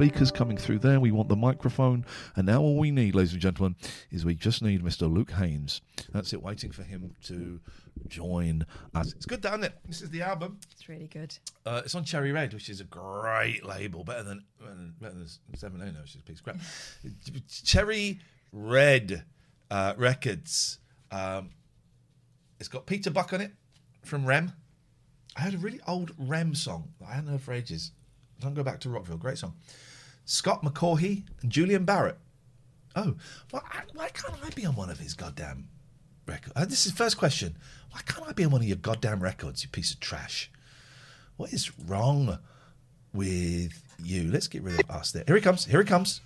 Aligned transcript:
Speakers 0.00 0.30
coming 0.30 0.56
through 0.56 0.78
there. 0.78 0.98
We 0.98 1.10
want 1.10 1.28
the 1.28 1.36
microphone. 1.36 2.06
And 2.34 2.46
now 2.46 2.62
all 2.62 2.78
we 2.78 2.90
need, 2.90 3.14
ladies 3.14 3.34
and 3.34 3.42
gentlemen, 3.42 3.76
is 4.10 4.24
we 4.24 4.34
just 4.34 4.62
need 4.62 4.82
Mr. 4.82 5.12
Luke 5.12 5.32
Haines. 5.32 5.82
That's 6.10 6.32
it, 6.32 6.42
waiting 6.42 6.72
for 6.72 6.82
him 6.82 7.14
to 7.24 7.60
join 8.08 8.64
us. 8.94 9.12
It's 9.12 9.26
good, 9.26 9.44
isn't 9.44 9.62
it? 9.62 9.74
This 9.86 10.00
is 10.00 10.08
the 10.08 10.22
album. 10.22 10.56
It's 10.72 10.88
really 10.88 11.06
good. 11.06 11.36
Uh, 11.66 11.82
it's 11.84 11.94
on 11.94 12.04
Cherry 12.04 12.32
Red, 12.32 12.54
which 12.54 12.70
is 12.70 12.80
a 12.80 12.84
great 12.84 13.62
label, 13.62 14.02
better 14.02 14.22
than 14.22 14.42
better 15.02 15.12
than, 15.12 15.28
Seven 15.54 15.82
O, 15.82 16.00
which 16.00 16.14
is 16.14 16.20
a 16.22 16.24
piece 16.24 16.38
of 16.38 16.44
crap. 16.44 16.56
Cherry 17.62 18.20
Red 18.52 19.24
uh, 19.70 19.92
Records. 19.98 20.78
Um, 21.10 21.50
it's 22.58 22.70
got 22.70 22.86
Peter 22.86 23.10
Buck 23.10 23.34
on 23.34 23.42
it 23.42 23.52
from 24.02 24.24
Rem. 24.24 24.52
I 25.36 25.42
heard 25.42 25.52
a 25.52 25.58
really 25.58 25.80
old 25.86 26.12
R.E.M. 26.18 26.54
song 26.54 26.88
that 27.00 27.10
I 27.10 27.12
hadn't 27.16 27.28
heard 27.28 27.42
for 27.42 27.52
ages. 27.52 27.92
Don't 28.40 28.54
go 28.54 28.62
back 28.62 28.80
to 28.80 28.88
Rockville. 28.88 29.18
Great 29.18 29.36
song. 29.36 29.52
Scott 30.30 30.62
McCaughey 30.62 31.24
and 31.42 31.50
Julian 31.50 31.84
Barratt. 31.84 32.14
Oh, 32.94 33.16
why, 33.50 33.60
why 33.94 34.08
can't 34.10 34.34
I 34.44 34.50
be 34.50 34.64
on 34.64 34.76
one 34.76 34.88
of 34.88 35.00
his 35.00 35.14
goddamn 35.14 35.66
records? 36.24 36.52
Uh, 36.54 36.64
this 36.66 36.86
is 36.86 36.92
the 36.92 36.96
first 36.96 37.18
question. 37.18 37.56
Why 37.90 38.00
can't 38.06 38.28
I 38.28 38.32
be 38.32 38.44
on 38.44 38.52
one 38.52 38.60
of 38.60 38.66
your 38.68 38.76
goddamn 38.76 39.20
records, 39.20 39.64
you 39.64 39.68
piece 39.68 39.92
of 39.92 39.98
trash? 39.98 40.48
What 41.36 41.52
is 41.52 41.76
wrong 41.80 42.38
with 43.12 43.82
you? 44.04 44.30
Let's 44.30 44.46
get 44.46 44.62
rid 44.62 44.80
of 44.80 44.88
us 44.88 45.10
there. 45.10 45.24
Here 45.26 45.34
he 45.34 45.42
comes. 45.42 45.64
Here 45.64 45.80
he 45.80 45.86
comes. 45.86 46.20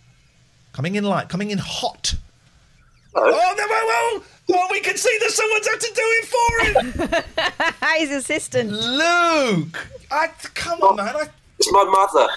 Coming 0.74 0.96
in 0.96 1.04
light. 1.04 1.30
Coming 1.30 1.50
in 1.50 1.56
hot. 1.56 2.14
Oh, 3.14 3.22
no, 3.22 3.66
whoa, 3.66 4.18
whoa. 4.18 4.24
Oh, 4.50 4.68
we 4.70 4.80
can 4.80 4.98
see 4.98 5.18
that 5.20 5.30
someone's 5.30 5.66
had 5.66 5.80
to 5.80 5.92
do 5.94 6.02
it 6.20 6.26
for 6.26 7.20
him. 7.22 7.98
His 8.00 8.10
assistant. 8.10 8.70
Luke. 8.70 9.88
I, 10.10 10.26
come 10.52 10.82
on, 10.82 10.96
man. 10.96 11.16
I, 11.16 11.28
It's 11.64 11.72
my 11.72 11.84
mother. 11.84 12.28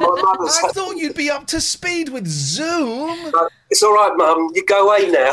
My 0.00 0.22
mother's. 0.22 0.58
I 0.64 0.72
thought 0.72 0.96
you'd 0.96 1.14
be 1.14 1.30
up 1.30 1.46
to 1.48 1.60
speed 1.60 2.08
with 2.08 2.26
Zoom. 2.26 3.32
Uh, 3.32 3.48
it's 3.70 3.82
all 3.82 3.94
right, 3.94 4.12
Mum. 4.16 4.50
You 4.54 4.64
go 4.66 4.88
away 4.88 5.08
now. 5.08 5.32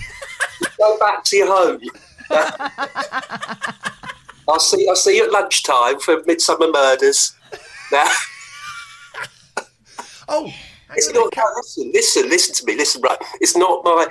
go 0.78 0.98
back 0.98 1.24
to 1.24 1.36
your 1.36 1.46
home. 1.46 1.80
I'll 4.48 4.60
see. 4.60 4.86
I'll 4.88 4.96
see 4.96 5.16
you 5.16 5.24
at 5.24 5.32
lunchtime 5.32 6.00
for 6.00 6.20
Midsomer 6.22 6.70
Murders. 6.72 7.32
Now, 7.92 8.04
Oh, 10.28 10.52
it's 10.94 11.10
not. 11.12 11.34
no, 11.34 11.42
listen, 11.56 11.90
listen, 11.92 12.28
listen 12.28 12.54
to 12.54 12.64
me. 12.66 12.76
Listen, 12.76 13.00
right. 13.00 13.18
It's 13.40 13.56
not 13.56 13.82
my. 13.84 14.06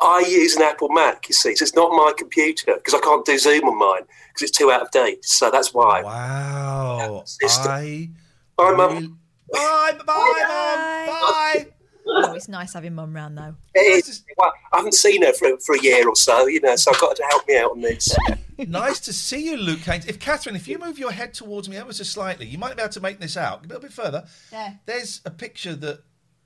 I 0.00 0.24
use 0.28 0.56
an 0.56 0.62
Apple 0.62 0.88
Mac. 0.90 1.28
You 1.28 1.34
see, 1.34 1.54
so 1.56 1.62
it's 1.62 1.74
not 1.74 1.90
my 1.90 2.12
computer 2.18 2.74
because 2.74 2.92
I 2.94 3.00
can't 3.00 3.24
do 3.24 3.38
Zoom 3.38 3.64
on 3.64 3.78
mine 3.78 4.02
because 4.34 4.48
it's 4.50 4.58
too 4.58 4.70
out 4.72 4.82
of 4.82 4.90
date. 4.90 5.24
So 5.24 5.50
that's 5.50 5.72
why. 5.72 6.02
wow. 6.02 7.22
Sister. 7.24 7.68
I. 7.70 8.10
Bye, 8.56 8.72
Mum. 8.74 8.94
really- 8.94 9.08
Bye, 9.52 9.92
bye, 10.04 10.04
Mum. 10.06 10.06
Bye. 10.06 11.66
Oh, 12.06 12.34
it's 12.34 12.48
nice 12.48 12.74
having 12.74 12.94
mum 12.94 13.14
round 13.14 13.38
though. 13.38 13.54
It 13.74 14.06
is. 14.06 14.24
Well, 14.36 14.52
I 14.72 14.76
haven't 14.76 14.92
seen 14.94 15.22
her 15.22 15.32
for, 15.32 15.58
for 15.60 15.74
a 15.74 15.80
year 15.82 16.06
or 16.08 16.14
so, 16.16 16.46
you 16.46 16.60
know, 16.60 16.76
so 16.76 16.90
I've 16.92 17.00
got 17.00 17.10
her 17.10 17.14
to 17.16 17.24
help 17.30 17.48
me 17.48 17.56
out 17.56 17.70
on 17.70 17.80
this. 17.80 18.14
nice 18.58 19.00
to 19.00 19.12
see 19.12 19.46
you, 19.50 19.56
Luke 19.56 19.80
Haines. 19.80 20.06
If 20.06 20.18
Catherine, 20.18 20.54
if 20.54 20.68
you 20.68 20.78
move 20.78 20.98
your 20.98 21.12
head 21.12 21.32
towards 21.32 21.68
me 21.68 21.76
ever 21.76 21.92
so 21.94 22.04
slightly, 22.04 22.46
you 22.46 22.58
might 22.58 22.76
be 22.76 22.82
able 22.82 22.92
to 22.92 23.00
make 23.00 23.20
this 23.20 23.36
out 23.38 23.60
a 23.64 23.68
little 23.68 23.80
bit 23.80 23.92
further. 23.92 24.24
There. 24.50 24.78
There's 24.84 25.22
a 25.24 25.30
picture 25.30 25.74
that 25.76 26.00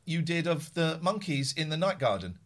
you 0.05 0.23
did 0.23 0.47
of 0.47 0.73
the 0.75 0.99
monkeys 1.03 1.53
in 1.57 1.71
the 1.71 1.77
night 1.77 1.99
garden. 1.99 2.39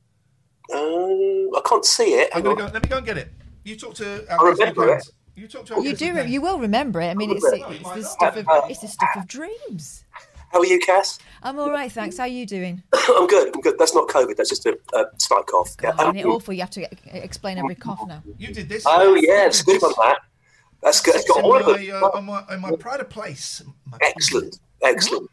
Um, 0.73 1.51
I 1.55 1.61
can't 1.67 1.85
see 1.85 2.15
it. 2.15 2.31
I'm 2.35 2.43
gonna 2.43 2.63
on. 2.63 2.69
go, 2.69 2.73
let 2.73 2.83
me 2.83 2.89
go 2.89 2.97
and 2.99 3.07
get 3.07 3.19
it. 3.19 3.31
You 3.65 3.77
talk 3.77 3.95
to. 3.97 4.25
I 4.31 4.43
remember 4.43 4.95
it. 4.97 5.09
You 5.35 5.49
talk 5.49 5.67
to. 5.67 5.83
You 5.83 5.95
do. 5.97 6.15
re- 6.15 6.27
You 6.29 6.41
will 6.41 6.59
remember 6.59 7.01
it. 7.01 7.09
I 7.09 7.15
mean, 7.15 7.31
it's 7.31 7.43
remember 7.45 7.75
it's 7.75 7.91
the 7.91 8.03
stuff 8.05 8.37
of 8.37 8.47
it's 8.71 8.81
the 8.81 8.89
stuff 8.89 9.11
of 9.17 9.27
dreams. 9.27 10.05
How 10.53 10.61
are 10.61 10.67
you, 10.67 10.79
Cass? 10.81 11.19
I'm 11.43 11.59
all 11.59 11.71
right, 11.71 11.91
thanks. 11.91 12.19
How 12.19 12.25
are 12.25 12.29
you 12.29 12.45
doing? 12.45 12.83
I'm 13.09 13.27
good. 13.27 13.55
I'm 13.55 13.63
good. 13.63 13.79
That's 13.79 13.95
not 13.95 14.09
COVID. 14.09 14.37
That's 14.37 14.51
just 14.51 14.67
a, 14.67 14.79
a 14.95 15.07
slight 15.17 15.47
cough. 15.47 15.75
Yeah. 15.83 15.93
Oh, 15.99 16.09
Um, 16.09 16.17
isn't 16.17 16.29
it 16.29 16.31
awful? 16.31 16.53
You 16.53 16.61
have 16.61 16.71
to 16.71 16.87
explain 17.17 17.57
every 17.57 17.75
cough 17.75 18.01
now. 18.07 18.23
You 18.37 18.53
did 18.53 18.69
this. 18.69 18.85
oh 18.87 19.15
You 19.15 19.29
yeah, 19.33 19.47
it's 19.47 19.63
good 19.63 19.77
this 19.77 19.83
on 19.85 19.95
that. 19.97 20.19
That's 20.83 21.01
good. 21.01 21.15
It's 21.15 21.27
got 21.27 21.43
all 21.43 21.57
of 21.57 21.67
my, 21.67 21.87
them. 21.87 22.03
uh, 22.05 22.09
on 22.09 22.25
my, 22.27 22.45
on 22.51 22.61
my 22.61 22.77
pride 22.77 23.01
of 23.01 23.09
place. 23.09 23.63
My, 23.87 23.97
Excellent. 24.03 24.59
Excellent. 24.83 25.31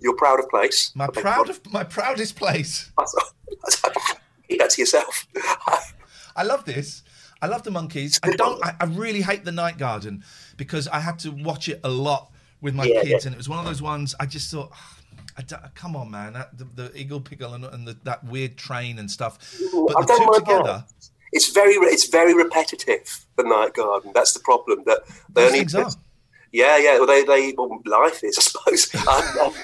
You're 0.00 0.16
proud 0.16 0.38
of 0.38 0.48
place. 0.48 0.92
My 0.94 1.04
I 1.06 1.08
proud 1.08 1.50
of 1.50 1.60
my 1.72 1.84
proudest 1.84 2.36
place. 2.36 2.90
pardon. 2.96 4.00
Keep 4.48 4.60
that 4.60 4.70
to 4.70 4.80
yourself. 4.80 5.26
I 6.36 6.44
love 6.44 6.64
this. 6.64 7.02
I 7.40 7.46
love 7.46 7.62
the 7.62 7.70
monkeys. 7.70 8.18
I 8.22 8.30
don't. 8.30 8.64
I, 8.64 8.74
I 8.80 8.84
really 8.86 9.22
hate 9.22 9.44
the 9.44 9.52
night 9.52 9.78
garden 9.78 10.24
because 10.56 10.88
I 10.88 11.00
had 11.00 11.18
to 11.20 11.30
watch 11.30 11.68
it 11.68 11.80
a 11.84 11.88
lot 11.88 12.32
with 12.60 12.74
my 12.74 12.84
Yeah, 12.84 13.02
kids, 13.02 13.24
yeah. 13.24 13.28
and 13.28 13.34
it 13.34 13.38
was 13.38 13.48
one 13.48 13.58
of 13.58 13.64
those 13.64 13.80
ones. 13.80 14.14
I 14.18 14.26
just 14.26 14.50
thought, 14.50 14.72
I 15.36 15.42
come 15.74 15.94
on, 15.94 16.10
man, 16.10 16.32
that, 16.32 16.58
the, 16.58 16.64
the 16.64 16.88
Igglepiggle 16.90 17.54
and, 17.54 17.64
and 17.64 17.86
the, 17.86 17.96
that 18.02 18.24
weird 18.24 18.56
train 18.56 18.98
and 18.98 19.08
stuff. 19.10 19.38
But 19.72 19.96
I 19.96 20.00
the 20.02 20.14
two 20.18 20.40
together, 20.40 20.64
that. 20.64 21.08
It's 21.32 21.52
very, 21.52 21.74
it's 21.74 22.08
very 22.08 22.34
repetitive. 22.34 23.26
The 23.36 23.44
night 23.44 23.74
garden. 23.74 24.10
That's 24.14 24.32
the 24.32 24.40
problem. 24.40 24.82
That 24.86 25.06
they 25.06 25.42
those 25.42 25.46
only. 25.46 25.58
things 25.60 25.74
are. 25.76 25.90
Yeah, 26.50 26.76
yeah. 26.78 26.98
Well, 26.98 27.06
they, 27.06 27.22
they, 27.24 27.54
well, 27.56 27.80
life 27.84 28.24
is, 28.24 28.36
I 28.38 28.42
suppose. 28.42 28.88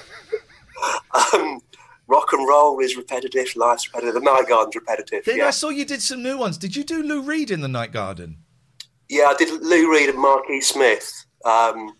Um, 0.84 1.34
um, 1.34 1.40
um, 1.40 1.60
rock 2.06 2.32
and 2.32 2.46
roll 2.48 2.78
is 2.80 2.96
repetitive. 2.96 3.54
Life's 3.56 3.86
repetitive. 3.88 4.14
The 4.14 4.20
night 4.20 4.48
garden's 4.48 4.74
repetitive. 4.74 5.24
Then 5.24 5.38
yeah. 5.38 5.48
I 5.48 5.50
saw 5.50 5.70
you 5.70 5.84
did 5.84 6.02
some 6.02 6.22
new 6.22 6.38
ones. 6.38 6.58
Did 6.58 6.76
you 6.76 6.84
do 6.84 7.02
Lou 7.02 7.22
Reed 7.22 7.50
in 7.50 7.60
the 7.60 7.68
night 7.68 7.92
garden? 7.92 8.38
yeah, 9.08 9.24
I 9.24 9.34
did 9.34 9.62
Lou 9.62 9.92
Reed 9.92 10.08
and 10.08 10.18
Marquis 10.18 10.60
Smith. 10.60 11.10
Um, 11.44 11.94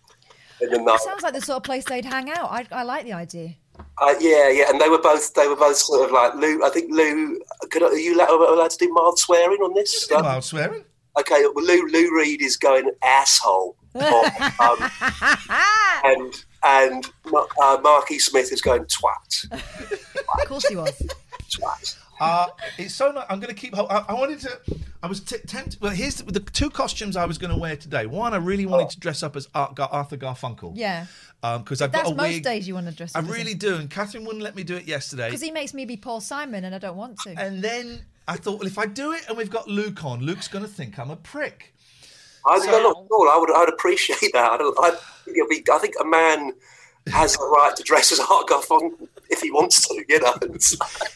in 0.61 0.69
the 0.69 0.77
night. 0.79 0.95
It 0.95 1.01
sounds 1.01 1.23
like 1.23 1.33
the 1.33 1.41
sort 1.41 1.57
of 1.57 1.63
place 1.63 1.83
they'd 1.85 2.05
hang 2.05 2.31
out. 2.31 2.49
I, 2.51 2.65
I 2.71 2.83
like 2.83 3.05
the 3.05 3.13
idea. 3.13 3.55
Uh, 3.97 4.15
yeah, 4.19 4.49
yeah, 4.49 4.69
and 4.69 4.79
they 4.79 4.89
were 4.89 5.01
both 5.01 5.33
they 5.33 5.47
were 5.47 5.55
both 5.55 5.75
sort 5.75 6.05
of 6.05 6.11
like 6.11 6.33
Lou. 6.35 6.63
I 6.63 6.69
think 6.69 6.91
Lou. 6.91 7.39
Could 7.69 7.83
I, 7.83 7.87
are 7.87 7.95
you 7.95 8.15
allowed, 8.15 8.29
allowed 8.29 8.71
to 8.71 8.77
do 8.77 8.91
mild 8.91 9.19
swearing 9.19 9.59
on 9.59 9.73
this? 9.73 10.07
Did 10.07 10.21
mild 10.21 10.43
swearing. 10.43 10.83
Okay, 11.19 11.43
well, 11.53 11.65
Lou 11.65 11.87
Lou 11.87 12.17
Reed 12.17 12.41
is 12.41 12.57
going 12.57 12.89
asshole, 13.03 13.75
um, 13.95 14.91
and 16.03 16.45
and 16.65 17.05
Ma- 17.27 17.45
uh, 17.61 17.77
Marquis 17.81 18.19
Smith 18.19 18.51
is 18.51 18.61
going 18.61 18.85
twat. 18.85 19.51
Of 20.41 20.47
course 20.49 20.67
he 20.67 20.75
was. 20.75 20.91
twat. 21.49 21.97
Uh, 22.19 22.47
it's 22.77 22.93
so 22.93 23.11
nice. 23.11 23.25
I'm 23.29 23.39
going 23.39 23.53
to 23.53 23.59
keep. 23.59 23.77
I, 23.77 23.83
I 24.09 24.13
wanted 24.13 24.39
to. 24.41 24.59
I 25.03 25.07
was 25.07 25.19
t- 25.19 25.37
tempted. 25.45 25.79
Well, 25.81 25.91
here's 25.91 26.15
the, 26.15 26.31
the 26.31 26.39
two 26.39 26.69
costumes 26.69 27.15
I 27.15 27.25
was 27.25 27.37
going 27.37 27.53
to 27.53 27.59
wear 27.59 27.75
today. 27.75 28.05
One, 28.05 28.33
I 28.33 28.37
really 28.37 28.65
wanted 28.65 28.89
to 28.91 28.99
dress 28.99 29.21
up 29.21 29.35
as 29.35 29.47
Art, 29.53 29.75
Gar- 29.75 29.89
Arthur 29.91 30.17
Garfunkel. 30.17 30.73
Yeah. 30.75 31.05
Because 31.41 31.81
I've 31.81 31.91
That's 31.91 32.05
got 32.09 32.13
a 32.13 32.15
most 32.15 32.27
wig. 32.33 32.43
days 32.43 32.67
you 32.67 32.73
want 32.73 32.87
to 32.87 32.93
dress 32.93 33.15
up 33.15 33.23
I 33.23 33.27
up. 33.27 33.31
really 33.33 33.53
do, 33.53 33.75
and 33.75 33.89
Catherine 33.89 34.25
wouldn't 34.25 34.43
let 34.43 34.55
me 34.55 34.63
do 34.63 34.75
it 34.75 34.85
yesterday. 34.87 35.27
Because 35.27 35.41
he 35.41 35.51
makes 35.51 35.73
me 35.75 35.85
be 35.85 35.95
Paul 35.95 36.19
Simon 36.21 36.65
and 36.65 36.73
I 36.73 36.79
don't 36.79 36.97
want 36.97 37.19
to. 37.19 37.35
And 37.39 37.61
then 37.61 38.01
I 38.27 38.37
thought, 38.37 38.57
well, 38.59 38.67
if 38.67 38.79
I 38.79 38.87
do 38.87 39.11
it 39.11 39.25
and 39.29 39.37
we've 39.37 39.51
got 39.51 39.67
Luke 39.67 40.03
on, 40.03 40.21
Luke's 40.21 40.47
going 40.47 40.65
to 40.65 40.71
think 40.71 40.97
I'm 40.97 41.11
a 41.11 41.15
prick. 41.17 41.74
I, 42.47 42.57
no, 42.59 42.65
not 42.65 42.97
at 42.97 43.11
all. 43.11 43.29
I 43.29 43.37
would, 43.37 43.51
I'd 43.51 43.69
appreciate 43.69 44.31
that. 44.33 44.51
I, 44.51 44.57
don't, 44.57 44.77
I, 44.79 44.91
think 44.91 45.37
it'll 45.37 45.49
be, 45.49 45.63
I 45.71 45.77
think 45.79 45.95
a 45.99 46.05
man 46.05 46.53
has 47.07 47.35
the 47.37 47.45
right 47.45 47.75
to 47.75 47.83
dress 47.83 48.11
as 48.11 48.19
Art 48.19 48.47
Garfunkel 48.47 49.07
if 49.29 49.41
he 49.41 49.51
wants 49.51 49.87
to. 49.87 50.03
You 50.07 50.19
know. 50.19 50.35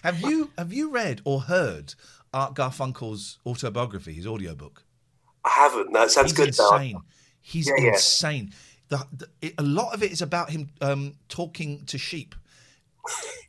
Have 0.03 0.21
you 0.21 0.51
have 0.57 0.73
you 0.73 0.89
read 0.91 1.21
or 1.25 1.41
heard 1.41 1.95
Art 2.33 2.55
Garfunkel's 2.55 3.39
autobiography, 3.45 4.13
his 4.13 4.27
audiobook? 4.27 4.83
I 5.45 5.49
haven't. 5.49 5.93
That 5.93 6.11
sounds 6.11 6.31
He's 6.31 6.37
good. 6.37 6.53
though. 6.53 6.75
insane. 6.75 7.01
He's 7.41 7.67
Yeah, 7.67 7.73
yeah. 7.79 7.89
insane. 7.89 8.53
The, 8.89 9.05
the, 9.11 9.27
it, 9.41 9.53
a 9.57 9.63
lot 9.63 9.93
of 9.93 10.03
it 10.03 10.11
is 10.11 10.21
about 10.21 10.49
him 10.49 10.69
um, 10.81 11.15
talking 11.27 11.85
to 11.85 11.97
sheep. 11.97 12.35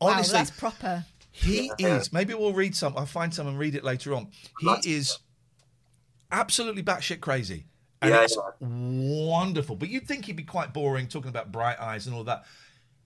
wow, 0.01 0.21
that's 0.23 0.51
proper. 0.51 1.05
he 1.31 1.73
is. 1.79 2.13
Maybe 2.13 2.35
we'll 2.35 2.53
read 2.53 2.77
some. 2.77 2.95
I'll 2.97 3.07
find 3.07 3.33
some 3.35 3.47
and 3.47 3.59
read 3.59 3.75
it 3.75 3.85
later 3.85 4.15
on. 4.15 4.29
He 4.61 4.71
is 4.87 5.19
absolutely 6.31 6.83
batshit 6.83 7.21
crazy. 7.21 7.65
And 8.03 8.11
Yeah, 8.15 8.23
it's 8.23 8.37
yeah. 8.37 8.67
wonderful. 8.67 9.77
But 9.77 9.89
you'd 9.91 10.07
think 10.07 10.25
he'd 10.25 10.37
be 10.37 10.43
quite 10.43 10.73
boring 10.73 11.07
talking 11.07 11.29
about 11.29 11.53
bright 11.53 11.79
eyes 11.81 12.07
and 12.07 12.15
all 12.17 12.25
that. 12.25 12.45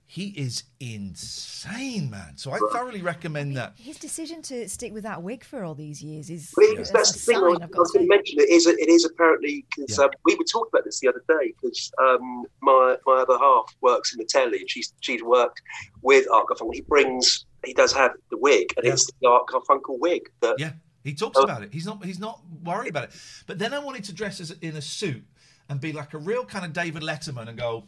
He 0.06 0.26
is 0.37 0.64
insane, 0.79 2.11
man. 2.11 2.37
So 2.37 2.52
I 2.52 2.58
thoroughly 2.73 3.00
recommend 3.02 3.56
that. 3.56 3.73
His 3.76 3.96
decision 3.96 4.43
to 4.43 4.69
stick 4.69 4.93
with 4.93 5.02
that 5.02 5.23
wig 5.23 5.43
for 5.43 5.64
all 5.64 5.75
these 5.75 6.02
years 6.02 6.31
is 6.31 6.52
Well, 6.56 6.70
it's- 6.73 6.91
that's 6.91 7.11
that's 7.12 7.25
the 7.25 7.32
thing. 7.32 7.43
I 7.43 7.49
was, 7.49 7.56
I've 7.56 7.62
I 7.64 7.67
got 7.69 7.79
was 7.81 7.91
going 7.91 8.06
to 8.06 8.14
mention 8.14 8.38
it 8.38 8.50
is. 8.50 8.67
It 8.67 8.88
is 8.88 9.05
apparently 9.05 9.64
because 9.75 9.99
Yeah. 9.99 10.05
um, 10.05 10.11
we 10.25 10.35
were 10.37 10.44
talking 10.44 10.70
about 10.73 10.85
this 10.85 11.00
the 11.00 11.08
other 11.08 11.25
day 11.26 11.55
because 11.61 11.90
um, 12.00 12.44
my 12.62 12.97
my 13.06 13.14
other 13.23 13.38
half 13.38 13.75
works 13.81 14.12
in 14.12 14.19
the 14.19 14.26
telly 14.26 14.61
and 14.61 14.70
she's 14.70 14.93
she's 15.00 15.23
worked 15.23 15.61
with 16.02 16.29
Art 16.31 16.47
Garfunkel. 16.49 16.75
He 16.75 16.82
brings 16.82 17.47
he 17.64 17.73
does 17.73 17.93
have 17.93 18.12
the 18.31 18.38
wig 18.38 18.69
and 18.76 18.85
Yeah. 18.87 18.93
it's 18.93 19.11
the 19.20 19.29
Art 19.29 19.47
Garfunkel 19.49 19.99
wig 19.99 20.29
that 20.43 20.56
Yeah, 20.58 20.73
he 21.05 21.15
talks 21.15 21.37
Oh. 21.39 21.43
about 21.45 21.62
it. 21.62 21.73
He's 21.73 21.87
not. 21.87 22.05
He's 22.05 22.19
not 22.19 22.41
worried 22.65 22.89
about 22.91 23.05
it. 23.05 23.11
But 23.47 23.59
then 23.61 23.73
I 23.73 23.79
wanted 23.79 24.05
to 24.05 24.12
dress 24.12 24.41
as 24.41 24.51
in 24.62 24.75
a 24.77 24.83
suit 24.83 25.23
and 25.69 25.81
be 25.81 25.93
like 25.93 26.12
a 26.15 26.19
real 26.19 26.45
kind 26.45 26.65
of 26.65 26.73
David 26.73 27.03
Letterman 27.03 27.49
and 27.49 27.56
go, 27.59 27.85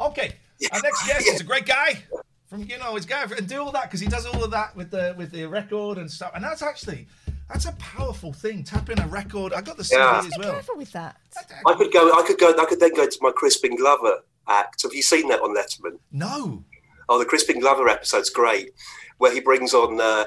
okay, 0.00 0.32
our 0.72 0.80
next 0.82 1.06
guest 1.06 1.26
is 1.28 1.40
a 1.40 1.44
great 1.52 1.66
guy 1.66 2.02
from 2.46 2.62
you 2.62 2.78
know 2.78 2.94
his 2.94 3.04
guy 3.04 3.22
and 3.36 3.46
do 3.46 3.60
all 3.60 3.72
that 3.72 3.84
because 3.84 4.00
he 4.00 4.06
does 4.08 4.24
all 4.26 4.42
of 4.42 4.50
that 4.52 4.74
with 4.74 4.90
the 4.90 5.14
with 5.18 5.30
the 5.32 5.44
record 5.46 5.98
and 5.98 6.10
stuff. 6.10 6.32
And 6.34 6.42
that's 6.42 6.62
actually 6.62 7.06
that's 7.48 7.66
a 7.66 7.72
powerful 7.72 8.32
thing. 8.32 8.62
Tapping 8.64 8.98
a 9.00 9.06
record. 9.08 9.52
I 9.52 9.60
got 9.60 9.76
the 9.76 9.84
CD 9.84 10.00
Yeah. 10.00 10.18
as 10.18 10.24
Be 10.26 10.32
well. 10.38 10.52
careful 10.52 10.76
with 10.76 10.92
that. 10.92 11.16
I 11.66 11.74
could 11.74 11.92
go. 11.92 12.10
I 12.18 12.22
could 12.26 12.38
go. 12.38 12.54
I 12.58 12.64
could 12.66 12.80
then 12.80 12.94
go 12.94 13.06
to 13.06 13.18
my 13.20 13.30
Crispin 13.32 13.76
Glover 13.76 14.18
act. 14.48 14.82
Have 14.82 14.94
you 14.94 15.02
seen 15.02 15.28
that 15.28 15.40
on 15.40 15.54
Letterman? 15.56 15.98
No. 16.12 16.64
Oh, 17.10 17.18
the 17.18 17.24
Crispin 17.24 17.58
Glover 17.60 17.88
episode's 17.88 18.28
great, 18.28 18.72
where 19.16 19.32
he 19.32 19.40
brings 19.40 19.72
on 19.72 19.98
uh, 19.98 20.26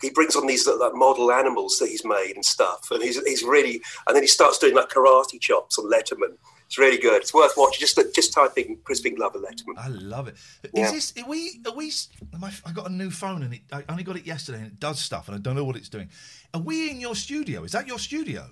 he 0.00 0.10
brings 0.10 0.36
on 0.36 0.46
these 0.46 0.66
like, 0.66 0.94
model 0.94 1.30
animals 1.32 1.78
that 1.78 1.88
he's 1.88 2.04
made 2.04 2.32
and 2.34 2.44
stuff, 2.44 2.88
and 2.90 3.02
he's 3.02 3.22
he's 3.24 3.42
really 3.42 3.82
and 4.06 4.14
then 4.14 4.22
he 4.22 4.28
starts 4.28 4.58
doing 4.58 4.74
like 4.74 4.88
karate 4.88 5.40
chops 5.40 5.78
on 5.78 5.90
Letterman. 5.90 6.36
It's 6.66 6.78
really 6.78 6.98
good. 6.98 7.22
It's 7.22 7.32
worth 7.32 7.52
watching. 7.56 7.80
Just 7.80 7.98
just 8.14 8.32
type 8.32 8.58
in 8.58 8.76
Crispin 8.84 9.14
Glover 9.14 9.38
Letterman. 9.38 9.78
I 9.78 9.88
love 9.88 10.26
it. 10.28 10.34
Is 10.64 10.70
Yeah. 10.74 10.90
this? 10.90 11.12
Are 11.22 11.28
we? 11.28 11.60
Are 11.66 11.74
we? 11.74 11.92
My, 12.38 12.52
I 12.64 12.72
got 12.72 12.90
a 12.90 12.92
new 12.92 13.10
phone 13.10 13.42
and 13.44 13.54
it, 13.54 13.60
I 13.72 13.84
only 13.88 14.02
got 14.02 14.16
it 14.16 14.26
yesterday 14.26 14.58
and 14.58 14.66
it 14.66 14.80
does 14.80 14.98
stuff 14.98 15.28
and 15.28 15.36
I 15.36 15.40
don't 15.40 15.54
know 15.54 15.64
what 15.64 15.76
it's 15.76 15.88
doing. 15.88 16.10
Are 16.54 16.60
we 16.60 16.90
in 16.90 17.00
your 17.00 17.14
studio? 17.14 17.62
Is 17.62 17.72
that 17.72 17.86
your 17.86 18.00
studio? 18.00 18.50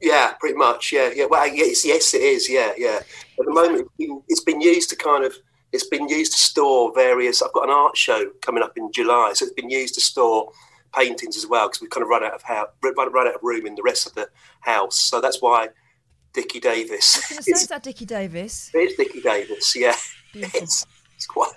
Yeah, 0.00 0.34
pretty 0.38 0.56
much. 0.56 0.92
Yeah, 0.92 1.10
yeah. 1.12 1.24
Well, 1.24 1.48
yes, 1.48 1.84
yes, 1.84 2.14
it 2.14 2.22
is. 2.22 2.48
Yeah, 2.48 2.72
yeah. 2.76 3.00
At 3.38 3.44
the 3.44 3.50
moment, 3.52 3.90
it's 3.98 4.44
been 4.44 4.60
used 4.60 4.90
to 4.90 4.96
kind 4.96 5.24
of. 5.24 5.34
It's 5.72 5.86
been 5.86 6.08
used 6.08 6.32
to 6.32 6.38
store 6.38 6.92
various. 6.94 7.42
I've 7.42 7.52
got 7.52 7.64
an 7.64 7.70
art 7.70 7.96
show 7.96 8.30
coming 8.40 8.62
up 8.62 8.78
in 8.78 8.90
July, 8.92 9.32
so 9.34 9.44
it's 9.44 9.54
been 9.54 9.68
used 9.68 9.94
to 9.96 10.00
store 10.00 10.50
paintings 10.94 11.36
as 11.36 11.46
well 11.46 11.68
because 11.68 11.80
we've 11.80 11.90
kind 11.90 12.02
of 12.02 12.08
run 12.08 12.24
out 12.24 12.34
of 12.34 12.42
house, 12.42 12.68
run, 12.82 12.94
run 13.12 13.28
out 13.28 13.34
of 13.34 13.40
room 13.42 13.66
in 13.66 13.74
the 13.74 13.82
rest 13.82 14.06
of 14.06 14.14
the 14.14 14.28
house. 14.60 14.96
So 14.96 15.20
that's 15.20 15.40
why 15.42 15.68
Dickie 16.32 16.60
Davies. 16.60 16.90
I 16.90 16.92
was 16.92 17.04
say, 17.44 17.50
It's, 17.52 17.62
is 17.62 17.68
that 17.68 17.82
Dickie 17.82 18.04
Davies? 18.04 18.70
it's 18.74 18.96
Dickie 18.96 19.20
Davies. 19.20 19.74
Yeah, 19.76 19.96
it's, 20.34 20.86
it's 21.14 21.26
quite. 21.26 21.52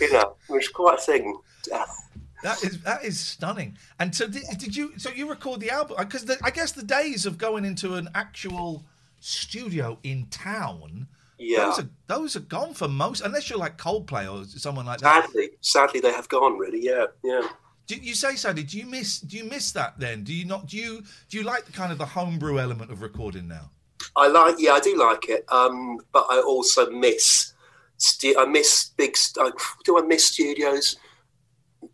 You 0.00 0.12
know, 0.12 0.36
it's 0.50 0.68
quite 0.68 0.98
a 0.98 1.02
thing. 1.02 1.36
Uh, 1.72 1.84
That 2.42 2.62
is 2.62 2.82
that 2.82 3.02
is 3.02 3.18
stunning. 3.18 3.78
And 3.98 4.14
so 4.14 4.26
did, 4.26 4.42
did 4.58 4.76
you? 4.76 4.98
So 4.98 5.08
you 5.08 5.26
record 5.30 5.60
the 5.60 5.70
album? 5.70 5.96
Because 5.98 6.30
I 6.42 6.50
guess 6.50 6.72
the 6.72 6.82
days 6.82 7.24
of 7.24 7.38
going 7.38 7.64
into 7.64 7.94
an 7.94 8.10
actual 8.14 8.84
studio 9.20 9.98
in 10.02 10.26
town, 10.26 11.06
Yeah. 11.38 11.64
those 11.64 11.78
are 11.78 11.88
those 12.06 12.36
are 12.36 12.40
gone 12.40 12.74
for 12.74 12.86
most. 12.86 13.22
Unless 13.22 13.48
you're 13.48 13.58
like 13.58 13.78
Coldplay 13.78 14.30
or 14.30 14.44
someone 14.44 14.84
like 14.84 15.00
that. 15.00 15.24
Sadly, 15.24 15.50
sadly, 15.62 16.00
they 16.00 16.12
have 16.12 16.28
gone. 16.28 16.58
Really, 16.58 16.84
yeah, 16.84 17.06
yeah. 17.22 17.48
Do 17.86 17.96
you 17.96 18.14
say, 18.14 18.36
Sandy? 18.36 18.62
Do 18.62 18.78
you 18.78 18.86
miss? 18.86 19.20
Do 19.20 19.36
you 19.36 19.44
miss 19.44 19.72
that? 19.72 19.98
Then 19.98 20.24
do 20.24 20.32
you 20.32 20.44
not? 20.46 20.66
Do 20.68 20.76
you 20.78 21.02
do 21.28 21.36
you 21.38 21.42
like 21.44 21.66
the 21.66 21.72
kind 21.72 21.92
of 21.92 21.98
the 21.98 22.06
homebrew 22.06 22.58
element 22.58 22.90
of 22.90 23.02
recording 23.02 23.46
now? 23.46 23.70
I 24.16 24.28
like, 24.28 24.56
yeah, 24.58 24.72
I 24.72 24.80
do 24.80 24.96
like 24.96 25.28
it, 25.28 25.44
um, 25.50 25.98
but 26.12 26.26
I 26.30 26.40
also 26.40 26.90
miss, 26.90 27.52
stu- 27.96 28.34
I 28.38 28.44
miss 28.44 28.90
big. 28.96 29.16
st- 29.16 29.52
Do 29.84 29.98
I 29.98 30.02
miss 30.02 30.26
studios? 30.26 30.96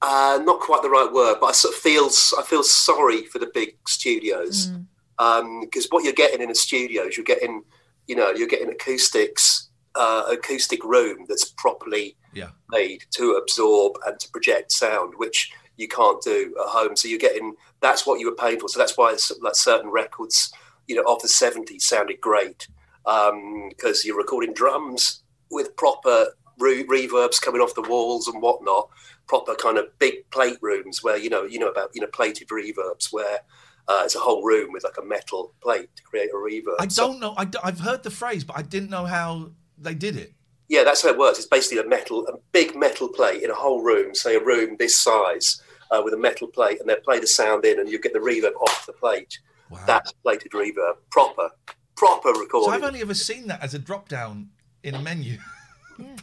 Uh, 0.02 0.38
not 0.44 0.60
quite 0.60 0.82
the 0.82 0.90
right 0.90 1.10
word, 1.12 1.36
but 1.40 1.46
I 1.46 1.52
sort 1.52 1.74
of 1.74 1.80
feel, 1.80 2.06
I 2.38 2.42
feel 2.42 2.62
sorry 2.62 3.24
for 3.26 3.38
the 3.38 3.50
big 3.52 3.76
studios 3.88 4.70
because 5.18 5.86
what 5.90 6.04
you're 6.04 6.12
getting 6.14 6.40
in 6.40 6.50
a 6.50 6.54
studio 6.54 7.02
is 7.02 7.16
you're 7.16 7.24
getting, 7.24 7.62
you 8.06 8.16
know, 8.16 8.30
you're 8.30 8.48
getting 8.48 8.70
acoustics, 8.70 9.68
uh, 9.94 10.24
acoustic 10.30 10.82
room 10.84 11.26
that's 11.28 11.44
properly 11.58 12.16
Yeah. 12.32 12.50
made 12.70 13.02
to 13.12 13.32
absorb 13.32 13.96
and 14.06 14.18
to 14.20 14.30
project 14.30 14.72
sound, 14.72 15.14
which 15.16 15.52
you 15.80 15.88
can't 15.88 16.20
do 16.22 16.54
at 16.60 16.68
home. 16.68 16.94
So 16.94 17.08
you're 17.08 17.18
getting 17.18 17.54
that's 17.80 18.06
what 18.06 18.20
you 18.20 18.28
were 18.28 18.36
paying 18.36 18.60
for. 18.60 18.68
So 18.68 18.78
that's 18.78 18.96
why 18.96 19.16
like 19.40 19.54
certain 19.54 19.90
records, 19.90 20.52
you 20.86 20.94
know, 20.94 21.02
of 21.02 21.22
the 21.22 21.28
'70s 21.28 21.82
sounded 21.82 22.20
great 22.20 22.68
because 23.04 24.04
you're 24.04 24.16
recording 24.16 24.52
drums 24.52 25.22
with 25.50 25.74
proper 25.76 26.26
re- 26.58 26.84
reverbs 26.84 27.40
coming 27.40 27.60
off 27.60 27.74
the 27.74 27.82
walls 27.82 28.28
and 28.28 28.42
whatnot. 28.42 28.90
Proper 29.26 29.54
kind 29.54 29.78
of 29.78 29.86
big 29.98 30.28
plate 30.30 30.58
rooms 30.60 31.02
where 31.02 31.16
you 31.16 31.30
know 31.30 31.44
you 31.44 31.58
know 31.58 31.68
about 31.68 31.90
you 31.94 32.00
know 32.00 32.08
plated 32.08 32.48
reverbs 32.48 33.12
where 33.12 33.40
uh, 33.88 34.02
it's 34.04 34.14
a 34.14 34.20
whole 34.20 34.44
room 34.44 34.72
with 34.72 34.84
like 34.84 34.98
a 34.98 35.04
metal 35.04 35.54
plate 35.62 35.88
to 35.96 36.02
create 36.02 36.30
a 36.30 36.36
reverb. 36.36 36.76
I 36.78 36.86
don't 36.86 37.20
know. 37.20 37.34
I, 37.36 37.46
have 37.64 37.80
heard 37.80 38.02
the 38.02 38.10
phrase, 38.10 38.44
but 38.44 38.56
I 38.56 38.62
didn't 38.62 38.90
know 38.90 39.06
how 39.06 39.52
they 39.78 39.94
did 39.94 40.16
it. 40.16 40.32
Yeah, 40.68 40.84
that's 40.84 41.02
how 41.02 41.08
it 41.08 41.18
works. 41.18 41.38
It's 41.38 41.48
basically 41.48 41.78
a 41.78 41.88
metal, 41.88 42.24
a 42.28 42.38
big 42.52 42.76
metal 42.76 43.08
plate 43.08 43.42
in 43.42 43.50
a 43.50 43.54
whole 43.54 43.82
room, 43.82 44.14
say 44.14 44.36
a 44.36 44.44
room 44.44 44.76
this 44.78 44.94
size, 44.94 45.60
uh, 45.90 46.00
with 46.04 46.14
a 46.14 46.16
metal 46.16 46.48
plate, 46.48 46.80
and 46.80 46.88
they 46.88 46.96
play 46.96 47.18
the 47.18 47.26
sound 47.26 47.64
in, 47.64 47.80
and 47.80 47.88
you 47.88 47.98
get 48.00 48.12
the 48.12 48.18
reverb 48.18 48.54
off 48.60 48.86
the 48.86 48.92
plate. 48.92 49.38
Wow. 49.70 49.80
That's 49.86 50.12
plated 50.12 50.52
reverb, 50.52 50.94
proper, 51.10 51.50
proper 51.96 52.30
recording. 52.30 52.70
So. 52.70 52.76
I've 52.76 52.82
only 52.82 53.00
ever 53.00 53.14
seen 53.14 53.46
that 53.48 53.62
as 53.62 53.74
a 53.74 53.78
drop 53.78 54.08
down 54.08 54.50
in 54.82 54.94
a 54.94 55.00
menu. 55.00 55.38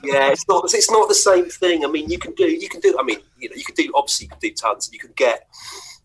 yeah, 0.03 0.31
it's 0.31 0.47
not, 0.47 0.65
it's 0.73 0.91
not 0.91 1.07
the 1.07 1.15
same 1.15 1.45
thing. 1.45 1.85
I 1.85 1.87
mean, 1.87 2.09
you 2.09 2.17
can 2.17 2.33
do, 2.33 2.45
you 2.45 2.67
can 2.67 2.81
do. 2.81 2.97
I 2.99 3.03
mean, 3.03 3.19
you 3.37 3.49
know, 3.49 3.55
you 3.55 3.63
can 3.63 3.75
do. 3.75 3.91
Obviously, 3.95 4.25
you 4.25 4.29
can 4.29 4.39
do 4.39 4.51
tons, 4.51 4.87
and 4.87 4.93
you 4.93 4.99
can 4.99 5.13
get, 5.15 5.47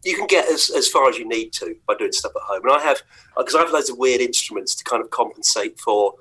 you 0.04 0.14
can 0.14 0.26
get 0.26 0.46
as, 0.48 0.70
as 0.70 0.88
far 0.88 1.08
as 1.08 1.16
you 1.18 1.26
need 1.26 1.52
to 1.54 1.74
by 1.86 1.94
doing 1.94 2.12
stuff 2.12 2.32
at 2.36 2.42
home. 2.42 2.62
And 2.64 2.72
I 2.72 2.80
have, 2.82 3.02
because 3.36 3.54
I 3.54 3.60
have 3.60 3.72
loads 3.72 3.90
of 3.90 3.98
weird 3.98 4.20
instruments 4.20 4.74
to 4.76 4.84
kind 4.84 5.02
of 5.02 5.10
compensate 5.10 5.80
for, 5.80 6.14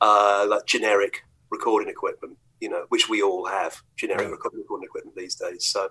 uh, 0.00 0.46
like 0.48 0.66
generic 0.66 1.22
recording 1.50 1.88
equipment. 1.88 2.36
You 2.60 2.68
know, 2.68 2.84
which 2.90 3.08
we 3.08 3.22
all 3.22 3.44
have 3.46 3.82
generic 3.96 4.22
Yeah. 4.22 4.28
recording 4.28 4.60
recording 4.60 4.84
equipment 4.84 5.16
these 5.16 5.34
days. 5.34 5.66
So. 5.66 5.88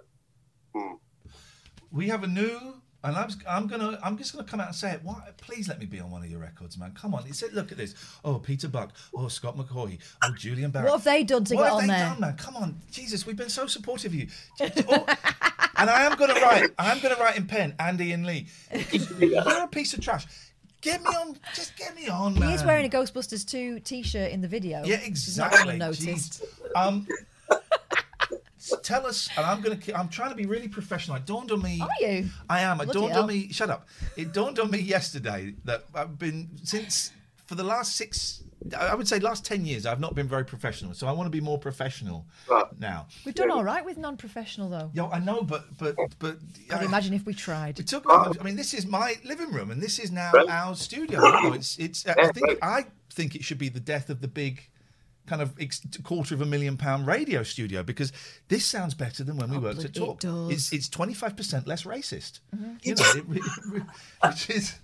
Hmm. 0.76 0.94
We 1.92 2.08
have 2.08 2.24
a 2.24 2.28
new, 2.28 2.76
and 3.04 3.16
I'm, 3.16 3.30
I'm 3.48 3.68
gonna, 3.68 4.00
I'm 4.04 4.18
just 4.18 4.34
gonna 4.34 4.48
come 4.48 4.62
out 4.62 4.68
and 4.68 4.76
say 4.76 4.92
it. 4.92 5.02
Why, 5.04 5.30
please 5.38 5.68
let 5.68 5.80
me 5.80 5.86
be 5.86 6.00
on 6.00 6.10
one 6.10 6.24
of 6.24 6.30
your 6.30 6.40
records, 6.40 6.78
man. 6.78 6.94
Come 6.94 7.14
on, 7.14 7.26
it's 7.28 7.42
it. 7.44 7.54
Look 7.54 7.72
at 7.72 7.78
this. 7.78 7.96
Oh, 8.24 8.36
Peter 8.40 8.68
Buck. 8.70 8.92
Oh, 9.14 9.28
Scott 9.28 9.58
McCaughey. 9.58 10.00
Oh, 10.24 10.34
Julian 10.38 10.72
Barratt. 10.72 10.86
What 10.86 10.92
have 10.94 11.04
they 11.04 11.24
done 11.24 11.44
to 11.46 11.56
What 11.56 11.64
get 11.64 11.68
have 11.68 11.76
on 11.82 11.88
they 11.88 11.94
there? 11.94 12.06
done, 12.10 12.20
man? 12.22 12.38
Come 12.38 12.56
on, 12.56 12.76
Jesus, 12.92 13.26
we've 13.26 13.36
been 13.36 13.50
so 13.50 13.68
supportive 13.68 14.14
of 14.14 14.16
you. 14.16 14.28
Oh, 14.88 15.06
and 15.78 15.90
I 15.90 16.04
am 16.04 16.16
gonna 16.16 16.36
write. 16.36 16.70
I 16.78 16.92
am 16.92 17.00
gonna 17.00 17.16
write 17.16 17.38
in 17.38 17.48
pen, 17.48 17.74
Andy 17.80 18.12
and 18.12 18.26
Lee. 18.26 18.48
You're 19.20 19.64
a 19.64 19.68
piece 19.68 19.94
of 19.94 20.02
trash. 20.02 20.28
Get 20.82 21.02
me 21.02 21.10
on. 21.10 21.38
Just 21.56 21.76
get 21.76 21.96
me 21.96 22.08
on, 22.08 22.38
man. 22.40 22.50
He 22.50 22.56
is 22.56 22.64
wearing 22.64 22.86
a 22.86 22.90
Ghostbusters 22.90 23.48
2 23.48 23.80
t-shirt 23.82 24.32
in 24.32 24.42
the 24.42 24.48
video. 24.48 24.84
Yeah, 24.84 24.98
which 24.98 25.08
not 25.38 25.52
exactly. 25.52 25.74
unnoticed. 25.74 26.44
Jeez. 26.44 26.76
Um, 26.76 27.08
tell 28.84 29.06
us, 29.08 29.30
and 29.38 29.46
I'm 29.46 29.62
gonna. 29.62 29.80
I'm 29.96 30.10
trying 30.10 30.30
to 30.30 30.36
be 30.36 30.46
really 30.46 30.68
professional. 30.68 31.18
It 31.18 31.26
dawned 31.26 31.52
on 31.52 31.62
me. 31.62 31.82
Are 31.82 31.90
you? 32.12 32.30
I 32.50 32.62
am. 32.62 32.80
It 32.82 32.86
Bloody 32.86 33.00
dawned 33.00 33.14
hell. 33.14 33.22
on 33.24 33.28
me. 33.30 33.52
Shut 33.52 33.70
up. 33.70 33.88
It 34.18 34.34
dawned 34.34 34.60
on 34.60 34.72
me 34.72 34.80
yesterday 34.80 35.54
that 35.66 35.84
I've 35.94 36.18
been 36.20 36.50
since 36.64 37.12
for 37.46 37.56
the 37.56 37.64
last 37.64 37.96
six 37.98 38.44
I 38.80 38.88
I 38.90 38.96
would 38.96 39.08
say 39.08 39.20
last 39.20 39.44
ten 39.44 39.66
years 39.66 39.86
I've 39.86 40.00
not 40.00 40.14
been 40.16 40.28
very 40.28 40.46
professional, 40.46 40.94
so 40.94 41.08
I 41.08 41.12
want 41.12 41.26
to 41.28 41.32
be 41.32 41.42
more 41.42 41.58
professional 41.58 42.28
Right. 42.48 42.66
now. 42.80 43.08
We've 43.26 43.34
done 43.36 43.52
all 43.52 43.64
right 43.64 43.84
with 43.84 43.98
non-professional 43.98 44.70
though. 44.70 44.92
Yo, 44.94 45.10
I 45.10 45.20
know, 45.20 45.42
but 45.42 45.66
but 45.78 45.96
but 46.20 46.38
I'd 46.72 46.82
I- 46.82 46.86
imagine 46.86 47.14
if 47.14 47.26
we 47.26 47.34
tried. 47.34 47.78
We 47.80 47.84
took. 47.84 48.06
I 48.08 48.32
mean, 48.44 48.56
this 48.56 48.74
is 48.74 48.86
my 48.86 49.16
living 49.26 49.52
room, 49.52 49.72
and 49.72 49.82
this 49.82 49.98
is 50.00 50.12
now 50.12 50.32
Right. 50.32 50.48
our 50.50 50.76
studio. 50.76 51.20
You 51.26 51.32
know, 51.50 51.54
it's 51.54 51.78
it's. 51.80 52.06
I 52.08 52.32
think 52.32 52.48
right. 52.48 52.60
I 52.62 52.86
think 53.10 53.36
it 53.36 53.44
should 53.44 53.58
be 53.58 53.68
the 53.70 53.80
death 53.82 54.10
of 54.10 54.22
the 54.22 54.28
big, 54.30 54.70
kind 55.32 55.42
of 55.42 55.54
ex- 55.62 55.82
quarter 56.04 56.36
of 56.36 56.42
a 56.42 56.46
million 56.46 56.76
pound 56.76 57.08
radio 57.08 57.42
studio 57.42 57.84
because 57.84 58.12
this 58.50 58.66
sounds 58.66 58.94
better 58.94 59.24
than 59.24 59.38
when 59.38 59.50
we 59.50 59.58
worked 59.58 59.86
at 59.86 59.94
Talk. 59.94 60.20
does. 60.20 60.32
Mm-hmm. 60.34 60.52
It's 60.52 60.74
it's 60.74 60.90
twenty 60.90 61.14
five 61.14 61.38
percent 61.38 61.68
less 61.68 61.84
racist. 61.84 62.42
You 62.84 62.96
know, 62.96 63.12
it, 63.16 63.24
re- 63.28 63.42
re- 63.72 63.82
which 64.28 64.50
is 64.50 64.76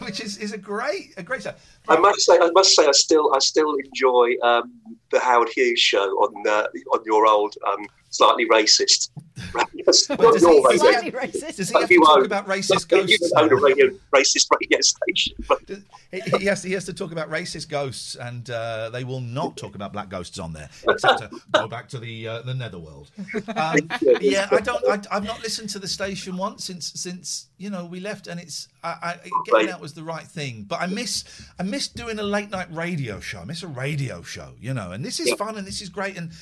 which 0.00 0.20
is 0.20 0.36
is 0.36 0.52
a 0.52 0.58
great 0.58 1.14
a 1.16 1.22
great. 1.22 1.42
sound. 1.42 1.56
I 1.88 1.96
must 1.96 2.20
say, 2.20 2.36
I 2.38 2.50
must 2.52 2.76
say, 2.76 2.86
I 2.86 2.92
still, 2.92 3.32
I 3.34 3.38
still 3.38 3.74
enjoy 3.86 4.34
um, 4.42 4.70
the 5.10 5.18
Howard 5.18 5.48
Hughes 5.48 5.80
show 5.80 6.06
on 6.24 6.46
uh, 6.46 6.66
on 6.92 7.00
your 7.06 7.26
old 7.26 7.54
um, 7.66 7.86
slightly 8.10 8.46
racist. 8.48 9.10
Not 9.54 9.70
does 9.86 10.42
your 10.42 10.68
radio. 10.68 10.76
Slightly 10.76 11.10
racist. 11.12 11.56
Does 11.56 11.70
he 11.70 11.78
have 11.78 11.88
to 11.88 11.94
You 11.94 12.04
talk 12.04 12.24
about 12.24 12.46
racist 12.46 12.90
You 12.90 12.98
ghosts? 12.98 13.32
own 13.36 13.52
a 13.52 13.56
radio, 13.56 13.86
racist 14.14 14.46
radio 14.60 14.80
station. 14.80 15.84
He, 16.12 16.20
he 16.38 16.46
has 16.46 16.62
to, 16.62 16.66
he 16.68 16.74
has 16.74 16.84
to 16.86 16.92
talk 16.92 17.12
about 17.12 17.30
racist 17.30 17.68
ghosts, 17.68 18.16
and 18.16 18.50
uh, 18.50 18.90
they 18.90 19.04
will 19.04 19.20
not 19.20 19.56
talk 19.56 19.76
about 19.76 19.92
black 19.92 20.08
ghosts 20.08 20.40
on 20.40 20.52
there, 20.52 20.68
except 20.88 21.20
to 21.20 21.30
go 21.52 21.68
back 21.68 21.88
to 21.90 22.00
the 22.00 22.26
uh, 22.26 22.42
the 22.42 22.52
netherworld. 22.52 23.12
Um, 23.54 23.76
yeah, 24.20 24.48
I 24.50 24.58
don't. 24.58 24.84
I, 24.88 25.00
I've 25.16 25.22
not 25.22 25.40
listened 25.40 25.68
to 25.70 25.78
the 25.78 25.86
station 25.86 26.36
once 26.36 26.64
since 26.64 26.92
since 26.96 27.46
you 27.58 27.70
know 27.70 27.84
we 27.84 28.00
left, 28.00 28.26
and 28.26 28.40
it's 28.40 28.66
I, 28.82 29.20
I, 29.24 29.30
getting 29.44 29.70
out 29.70 29.80
was 29.80 29.94
the 29.94 30.02
right 30.02 30.26
thing. 30.26 30.64
But 30.64 30.80
I 30.80 30.88
miss 30.88 31.22
I 31.60 31.62
miss 31.62 31.86
doing 31.86 32.18
a 32.18 32.24
late 32.24 32.50
night 32.50 32.66
radio 32.72 33.20
show. 33.20 33.38
I 33.38 33.44
miss 33.44 33.62
a 33.62 33.68
radio 33.68 34.20
show, 34.22 34.54
you 34.60 34.74
know. 34.74 34.90
And 34.90 35.04
this 35.04 35.20
is 35.20 35.32
fun, 35.34 35.56
and 35.58 35.64
this 35.64 35.80
is 35.80 35.88
great, 35.88 36.16
and 36.16 36.32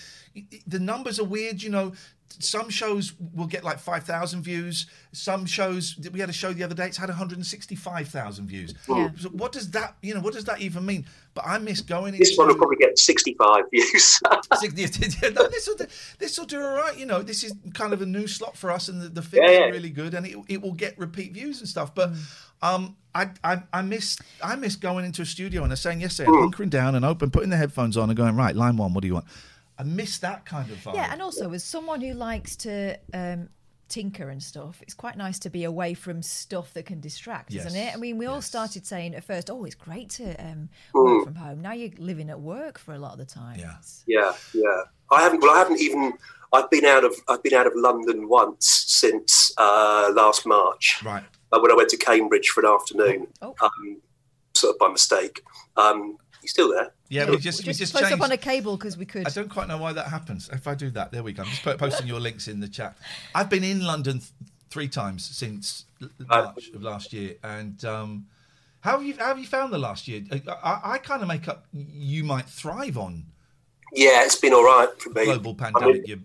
the 0.66 0.78
numbers 0.78 1.18
are 1.20 1.24
weird, 1.24 1.62
you 1.62 1.70
know. 1.70 1.92
Some 2.40 2.68
shows 2.68 3.14
will 3.34 3.46
get 3.46 3.64
like 3.64 3.78
5,000 3.78 4.42
views. 4.42 4.86
Some 5.12 5.46
shows, 5.46 5.96
we 6.12 6.20
had 6.20 6.28
a 6.28 6.32
show 6.32 6.52
the 6.52 6.62
other 6.62 6.74
day, 6.74 6.86
it's 6.86 6.98
had 6.98 7.08
165,000 7.08 8.46
views. 8.46 8.74
Yeah. 8.86 9.08
So 9.18 9.30
what 9.30 9.50
does 9.50 9.70
that, 9.70 9.96
you 10.02 10.12
know, 10.14 10.20
what 10.20 10.34
does 10.34 10.44
that 10.44 10.60
even 10.60 10.84
mean? 10.84 11.06
But 11.32 11.46
I 11.46 11.56
miss 11.58 11.80
going 11.80 12.14
into. 12.14 12.18
this 12.18 12.36
one 12.36 12.48
will 12.48 12.56
probably 12.56 12.76
get 12.76 12.98
sixty-five 12.98 13.64
views. 13.72 14.20
this 14.60 15.66
will 15.66 15.76
do, 15.76 15.86
this 16.18 16.38
will 16.38 16.46
do 16.46 16.60
all 16.60 16.74
right. 16.76 16.98
You 16.98 17.06
know, 17.06 17.22
this 17.22 17.44
is 17.44 17.54
kind 17.74 17.92
of 17.92 18.02
a 18.02 18.06
new 18.06 18.26
slot 18.26 18.56
for 18.56 18.70
us, 18.70 18.88
and 18.88 19.00
the, 19.00 19.08
the 19.08 19.22
figures 19.22 19.50
Yeah, 19.50 19.58
yeah. 19.60 19.64
are 19.66 19.72
really 19.72 19.90
good, 19.90 20.14
and 20.14 20.26
it, 20.26 20.36
it 20.48 20.60
will 20.62 20.72
get 20.72 20.98
repeat 20.98 21.32
views 21.32 21.60
and 21.60 21.68
stuff. 21.68 21.94
But 21.94 22.10
um, 22.60 22.96
I, 23.14 23.30
I 23.42 23.62
I 23.72 23.82
miss 23.82 24.18
I 24.42 24.56
miss 24.56 24.76
going 24.76 25.04
into 25.04 25.22
a 25.22 25.26
studio 25.26 25.62
and 25.62 25.70
they're 25.70 25.76
saying 25.76 26.00
yesterday, 26.00 26.30
hunkering 26.30 26.70
down 26.70 26.94
and 26.94 27.04
open, 27.04 27.30
putting 27.30 27.50
the 27.50 27.56
headphones 27.56 27.96
on, 27.96 28.10
and 28.10 28.16
going 28.16 28.36
right, 28.36 28.54
line 28.54 28.76
one, 28.76 28.92
what 28.92 29.02
do 29.02 29.08
you 29.08 29.14
want? 29.14 29.26
I 29.78 29.84
miss 29.84 30.18
that 30.18 30.44
kind 30.44 30.70
of 30.70 30.76
vibe. 30.78 30.94
Yeah, 30.94 31.12
and 31.12 31.22
also 31.22 31.52
as 31.52 31.62
someone 31.64 32.00
who 32.00 32.12
likes 32.14 32.56
to 32.56 32.98
um, 33.14 33.48
tinker 33.88 34.28
and 34.28 34.42
stuff, 34.42 34.82
it's 34.82 34.92
quite 34.94 35.16
nice 35.16 35.38
to 35.40 35.50
be 35.50 35.64
away 35.64 35.94
from 35.94 36.20
stuff 36.22 36.74
that 36.74 36.86
can 36.86 37.00
distract, 37.00 37.54
isn't 37.54 37.76
it? 37.76 37.94
I 37.94 37.96
mean, 37.96 38.18
we 38.18 38.26
all 38.26 38.42
started 38.42 38.84
saying 38.86 39.14
at 39.14 39.24
first, 39.24 39.48
"Oh, 39.50 39.64
it's 39.64 39.74
great 39.76 40.10
to 40.10 40.34
um, 40.44 40.68
work 40.94 41.24
from 41.24 41.36
home." 41.36 41.60
Now 41.62 41.72
you're 41.72 41.90
living 41.98 42.28
at 42.30 42.40
work 42.40 42.78
for 42.78 42.92
a 42.94 42.98
lot 42.98 43.12
of 43.12 43.18
the 43.18 43.24
time. 43.26 43.58
Yeah. 43.58 43.76
Yeah, 44.06 44.32
yeah. 44.52 44.82
I 45.12 45.22
haven't. 45.22 45.40
Well, 45.42 45.54
I 45.54 45.58
haven't 45.58 45.80
even. 45.80 46.12
I've 46.52 46.70
been 46.70 46.84
out 46.84 47.04
of. 47.04 47.14
I've 47.28 47.42
been 47.42 47.54
out 47.54 47.66
of 47.66 47.72
London 47.76 48.28
once 48.28 48.66
since 48.88 49.52
uh, 49.58 50.10
last 50.14 50.44
March. 50.46 51.00
right. 51.04 51.22
uh, 51.52 51.58
when 51.60 51.70
I 51.70 51.74
went 51.74 51.88
to 51.90 51.96
Cambridge 51.96 52.48
for 52.48 52.60
an 52.64 52.72
afternoon, 52.72 53.28
Oh. 53.42 53.54
um, 53.62 54.00
sort 54.54 54.74
of 54.74 54.78
by 54.80 54.88
mistake. 54.88 55.42
Um, 55.76 56.16
you 56.48 56.50
still 56.50 56.70
there? 56.70 56.92
Yeah, 57.08 57.28
we 57.30 57.36
just 57.38 57.60
We 57.60 57.68
we 57.68 57.68
just, 57.68 57.80
just 57.80 57.92
close 57.92 58.08
changed. 58.08 58.22
up 58.22 58.24
on 58.26 58.32
a 58.32 58.36
cable 58.36 58.76
because 58.76 58.96
we 58.96 59.04
could. 59.06 59.26
I 59.26 59.30
don't 59.30 59.48
quite 59.50 59.68
know 59.68 59.78
why 59.78 59.92
that 59.92 60.06
happens. 60.08 60.48
If 60.52 60.66
I 60.66 60.74
do 60.74 60.90
that, 60.90 61.12
there 61.12 61.22
we 61.22 61.32
go. 61.32 61.42
I'm 61.42 61.48
just 61.48 61.62
posting 61.78 62.06
your 62.06 62.20
links 62.20 62.48
in 62.48 62.60
the 62.60 62.68
chat. 62.68 62.96
I've 63.34 63.50
been 63.50 63.64
in 63.64 63.84
London 63.84 64.18
th- 64.20 64.30
three 64.70 64.88
times 64.88 65.24
since 65.24 65.84
March 66.26 66.70
of 66.74 66.82
last 66.82 67.12
year, 67.12 67.36
and 67.42 67.82
um, 67.84 68.26
how 68.80 68.92
have 68.92 69.02
you 69.04 69.14
how 69.18 69.26
have 69.28 69.38
you 69.38 69.46
found 69.46 69.72
the 69.72 69.78
last 69.78 70.08
year? 70.08 70.22
I, 70.30 70.42
I, 70.62 70.80
I 70.94 70.98
kind 70.98 71.22
of 71.22 71.28
make 71.28 71.48
up. 71.48 71.66
You 71.72 72.24
might 72.24 72.46
thrive 72.46 72.96
on 72.98 73.24
Yeah, 73.92 74.24
it's 74.24 74.36
been 74.36 74.52
all 74.54 74.64
right 74.64 74.88
for 74.98 75.10
me. 75.10 75.24
global 75.26 75.54
I 75.58 75.64
pandemic. 75.64 75.94
mean, 75.94 76.04
you 76.06 76.20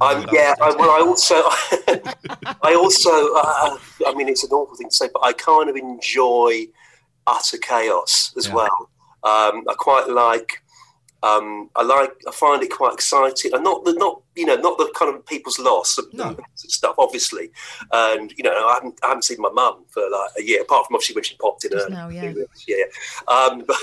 I'm, 0.00 0.20
mad 0.26 0.30
yeah, 0.32 0.54
I, 0.60 0.70
well, 0.76 0.90
I 0.90 1.00
also, 1.00 1.34
I 2.62 2.74
also, 2.74 3.10
uh, 3.10 3.76
I 4.10 4.14
mean, 4.14 4.28
it's 4.28 4.44
an 4.44 4.50
awful 4.50 4.76
thing 4.76 4.88
to 4.90 4.96
say, 4.96 5.08
but 5.12 5.22
I 5.24 5.32
kind 5.32 5.68
of 5.70 5.76
enjoy 5.76 6.66
utter 7.26 7.58
chaos 7.58 8.32
as 8.36 8.46
Yeah. 8.48 8.54
well. 8.54 8.90
Um, 9.24 9.64
I 9.68 9.74
quite 9.76 10.08
like, 10.08 10.62
um, 11.22 11.68
I 11.74 11.82
like, 11.82 12.12
I 12.28 12.30
find 12.30 12.62
it 12.62 12.70
quite 12.70 12.94
exciting, 12.94 13.52
and 13.52 13.64
not 13.64 13.84
the, 13.84 13.92
not 13.94 14.22
you 14.36 14.46
know, 14.46 14.54
not 14.54 14.78
the 14.78 14.92
kind 14.96 15.14
of 15.14 15.26
people's 15.26 15.58
loss 15.58 15.98
No. 16.12 16.36
stuff, 16.54 16.94
obviously. 16.96 17.50
And 17.92 18.32
you 18.36 18.44
know, 18.44 18.52
I 18.52 18.74
haven't, 18.74 19.00
I 19.02 19.08
haven't 19.08 19.24
seen 19.24 19.38
my 19.40 19.50
mum 19.50 19.84
for 19.90 20.08
like 20.08 20.30
a 20.38 20.42
year, 20.42 20.62
apart 20.62 20.86
from 20.86 20.94
obviously 20.94 21.16
when 21.16 21.24
she 21.24 21.36
popped 21.36 21.64
in 21.64 21.74
early. 21.74 21.90
now, 21.90 22.08
yeah. 22.08 22.32
yeah. 22.68 22.84
Um, 23.26 23.64
but, 23.66 23.76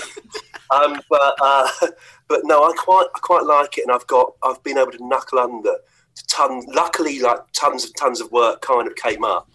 um, 0.70 1.00
but, 1.10 1.34
uh, 1.42 1.68
but 2.28 2.40
no, 2.44 2.64
I 2.64 2.72
quite, 2.76 3.06
I 3.14 3.18
quite 3.18 3.44
like 3.44 3.76
it, 3.76 3.82
and 3.82 3.92
I've 3.92 4.06
got, 4.06 4.32
I've 4.42 4.62
been 4.62 4.78
able 4.78 4.92
to 4.92 5.06
knuckle 5.06 5.38
under 5.38 5.74
to 6.16 6.26
tons. 6.28 6.64
Luckily, 6.74 7.20
like 7.20 7.40
tons 7.52 7.84
of 7.84 7.94
tons 7.96 8.22
of 8.22 8.32
work 8.32 8.62
kind 8.62 8.86
of 8.88 8.96
came 8.96 9.22
up 9.24 9.50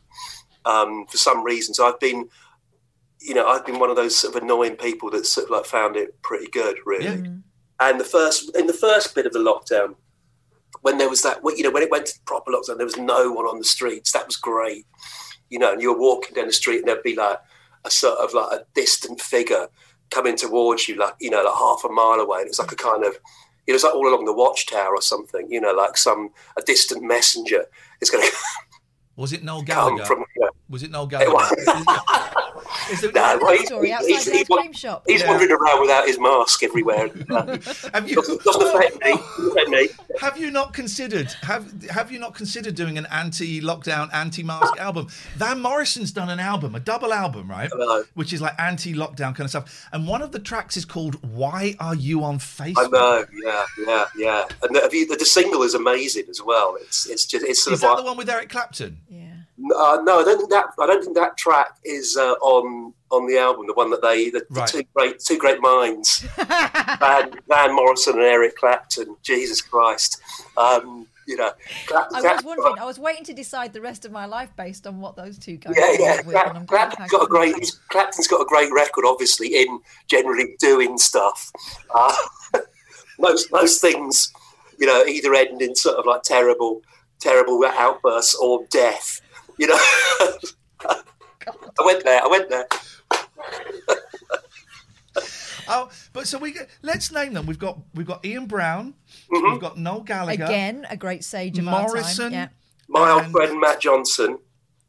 um, 0.66 1.08
for 1.08 1.18
some 1.18 1.44
reasons. 1.44 1.80
I've 1.80 2.00
been, 2.00 2.30
you 3.22 3.36
know, 3.36 3.48
I've 3.48 3.66
been 3.66 3.80
one 3.80 3.90
of 3.90 3.96
those 3.96 4.16
sort 4.16 4.36
of 4.36 4.44
annoying 4.44 4.76
people 4.76 5.10
that 5.12 5.26
sort 5.26 5.46
of 5.46 5.52
like 5.52 5.66
found 5.66 5.96
it 5.96 6.20
pretty 6.24 6.48
good, 6.48 6.78
really. 6.86 7.06
Yeah. 7.06 7.16
Mm. 7.16 7.44
And 7.80 8.00
the 8.00 8.06
first, 8.06 8.56
in 8.56 8.68
the 8.68 8.74
first 8.74 9.14
bit 9.16 9.26
of 9.26 9.34
the 9.34 9.40
lockdown, 9.40 9.96
when 10.82 10.98
there 10.98 11.10
was 11.10 11.22
that, 11.22 11.40
you 11.56 11.64
know, 11.64 11.72
when 11.72 11.84
it 11.84 11.92
went 11.92 12.08
to 12.08 12.20
proper 12.26 12.52
lockdown, 12.52 12.78
there 12.78 12.86
was 12.86 12.98
no 12.98 13.32
one 13.32 13.46
on 13.46 13.60
the 13.60 13.64
streets. 13.64 14.12
That 14.12 14.26
was 14.26 14.36
great, 14.36 14.86
you 15.50 15.60
know. 15.60 15.72
And 15.72 15.82
you 15.82 15.94
were 15.94 16.00
walking 16.00 16.36
down 16.36 16.48
the 16.48 16.54
street, 16.54 16.80
and 16.80 16.88
there'd 16.88 17.04
be 17.04 17.16
like 17.16 17.40
a 17.86 17.92
sort 17.92 18.18
of 18.20 18.34
like 18.34 18.60
a 18.60 18.66
distant 18.74 19.22
figure 19.22 19.68
coming 20.10 20.36
towards 20.36 20.88
you, 20.88 20.96
like 20.96 21.14
you 21.20 21.30
know, 21.30 21.44
like 21.44 21.56
half 21.56 21.84
a 21.84 21.90
mile 21.90 22.20
away. 22.20 22.40
And 22.40 22.48
it 22.48 22.50
was 22.50 22.60
like 22.60 22.72
a 22.72 22.76
kind 22.76 23.04
of, 23.04 23.18
it 23.68 23.74
was 23.74 23.84
like 23.84 23.94
all 23.94 24.08
along 24.08 24.26
the 24.26 24.34
watchtower 24.34 24.96
or 24.96 25.02
something, 25.02 25.52
you 25.52 25.62
know, 25.62 25.74
like 25.74 25.98
some 25.98 26.30
a 26.58 26.62
distant 26.62 27.04
messenger 27.04 27.66
is 28.02 28.10
going 28.10 28.24
to 28.30 28.36
Was 29.16 29.34
it 29.34 29.44
Noel 29.44 29.64
come 29.64 29.98
Gallagher? 29.98 30.06
from. 30.06 30.26
You 30.36 30.42
know, 30.44 30.51
Was 30.72 30.84
it 30.84 30.90
Noel 30.92 31.04
It 31.06 31.10
Gallagher? 31.12 31.56
Is 32.92 33.04
it- 33.04 33.14
No, 33.22 33.38
well, 33.42 33.52
he's, 33.58 33.68
story 33.68 33.88
he's, 33.88 33.96
outside 33.96 34.08
he's, 34.08 34.32
he's, 34.32 34.48
cream 34.48 34.74
shop. 34.74 35.04
he's 35.08 35.22
Yeah. 35.22 35.30
wandering 35.30 35.52
around 35.52 35.82
without 35.82 36.08
his 36.08 36.18
mask 36.20 36.64
everywhere. 36.64 37.08
have 37.94 38.10
you 38.10 38.16
doesn't, 38.16 38.42
doesn't 38.44 38.62
affect 38.76 39.04
me. 39.04 39.12
Affect 39.50 39.70
me. 39.70 39.88
have 40.20 40.38
you 40.38 40.50
not 40.52 40.74
considered 40.74 41.32
have 41.44 41.84
have 41.90 42.12
you 42.12 42.20
not 42.20 42.34
considered 42.34 42.76
doing 42.76 42.98
an 42.98 43.06
anti-lockdown, 43.12 44.10
anti-mask 44.14 44.78
album? 44.80 45.08
Van 45.36 45.60
Morrison's 45.62 46.12
done 46.12 46.30
an 46.30 46.40
album, 46.40 46.76
a 46.76 46.80
double 46.80 47.14
album, 47.14 47.50
right? 47.50 47.70
know. 47.76 48.04
Which 48.14 48.32
is 48.34 48.42
like 48.42 48.54
anti-lockdown 48.60 49.36
kind 49.36 49.42
of 49.42 49.50
stuff. 49.50 49.88
And 49.92 50.08
one 50.08 50.22
of 50.22 50.32
the 50.32 50.40
tracks 50.40 50.78
is 50.78 50.86
called 50.86 51.16
"Why 51.24 51.76
Are 51.80 51.96
You 51.96 52.24
on 52.24 52.40
Facebook?" 52.40 52.86
I 52.86 52.88
know, 52.88 53.26
yeah, 53.44 53.66
yeah, 53.86 54.06
yeah. 54.16 54.46
And 54.64 54.76
the, 54.76 55.06
the, 55.10 55.16
the 55.18 55.26
single 55.26 55.64
is 55.64 55.74
amazing 55.74 56.26
as 56.30 56.42
well. 56.42 56.78
It's 56.82 57.06
it's 57.10 57.26
just 57.26 57.46
it's 57.46 57.64
sort 57.64 57.74
Is 57.74 57.80
of 57.80 57.82
that 57.82 57.88
like 57.96 57.98
the 57.98 58.04
one 58.04 58.18
with 58.18 58.30
Eric 58.30 58.50
Clapton? 58.50 59.00
Yeah. 59.10 59.21
Uh, 59.76 60.00
no, 60.04 60.20
I 60.20 60.24
don't 60.24 60.38
think 60.38 60.50
that 60.50 60.66
I 60.80 60.86
don't 60.88 61.04
think 61.04 61.16
that 61.16 61.38
track 61.38 61.78
is 61.84 62.18
uh, 62.18 62.34
on 62.42 62.94
on 63.12 63.28
the 63.28 63.38
album. 63.38 63.68
The 63.68 63.74
one 63.74 63.90
that 63.92 64.02
they 64.02 64.30
the, 64.30 64.46
the 64.50 64.66
two 64.66 64.84
great 64.96 65.20
two 65.20 65.38
great 65.38 65.62
minds, 65.62 66.20
Van, 67.00 67.34
Van 67.48 67.76
Morrison 67.76 68.14
and 68.14 68.24
Eric 68.24 68.56
Clapton. 68.58 69.16
Jesus 69.22 69.62
Christ, 69.62 70.22
um, 70.58 71.08
you 71.28 71.36
know. 71.38 71.52
Clap- 71.88 72.08
I 72.14 72.22
was 72.22 72.24
Clap- 72.24 72.44
wondering. 72.46 72.80
I 72.80 72.86
was 72.86 73.00
waiting 73.00 73.24
to 73.26 73.34
decide 73.34 73.74
the 73.74 73.82
rest 73.82 74.06
of 74.06 74.12
my 74.12 74.26
life 74.26 74.50
based 74.56 74.88
on 74.88 75.00
what 75.02 75.16
those 75.16 75.38
two 75.38 75.58
guys. 75.58 75.76
Yeah, 75.78 75.92
yeah. 76.00 76.12
up 76.20 76.26
with, 76.26 76.36
Clap, 76.36 76.68
Clapton's 76.68 77.12
got 77.12 77.24
a 77.24 77.28
great. 77.28 77.56
he's- 77.56 77.80
Clapton's 77.90 78.28
got 78.28 78.42
a 78.42 78.46
great 78.46 78.72
record, 78.74 79.06
obviously, 79.06 79.48
in 79.62 79.80
generally 80.08 80.56
doing 80.60 80.98
stuff. 80.98 81.52
Uh, 81.94 82.16
most 83.20 83.52
most 83.52 83.82
things, 83.82 84.32
you 84.80 84.88
know, 84.88 85.04
either 85.06 85.34
end 85.34 85.62
in 85.62 85.76
sort 85.76 85.98
of 85.98 86.06
like 86.06 86.24
terrible, 86.24 86.82
terrible 87.20 87.64
outbursts 87.66 88.34
or 88.36 88.66
death. 88.70 89.22
You 89.62 89.68
know. 89.68 89.78
I 90.90 91.86
went 91.86 92.04
there. 92.04 92.20
I 92.24 92.28
went 92.28 92.50
there. 92.50 92.68
Oh, 95.68 95.90
but 96.12 96.28
so 96.28 96.38
we 96.38 96.52
get- 96.52 96.70
let's 96.82 97.12
name 97.12 97.34
them. 97.34 97.46
We've 97.46 97.60
got 97.60 97.78
we've 97.94 98.08
got 98.08 98.26
Ian 98.26 98.46
Brown, 98.46 98.94
we've 99.30 99.60
got 99.62 99.78
Noel 99.78 100.02
Gallagher, 100.02 100.44
Again, 100.46 100.86
a 100.90 100.98
great 100.98 101.24
sage 101.24 101.58
of 101.60 101.68
our 101.68 101.84
Morrison. 101.88 102.32
time. 102.32 102.34
Yeah. 102.34 102.48
My 102.90 103.10
old 103.12 103.32
friend 103.32 103.60
Matt 103.60 103.80
Johnson 103.80 104.38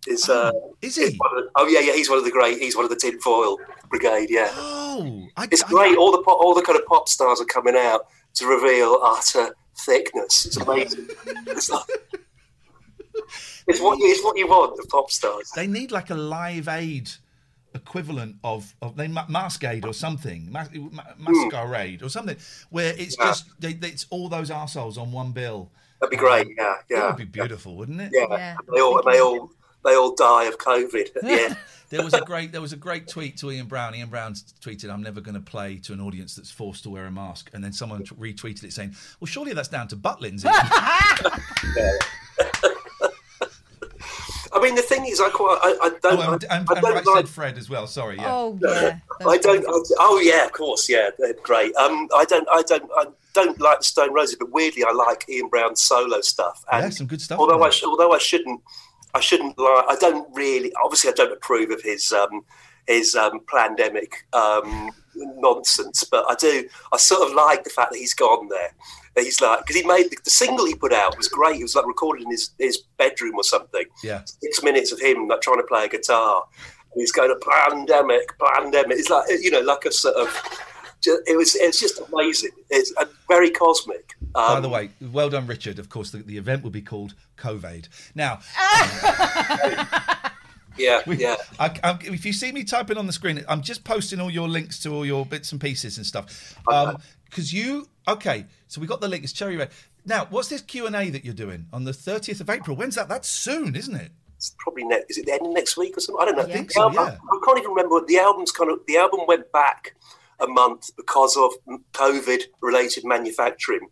is. 0.09 0.29
Uh, 0.29 0.51
Is 0.81 0.97
he? 0.97 1.15
one 1.19 1.39
of 1.39 1.45
the- 1.45 1.51
oh 1.57 1.69
yeah, 1.69 1.81
yeah. 1.81 1.93
He's 1.93 2.09
one 2.09 2.19
of 2.19 2.25
the 2.25 2.31
great. 2.33 2.59
He's 2.59 2.75
one 2.75 2.85
of 2.85 2.91
the 2.91 2.97
tinfoil 2.97 3.59
brigade. 3.91 4.29
Yeah. 4.31 4.49
Oh, 4.55 5.27
I, 5.37 5.45
It's 5.51 5.63
I- 5.63 5.69
great. 5.69 5.97
All 5.99 6.11
the 6.11 6.23
pop, 6.23 6.39
all 6.41 6.55
the 6.55 6.63
kind 6.63 6.79
of 6.79 6.87
pop 6.87 7.09
stars 7.09 7.41
are 7.41 7.45
coming 7.45 7.77
out 7.77 8.07
to 8.35 8.47
reveal 8.47 8.99
utter 9.05 9.55
thickness. 9.85 10.47
It's 10.47 10.57
amazing. 10.57 11.09
it's, 11.49 11.69
like, 11.71 11.85
it's 13.69 13.81
what 13.81 13.99
you, 13.99 14.07
it's 14.07 14.25
what 14.25 14.37
you 14.37 14.47
want. 14.47 14.77
The 14.77 14.87
pop 14.89 15.11
stars. 15.11 15.51
They 15.55 15.67
need 15.67 15.91
like 15.91 16.11
a 16.11 16.15
live 16.15 16.69
aid 16.69 17.11
equivalent 17.75 18.37
of 18.45 18.75
of 18.83 18.97
they 18.97 19.09
ma- 19.09 19.27
masquerade 19.29 19.85
or 19.85 19.95
something, 19.95 20.49
mas- 20.51 20.69
ma- 20.73 21.03
masquerade 21.19 22.01
hmm. 22.01 22.07
or 22.07 22.09
something, 22.09 22.37
where 22.71 22.95
it's 22.97 23.17
Yeah. 23.19 23.27
just 23.27 23.47
they, 23.61 23.73
they, 23.73 23.89
it's 23.89 24.07
all 24.11 24.29
those 24.29 24.51
assholes 24.51 24.99
on 24.99 25.13
one 25.13 25.33
bill. 25.33 25.71
That'd 26.01 26.11
be 26.11 26.17
great. 26.17 26.49
Yeah, 26.57 26.65
That 26.65 26.85
yeah, 26.91 27.07
would 27.07 27.17
be 27.17 27.25
beautiful, 27.25 27.77
wouldn't 27.77 28.01
it? 28.01 28.11
yeah. 28.13 28.27
Yeah. 28.31 28.57
They 28.75 28.81
all, 28.81 29.01
they 29.09 29.21
all, 29.21 29.51
they 29.85 29.95
all 29.95 30.15
die 30.15 30.45
of 30.45 30.59
COVID 30.59 31.17
at 31.17 31.23
the 31.23 31.31
end. 31.31 31.57
There 31.93 32.03
was 32.03 32.15
a 32.15 32.23
great 32.23 32.53
there 32.53 32.63
was 32.63 32.73
a 32.73 32.77
great 32.79 33.07
tweet 33.07 33.37
to 33.37 33.51
Ian 33.51 33.67
Brown. 33.67 33.95
Ian 33.95 34.09
Brown 34.09 34.33
tweeted, 34.63 34.91
"I'm 34.91 35.03
never 35.03 35.21
going 35.21 35.35
to 35.35 35.43
play 35.43 35.77
to 35.81 35.93
an 35.93 36.01
audience 36.01 36.35
that's 36.35 36.51
forced 36.51 36.85
to 36.85 36.91
wear 36.91 37.05
a 37.05 37.11
mask." 37.11 37.51
And 37.53 37.63
then 37.63 37.75
someone 37.75 38.03
retweeted 38.05 38.65
it 38.65 38.73
saying, 38.73 38.95
"Well, 39.21 39.27
surely 39.27 39.53
that's 39.53 39.69
down 39.69 39.89
to 39.89 39.97
Butlins." 39.97 40.43
I 44.63 44.67
mean, 44.67 44.75
the 44.77 44.83
thing 44.83 45.07
is, 45.07 45.21
I 45.21 45.29
quite, 45.29 45.59
I, 45.61 45.87
I 45.87 45.89
don't, 45.89 46.19
oh, 46.21 46.33
and, 46.35 46.45
and, 46.45 46.71
I, 46.71 46.73
I 46.73 46.81
don't 46.81 46.85
I 46.85 47.01
like 47.01 47.17
said 47.17 47.29
Fred 47.29 47.59
as 47.59 47.69
well. 47.69 47.89
Sorry, 47.89 48.17
yeah. 48.17 48.33
Oh 48.33 48.57
yeah. 48.63 48.99
I 49.27 49.37
don't. 49.37 49.65
I, 49.67 49.95
oh 49.99 50.21
yeah, 50.23 50.45
of 50.45 50.53
course, 50.53 50.89
yeah, 50.89 51.11
great. 51.43 51.75
Um, 51.75 52.09
I 52.15 52.25
don't. 52.25 52.49
I 52.49 52.63
don't. 52.63 52.89
I 52.97 53.07
don't 53.35 53.61
like 53.61 53.79
the 53.79 53.85
Stone 53.85 54.15
Roses, 54.15 54.37
but 54.39 54.53
weirdly, 54.53 54.85
I 54.85 54.93
like 54.93 55.29
Ian 55.29 55.49
Brown's 55.49 55.83
solo 55.83 56.21
stuff. 56.21 56.65
And 56.71 56.85
Yeah, 56.85 56.91
some 56.91 57.09
good 57.09 57.21
stuff 57.21 57.41
Although 57.41 57.61
I, 57.65 57.73
although 57.85 58.13
I 58.13 58.19
shouldn't, 58.19 58.61
I 59.15 59.21
shouldn't 59.21 59.59
like. 59.59 59.85
I 59.89 59.97
don't 59.97 60.33
really. 60.33 60.73
Obviously, 60.85 61.11
I 61.11 61.15
don't 61.15 61.33
approve 61.33 61.71
of 61.71 61.83
his 61.83 62.13
um, 62.13 62.45
his 62.87 63.15
um, 63.15 63.41
pandemic 63.49 64.27
um, 64.33 64.91
nonsense, 65.15 66.05
but 66.05 66.25
I 66.29 66.35
do. 66.35 66.69
I 66.93 66.97
sort 66.97 67.29
of 67.29 67.35
like 67.35 67.65
the 67.65 67.71
fact 67.71 67.93
that 67.93 67.99
he's 67.99 68.15
gone 68.15 68.49
there. 68.49 68.75
That 69.15 69.25
He's 69.25 69.41
like 69.41 69.61
because 69.61 69.77
he 69.77 69.87
made 69.87 70.11
the, 70.11 70.17
the 70.25 70.31
single 70.31 70.67
he 70.67 70.75
put 70.75 70.93
out 70.93 71.17
was 71.17 71.29
great. 71.29 71.61
It 71.61 71.65
was 71.65 71.77
like 71.77 71.87
recorded 71.87 72.25
in 72.25 72.31
his, 72.31 72.51
his 72.59 72.79
bedroom 72.97 73.35
or 73.37 73.45
something 73.45 73.85
yeah. 74.03 74.23
six 74.25 74.63
minutes 74.63 74.91
of 74.91 75.01
him 75.01 75.29
like 75.29 75.43
trying 75.43 75.59
to 75.59 75.65
play 75.65 75.85
a 75.85 75.89
guitar. 75.89 76.45
And 76.93 77.01
he's 77.01 77.13
going 77.13 77.29
to 77.29 77.47
pandemic, 77.47 78.39
pandemic. 78.39 78.99
It's 78.99 79.11
like 79.11 79.29
you 79.41 79.51
know, 79.51 79.61
like 79.61 79.85
a 79.85 79.93
sort 79.93 80.17
of. 80.17 80.29
ju- 81.03 81.23
It 81.27 81.37
was. 81.37 81.55
It's 81.57 81.79
just 81.81 82.01
amazing. 82.13 82.53
It's 82.71 82.93
uh, 82.97 83.05
very 83.29 83.51
cosmic. 83.51 84.15
Um, 84.35 84.55
By 84.55 84.61
the 84.61 84.69
way, 84.69 84.91
well 85.01 85.29
done, 85.29 85.47
Richard. 85.47 85.79
Of 85.79 85.91
course, 85.91 86.11
the, 86.11 86.19
the 86.19 86.39
event 86.39 86.63
will 86.63 86.71
be 86.71 86.81
called 86.81 87.15
COVID. 87.37 87.89
Now, 88.15 88.41
yeah, 90.77 91.03
we- 91.07 91.17
yeah. 91.17 91.37
I, 91.59 91.79
I, 91.83 91.99
if 92.03 92.25
you 92.25 92.33
see 92.33 92.53
me 92.53 92.65
typing 92.65 92.99
on 92.99 93.07
the 93.07 93.13
screen, 93.13 93.45
I'm 93.49 93.63
just 93.63 93.85
posting 93.85 94.21
all 94.21 94.31
your 94.31 94.49
links 94.49 94.79
to 94.81 94.95
all 94.95 95.07
your 95.07 95.27
bits 95.27 95.53
and 95.53 95.61
pieces 95.61 95.97
and 95.97 96.07
stuff. 96.07 96.57
Because 96.65 97.53
um, 97.53 97.59
you, 97.59 97.89
okay, 98.09 98.47
so 98.69 98.81
we 98.81 98.87
got 98.87 99.01
the 99.01 99.09
link. 99.09 99.25
It's 99.25 99.33
Cherry 99.33 99.57
Red. 99.57 99.71
Now, 100.05 100.27
what's 100.31 100.49
this 100.49 100.63
Q 100.63 100.87
and 100.87 100.97
A 100.97 101.11
that 101.11 101.25
you're 101.25 101.35
doing 101.35 101.67
on 101.73 101.85
the 101.85 101.93
30th 101.93 102.41
of 102.41 102.51
April? 102.51 102.77
When's 102.77 102.97
that? 102.97 103.09
That's 103.09 103.29
soon, 103.29 103.77
isn't 103.77 103.95
it? 103.95 104.11
It's 104.37 104.57
probably 104.59 104.83
next. 104.85 105.11
Is 105.11 105.19
it 105.19 105.27
the 105.27 105.35
end 105.35 105.47
of 105.47 105.53
next 105.53 105.77
week 105.77 105.97
or 105.97 106.01
something? 106.01 106.21
I 106.21 106.25
don't 106.25 106.37
know. 106.37 106.43
I 106.43 106.53
think 106.53 106.73
so, 106.73 106.91
yeah. 106.91 107.01
I 107.01 107.41
can't 107.45 107.59
even 107.59 107.71
remember. 107.71 108.05
The 108.05 108.19
album's 108.19 108.51
kind 108.51 108.73
of. 108.73 108.81
The 108.89 108.97
album 108.97 109.21
went 109.29 109.53
back 109.53 109.95
a 110.41 110.49
month 110.49 110.91
because 110.97 111.37
of 111.37 111.53
COVID-related 111.93 113.05
manufacturing 113.05 113.87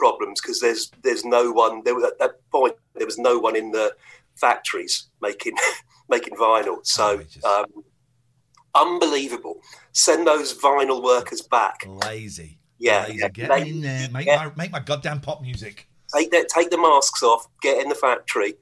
problems. 0.00 0.40
Because 0.40 0.58
there's 0.58 0.90
there's 1.04 1.24
no 1.24 1.52
one. 1.52 1.82
There 1.84 1.94
was, 1.94 2.02
at 2.02 2.18
that 2.18 2.50
point 2.50 2.74
there 2.96 3.06
was 3.06 3.18
no 3.18 3.38
one 3.38 3.54
in 3.54 3.70
the 3.70 3.94
factories 4.36 5.06
making 5.20 5.54
making 6.08 6.34
vinyl. 6.36 6.84
So 6.86 7.22
um, 7.44 7.66
unbelievable. 8.74 9.60
Send 9.92 10.26
those 10.26 10.58
vinyl 10.58 11.02
workers 11.02 11.42
back. 11.42 11.84
Lazy. 11.86 12.58
Yeah, 12.78 13.04
Lazy. 13.04 13.18
yeah. 13.18 13.28
Get 13.28 13.48
They- 13.50 13.68
in 13.68 13.80
there. 13.80 14.08
Make, 14.10 14.26
yeah. 14.26 14.36
my, 14.46 14.52
make 14.56 14.72
my 14.72 14.80
goddamn 14.80 15.20
pop 15.20 15.42
music. 15.42 15.88
Take 16.14 16.30
that. 16.32 16.48
Take 16.48 16.70
the 16.70 16.78
masks 16.78 17.22
off. 17.22 17.46
Get 17.62 17.80
in 17.82 17.88
the 17.88 17.94
factory 17.94 18.54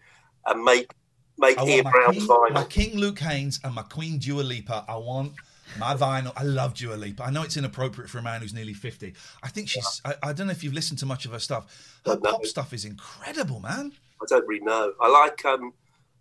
and 0.46 0.62
make 0.62 0.92
make 1.38 1.58
I 1.58 1.64
Ian 1.64 1.84
King, 2.12 2.26
vinyl. 2.28 2.52
my 2.52 2.64
King 2.64 2.96
Luke 2.98 3.18
Haines 3.18 3.60
and 3.64 3.74
my 3.74 3.82
Queen 3.82 4.18
Dua 4.18 4.42
Lipa. 4.42 4.84
I 4.88 4.96
want 4.96 5.32
my 5.78 5.94
vinyl. 5.94 6.32
I 6.36 6.42
love 6.44 6.74
Dua 6.74 6.94
Lipa. 6.94 7.24
I 7.24 7.30
know 7.30 7.42
it's 7.42 7.56
inappropriate 7.56 8.10
for 8.10 8.18
a 8.18 8.22
man 8.22 8.40
who's 8.42 8.52
nearly 8.54 8.74
50. 8.74 9.14
I 9.42 9.48
think 9.48 9.68
she's, 9.68 10.02
I, 10.04 10.14
I 10.22 10.32
don't 10.32 10.46
know 10.48 10.52
if 10.52 10.62
you've 10.62 10.74
listened 10.74 10.98
to 11.00 11.06
much 11.06 11.24
of 11.24 11.32
her 11.32 11.38
stuff. 11.38 12.00
Her 12.04 12.18
No. 12.22 12.30
pop 12.32 12.44
stuff 12.44 12.72
is 12.74 12.84
incredible, 12.84 13.60
man. 13.60 13.92
I 14.22 14.26
don't 14.28 14.46
really 14.46 14.64
know. 14.64 14.92
I 15.00 15.08
like 15.08 15.44
um, 15.44 15.72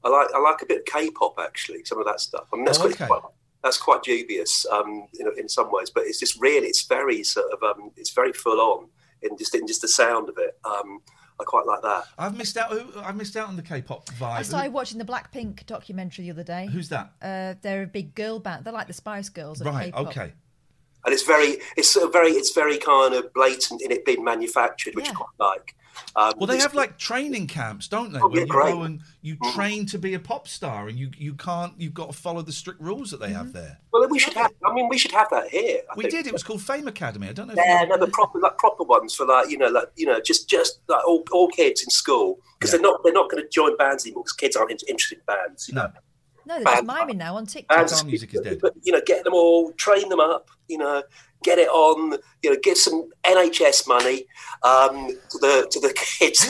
I 0.03 0.09
like 0.09 0.27
I 0.33 0.39
like 0.39 0.61
a 0.61 0.65
bit 0.65 0.79
of 0.79 0.85
K-pop 0.85 1.35
actually. 1.39 1.83
Some 1.85 1.99
of 1.99 2.05
that 2.05 2.19
stuff. 2.21 2.47
I 2.53 2.55
mean, 2.55 2.65
that's 2.65 2.79
Oh, 2.79 2.83
quite, 2.83 2.95
okay. 2.95 3.07
quite 3.07 3.21
that's 3.63 3.77
quite 3.77 4.03
dubious, 4.03 4.65
um, 4.71 5.07
you 5.13 5.25
know, 5.25 5.31
in 5.37 5.49
some 5.49 5.69
ways. 5.71 5.89
But 5.89 6.03
it's 6.05 6.19
just 6.19 6.39
really, 6.39 6.67
it's 6.67 6.83
very 6.83 7.23
sort 7.23 7.51
of, 7.51 7.61
um, 7.61 7.91
it's 7.97 8.11
very 8.11 8.31
full 8.31 8.61
on 8.61 8.87
in 9.21 9.37
just 9.37 9.53
in 9.53 9.67
just 9.67 9.81
the 9.81 9.87
sound 9.89 10.29
of 10.29 10.37
it. 10.37 10.57
Um, 10.63 11.01
I 11.41 11.43
quite 11.45 11.65
like 11.65 11.81
that. 11.81 12.03
I've 12.17 12.37
missed 12.37 12.57
out. 12.57 12.71
I've 12.97 13.15
missed 13.15 13.35
out 13.37 13.47
on 13.47 13.55
the 13.55 13.61
K-pop 13.61 14.05
vibe. 14.11 14.21
I 14.21 14.41
started 14.41 14.73
watching 14.73 14.97
the 14.97 15.05
Blackpink 15.05 15.65
documentary 15.65 16.25
the 16.25 16.31
other 16.31 16.43
day. 16.43 16.67
Who's 16.71 16.89
that? 16.89 17.11
Uh, 17.21 17.55
they're 17.61 17.83
a 17.83 17.87
big 17.87 18.15
girl 18.15 18.39
band. 18.39 18.65
They're 18.65 18.73
like 18.73 18.87
the 18.87 18.93
Spice 18.93 19.29
Girls. 19.29 19.61
Right. 19.61 19.85
K-pop. 19.85 20.07
Okay. 20.07 20.33
And 21.05 21.13
it's 21.13 21.23
very, 21.23 21.57
it's 21.77 21.87
sort 21.87 22.05
of 22.07 22.11
very, 22.11 22.31
it's 22.31 22.53
very 22.53 22.77
kind 22.77 23.13
of 23.13 23.33
blatant 23.33 23.81
in 23.81 23.89
it 23.89 24.03
being 24.05 24.21
manufactured, 24.21 24.95
which 24.95 25.07
I 25.07 25.13
quite 25.13 25.29
like. 25.39 25.75
Um, 26.15 26.33
Well, 26.37 26.47
they 26.47 26.57
have 26.59 26.73
like 26.73 26.97
training 26.97 27.47
camps, 27.47 27.87
don't 27.87 28.11
they? 28.13 28.19
Oh, 28.19 28.27
where 28.27 28.39
yeah, 28.39 28.45
you 28.45 28.47
great. 28.47 28.73
go 28.73 28.81
and 28.83 29.01
you 29.21 29.37
train 29.53 29.85
to 29.87 29.97
be 29.99 30.13
a 30.13 30.19
pop 30.19 30.47
star, 30.47 30.87
and 30.87 30.97
you 30.97 31.09
you 31.17 31.33
can't. 31.33 31.73
You've 31.77 31.93
got 31.93 32.11
to 32.11 32.17
follow 32.17 32.41
the 32.41 32.51
strict 32.51 32.81
rules 32.81 33.11
that 33.11 33.19
they 33.19 33.31
have 33.31 33.53
there. 33.53 33.79
Well, 33.91 34.07
we 34.09 34.19
should 34.19 34.33
have. 34.33 34.51
I 34.65 34.73
mean, 34.73 34.87
we 34.89 34.97
should 34.97 35.11
have 35.11 35.27
that 35.31 35.49
here. 35.49 35.81
I 35.89 35.93
We 35.95 36.03
think. 36.03 36.13
did. 36.13 36.27
It 36.27 36.33
was 36.33 36.43
called 36.43 36.61
Fame 36.61 36.87
Academy. 36.87 37.27
I 37.27 37.33
don't 37.33 37.47
know. 37.47 37.53
Yeah, 37.57 37.83
you 37.83 37.87
no, 37.89 37.97
but 37.97 38.11
proper 38.11 38.39
like 38.39 38.57
proper 38.57 38.83
ones 38.83 39.13
for 39.15 39.25
like 39.25 39.49
you 39.49 39.57
know 39.57 39.67
like 39.67 39.89
you 39.95 40.05
know 40.05 40.19
just 40.19 40.49
just 40.49 40.79
like 40.87 41.05
all, 41.07 41.23
all 41.31 41.47
kids 41.49 41.83
in 41.83 41.89
school 41.89 42.39
because 42.57 42.71
they're 42.71 42.81
not 42.81 43.01
they're 43.03 43.13
not 43.13 43.29
going 43.29 43.43
to 43.43 43.49
join 43.49 43.75
bands 43.77 44.05
anymore 44.05 44.23
because 44.23 44.33
kids 44.33 44.55
aren't 44.55 44.71
interested 44.71 45.17
in 45.19 45.23
bands. 45.27 45.67
You 45.69 45.75
no. 45.75 45.83
know, 45.83 45.91
No, 46.45 46.55
they're 46.55 46.63
just 46.63 46.87
Band- 46.87 46.99
miming 46.99 47.17
now 47.17 47.35
on 47.35 47.45
TikTok. 47.45 47.77
bands 47.77 48.03
music 48.05 48.33
is 48.33 48.41
dead. 48.41 48.59
But 48.61 48.73
you 48.83 48.91
know, 48.91 49.01
get 49.05 49.23
them 49.23 49.33
all, 49.33 49.71
train 49.73 50.09
them 50.09 50.19
up. 50.19 50.49
You 50.67 50.77
know, 50.77 51.03
get 51.43 51.57
it 51.59 51.69
on. 51.69 52.17
You 52.43 52.51
know, 52.51 52.57
give 52.61 52.77
some 52.77 53.09
NHS 53.23 53.87
money 53.87 54.25
um, 54.63 55.07
to 55.29 55.37
the 55.39 55.67
to 55.71 55.79
the 55.79 55.93
kids 55.95 56.47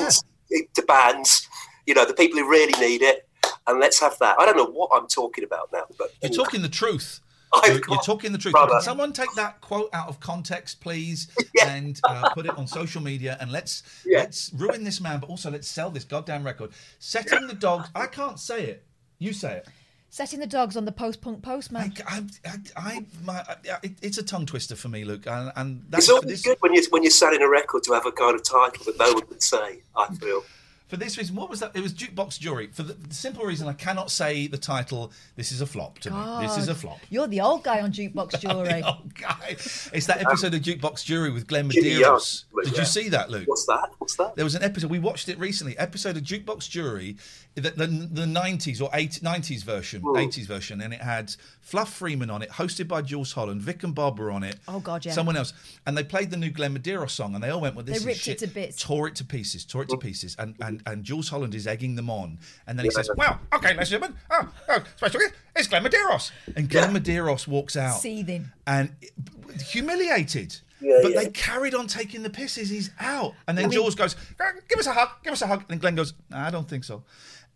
and 0.52 0.68
to 0.76 0.82
bands. 0.84 1.48
You 1.86 1.96
know, 1.96 2.06
the 2.06 2.14
people 2.14 2.40
who 2.40 2.50
really 2.50 2.80
need 2.80 3.02
it. 3.02 3.26
And 3.68 3.80
let's 3.80 4.00
have 4.00 4.18
that. 4.20 4.40
I 4.40 4.46
don't 4.46 4.58
know 4.58 4.66
what 4.70 4.90
I'm 4.94 5.08
talking 5.08 5.44
about 5.44 5.70
now, 5.72 5.84
but 5.98 6.12
You're 6.22 6.32
talking 6.32 6.62
the 6.62 6.70
truth. 6.70 7.20
You're, 7.66 7.80
you're 7.90 8.02
talking 8.02 8.32
the 8.32 8.38
truth. 8.38 8.52
brother. 8.52 8.74
Can 8.74 8.82
someone 8.82 9.12
take 9.12 9.34
that 9.36 9.60
quote 9.62 9.90
out 9.92 10.08
of 10.08 10.20
context, 10.20 10.82
please, 10.82 11.28
Yeah. 11.56 11.70
and 11.70 12.00
uh, 12.04 12.30
put 12.30 12.46
it 12.46 12.56
on 12.58 12.68
social 12.68 13.02
media, 13.02 13.38
and 13.40 13.52
let's 13.52 13.82
Yeah. 14.06 14.20
let's 14.20 14.52
ruin 14.54 14.84
this 14.84 15.02
man, 15.02 15.20
but 15.20 15.30
also 15.32 15.50
let's 15.50 15.68
sell 15.68 15.90
this 15.90 16.04
goddamn 16.04 16.44
record. 16.44 16.72
Setting 17.00 17.48
the 17.48 17.56
dogs. 17.56 17.90
I 17.96 18.06
can't 18.06 18.40
say 18.40 18.66
it. 18.66 18.84
You 19.18 19.34
say 19.34 19.58
it. 19.58 19.68
Setting 20.12 20.40
the 20.40 20.48
dogs 20.48 20.76
on 20.76 20.86
the 20.86 20.92
post-punk 20.92 21.44
postman. 21.44 21.94
I, 22.08 22.18
I, 22.18 22.24
I, 22.46 22.58
I 22.76 23.06
my, 23.24 23.34
I, 23.48 23.56
it, 23.84 23.92
it's 24.02 24.18
a 24.18 24.24
tongue 24.24 24.48
twister 24.48 24.76
for 24.76 24.88
me, 24.88 25.04
Luke, 25.04 25.28
and, 25.28 25.52
and 25.56 25.86
that's 25.90 26.06
It's 26.06 26.12
always 26.12 26.26
this, 26.28 26.42
good 26.42 26.58
when 26.62 26.74
you 26.74 26.84
when 26.90 27.04
you're 27.04 27.12
selling 27.12 27.42
a 27.42 27.50
record 27.50 27.84
to 27.84 27.94
have 27.94 28.06
a 28.08 28.12
kind 28.12 28.36
of 28.36 28.44
title 28.44 28.86
that 28.86 28.98
no 28.98 29.14
one 29.14 29.24
would 29.30 29.44
say. 29.44 29.82
I 29.96 30.08
feel. 30.16 30.44
for 30.90 30.98
this 30.98 31.18
reason. 31.18 31.36
What 31.36 31.50
was 31.50 31.60
that? 31.60 31.72
It 31.76 31.82
was 31.82 31.94
Jukebox 31.94 32.40
Jury. 32.40 32.68
For 32.74 32.84
the, 32.84 32.94
the 32.94 33.14
simple 33.14 33.46
reason 33.46 33.68
I 33.68 33.74
cannot 33.74 34.10
say 34.10 34.48
the 34.48 34.58
title. 34.58 35.12
This 35.36 35.52
is 35.52 35.62
a 35.62 35.68
flop 35.68 36.00
to 36.00 36.12
me. 36.12 36.18
This 36.42 36.58
is 36.58 36.68
a 36.68 36.76
flop. 36.76 37.00
You're 37.10 37.28
the 37.28 37.42
old 37.42 37.64
guy 37.64 37.82
on 37.82 37.92
Jukebox 37.92 38.40
Jury. 38.42 38.82
Oh, 38.84 38.98
guy. 39.14 39.52
It's 39.94 40.08
that 40.08 40.22
episode 40.22 40.54
of 40.56 40.62
Jukebox 40.62 41.06
Jury 41.06 41.30
with 41.30 41.48
Glenn 41.48 41.70
Jimmy 41.70 41.92
Medeiros. 41.92 42.46
Did 42.64 42.74
yeah. 42.74 42.80
you 42.80 42.86
see 42.86 43.10
that, 43.10 43.30
Luke? 43.30 43.48
What's 43.48 43.68
that? 43.68 43.92
What's 44.00 44.16
that? 44.16 44.36
There 44.36 44.46
was 44.46 44.56
an 44.56 44.64
episode 44.64 44.90
we 44.90 45.00
watched 45.00 45.30
it 45.30 45.38
recently. 45.38 45.78
Episode 45.78 46.18
of 46.18 46.24
Jukebox 46.24 46.68
Jury, 46.68 47.18
the 47.60 47.72
the, 47.72 47.88
the 47.88 48.26
90s 48.26 48.82
or 48.82 48.90
80, 48.94 49.22
90s 49.22 49.64
version, 49.64 50.02
80s 50.02 50.46
version, 50.46 50.82
and 50.82 50.94
it 50.94 51.02
had 51.02 51.34
Fluff 51.62 51.94
Freeman 51.94 52.30
on 52.30 52.42
it, 52.42 52.50
hosted 52.50 52.88
by 52.88 53.02
Jools 53.02 53.34
Holland. 53.34 53.62
Vic 53.62 53.84
and 53.84 53.94
Bob 53.94 54.20
were 54.20 54.32
on 54.32 54.44
it. 54.44 54.58
Oh, 54.68 54.80
God, 54.80 55.06
yeah. 55.06 55.12
Someone 55.14 55.38
else, 55.38 55.54
and 55.86 55.98
they 55.98 56.04
played 56.04 56.32
the 56.32 56.38
new 56.38 56.50
Glenn 56.50 56.78
Medeiros 56.78 57.12
song, 57.12 57.36
and 57.36 57.44
they 57.44 57.50
all 57.50 57.62
went, 57.62 57.76
"Well, 57.76 57.86
this 57.86 58.04
They 58.04 58.12
is 58.12 58.18
ripped 58.18 58.28
it 58.28 58.46
to 58.46 58.48
bits. 58.54 58.82
Tore 58.82 59.08
it 59.08 59.16
to 59.16 59.26
pieces. 59.26 59.66
Tore 59.66 59.84
it 59.84 59.90
to 59.90 59.98
pieces. 59.98 60.36
And 60.40 60.56
and 60.62 60.82
and 60.86 61.04
Jools 61.04 61.30
Holland 61.30 61.54
is 61.56 61.68
egging 61.68 61.96
them 61.96 62.10
on, 62.10 62.40
and 62.68 62.78
then 62.78 62.86
he 62.86 62.92
says, 62.92 63.10
"Well, 63.16 63.40
okay, 63.54 63.70
ladies 63.70 63.92
and 63.92 64.02
gentlemen, 64.02 64.18
oh, 64.32 64.50
oh, 64.70 64.84
special 64.98 65.20
guest, 65.20 65.34
it's 65.56 65.68
Glenn 65.68 65.84
Medeiros," 65.84 66.32
and 66.56 66.70
Glenn 66.70 66.94
Medeiros 66.94 67.48
walks 67.48 67.76
out, 67.76 68.00
Seething. 68.00 68.50
and 68.66 68.96
humiliated. 69.72 70.58
Yeah, 70.82 71.00
but 71.04 71.12
yeah. 71.12 71.24
they 71.24 71.30
carried 71.32 71.76
on 71.76 71.88
taking 71.88 72.24
the 72.24 72.30
pisses. 72.30 72.70
He's 72.70 72.92
out, 73.00 73.34
and 73.48 73.58
then 73.58 73.70
Jools 73.70 73.96
goes, 73.96 74.16
"Give 74.70 74.80
us 74.80 74.88
a 74.88 74.94
hug, 74.94 75.10
give 75.24 75.34
us 75.34 75.42
a 75.42 75.48
hug," 75.48 75.66
and 75.70 75.82
Glenn 75.82 75.96
goes, 75.96 76.14
"I 76.32 76.50
don't 76.50 76.70
think 76.70 76.86
so," 76.86 77.04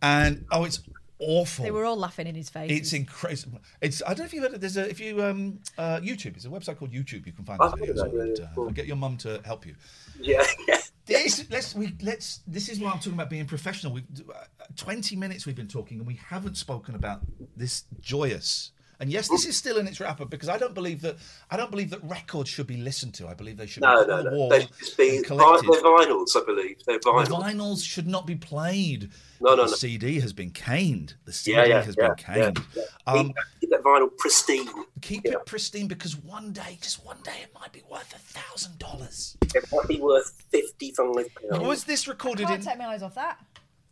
and 0.04 0.46
oh, 0.52 0.66
it's 0.66 0.82
awful. 1.18 1.63
They 1.63 1.72
were 1.72 1.86
all 1.86 1.96
laughing 1.96 2.28
in 2.28 2.36
his 2.36 2.50
face. 2.50 2.70
It's 2.70 2.94
incredible. 2.94 3.60
It's 3.82 4.04
I 4.04 4.10
don't 4.10 4.20
know 4.20 4.26
if 4.26 4.34
you've 4.34 4.44
heard 4.44 4.54
it. 4.54 4.62
There's 4.62 4.78
a 4.78 4.88
if 4.89 5.00
you 5.00 5.24
um 5.24 5.60
uh 5.78 6.00
YouTube. 6.02 6.36
It's 6.36 6.46
a 6.46 6.50
website 6.50 6.78
called 6.78 6.92
YouTube. 6.92 7.26
You 7.26 7.32
can 7.32 7.46
find 7.46 7.60
I've 7.62 7.76
these 7.76 7.88
heard 7.88 7.98
videos 7.98 8.06
of 8.06 8.12
that, 8.12 8.20
on. 8.20 8.28
yeah, 8.36 8.48
and, 8.58 8.68
uh, 8.70 8.72
get 8.72 8.86
your 8.86 8.98
mum 8.98 9.18
to 9.18 9.42
help 9.46 9.66
you. 9.66 9.76
Yeah, 10.20 10.44
yeah. 10.68 10.78
This, 11.06 11.46
let's 11.52 11.76
we 11.76 11.94
let's. 12.02 12.39
This 12.48 12.70
is 12.70 12.80
why 12.80 12.89
I'm 12.89 12.98
talking 13.00 13.12
about 13.13 13.30
being 13.30 13.46
professional. 13.46 13.92
We've 13.92 14.06
uh, 14.34 14.46
20 14.78 15.18
minutes 15.18 15.46
we've 15.46 15.54
been 15.54 15.68
talking, 15.68 15.98
and 15.98 16.08
we 16.08 16.13
haven't 16.16 16.56
spoken 16.56 16.96
about 16.96 17.20
this 17.58 17.84
joyous 18.00 18.72
And 19.04 19.12
yes, 19.12 19.28
this 19.28 19.46
is 19.46 19.58
still 19.58 19.80
in 19.80 19.86
its 19.86 20.00
wrapper 20.00 20.24
because 20.24 20.48
I 20.48 20.58
don't 20.58 20.74
believe 20.74 21.02
that 21.02 21.18
I 21.52 21.58
don't 21.58 21.70
believe 21.70 21.89
that 21.89 22.02
records 22.06 22.50
should 22.50 22.68
be 22.68 22.78
listened 22.78 23.13
to. 23.16 23.28
I 23.28 23.34
believe 23.34 23.58
they 23.58 23.66
should 23.66 23.84
No, 23.84 23.98
be 24.06 24.10
put 24.10 24.24
no, 24.24 24.30
no. 24.32 24.50
They 24.50 24.62
should 24.62 24.78
just 24.80 24.96
be 24.98 25.22
collected. 25.24 25.70
They're 25.74 25.82
vinyls, 25.82 26.38
I 26.38 26.46
believe. 26.46 26.78
They're 26.86 27.00
The 27.00 27.10
vinyls. 27.10 27.42
vinyls 27.44 27.84
should 27.86 28.08
not 28.08 28.26
be 28.26 28.36
played. 28.38 29.10
No, 29.42 29.56
no, 29.56 29.66
the 29.66 29.72
no. 29.72 29.76
CD 29.76 30.22
has 30.22 30.32
been 30.32 30.52
caned. 30.52 31.16
The 31.26 31.34
CD 31.34 31.58
Yeah, 31.58 31.66
yeah, 31.66 31.82
has 31.84 31.96
yeah, 32.00 32.08
been 32.08 32.16
caned. 32.16 32.60
yeah, 32.78 32.84
Um, 33.06 33.26
keep, 33.28 33.36
keep 33.60 33.70
that 33.72 33.84
vinyl 33.84 34.10
pristine. 34.18 34.70
keep 35.02 35.26
Yeah. 35.26 35.34
it 35.34 35.46
pristine 35.48 35.88
because 35.89 36.16
one 36.16 36.54
day, 36.54 36.78
just 36.82 37.04
one 37.06 37.18
day, 37.26 37.39
it 37.44 37.54
might 37.54 37.74
be 37.74 37.84
worth 37.92 38.16
a 38.16 38.20
thousand 38.20 38.80
dollars. 38.80 39.36
It 39.54 39.66
might 39.74 39.89
be 39.89 40.00
worth 40.00 40.42
fifty-five 40.50 41.13
pounds. 41.50 41.60
Was 41.68 41.84
this 41.84 42.08
recorded 42.08 42.46
I 42.46 42.52
Can't 42.52 42.62
in? 42.62 42.68
take 42.70 42.78
my 42.78 42.86
eyes 42.88 43.04
off 43.04 43.16
that. 43.16 43.38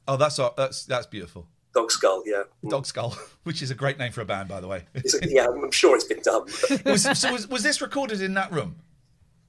Oh, 0.08 0.15
that's 0.15 0.39
that's 0.56 0.86
that's 0.86 1.08
beautiful. 1.08 1.47
Dog 1.73 1.89
skull, 1.91 2.21
yeah. 2.25 2.43
Dog 2.67 2.86
Skull, 2.86 3.15
which 3.43 3.62
is 3.62 3.71
a 3.71 3.75
great 3.75 3.97
name 3.97 4.12
for 4.12 4.21
a 4.21 4.25
band, 4.25 4.49
by 4.49 4.60
the 4.60 4.67
way. 4.67 4.84
A- 4.95 5.01
yeah, 5.29 5.47
I'm 5.47 5.71
sure 5.71 5.95
it's 5.95 6.03
been 6.03 6.21
done. 6.21 6.43
was, 6.86 7.03
so 7.19 7.31
was, 7.31 7.47
was 7.47 7.63
this 7.63 7.81
recorded 7.81 8.21
in 8.21 8.34
that 8.34 8.51
room? 8.51 8.75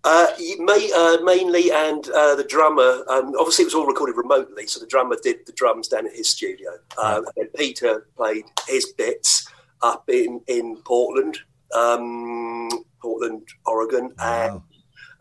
Uh, 0.04 0.26
you- 0.38 0.64
ma- 0.64 0.72
uh, 0.96 1.18
mainly, 1.24 1.70
and 1.72 2.08
uh, 2.10 2.34
the 2.36 2.44
drummer. 2.44 3.04
Um, 3.08 3.34
obviously, 3.38 3.62
it 3.64 3.66
was 3.66 3.74
all 3.74 3.86
recorded 3.86 4.16
remotely, 4.16 4.66
so 4.66 4.78
the 4.80 4.86
drummer 4.86 5.16
did 5.22 5.46
the 5.46 5.52
drums 5.52 5.88
down 5.88 6.06
at 6.06 6.12
his 6.12 6.28
studio, 6.30 6.70
uh, 6.98 7.22
and 7.36 7.52
Peter 7.54 8.06
played 8.16 8.44
his 8.68 8.92
bits 8.92 9.46
up 9.82 10.08
in 10.08 10.40
in 10.46 10.76
Portland, 10.84 11.38
um, 11.74 12.68
Portland, 13.00 13.46
Oregon, 13.66 14.12
and 14.20 14.54
Wow. 14.54 14.62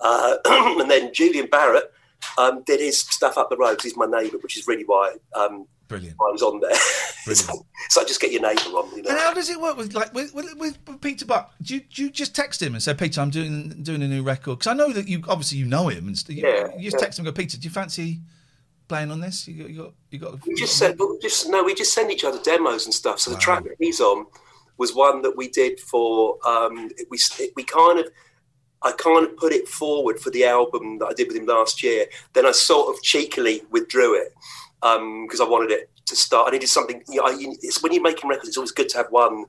uh, 0.02 0.36
and 0.80 0.90
then 0.90 1.14
Julian 1.14 1.48
Barratt 1.48 1.84
um, 2.38 2.64
did 2.64 2.80
his 2.80 3.00
stuff 3.00 3.38
up 3.38 3.50
the 3.50 3.58
road 3.58 3.78
'cause 3.78 3.84
he's 3.86 3.98
my 3.98 4.06
neighbour, 4.06 4.38
which 4.40 4.58
is 4.58 4.68
really 4.68 4.86
why 4.86 5.16
um, 5.36 5.68
Brilliant. 5.92 6.16
I 6.22 6.32
was 6.32 6.42
on 6.42 6.60
there. 6.62 6.70
Brilliant. 7.26 7.48
so, 7.48 7.66
so 7.90 8.06
just 8.06 8.22
get 8.22 8.32
your 8.32 8.42
neighbour 8.42 8.62
on, 8.78 8.96
you 8.96 9.04
know. 9.04 9.10
And 9.10 9.20
how 9.20 9.34
does 9.34 9.50
it 9.50 9.60
work 9.60 9.76
with 9.76 9.94
like 9.94 10.14
with, 10.14 10.34
with, 10.34 10.56
with 10.58 11.02
Peter 11.02 11.26
Buck? 11.26 11.54
Do 11.62 11.76
you, 11.76 11.82
do 11.82 12.04
you 12.04 12.10
just 12.10 12.34
text 12.34 12.62
him 12.62 12.74
and 12.74 12.82
say, 12.82 12.94
Peter, 12.94 13.20
I'm 13.20 13.30
doing 13.30 13.84
doing 13.84 14.02
a 14.02 14.08
new 14.08 14.24
record? 14.24 14.60
Because 14.60 14.68
I 14.68 14.74
know 14.74 14.94
that 14.94 15.10
you 15.10 15.22
obviously 15.28 15.58
you 15.58 15.66
know 15.66 15.90
him 15.90 16.08
and 16.08 16.30
you, 16.30 16.48
Yeah, 16.48 16.68
you 16.78 16.84
just 16.90 16.96
yeah. 16.96 17.00
text 17.00 17.20
him 17.20 17.28
and 17.28 17.36
go, 17.36 17.40
Peter, 17.42 17.58
do 17.58 17.64
you 17.66 17.70
fancy 17.70 18.22
playing 18.88 19.12
on 19.12 19.20
this? 19.20 19.48
You 19.48 19.64
got 19.64 19.70
you 19.70 19.78
got 19.84 19.94
you 20.12 20.20
got. 20.20 20.48
We 20.48 20.56
just 20.56 20.78
said, 20.78 20.98
we 20.98 21.18
just 21.22 21.50
no, 21.50 21.62
we 21.64 21.76
just 21.76 21.94
send 21.94 22.10
each 22.10 22.24
other 22.24 22.40
demos 22.42 22.86
and 22.86 22.94
stuff. 22.94 23.20
So 23.20 23.32
the 23.32 23.38
track 23.38 23.64
that 23.66 23.76
he's 23.80 24.00
on 24.00 24.26
was 24.78 24.96
one 24.96 25.22
that 25.24 25.36
we 25.36 25.50
did 25.50 25.80
for. 25.80 26.38
Um, 26.48 26.90
we 27.10 27.20
we 27.56 27.64
kind 27.66 28.00
of, 28.00 28.08
I 28.82 28.94
kind 28.94 29.28
of 29.28 29.36
put 29.36 29.52
it 29.52 29.68
forward 29.68 30.20
for 30.20 30.30
the 30.30 30.46
album 30.46 31.00
that 31.00 31.08
I 31.08 31.14
did 31.14 31.28
with 31.28 31.36
him 31.38 31.46
last 31.46 31.84
year. 31.84 32.06
Then 32.34 32.46
I 32.46 32.52
sort 32.52 32.96
of 32.96 33.02
cheekily 33.04 33.64
withdrew 33.70 34.16
it 34.16 34.34
because 34.82 35.40
I 35.42 35.46
wanted 35.48 35.72
it 35.72 35.90
to 36.08 36.16
start. 36.16 36.48
I 36.50 36.52
needed 36.52 36.68
something. 36.70 37.04
You 37.08 37.18
know, 37.22 37.28
I, 37.28 37.36
it's 37.62 37.82
when 37.84 37.94
you're 37.94 38.02
making 38.02 38.30
records, 38.30 38.50
it's 38.50 38.58
always 38.58 38.72
good 38.72 38.90
to 38.90 38.98
have 38.98 39.08
one. 39.10 39.46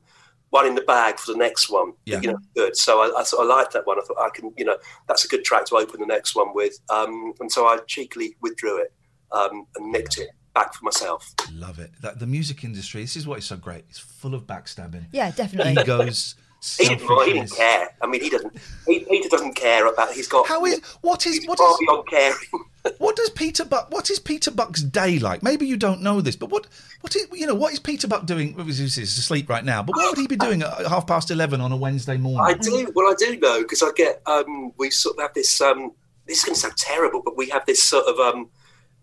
One 0.51 0.67
in 0.67 0.75
the 0.75 0.83
bag 0.83 1.19
for 1.19 1.33
the 1.33 1.39
next 1.39 1.71
one, 1.71 1.95
Yeah. 2.05 2.21
you 2.21 2.31
know, 2.31 2.39
good. 2.55 2.77
So 2.77 3.01
I, 3.01 3.21
I 3.21 3.23
sort 3.25 3.43
of 3.45 3.49
liked 3.49 3.73
that 3.73 3.87
one. 3.87 3.99
I 3.99 4.03
thought 4.03 4.19
I 4.21 4.29
can, 4.29 4.53
you 4.59 4.67
know, 4.67 4.77
that's 5.09 5.25
a 5.25 5.29
good 5.29 5.47
track 5.47 5.65
to 5.69 5.77
open 5.77 5.99
the 5.99 6.05
next 6.07 6.37
one 6.37 6.49
with. 6.55 6.79
Um, 6.91 7.33
and 7.41 7.51
so 7.51 7.67
I 7.67 7.79
cheekily 7.87 8.37
withdrew 8.43 8.83
it 8.83 8.93
um, 9.33 9.67
and 9.77 9.91
nicked 9.91 10.19
it 10.19 10.29
back 10.55 10.75
for 10.75 10.85
myself. 10.85 11.33
Love 11.55 11.79
it. 11.79 11.93
That 12.03 12.19
the 12.19 12.27
music 12.27 12.65
industry. 12.65 13.01
This 13.01 13.17
is 13.17 13.27
what 13.27 13.39
is 13.39 13.47
so 13.47 13.57
great. 13.57 13.87
It's 13.89 13.99
full 13.99 14.35
of 14.35 14.47
backstabbing, 14.47 15.07
Yeah, 15.11 15.31
definitely. 15.31 15.73
egos, 15.81 16.35
He 16.79 16.85
didn't, 16.85 17.09
mind, 17.09 17.27
he 17.27 17.33
didn't 17.33 17.57
care. 17.57 17.89
I 18.01 18.07
mean, 18.07 18.21
he 18.21 18.31
doesn't. 18.31 18.57
He, 18.87 19.01
Peter 19.01 19.29
doesn't 19.29 19.57
care 19.57 19.85
about. 19.93 20.13
He's 20.13 20.29
got. 20.29 20.47
How 20.47 20.65
is 20.65 20.81
what 21.01 21.27
is 21.27 21.45
what 21.45 21.59
is 21.59 21.79
beyond 21.81 22.07
caring. 22.07 22.65
what 22.99 23.17
does 23.17 23.31
Peter 23.31 23.65
Buck? 23.65 23.91
What 23.91 24.09
is 24.11 24.21
Peter 24.21 24.53
Buck's 24.53 24.81
day 24.81 25.19
like? 25.19 25.43
Maybe 25.43 25.67
you 25.67 25.77
don't 25.77 26.03
know 26.03 26.21
this, 26.21 26.37
but 26.37 26.51
what 26.51 26.69
what 27.01 27.17
is 27.17 27.27
you 27.33 27.49
know 27.49 27.55
what 27.57 27.73
is 27.73 27.81
Peter 27.81 28.07
Buck 28.07 28.27
doing? 28.27 28.57
He's 28.65 28.79
he's 28.79 29.19
asleep 29.19 29.51
right 29.51 29.65
now, 29.65 29.83
but 29.83 29.97
what 29.97 30.11
would 30.11 30.21
he 30.21 30.29
be 30.29 30.37
doing 30.37 30.63
at 30.63 30.87
half 30.87 31.09
past 31.09 31.33
eleven 31.33 31.61
on 31.61 31.73
a 31.73 31.77
Wednesday 31.77 32.17
morning? 32.17 32.55
I 32.55 32.57
do. 32.57 32.93
Well, 32.95 33.11
I 33.11 33.15
do 33.19 33.37
know 33.41 33.63
because 33.63 33.83
I 33.83 33.91
get. 33.97 34.23
Um, 34.27 34.73
we 34.79 34.91
sort 34.91 35.17
of 35.17 35.23
have 35.23 35.35
this. 35.35 35.61
Um, 35.61 35.91
this 36.29 36.39
is 36.39 36.45
going 36.45 36.55
to 36.55 36.61
sound 36.61 36.77
terrible, 36.77 37.23
but 37.25 37.37
we 37.37 37.49
have 37.49 37.67
this 37.67 37.83
sort 37.83 38.07
of. 38.07 38.21
Um, 38.21 38.51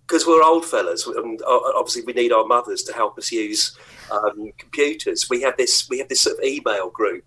because 0.08 0.26
we're 0.26 0.42
old 0.42 0.66
fellas, 0.66 1.06
and 1.06 1.40
uh, 1.44 1.60
obviously 1.76 2.02
we 2.02 2.14
need 2.14 2.32
our 2.32 2.44
mothers 2.44 2.82
to 2.82 2.94
help 2.94 3.16
us 3.20 3.32
use 3.32 3.78
um, 4.10 4.52
computers. 4.58 5.30
We 5.30 5.42
have 5.42 5.56
this. 5.56 5.88
We 5.88 6.00
have 6.00 6.08
this 6.08 6.22
sort 6.22 6.40
of 6.40 6.44
email 6.44 6.90
group 6.90 7.24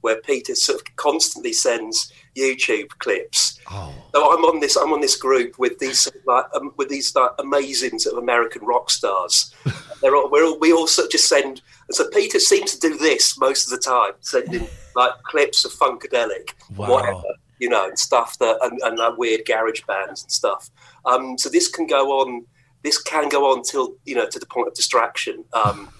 where 0.00 0.20
Peter 0.20 0.54
sort 0.54 0.80
of 0.80 0.96
constantly 0.96 1.52
sends 1.52 2.12
YouTube 2.36 2.88
clips. 2.98 3.58
Oh, 3.70 3.92
So 4.14 4.32
I'm 4.32 4.44
on 4.44 4.60
this. 4.60 4.76
I'm 4.76 4.92
on 4.92 5.00
this 5.00 5.16
group 5.16 5.58
with 5.58 5.78
these 5.78 6.00
sort 6.00 6.16
of 6.16 6.22
like 6.26 6.44
um, 6.54 6.72
with 6.76 6.88
these 6.88 7.14
like 7.14 7.30
amazing 7.38 7.98
sort 7.98 8.16
of 8.16 8.22
American 8.22 8.62
rock 8.64 8.90
stars. 8.90 9.54
They're 10.02 10.16
all, 10.16 10.30
we're 10.30 10.44
all, 10.44 10.58
we 10.58 10.72
all 10.72 10.86
sort 10.86 11.06
of 11.06 11.12
just 11.12 11.28
send. 11.28 11.60
And 11.88 11.94
so 11.94 12.08
Peter 12.10 12.38
seems 12.40 12.74
to 12.74 12.80
do 12.88 12.96
this 12.96 13.38
most 13.38 13.64
of 13.64 13.70
the 13.70 13.82
time, 13.84 14.12
sending 14.20 14.66
like 14.96 15.12
clips 15.24 15.64
of 15.64 15.72
funkadelic, 15.72 16.52
Wow. 16.76 16.88
whatever 16.90 17.22
you 17.58 17.68
know, 17.68 17.86
and 17.86 17.98
stuff 17.98 18.38
that 18.38 18.56
and, 18.62 18.80
and 18.82 18.98
like 18.98 19.18
weird 19.18 19.42
garage 19.46 19.82
bands 19.86 20.22
and 20.22 20.32
stuff. 20.32 20.70
Um, 21.04 21.36
so 21.36 21.48
this 21.50 21.68
can 21.68 21.86
go 21.86 22.20
on. 22.20 22.46
This 22.82 23.00
can 23.00 23.28
go 23.28 23.52
on 23.52 23.62
till 23.62 23.94
you 24.06 24.14
know 24.14 24.26
to 24.26 24.38
the 24.38 24.46
point 24.46 24.68
of 24.68 24.74
distraction. 24.74 25.44
Um, 25.52 25.90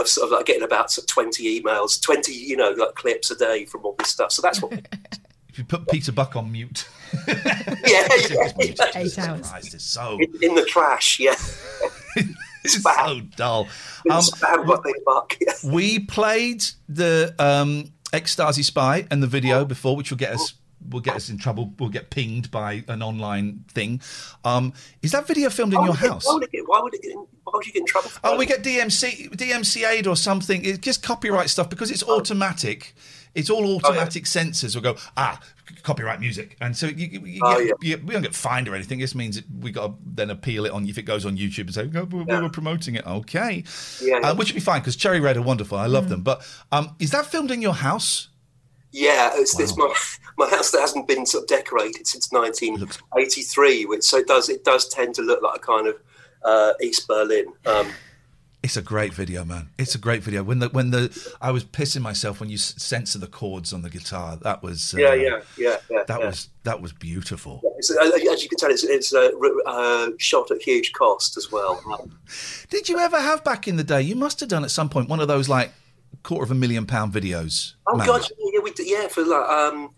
of 0.00 0.08
sort 0.08 0.26
of 0.26 0.32
like 0.32 0.46
getting 0.46 0.62
about 0.62 0.90
sort 0.90 1.04
of 1.04 1.08
20 1.08 1.60
emails, 1.62 2.00
20, 2.00 2.32
you 2.32 2.56
know, 2.56 2.70
like 2.70 2.94
clips 2.94 3.30
a 3.30 3.36
day 3.36 3.64
from 3.64 3.84
all 3.84 3.94
this 3.98 4.08
stuff. 4.08 4.32
So 4.32 4.42
that's 4.42 4.60
what, 4.62 4.72
if 5.48 5.58
you 5.58 5.64
put 5.64 5.88
Peter 5.88 6.12
Buck 6.12 6.36
on 6.36 6.50
mute, 6.52 6.88
yeah, 7.26 7.34
yeah, 7.86 8.06
Eight 8.60 8.76
yeah. 8.78 8.90
Eight 8.94 9.18
hours. 9.18 9.48
Christ, 9.50 9.74
it's 9.74 9.84
so 9.84 10.18
In, 10.20 10.32
in 10.42 10.54
the 10.54 10.64
trash, 10.64 11.18
yeah. 11.20 11.34
it's 12.64 12.82
bad. 12.82 13.06
so 13.06 13.20
dull. 13.36 13.68
Um, 14.10 14.20
spammed 14.20 14.66
by 14.66 14.76
Big 14.84 15.04
Buck. 15.04 15.36
Yeah. 15.40 15.52
we 15.64 16.00
played 16.00 16.64
the 16.88 17.34
um, 17.38 17.92
Ex-Stasi 18.12 18.64
Spy 18.64 19.06
and 19.10 19.22
the 19.22 19.26
video 19.26 19.64
before, 19.64 19.96
which 19.96 20.10
will 20.10 20.18
get 20.18 20.32
us 20.34 20.54
will 20.90 21.00
get 21.00 21.16
us 21.16 21.28
in 21.30 21.38
trouble. 21.38 21.72
We'll 21.78 21.88
get 21.90 22.10
pinged 22.10 22.50
by 22.50 22.84
an 22.88 23.02
online 23.02 23.64
thing. 23.68 24.00
Um, 24.44 24.72
is 25.02 25.12
that 25.12 25.26
video 25.26 25.50
filmed 25.50 25.74
in 25.74 25.82
your 25.82 25.94
it- 25.94 25.96
house? 25.96 26.26
Why 26.26 26.34
would, 26.34 26.42
it 26.44 26.52
get, 26.52 26.62
why 26.68 26.80
would 26.80 26.94
it 26.94 27.02
get? 27.02 27.12
In, 27.12 27.18
why 27.44 27.52
would 27.54 27.66
you 27.66 27.72
get 27.72 27.80
in 27.80 27.86
trouble? 27.86 28.08
For 28.08 28.20
Oh, 28.24 28.30
that? 28.30 28.38
we 28.38 28.46
get 28.46 28.62
DMC 28.62 29.30
DMCA'd 29.36 30.06
or 30.06 30.16
something. 30.16 30.64
It's 30.64 30.78
just 30.78 31.02
copyright 31.02 31.50
stuff 31.50 31.68
because 31.70 31.90
it's 31.90 32.02
automatic. 32.02 32.94
It's 33.34 33.50
all 33.50 33.76
automatic 33.76 34.24
sensors 34.24 34.74
will 34.74 34.82
go 34.82 34.96
ah 35.18 35.38
copyright 35.82 36.20
music, 36.20 36.56
and 36.60 36.74
so 36.74 36.86
you, 36.86 37.20
you, 37.22 37.40
Oh, 37.44 37.58
get, 37.58 37.66
yeah. 37.82 37.96
you- 37.96 38.02
we 38.06 38.14
don't 38.14 38.22
get 38.22 38.34
fined 38.34 38.66
or 38.66 38.74
anything. 38.74 38.98
This 38.98 39.14
means 39.14 39.42
we 39.60 39.70
got 39.72 39.88
to 39.88 39.94
then 40.06 40.30
appeal 40.30 40.64
it 40.64 40.72
on 40.72 40.88
if 40.88 40.96
it 40.96 41.02
goes 41.02 41.26
on 41.26 41.36
YouTube 41.36 41.60
and 41.66 41.74
say 41.74 41.86
no, 41.86 42.04
we, 42.04 42.22
we 42.22 42.40
were 42.40 42.48
promoting 42.48 42.94
it. 42.94 43.06
Okay, 43.06 43.62
Yeah, 44.00 44.18
yeah. 44.22 44.28
Uh, 44.30 44.34
which 44.34 44.48
would 44.48 44.54
be 44.54 44.60
fine 44.60 44.80
because 44.80 44.96
Cherry 44.96 45.20
Red 45.20 45.36
are 45.36 45.42
wonderful. 45.42 45.76
I 45.76 45.84
love 45.86 46.08
them. 46.08 46.22
But 46.22 46.42
um, 46.72 46.94
is 46.98 47.10
that 47.10 47.26
filmed 47.26 47.50
in 47.50 47.60
your 47.60 47.74
house? 47.74 48.28
Yeah, 48.92 49.30
it's 49.34 49.56
this 49.56 49.76
my 49.76 49.94
my 50.38 50.48
house 50.48 50.70
that 50.70 50.80
hasn't 50.80 51.08
been 51.08 51.26
sort 51.26 51.44
of 51.44 51.48
decorated 51.48 52.06
since 52.06 52.30
1983, 52.32 53.86
which 53.86 54.02
so 54.02 54.18
it 54.18 54.26
does 54.26 54.48
it 54.48 54.64
does 54.64 54.88
tend 54.88 55.14
to 55.16 55.22
look 55.22 55.42
like 55.42 55.56
a 55.56 55.60
kind 55.60 55.86
of 55.86 55.96
uh, 56.44 56.72
East 56.80 57.06
Berlin. 57.08 57.46
Um, 57.66 57.90
It's 58.62 58.76
a 58.76 58.82
great 58.82 59.14
video, 59.14 59.44
man. 59.44 59.68
It's 59.78 59.94
a 59.94 59.98
great 59.98 60.24
video. 60.24 60.42
When 60.42 60.58
the 60.58 60.68
when 60.70 60.90
the 60.90 61.36
I 61.40 61.52
was 61.52 61.64
pissing 61.64 62.00
myself 62.00 62.40
when 62.40 62.48
you 62.48 62.58
censor 62.58 63.18
the 63.18 63.28
chords 63.28 63.72
on 63.72 63.82
the 63.82 63.90
guitar. 63.90 64.36
That 64.42 64.62
was 64.62 64.92
uh, 64.94 64.98
yeah, 64.98 65.14
yeah, 65.14 65.40
yeah, 65.56 65.76
yeah. 65.88 66.02
That 66.08 66.20
yeah. 66.20 66.26
was 66.26 66.48
that 66.64 66.80
was 66.80 66.92
beautiful. 66.92 67.60
It's, 67.78 67.90
uh, 67.90 68.32
as 68.32 68.42
you 68.42 68.48
can 68.48 68.58
tell, 68.58 68.70
it's, 68.70 68.82
it's 68.82 69.14
uh, 69.14 69.30
uh, 69.66 70.10
shot 70.18 70.50
at 70.50 70.62
huge 70.62 70.92
cost 70.94 71.36
as 71.36 71.52
well. 71.52 71.80
Did 72.70 72.88
you 72.88 72.98
ever 72.98 73.20
have 73.20 73.44
back 73.44 73.68
in 73.68 73.76
the 73.76 73.84
day? 73.84 74.02
You 74.02 74.16
must 74.16 74.40
have 74.40 74.48
done 74.48 74.64
at 74.64 74.72
some 74.72 74.88
point 74.88 75.08
one 75.08 75.20
of 75.20 75.28
those 75.28 75.48
like 75.48 75.70
quarter 76.22 76.44
of 76.44 76.50
a 76.50 76.54
million 76.54 76.86
pound 76.86 77.12
videos. 77.12 77.74
Oh 77.86 77.96
man. 77.96 78.06
god, 78.06 78.26
yeah, 78.52 78.60
we 78.60 78.70
did, 78.72 78.88
yeah 78.88 79.08
for 79.08 79.24
like 79.24 79.48
um, 79.48 79.90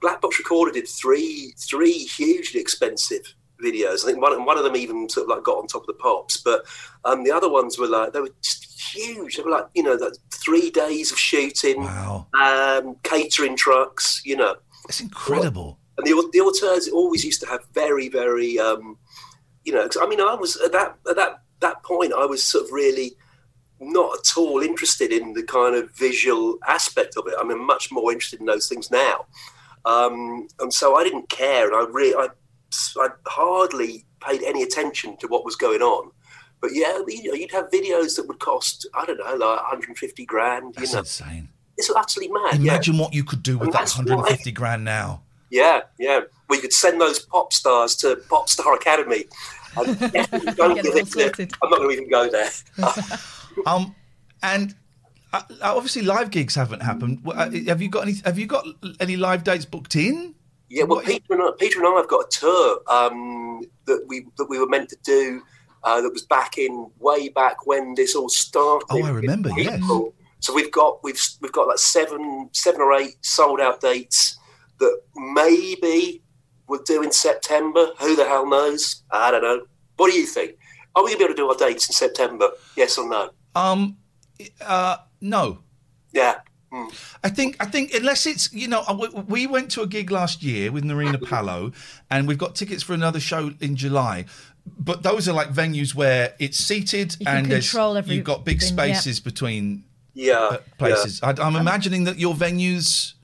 Black 0.00 0.20
Box 0.20 0.38
Recorder 0.38 0.72
did 0.72 0.88
three 0.88 1.54
three 1.58 1.92
hugely 1.92 2.60
expensive 2.60 3.34
videos. 3.62 4.04
I 4.04 4.08
think 4.08 4.20
one 4.20 4.44
one 4.44 4.58
of 4.58 4.64
them 4.64 4.76
even 4.76 5.08
sort 5.08 5.24
of 5.24 5.30
like 5.36 5.44
got 5.44 5.58
on 5.58 5.66
top 5.66 5.82
of 5.82 5.86
the 5.86 5.94
pops, 5.94 6.36
but 6.38 6.64
um, 7.04 7.24
the 7.24 7.32
other 7.32 7.48
ones 7.48 7.78
were 7.78 7.86
like 7.88 8.12
they 8.12 8.20
were 8.20 8.30
just 8.42 8.94
huge. 8.94 9.36
They 9.36 9.42
were 9.42 9.50
like 9.50 9.66
you 9.74 9.82
know 9.82 9.94
like 9.94 10.12
three 10.32 10.70
days 10.70 11.10
of 11.12 11.18
shooting, 11.18 11.82
Wow, 11.84 12.26
um, 12.40 12.96
catering 13.02 13.56
trucks, 13.56 14.20
you 14.24 14.36
know. 14.36 14.56
it's 14.88 15.00
incredible. 15.00 15.78
And 15.98 16.06
the 16.06 16.28
the 16.32 16.40
auteurs 16.40 16.88
always 16.88 17.24
used 17.24 17.40
to 17.40 17.46
have 17.46 17.60
very 17.72 18.08
very 18.10 18.58
um, 18.58 18.98
you 19.64 19.72
know. 19.72 19.84
'cause, 19.88 19.96
I 20.00 20.06
mean, 20.06 20.20
I 20.20 20.34
was 20.34 20.56
at 20.58 20.72
that 20.72 20.96
at 21.08 21.16
that 21.16 21.42
that 21.60 21.82
point, 21.82 22.12
I 22.12 22.26
was 22.26 22.44
sort 22.44 22.64
of 22.66 22.72
really 22.72 23.16
not 23.80 24.18
at 24.18 24.36
all 24.36 24.60
interested 24.60 25.12
in 25.12 25.32
the 25.34 25.42
kind 25.42 25.74
of 25.74 25.90
visual 25.96 26.58
aspect 26.66 27.16
of 27.16 27.26
it. 27.26 27.34
I'm 27.38 27.66
much 27.66 27.90
more 27.92 28.10
interested 28.12 28.40
in 28.40 28.46
those 28.46 28.68
things 28.68 28.90
now, 28.90 29.26
um, 29.84 30.48
and 30.60 30.72
so 30.72 30.96
I 30.96 31.04
didn't 31.04 31.28
care, 31.28 31.66
and 31.66 31.76
I 31.76 31.90
really 31.90 32.14
I, 32.14 32.28
I 32.98 33.08
hardly 33.26 34.04
paid 34.20 34.42
any 34.42 34.62
attention 34.62 35.16
to 35.18 35.26
what 35.28 35.44
was 35.44 35.56
going 35.56 35.82
on. 35.82 36.10
But 36.60 36.70
yeah, 36.72 36.98
you 37.06 37.28
know, 37.30 37.34
you'd 37.34 37.52
have 37.52 37.70
videos 37.70 38.16
that 38.16 38.26
would 38.26 38.38
cost 38.40 38.86
I 38.94 39.04
don't 39.04 39.18
know 39.18 39.24
like 39.24 39.60
150 39.60 40.24
grand. 40.24 40.74
You 40.76 40.80
That's 40.80 40.92
know, 40.94 40.98
insane. 41.00 41.48
it's 41.76 41.90
utterly 41.90 42.28
mad. 42.28 42.54
yeah. 42.54 42.72
Imagine 42.72 42.98
what 42.98 43.14
you 43.14 43.24
could 43.24 43.42
do 43.42 43.58
with 43.58 43.66
And 43.66 43.72
that 43.74 43.80
that's 43.80 43.96
150 43.96 44.50
grand 44.52 44.84
now. 44.84 45.22
Yeah, 45.50 45.82
yeah. 45.98 46.20
We 46.48 46.60
could 46.60 46.72
send 46.72 47.00
those 47.00 47.18
pop 47.20 47.52
stars 47.52 47.94
to 47.96 48.16
Pop 48.28 48.48
Star 48.48 48.74
Academy. 48.74 49.24
And 49.76 49.98
definitely 50.12 50.52
don't 50.54 50.74
Get 50.74 50.86
it 50.86 51.12
give 51.12 51.38
it. 51.40 51.52
I'm 51.62 51.70
not 51.70 51.78
going 51.78 51.90
to 51.90 51.94
even 51.96 52.10
go 52.10 52.28
there. 52.30 52.50
Um, 53.64 53.94
and 54.42 54.74
uh, 55.32 55.42
obviously 55.62 56.02
live 56.02 56.30
gigs 56.30 56.54
haven't 56.54 56.82
happened. 56.82 57.22
Uh, 57.26 57.50
have 57.66 57.80
you 57.80 57.88
got 57.88 58.02
any? 58.02 58.14
Have 58.24 58.38
you 58.38 58.46
got 58.46 58.66
any 59.00 59.16
live 59.16 59.44
dates 59.44 59.64
booked 59.64 59.96
in? 59.96 60.34
Yeah, 60.68 60.84
well, 60.84 61.00
Peter 61.00 61.34
and 61.34 61.42
I, 61.42 61.50
Peter 61.58 61.78
and 61.78 61.88
I 61.88 61.96
have 61.96 62.08
got 62.08 62.26
a 62.26 62.28
tour 62.28 62.80
um, 62.88 63.62
that 63.86 64.04
we 64.08 64.26
that 64.36 64.46
we 64.48 64.58
were 64.58 64.66
meant 64.66 64.88
to 64.90 64.96
do. 65.04 65.42
Uh, 65.84 66.00
that 66.00 66.12
was 66.12 66.22
back 66.22 66.58
in 66.58 66.90
way 66.98 67.28
back 67.28 67.64
when 67.66 67.94
this 67.94 68.16
all 68.16 68.28
started. 68.28 68.86
Oh, 68.90 69.04
I 69.04 69.10
remember, 69.10 69.50
yes. 69.56 69.80
So 70.40 70.52
we've 70.52 70.72
got 70.72 71.02
we've 71.04 71.20
we've 71.40 71.52
got 71.52 71.68
like 71.68 71.78
seven 71.78 72.48
seven 72.52 72.80
or 72.80 72.92
eight 72.94 73.16
sold 73.20 73.60
out 73.60 73.80
dates 73.80 74.36
that 74.80 75.00
maybe 75.14 76.22
we'll 76.68 76.82
do 76.82 77.02
in 77.02 77.12
September. 77.12 77.90
Who 78.00 78.16
the 78.16 78.24
hell 78.24 78.48
knows? 78.48 79.02
I 79.10 79.30
don't 79.30 79.42
know. 79.42 79.66
What 79.96 80.10
do 80.10 80.18
you 80.18 80.26
think? 80.26 80.56
Are 80.94 81.04
we 81.04 81.10
gonna 81.10 81.18
be 81.18 81.24
able 81.24 81.34
to 81.34 81.42
do 81.42 81.48
our 81.48 81.56
dates 81.56 81.88
in 81.88 81.94
September? 81.94 82.50
Yes 82.76 82.98
or 82.98 83.08
no? 83.08 83.30
Um, 83.56 83.96
uh, 84.60 84.98
no. 85.20 85.58
Yeah. 86.12 86.36
I 87.24 87.30
think 87.30 87.56
I 87.58 87.64
think 87.64 87.94
unless 87.94 88.26
it's 88.26 88.52
you 88.52 88.68
know 88.68 88.84
we- 89.00 89.22
we 89.22 89.46
went 89.46 89.70
to 89.72 89.80
a 89.82 89.86
gig 89.86 90.10
last 90.10 90.42
year 90.42 90.70
with 90.70 90.84
Narina 90.84 91.18
Palo, 91.26 91.72
and 92.10 92.28
we've 92.28 92.36
got 92.36 92.54
tickets 92.54 92.82
for 92.82 92.92
another 92.92 93.18
show 93.20 93.52
in 93.60 93.76
July. 93.76 94.26
But 94.78 95.02
those 95.02 95.26
are 95.26 95.32
like 95.32 95.48
venues 95.54 95.94
where 95.94 96.34
it's 96.38 96.58
seated 96.58 97.16
and 97.26 97.48
control 97.48 97.96
every- 97.96 98.16
you've 98.16 98.24
got 98.24 98.44
big 98.44 98.60
thing, 98.60 98.76
yeah. 98.76 98.84
spaces 98.98 99.20
between 99.20 99.84
Yeah. 100.12 100.34
uh, 100.38 100.58
places. 100.76 101.20
I, 101.22 101.30
I'm 101.40 101.56
imagining 101.56 102.04
that 102.04 102.18
your 102.18 102.34
venues. 102.34 103.14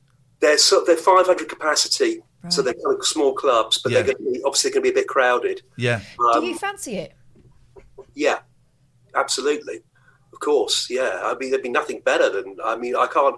They're 0.40 0.56
so, 0.56 0.82
they're 0.86 0.96
500 0.96 1.46
capacity, 1.48 2.22
so 2.48 2.62
they're 2.62 2.72
kind 2.74 2.98
of 2.98 3.04
small 3.06 3.34
clubs, 3.34 3.78
but 3.78 3.92
Yeah. 3.92 4.02
they're 4.02 4.14
going 4.14 4.24
to 4.24 4.32
be 4.38 4.42
obviously 4.46 4.70
going 4.70 4.82
to 4.84 4.92
be 4.92 4.98
a 4.98 5.00
bit 5.02 5.08
crowded. 5.08 5.60
Yeah, 5.76 6.00
Do 6.40 6.46
you 6.46 6.56
fancy 6.56 6.94
it? 6.96 7.12
Yeah, 8.14 8.38
absolutely. 9.14 9.80
Course, 10.42 10.90
yeah. 10.90 11.20
I 11.22 11.37
mean, 11.38 11.50
there'd 11.50 11.62
be 11.62 11.68
nothing 11.68 12.00
better 12.00 12.28
than, 12.28 12.57
I 12.64 12.76
mean, 12.76 12.96
I 12.96 13.07
can't, 13.07 13.37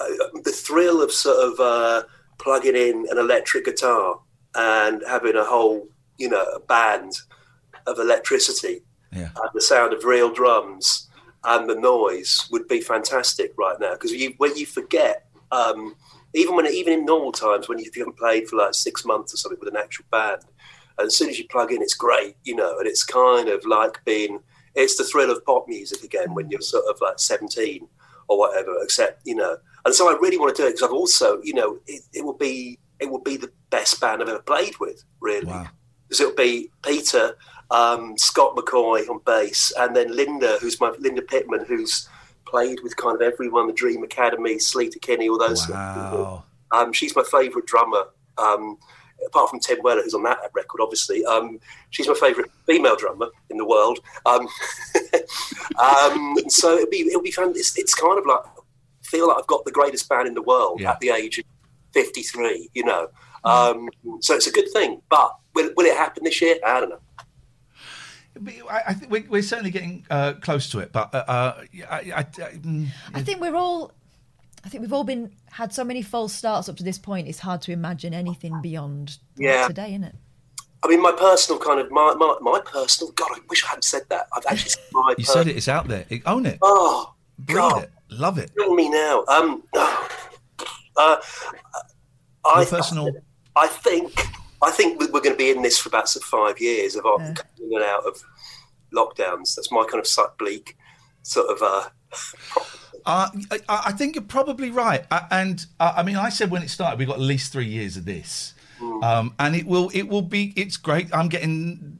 uh, 0.00 0.40
the 0.42 0.50
thrill 0.50 1.00
of 1.00 1.12
sort 1.12 1.36
of 1.36 1.60
uh, 1.60 2.02
plugging 2.38 2.74
in 2.74 3.06
an 3.08 3.18
electric 3.18 3.66
guitar 3.66 4.18
and 4.56 5.00
having 5.06 5.36
a 5.36 5.44
whole, 5.44 5.86
you 6.18 6.28
know, 6.28 6.42
a 6.42 6.58
band 6.58 7.12
of 7.86 8.00
electricity 8.00 8.82
yeah. 9.12 9.28
and 9.36 9.50
the 9.54 9.60
sound 9.60 9.92
of 9.92 10.02
real 10.02 10.32
drums 10.32 11.08
and 11.44 11.70
the 11.70 11.76
noise 11.76 12.48
would 12.50 12.66
be 12.66 12.80
fantastic 12.80 13.52
right 13.56 13.78
now 13.78 13.92
because 13.92 14.10
you, 14.10 14.34
when 14.38 14.56
you 14.56 14.66
forget, 14.66 15.28
um, 15.52 15.94
even 16.34 16.56
when 16.56 16.66
even 16.66 16.94
in 16.94 17.04
normal 17.04 17.30
times 17.30 17.68
when 17.68 17.78
you 17.78 17.88
haven't 17.96 18.18
played 18.18 18.48
for 18.48 18.56
like 18.56 18.74
six 18.74 19.04
months 19.04 19.32
or 19.32 19.36
something 19.36 19.60
with 19.60 19.72
an 19.72 19.80
actual 19.80 20.04
band, 20.10 20.42
and 20.98 21.06
as 21.06 21.16
soon 21.16 21.28
as 21.28 21.38
you 21.38 21.46
plug 21.46 21.70
in, 21.70 21.80
it's 21.80 21.94
great, 21.94 22.34
you 22.42 22.56
know, 22.56 22.78
and 22.78 22.88
it's 22.88 23.04
kind 23.04 23.48
of 23.48 23.64
like 23.64 24.04
being 24.04 24.40
it's 24.74 24.96
the 24.96 25.04
thrill 25.04 25.30
of 25.30 25.44
pop 25.44 25.66
music 25.68 26.02
again 26.02 26.34
when 26.34 26.50
you're 26.50 26.60
sort 26.60 26.84
of 26.88 27.00
like 27.00 27.18
17 27.18 27.86
or 28.28 28.38
whatever, 28.38 28.74
except 28.82 29.20
you 29.26 29.34
know, 29.34 29.56
and 29.84 29.94
so 29.94 30.08
I 30.08 30.18
really 30.20 30.38
want 30.38 30.54
to 30.56 30.62
do 30.62 30.66
it 30.66 30.72
because 30.72 30.82
I've 30.82 30.92
also, 30.92 31.40
you 31.42 31.54
know, 31.54 31.78
it, 31.86 32.02
it 32.12 32.24
will 32.24 32.32
be 32.38 32.78
it 33.00 33.10
will 33.10 33.20
be 33.20 33.36
the 33.36 33.50
best 33.70 34.00
band 34.00 34.22
I've 34.22 34.28
ever 34.28 34.38
played 34.40 34.78
with, 34.78 35.04
really 35.20 35.46
Wow. 35.46 35.66
because 36.08 36.20
it'll 36.20 36.34
be 36.34 36.70
Peter, 36.82 37.36
um, 37.70 38.16
Scott 38.16 38.56
McCaughey 38.56 39.08
on 39.08 39.20
bass, 39.26 39.72
and 39.78 39.94
then 39.94 40.14
Linda, 40.14 40.58
who's 40.60 40.80
my 40.80 40.90
Linda 40.98 41.22
Pitmon, 41.22 41.66
who's 41.66 42.08
played 42.46 42.78
with 42.82 42.96
kind 42.96 43.16
of 43.16 43.22
everyone, 43.22 43.66
the 43.66 43.72
Dream 43.72 44.02
Academy, 44.04 44.56
Sleater 44.56 45.00
Kinney, 45.00 45.28
all 45.28 45.38
those. 45.38 45.66
sort 45.66 45.76
of 45.78 45.94
people. 46.10 46.24
Wow. 46.24 46.44
Um, 46.70 46.92
she's 46.92 47.14
my 47.16 47.24
favourite 47.30 47.66
drummer. 47.66 48.04
Um, 48.38 48.78
apart 49.26 49.50
from 49.50 49.60
Tim 49.60 49.78
Weller, 49.82 50.02
who's 50.02 50.14
on 50.14 50.22
that 50.24 50.38
record, 50.54 50.80
obviously, 50.80 51.24
um, 51.24 51.58
she's 51.90 52.06
my 52.08 52.14
favourite 52.14 52.50
female 52.66 52.96
drummer 52.96 53.28
in 53.50 53.56
the 53.56 53.64
world. 53.66 53.98
Um, 54.26 54.48
um, 55.78 56.36
so 56.48 56.74
it'll 56.74 56.90
be 56.90 57.00
it'll 57.08 57.22
be 57.22 57.30
fun. 57.30 57.50
It's, 57.50 57.76
it's 57.78 57.94
kind 57.94 58.18
of 58.18 58.26
like 58.26 58.40
I 58.46 58.60
feel 59.04 59.28
like 59.28 59.38
I've 59.38 59.46
got 59.46 59.64
the 59.64 59.72
greatest 59.72 60.08
band 60.08 60.28
in 60.28 60.34
the 60.34 60.42
world 60.42 60.80
Yeah. 60.80 60.92
at 60.92 61.00
the 61.00 61.10
age 61.10 61.38
of 61.38 61.44
fifty 61.92 62.22
three. 62.22 62.68
You 62.74 62.84
know, 62.84 63.08
um, 63.44 63.88
so 64.20 64.34
it's 64.34 64.46
a 64.46 64.52
good 64.52 64.70
thing. 64.72 65.00
But 65.08 65.34
will, 65.54 65.70
will 65.76 65.86
it 65.86 65.96
happen 65.96 66.24
this 66.24 66.40
year? 66.40 66.56
I 66.64 66.80
don't 66.80 66.90
know. 66.90 67.00
I, 68.68 68.82
I 68.88 68.94
think 68.94 69.12
we- 69.12 69.20
we're 69.28 69.42
certainly 69.42 69.70
getting 69.70 70.04
uh, 70.10 70.32
close 70.34 70.68
to 70.70 70.80
it, 70.80 70.90
but 70.92 71.14
uh, 71.14 71.18
uh, 71.18 71.64
I, 71.88 71.94
I, 71.96 72.18
I, 72.18 72.24
mm, 72.24 72.88
I 73.14 73.22
think 73.22 73.40
we're 73.40 73.54
all. 73.54 73.92
I 74.64 74.68
think 74.68 74.80
we've 74.80 74.92
all 74.92 75.04
been 75.04 75.30
had 75.50 75.72
so 75.72 75.84
many 75.84 76.00
false 76.02 76.32
starts 76.32 76.68
up 76.68 76.76
to 76.76 76.82
this 76.82 76.98
point. 76.98 77.28
It's 77.28 77.38
hard 77.40 77.60
to 77.62 77.72
imagine 77.72 78.14
anything 78.14 78.60
beyond 78.62 79.18
Yeah. 79.36 79.66
today, 79.68 79.90
isn't 79.90 80.04
it? 80.04 80.14
I 80.82 80.88
mean, 80.88 81.02
my 81.02 81.12
personal 81.12 81.60
kind 81.60 81.80
of 81.80 81.90
my, 81.90 82.14
my, 82.16 82.36
my 82.40 82.60
personal. 82.64 83.12
God, 83.12 83.28
I 83.34 83.38
wish 83.48 83.64
I 83.64 83.68
hadn't 83.68 83.84
said 83.84 84.02
that. 84.10 84.26
I've 84.34 84.44
actually 84.46 84.70
said 84.70 84.82
my. 84.92 85.14
you 85.18 85.24
per- 85.24 85.32
said 85.32 85.48
it. 85.48 85.56
It's 85.56 85.68
out 85.68 85.88
there. 85.88 86.04
Own 86.26 86.46
it. 86.46 86.58
Oh 86.62 87.14
Breathe 87.38 87.56
God, 87.58 87.82
it. 87.84 87.90
Love 88.10 88.38
it. 88.38 88.50
kill 88.56 88.74
me 88.74 88.88
now. 88.90 89.24
Um, 89.28 89.62
uh, 89.74 91.16
I 92.44 92.60
Your 92.60 92.66
personal. 92.66 93.10
I 93.56 93.66
think 93.66 94.12
I 94.62 94.70
think 94.70 95.00
we- 95.00 95.06
we're 95.06 95.20
going 95.20 95.34
to 95.34 95.36
be 95.38 95.50
in 95.50 95.62
this 95.62 95.78
for 95.78 95.88
about 95.88 96.08
sort 96.08 96.22
of 96.24 96.28
five 96.28 96.60
years 96.60 96.96
of 96.96 97.06
our 97.06 97.18
coming 97.18 97.34
in 97.60 97.74
and 97.74 97.82
out 97.84 98.04
of 98.06 98.22
lockdowns. 98.94 99.54
That's 99.54 99.70
my 99.72 99.84
kind 99.84 100.00
of 100.00 100.06
slight 100.06 100.36
bleak 100.38 100.76
sort 101.22 101.48
of. 101.50 101.62
Uh, 101.62 101.88
Uh, 103.06 103.28
I, 103.50 103.58
I 103.86 103.92
think 103.92 104.14
you're 104.14 104.24
probably 104.24 104.70
right, 104.70 105.04
uh, 105.10 105.20
and 105.30 105.66
uh, 105.78 105.92
I 105.96 106.02
mean, 106.02 106.16
I 106.16 106.30
said 106.30 106.50
when 106.50 106.62
it 106.62 106.70
started, 106.70 106.98
we 106.98 107.04
got 107.04 107.16
at 107.16 107.20
least 107.20 107.52
three 107.52 107.66
years 107.66 107.96
of 107.98 108.04
this, 108.06 108.54
um, 109.02 109.34
and 109.38 109.54
it 109.54 109.66
will, 109.66 109.90
it 109.92 110.04
will 110.08 110.22
be, 110.22 110.52
it's 110.56 110.76
great. 110.78 111.14
I'm 111.14 111.28
getting. 111.28 111.98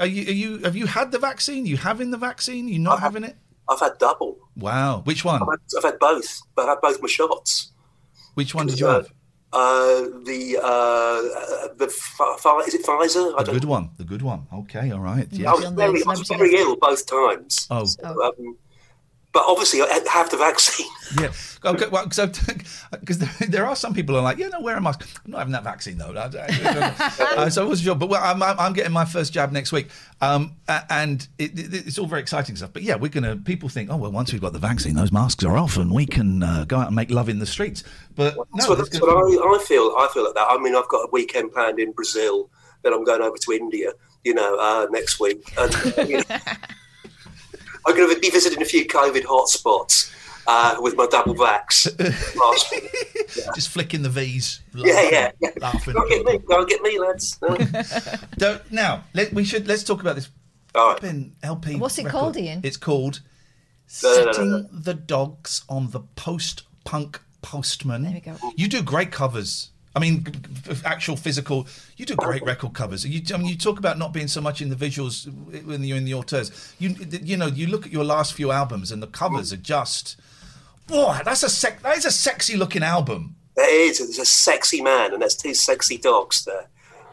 Are 0.00 0.06
you, 0.06 0.28
are 0.28 0.32
you? 0.32 0.58
Have 0.58 0.76
you 0.76 0.86
had 0.86 1.10
the 1.10 1.18
vaccine? 1.18 1.66
You 1.66 1.76
having 1.76 2.10
the 2.12 2.16
vaccine? 2.18 2.68
You 2.68 2.78
not 2.78 3.00
having 3.00 3.24
it? 3.24 3.36
I've 3.68 3.80
had 3.80 3.98
double. 3.98 4.38
Wow. 4.56 5.00
Which 5.04 5.24
one? 5.24 5.42
I've 5.42 5.48
had, 5.48 5.58
I've 5.78 5.84
had 5.84 5.98
both. 5.98 6.40
I've 6.56 6.68
had 6.68 6.80
both 6.80 7.02
my 7.02 7.08
shots. 7.08 7.72
Which 8.34 8.54
one 8.54 8.66
did 8.68 8.78
you 8.78 8.86
Uh, 8.86 8.92
have? 8.92 9.06
Uh, 9.52 10.02
the 10.24 10.58
uh, 10.62 11.74
the 11.76 11.86
Pfi- 11.86 12.38
Pfi- 12.38 12.68
is 12.68 12.74
it 12.74 12.84
Pfizer? 12.86 13.34
I 13.38 13.42
The 13.42 13.52
good 13.52 13.64
one. 13.64 13.90
The 13.96 14.04
good 14.04 14.22
one. 14.22 14.46
Okay. 14.52 14.92
All 14.92 15.00
right. 15.00 15.26
I 15.32 15.36
Yeah. 15.36 15.52
was 15.52 15.64
very, 15.70 16.02
I 16.04 16.10
was 16.10 16.28
very 16.28 16.54
ill 16.54 16.76
both 16.76 17.04
times. 17.06 17.66
Oh. 17.70 17.86
Um, 18.04 18.56
but 19.36 19.44
obviously, 19.46 19.82
I 19.82 20.00
have 20.10 20.30
the 20.30 20.38
vaccine. 20.38 20.86
Yeah. 21.20 21.30
Okay. 21.64 21.86
Well, 21.86 22.10
so 22.10 22.26
because 22.26 23.18
there, 23.48 23.64
are 23.64 23.76
some 23.76 23.94
people 23.94 24.16
who 24.16 24.18
are 24.18 24.24
like, 24.24 24.38
yeah, 24.38 24.48
no, 24.48 24.60
wear 24.60 24.76
a 24.76 24.80
mask. 24.80 25.06
I'm 25.24 25.30
not 25.30 25.38
having 25.38 25.52
that 25.52 25.62
vaccine 25.62 25.98
though. 25.98 26.10
uh, 26.16 27.48
so 27.48 27.64
I 27.64 27.68
wasn't 27.68 27.84
sure, 27.84 27.94
but 27.94 28.08
well, 28.08 28.20
I'm, 28.24 28.42
I'm 28.42 28.58
I'm 28.58 28.72
getting 28.72 28.92
my 28.92 29.04
first 29.04 29.32
jab 29.32 29.52
next 29.52 29.70
week, 29.70 29.88
um, 30.20 30.56
and 30.90 31.28
it, 31.38 31.56
it, 31.56 31.86
it's 31.86 31.96
all 31.96 32.06
very 32.06 32.22
exciting 32.22 32.56
stuff. 32.56 32.72
But 32.72 32.82
yeah, 32.82 32.96
we're 32.96 33.10
gonna. 33.10 33.36
People 33.36 33.68
think, 33.68 33.88
oh 33.88 33.96
well, 33.96 34.10
once 34.10 34.32
we've 34.32 34.40
got 34.40 34.52
the 34.52 34.58
vaccine, 34.58 34.96
those 34.96 35.12
masks 35.12 35.44
are 35.44 35.56
off, 35.56 35.76
and 35.76 35.92
we 35.92 36.06
can 36.06 36.42
uh, 36.42 36.64
go 36.66 36.78
out 36.78 36.88
and 36.88 36.96
make 36.96 37.12
love 37.12 37.28
in 37.28 37.38
the 37.38 37.46
streets. 37.46 37.84
But 38.16 38.34
That's 38.34 38.68
no, 38.68 38.74
what, 38.74 38.78
that's 38.78 39.00
what 39.00 39.10
I, 39.10 39.54
I 39.54 39.64
feel. 39.64 39.94
I 39.96 40.08
feel 40.12 40.24
like 40.24 40.34
that. 40.34 40.46
I 40.48 40.58
mean, 40.58 40.74
I've 40.74 40.88
got 40.88 41.02
a 41.02 41.08
weekend 41.12 41.52
planned 41.52 41.78
in 41.78 41.92
Brazil. 41.92 42.50
Then 42.82 42.92
I'm 42.92 43.04
going 43.04 43.22
over 43.22 43.36
to 43.36 43.52
India. 43.52 43.92
You 44.24 44.34
know, 44.34 44.56
uh, 44.58 44.88
next 44.90 45.20
week. 45.20 45.52
And, 45.56 46.08
you 46.08 46.16
know, 46.28 46.36
I'm 47.86 47.96
going 47.96 48.12
to 48.14 48.20
be 48.20 48.30
visiting 48.30 48.60
a 48.62 48.64
few 48.64 48.84
COVID 48.86 49.22
hotspots 49.22 50.12
uh, 50.46 50.76
with 50.80 50.96
my 50.96 51.06
double 51.06 51.34
vax 51.34 51.96
passport. 51.98 53.54
just 53.54 53.68
flicking 53.68 54.02
the 54.02 54.08
V's. 54.08 54.60
Yeah, 54.74 54.92
laughing, 54.94 55.08
yeah, 55.12 55.30
yeah. 55.40 55.50
Laughing. 55.60 55.94
Go 55.94 56.08
get 56.08 56.24
me, 56.24 56.38
go 56.38 56.64
get 56.64 56.82
me, 56.82 56.98
lads. 56.98 57.38
No. 57.48 57.56
So, 58.38 58.60
now 58.70 59.04
let, 59.14 59.32
we 59.32 59.44
should 59.44 59.66
let's 59.68 59.84
talk 59.84 60.00
about 60.00 60.16
this. 60.16 60.28
All 60.74 60.90
right. 60.90 61.00
flipping 61.00 61.34
LP. 61.42 61.76
What's 61.76 61.98
it 61.98 62.04
record. 62.04 62.18
called, 62.18 62.36
Ian? 62.36 62.60
It's 62.62 62.76
called 62.76 63.20
No, 64.02 64.10
no, 64.10 64.16
no, 64.18 64.24
no, 64.24 64.32
"Setting 64.32 64.50
no. 64.50 64.68
the 64.72 64.94
Dogs 64.94 65.62
on 65.68 65.90
the 65.90 66.00
Post-Punk 66.00 67.20
Postman." 67.42 68.02
There 68.02 68.12
we 68.12 68.20
go. 68.20 68.36
You 68.56 68.68
do 68.68 68.82
great 68.82 69.10
covers. 69.10 69.70
I 69.96 69.98
mean, 69.98 70.26
actual 70.84 71.16
physical. 71.16 71.66
You 71.96 72.04
do 72.04 72.16
great 72.16 72.42
record 72.42 72.74
covers. 72.74 73.06
You, 73.06 73.22
I 73.34 73.38
mean, 73.38 73.48
you 73.48 73.56
talk 73.56 73.78
about 73.78 73.96
not 73.96 74.12
being 74.12 74.28
so 74.28 74.42
much 74.42 74.60
in 74.60 74.68
the 74.68 74.76
visuals 74.76 75.26
when 75.64 75.82
you're 75.82 75.96
in 75.96 76.04
the 76.04 76.12
auteurs. 76.12 76.74
You, 76.78 76.94
you 77.22 77.38
know, 77.38 77.46
you 77.46 77.66
look 77.66 77.86
at 77.86 77.92
your 77.92 78.04
last 78.04 78.34
few 78.34 78.52
albums 78.52 78.92
and 78.92 79.02
the 79.02 79.06
covers 79.06 79.54
are 79.54 79.56
just. 79.56 80.16
Boy, 80.86 81.18
that's 81.24 81.42
a 81.42 81.48
sec- 81.48 81.82
that 81.82 81.96
is 81.96 82.04
a 82.04 82.10
sexy 82.10 82.56
looking 82.56 82.82
album. 82.82 83.36
There 83.56 83.88
is. 83.88 83.98
There's 83.98 84.18
a 84.18 84.26
sexy 84.26 84.82
man, 84.82 85.14
and 85.14 85.22
there's 85.22 85.34
two 85.34 85.54
sexy 85.54 85.96
dogs 85.96 86.44
there. 86.44 86.68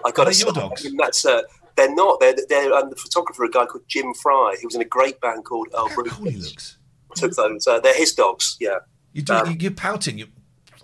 I 0.06 0.12
got 0.12 0.32
to 0.32 0.38
your 0.38 0.52
dogs? 0.52 0.86
That's 0.98 1.26
uh, 1.26 1.44
they're 1.78 1.96
not. 1.96 2.20
They're 2.20 2.36
they're 2.50 2.74
um, 2.74 2.90
the 2.90 2.98
photographer, 2.98 3.46
a 3.46 3.50
guy 3.50 3.66
called 3.66 3.86
Jim 3.88 4.14
Fry. 4.14 4.58
He 4.60 4.66
was 4.68 4.76
in 4.76 4.82
a 4.82 4.86
great 4.86 5.22
band 5.22 5.46
called 5.46 5.70
El 5.74 5.88
How 5.88 6.04
cool 6.04 6.30
he 6.30 6.36
looks. 6.36 6.78
Took 7.16 7.34
those. 7.34 7.66
Uh, 7.66 7.80
they're 7.80 7.96
his 7.96 8.14
dogs. 8.14 8.58
Yeah. 8.60 8.80
You 9.14 9.22
do. 9.22 9.34
Um, 9.34 9.58
you're 9.58 9.72
pouting. 9.72 10.18
You. 10.18 10.28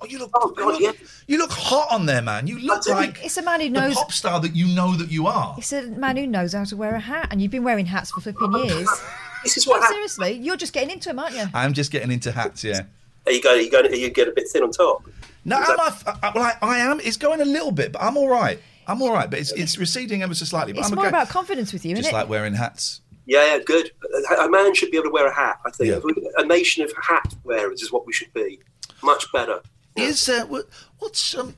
Oh, 0.02 0.06
you 0.06 0.20
look. 0.20 0.32
Oh, 0.34 0.50
God, 0.52 0.80
you, 0.80 0.88
look 0.88 1.00
yeah. 1.00 1.08
you 1.28 1.38
look 1.38 1.52
hot 1.52 1.88
on 1.92 2.06
there, 2.06 2.22
man. 2.22 2.48
You 2.48 2.60
look 2.60 2.84
do. 2.84 2.92
like 2.92 3.24
It's 3.24 3.38
a 3.38 3.42
man 3.42 3.60
who 3.60 3.68
the 3.70 3.80
knows. 3.80 3.96
pop 3.96 4.12
star 4.12 4.40
that 4.40 4.56
you 4.56 4.68
know 4.74 4.96
that 4.96 5.12
you 5.12 5.28
are. 5.28 5.56
It's 5.58 5.74
a 5.74 5.84
man 5.84 6.18
who 6.18 6.26
knows 6.28 6.54
how 6.54 6.64
to 6.64 6.78
wear 6.78 6.96
a 6.96 7.00
hat, 7.00 7.28
and 7.32 7.42
you've 7.42 7.52
been 7.52 7.64
wearing 7.64 7.86
hats 7.86 8.12
for 8.12 8.22
flipping 8.22 8.54
years. 8.66 8.90
This 9.44 9.58
is 9.58 9.68
what 9.68 9.82
happens. 9.82 9.96
seriously, 9.96 10.34
you're 10.34 10.58
just 10.58 10.74
getting 10.74 10.92
into 10.92 11.10
them, 11.10 11.20
aren't 11.20 11.36
you? 11.36 11.46
I'm 11.54 11.74
just 11.74 11.92
getting 11.92 12.12
into 12.12 12.32
hats. 12.32 12.64
Yeah. 12.64 12.82
Are 13.26 13.32
you 13.32 13.42
going? 13.42 13.60
Are 13.60 13.62
you 13.62 13.72
going? 13.72 13.86
Are 13.92 13.96
you 13.96 14.10
get 14.10 14.28
a 14.28 14.32
bit 14.32 14.48
thin 14.50 14.64
on 14.64 14.72
top? 14.72 15.04
No, 15.46 15.58
am 15.58 15.80
I, 15.80 15.94
I, 16.24 16.32
well, 16.36 16.44
I, 16.44 16.54
I 16.62 16.78
am. 16.80 17.00
It's 17.00 17.18
going 17.18 17.40
a 17.42 17.46
little 17.46 17.72
bit, 17.72 17.92
but 17.94 18.02
I'm 18.02 18.18
all 18.18 18.28
right. 18.30 18.60
I'm 18.88 19.02
all 19.02 19.14
right, 19.14 19.30
but 19.30 19.40
it's, 19.40 19.52
it's 19.54 19.78
receding 19.78 20.24
ever 20.24 20.34
so 20.34 20.46
slightly. 20.46 20.74
But 20.74 20.80
It's 20.80 20.90
I'm 20.90 20.96
more 20.96 21.06
okay. 21.06 21.10
about 21.16 21.30
confidence 21.30 21.72
with 21.72 21.86
you, 21.86 21.92
just 21.96 22.08
isn't 22.08 22.14
like 22.14 22.22
it? 22.22 22.24
Just 22.24 22.30
like 22.30 22.30
wearing 22.30 22.54
hats. 22.56 23.02
Yeah, 23.28 23.56
yeah, 23.56 23.60
good. 23.64 23.92
A, 24.32 24.46
a 24.46 24.50
man 24.50 24.74
should 24.74 24.90
be 24.90 24.98
able 24.98 25.10
to 25.10 25.14
wear 25.14 25.28
a 25.28 25.34
hat. 25.34 25.60
I 25.66 25.70
think 25.70 26.04
Yeah. 26.04 26.22
a 26.38 26.46
nation 26.46 26.84
of 26.84 26.92
hat 27.00 27.36
wearers 27.44 27.84
is 27.84 27.92
what 27.92 28.08
we 28.08 28.14
should 28.14 28.34
be. 28.34 28.60
Much 29.04 29.32
better. 29.32 29.62
Is 29.96 30.26
there 30.26 30.46
what's 31.00 31.36
um 31.36 31.56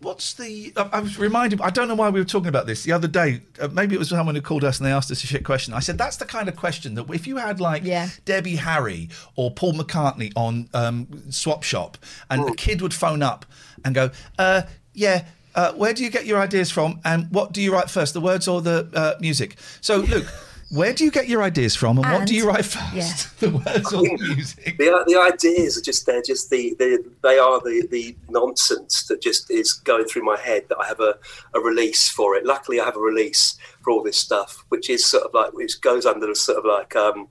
what's 0.00 0.34
the? 0.34 0.72
I, 0.76 1.00
was 1.00 1.18
reminded. 1.18 1.60
I 1.60 1.70
don't 1.70 1.88
know 1.88 1.94
why 1.94 2.10
we 2.10 2.20
were 2.20 2.24
talking 2.24 2.48
about 2.48 2.66
this 2.66 2.84
the 2.84 2.92
other 2.92 3.08
day. 3.08 3.42
Uh, 3.60 3.68
maybe 3.68 3.94
it 3.94 3.98
was 3.98 4.08
someone 4.08 4.34
who 4.34 4.40
called 4.40 4.64
us 4.64 4.78
and 4.78 4.86
they 4.86 4.92
asked 4.92 5.10
us 5.10 5.22
a 5.24 5.26
shit 5.26 5.44
question. 5.44 5.74
I 5.74 5.80
said 5.80 5.98
that's 5.98 6.16
the 6.16 6.24
kind 6.24 6.48
of 6.48 6.56
question 6.56 6.94
that 6.94 7.10
if 7.10 7.26
you 7.26 7.36
had 7.36 7.60
like 7.60 7.82
Yeah. 7.84 8.08
Debbie 8.24 8.56
Harry 8.56 9.08
or 9.36 9.50
Paul 9.50 9.74
McCartney 9.74 10.32
on 10.36 10.68
um, 10.74 11.08
Swap 11.30 11.62
Shop, 11.62 11.98
and 12.30 12.48
a 12.48 12.54
kid 12.54 12.80
would 12.82 12.94
phone 12.94 13.22
up 13.22 13.46
and 13.84 13.94
go, 13.94 14.10
uh, 14.38 14.62
"Yeah." 14.94 15.24
Uh, 15.54 15.72
where 15.72 15.92
do 15.92 16.04
you 16.04 16.10
get 16.10 16.24
your 16.24 16.38
ideas 16.38 16.70
from, 16.70 17.00
and 17.04 17.26
what 17.32 17.50
do 17.52 17.60
you 17.60 17.72
write 17.72 17.90
first, 17.90 18.14
the 18.14 18.20
words 18.20 18.46
or 18.46 18.60
the 18.60 18.88
uh, 18.94 19.14
music? 19.18 19.56
So, 19.80 19.96
Luke, 19.96 20.26
where 20.70 20.92
do 20.92 21.04
you 21.04 21.10
get 21.10 21.28
your 21.28 21.42
ideas 21.42 21.74
from, 21.74 21.98
and, 21.98 22.12
what 22.12 22.26
do 22.26 22.34
you 22.34 22.46
write 22.46 22.64
first, 22.64 22.94
yeah. 22.94 23.12
the 23.40 23.56
words 23.56 23.92
or 23.92 24.02
the 24.02 24.18
music? 24.20 24.76
The, 24.76 25.04
the 25.06 25.18
ideas 25.18 25.78
are 25.78 25.82
just 25.82 26.04
they're 26.04 26.22
just 26.22 26.50
the, 26.50 26.74
the 26.78 27.04
they 27.22 27.38
are 27.38 27.60
the, 27.60 27.86
the 27.90 28.14
nonsense 28.28 29.04
that 29.04 29.22
just 29.22 29.50
is 29.50 29.72
going 29.72 30.04
through 30.04 30.24
my 30.24 30.36
head 30.36 30.64
that 30.68 30.78
I 30.78 30.86
have 30.86 31.00
a, 31.00 31.16
a 31.54 31.60
release 31.60 32.10
for 32.10 32.34
it. 32.36 32.44
Luckily, 32.44 32.80
I 32.80 32.84
have 32.84 32.96
a 32.96 33.00
release 33.00 33.56
for 33.80 33.92
all 33.92 34.02
this 34.02 34.18
stuff, 34.18 34.64
which 34.68 34.90
is 34.90 35.06
sort 35.06 35.24
of 35.24 35.32
like 35.32 35.54
which 35.54 35.80
goes 35.80 36.04
under 36.04 36.30
a 36.30 36.34
sort 36.34 36.58
of 36.58 36.64
like 36.66 36.94
um, 36.94 37.28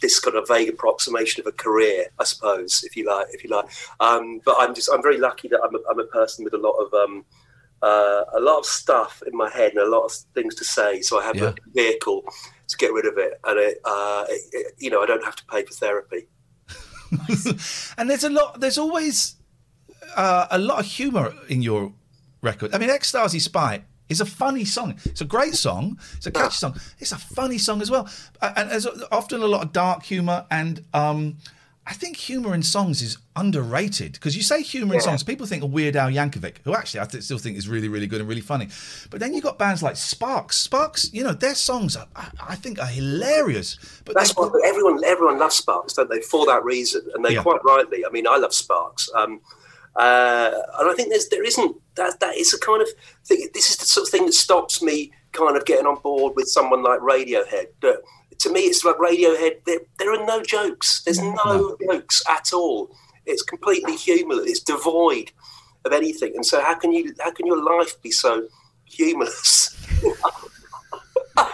this 0.00 0.20
kind 0.20 0.36
of 0.36 0.46
vague 0.46 0.68
approximation 0.68 1.40
of 1.40 1.46
a 1.46 1.52
career, 1.52 2.06
I 2.20 2.24
suppose, 2.24 2.84
if 2.84 2.96
you 2.96 3.06
like, 3.06 3.26
if 3.32 3.42
you 3.42 3.50
like. 3.50 3.66
Um, 3.98 4.40
but 4.44 4.54
I'm 4.58 4.74
just 4.74 4.90
I'm 4.92 5.02
very 5.02 5.18
lucky 5.18 5.48
that 5.48 5.60
I'm 5.62 5.74
a, 5.74 5.78
I'm 5.90 5.98
a 5.98 6.04
person 6.04 6.44
with 6.44 6.54
a 6.54 6.58
lot 6.58 6.76
of 6.76 6.94
um, 6.94 7.24
uh, 7.88 8.24
a 8.38 8.40
lot 8.48 8.58
of 8.62 8.66
stuff 8.66 9.12
in 9.28 9.34
my 9.42 9.50
head 9.58 9.70
and 9.74 9.80
a 9.88 9.90
lot 9.96 10.04
of 10.08 10.12
things 10.36 10.54
to 10.60 10.64
say. 10.76 10.90
So 11.02 11.12
I 11.20 11.24
have 11.28 11.36
Yeah. 11.36 11.50
a 11.50 11.54
vehicle 11.80 12.20
to 12.70 12.76
get 12.82 12.90
rid 12.98 13.06
of 13.12 13.16
it, 13.26 13.32
and 13.48 13.56
it, 13.68 13.76
uh, 13.84 14.24
it, 14.34 14.42
it- 14.58 14.74
you 14.84 14.90
know 14.90 15.00
I 15.04 15.06
don't 15.10 15.24
have 15.24 15.36
to 15.36 15.44
pay 15.52 15.62
for 15.68 15.74
therapy. 15.84 16.22
and 17.98 18.10
there's 18.10 18.24
a 18.24 18.30
lot. 18.30 18.60
There's 18.60 18.78
always 18.78 19.36
uh, 20.16 20.46
a 20.50 20.58
lot 20.58 20.78
of 20.80 20.86
humour 20.86 21.34
in 21.48 21.62
your 21.62 21.92
record. 22.42 22.74
I 22.74 22.78
mean, 22.78 22.90
Ex-Stasi 22.90 23.40
Spy 23.40 23.82
is 24.08 24.20
a 24.20 24.26
funny 24.26 24.64
song. 24.64 24.98
It's 25.04 25.20
a 25.20 25.24
great 25.24 25.54
song. 25.54 25.98
It's 26.16 26.26
a 26.26 26.30
catchy 26.30 26.56
song. 26.56 26.74
It's 26.98 27.12
a 27.12 27.18
funny 27.18 27.58
song 27.58 27.80
as 27.82 27.90
well. 27.90 28.08
And 28.42 28.70
there's 28.70 28.86
often 29.10 29.42
a 29.42 29.46
lot 29.46 29.62
of 29.64 29.72
dark 29.72 30.02
humour. 30.02 30.46
And 30.50 30.84
um, 30.92 31.36
I 31.86 31.92
think 31.92 32.16
humour 32.16 32.54
in 32.54 32.62
songs 32.62 33.02
is 33.02 33.18
underrated 33.36 34.12
because 34.12 34.34
you 34.34 34.42
say 34.42 34.62
humour 34.62 34.94
in 34.94 35.00
songs, 35.02 35.22
people 35.22 35.46
think 35.46 35.62
of 35.62 35.70
Weird 35.70 35.96
Al 35.96 36.08
Yankovic, 36.10 36.56
who 36.64 36.74
actually 36.74 37.00
I 37.00 37.04
th- 37.04 37.22
still 37.22 37.36
think 37.36 37.58
is 37.58 37.68
really, 37.68 37.88
really 37.88 38.06
good 38.06 38.20
and 38.20 38.28
really 38.28 38.40
funny. 38.40 38.68
But 39.10 39.20
then 39.20 39.34
you 39.34 39.42
got 39.42 39.58
bands 39.58 39.82
like 39.82 39.96
Sparks. 39.96 40.56
Sparks, 40.56 41.12
you 41.12 41.22
know, 41.22 41.32
their 41.32 41.54
songs 41.54 41.94
are, 41.94 42.06
I, 42.16 42.28
I 42.50 42.54
think 42.54 42.78
are 42.80 42.86
hilarious. 42.86 43.76
But 44.06 44.14
That's 44.14 44.32
why 44.34 44.48
everyone 44.64 45.04
everyone 45.04 45.38
loves 45.38 45.56
Sparks, 45.56 45.92
don't 45.92 46.08
they? 46.08 46.22
For 46.22 46.46
that 46.46 46.64
reason, 46.64 47.02
and 47.14 47.22
they 47.22 47.34
Yeah. 47.34 47.42
quite 47.42 47.62
rightly. 47.64 48.04
I 48.06 48.10
mean, 48.10 48.26
I 48.26 48.38
love 48.38 48.54
Sparks, 48.54 49.10
um, 49.14 49.40
uh, 49.96 50.50
and 50.78 50.90
I 50.90 50.94
think 50.96 51.10
there's 51.10 51.28
there 51.28 51.44
isn't 51.44 51.76
that 51.96 52.18
that 52.20 52.36
is 52.36 52.54
a 52.54 52.58
kind 52.58 52.80
of 52.80 52.88
thing. 53.26 53.48
This 53.52 53.68
is 53.70 53.76
the 53.76 53.84
sort 53.86 54.06
of 54.06 54.10
thing 54.10 54.24
that 54.26 54.32
stops 54.34 54.80
me 54.82 55.12
kind 55.32 55.56
of 55.56 55.64
getting 55.66 55.86
on 55.86 56.00
board 56.00 56.32
with 56.34 56.48
someone 56.48 56.82
like 56.82 57.00
Radiohead. 57.00 57.66
But 57.80 58.02
to 58.38 58.50
me, 58.50 58.60
it's 58.60 58.84
like 58.84 58.96
Radiohead. 58.96 59.64
There, 59.64 59.80
there 59.98 60.12
are 60.12 60.24
no 60.24 60.42
jokes. 60.42 61.02
There's 61.02 61.20
no 61.20 61.76
jokes 61.90 62.22
at 62.28 62.52
all. 62.52 62.94
It's 63.26 63.42
completely 63.42 63.96
humorless. 63.96 64.50
It's 64.50 64.60
devoid 64.60 65.32
of 65.84 65.92
anything. 65.92 66.34
And 66.34 66.44
so, 66.44 66.60
how 66.60 66.74
can 66.74 66.92
you 66.92 67.14
how 67.20 67.30
can 67.32 67.46
your 67.46 67.62
life 67.62 68.00
be 68.02 68.10
so 68.10 68.48
humorless? 68.84 69.76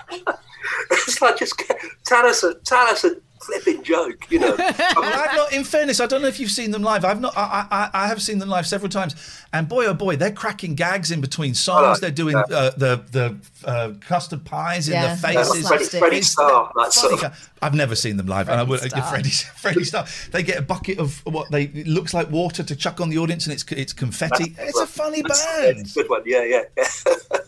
it's 0.90 1.22
like 1.22 1.38
just 1.38 1.62
tell 2.04 2.26
us 2.26 2.42
a 2.42 2.54
tell 2.54 2.86
us 2.86 3.04
a 3.04 3.16
flipping 3.52 3.82
joke, 3.82 4.30
you 4.30 4.38
know. 4.38 4.54
I've 4.58 5.34
not, 5.36 5.52
in 5.52 5.64
fairness, 5.64 6.00
I 6.00 6.06
don't 6.06 6.22
know 6.22 6.28
if 6.28 6.38
you've 6.40 6.50
seen 6.50 6.70
them 6.70 6.82
live. 6.82 7.04
I've 7.04 7.20
not. 7.20 7.36
I, 7.36 7.66
I, 7.70 7.90
I 8.04 8.06
have 8.08 8.22
seen 8.22 8.38
them 8.38 8.48
live 8.48 8.66
several 8.66 8.88
times, 8.88 9.14
and 9.52 9.68
boy, 9.68 9.86
oh 9.86 9.94
boy, 9.94 10.16
they're 10.16 10.32
cracking 10.32 10.74
gags 10.74 11.10
in 11.10 11.20
between 11.20 11.54
songs. 11.54 11.82
like 11.86 12.00
they're 12.00 12.10
doing 12.10 12.34
that. 12.34 12.50
uh, 12.52 12.70
the 12.76 13.02
the 13.10 13.68
uh, 13.68 13.92
custard 14.00 14.44
pies 14.44 14.88
in 14.88 14.94
Yeah, 14.94 15.14
the 15.14 15.20
faces. 15.20 15.46
Freddie, 15.48 15.62
slapstick. 15.62 15.98
Freddie 16.00 16.16
It's 16.18 16.34
that 16.36 16.88
sort 16.90 17.24
of. 17.24 17.50
I've 17.62 17.74
never 17.74 17.94
seen 17.94 18.16
them 18.16 18.26
live, 18.26 18.48
and 18.48 18.60
I 18.60 18.62
would. 18.62 18.80
Starr. 18.80 19.02
Freddie, 19.10 19.30
Freddie 19.30 19.84
Starr. 19.84 20.06
They 20.30 20.42
get 20.42 20.58
a 20.58 20.62
bucket 20.62 20.98
of 20.98 21.20
what 21.26 21.50
they 21.50 21.64
it 21.64 21.86
looks 21.86 22.14
like 22.14 22.30
water 22.30 22.62
to 22.62 22.76
chuck 22.76 23.00
on 23.00 23.08
the 23.10 23.18
audience, 23.18 23.46
and 23.46 23.52
it's 23.52 23.64
it's 23.72 23.92
confetti. 23.92 24.54
It's 24.58 24.78
a 24.80 24.86
funny 24.86 25.22
band. 25.22 25.86
A 25.86 25.94
Good 25.94 26.08
one, 26.08 26.22
yeah, 26.26 26.44
yeah. 26.44 26.62
yeah. 26.76 27.38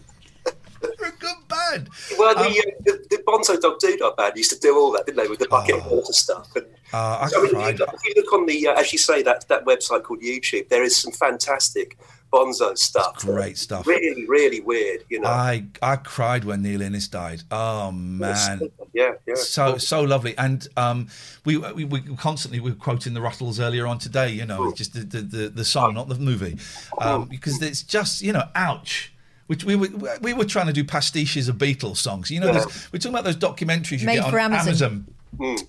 They're 0.99 1.09
a 1.11 1.13
good 1.13 1.37
band. 1.49 1.89
well, 2.19 2.35
the, 2.35 2.41
Um, 2.41 2.47
uh, 2.51 2.53
the, 2.85 3.07
the 3.11 3.12
Bonzo 3.33 3.61
Dog 3.61 3.79
Doodah 3.81 4.17
band 4.17 4.37
used 4.37 4.53
to 4.53 4.59
do 4.59 4.77
all 4.77 4.93
that, 4.93 5.07
didn't 5.07 5.19
they, 5.23 5.29
with 5.29 5.39
the 5.39 5.49
bucket 5.49 5.77
of 5.77 5.87
water 5.87 6.13
stuff? 6.13 6.49
And, 6.55 6.67
Uh, 6.93 6.97
I 6.97 7.31
I 7.39 7.43
mean, 7.43 7.51
cried. 7.51 7.79
you, 7.79 7.87
if 7.95 8.05
you 8.05 8.13
look 8.23 8.33
on 8.35 8.45
the, 8.47 8.69
uh, 8.69 8.75
as 8.75 8.93
you 8.93 8.99
say, 8.99 9.23
that, 9.23 9.49
that 9.49 9.65
website 9.65 10.03
called 10.03 10.21
YouTube, 10.21 10.69
there 10.69 10.83
is 10.83 10.95
some 10.97 11.11
fantastic 11.13 11.97
Bonzo 12.33 12.77
stuff. 12.79 13.17
great 13.19 13.59
stuff. 13.59 13.87
Really, 13.87 14.27
really 14.27 14.61
weird, 14.61 15.05
you 15.11 15.21
know. 15.21 15.29
I 15.29 15.65
I 15.83 15.97
cried 15.97 16.45
when 16.45 16.63
Neil 16.63 16.81
Innes 16.81 17.07
died. 17.09 17.43
Oh 17.51 17.93
man. 17.93 18.71
yeah, 18.95 19.13
yeah. 19.27 19.35
so 19.35 19.77
so 19.77 20.03
lovely 20.03 20.35
and 20.39 20.67
um 20.79 21.09
we, 21.45 21.59
we 21.59 21.85
we 21.85 22.01
constantly 22.17 22.59
we 22.61 22.71
were 22.71 22.77
quoting 22.77 23.13
the 23.13 23.21
Rutles 23.21 23.61
earlier 23.61 23.87
on 23.87 23.99
today 23.99 24.31
you 24.31 24.47
know 24.47 24.73
just 24.73 24.95
the 24.95 25.01
the, 25.01 25.21
the, 25.21 25.49
the 25.49 25.65
song 25.65 25.93
not 25.95 26.09
the 26.09 26.15
movie 26.15 26.57
um 26.99 27.25
because 27.27 27.61
it's 27.63 27.83
just 27.83 28.23
you 28.23 28.33
know 28.33 28.45
ouch 28.55 29.12
which 29.53 29.65
we 29.65 29.75
were 29.77 29.89
we 30.23 30.33
were 30.33 30.45
trying 30.55 30.67
to 30.73 30.73
do 30.81 30.85
pastiches 30.85 31.49
of 31.51 31.57
Beatles 31.57 31.99
songs 31.99 32.31
you 32.31 32.41
know 32.41 32.51
there's- 32.57 32.89
we're 32.91 32.99
talking 32.99 33.15
about 33.17 33.25
those 33.31 33.37
documentaries 33.49 34.01
you 34.01 34.07
Made 34.07 34.17
get 34.17 34.25
on 34.25 34.31
for 34.31 34.39
Amazon. 34.39 35.07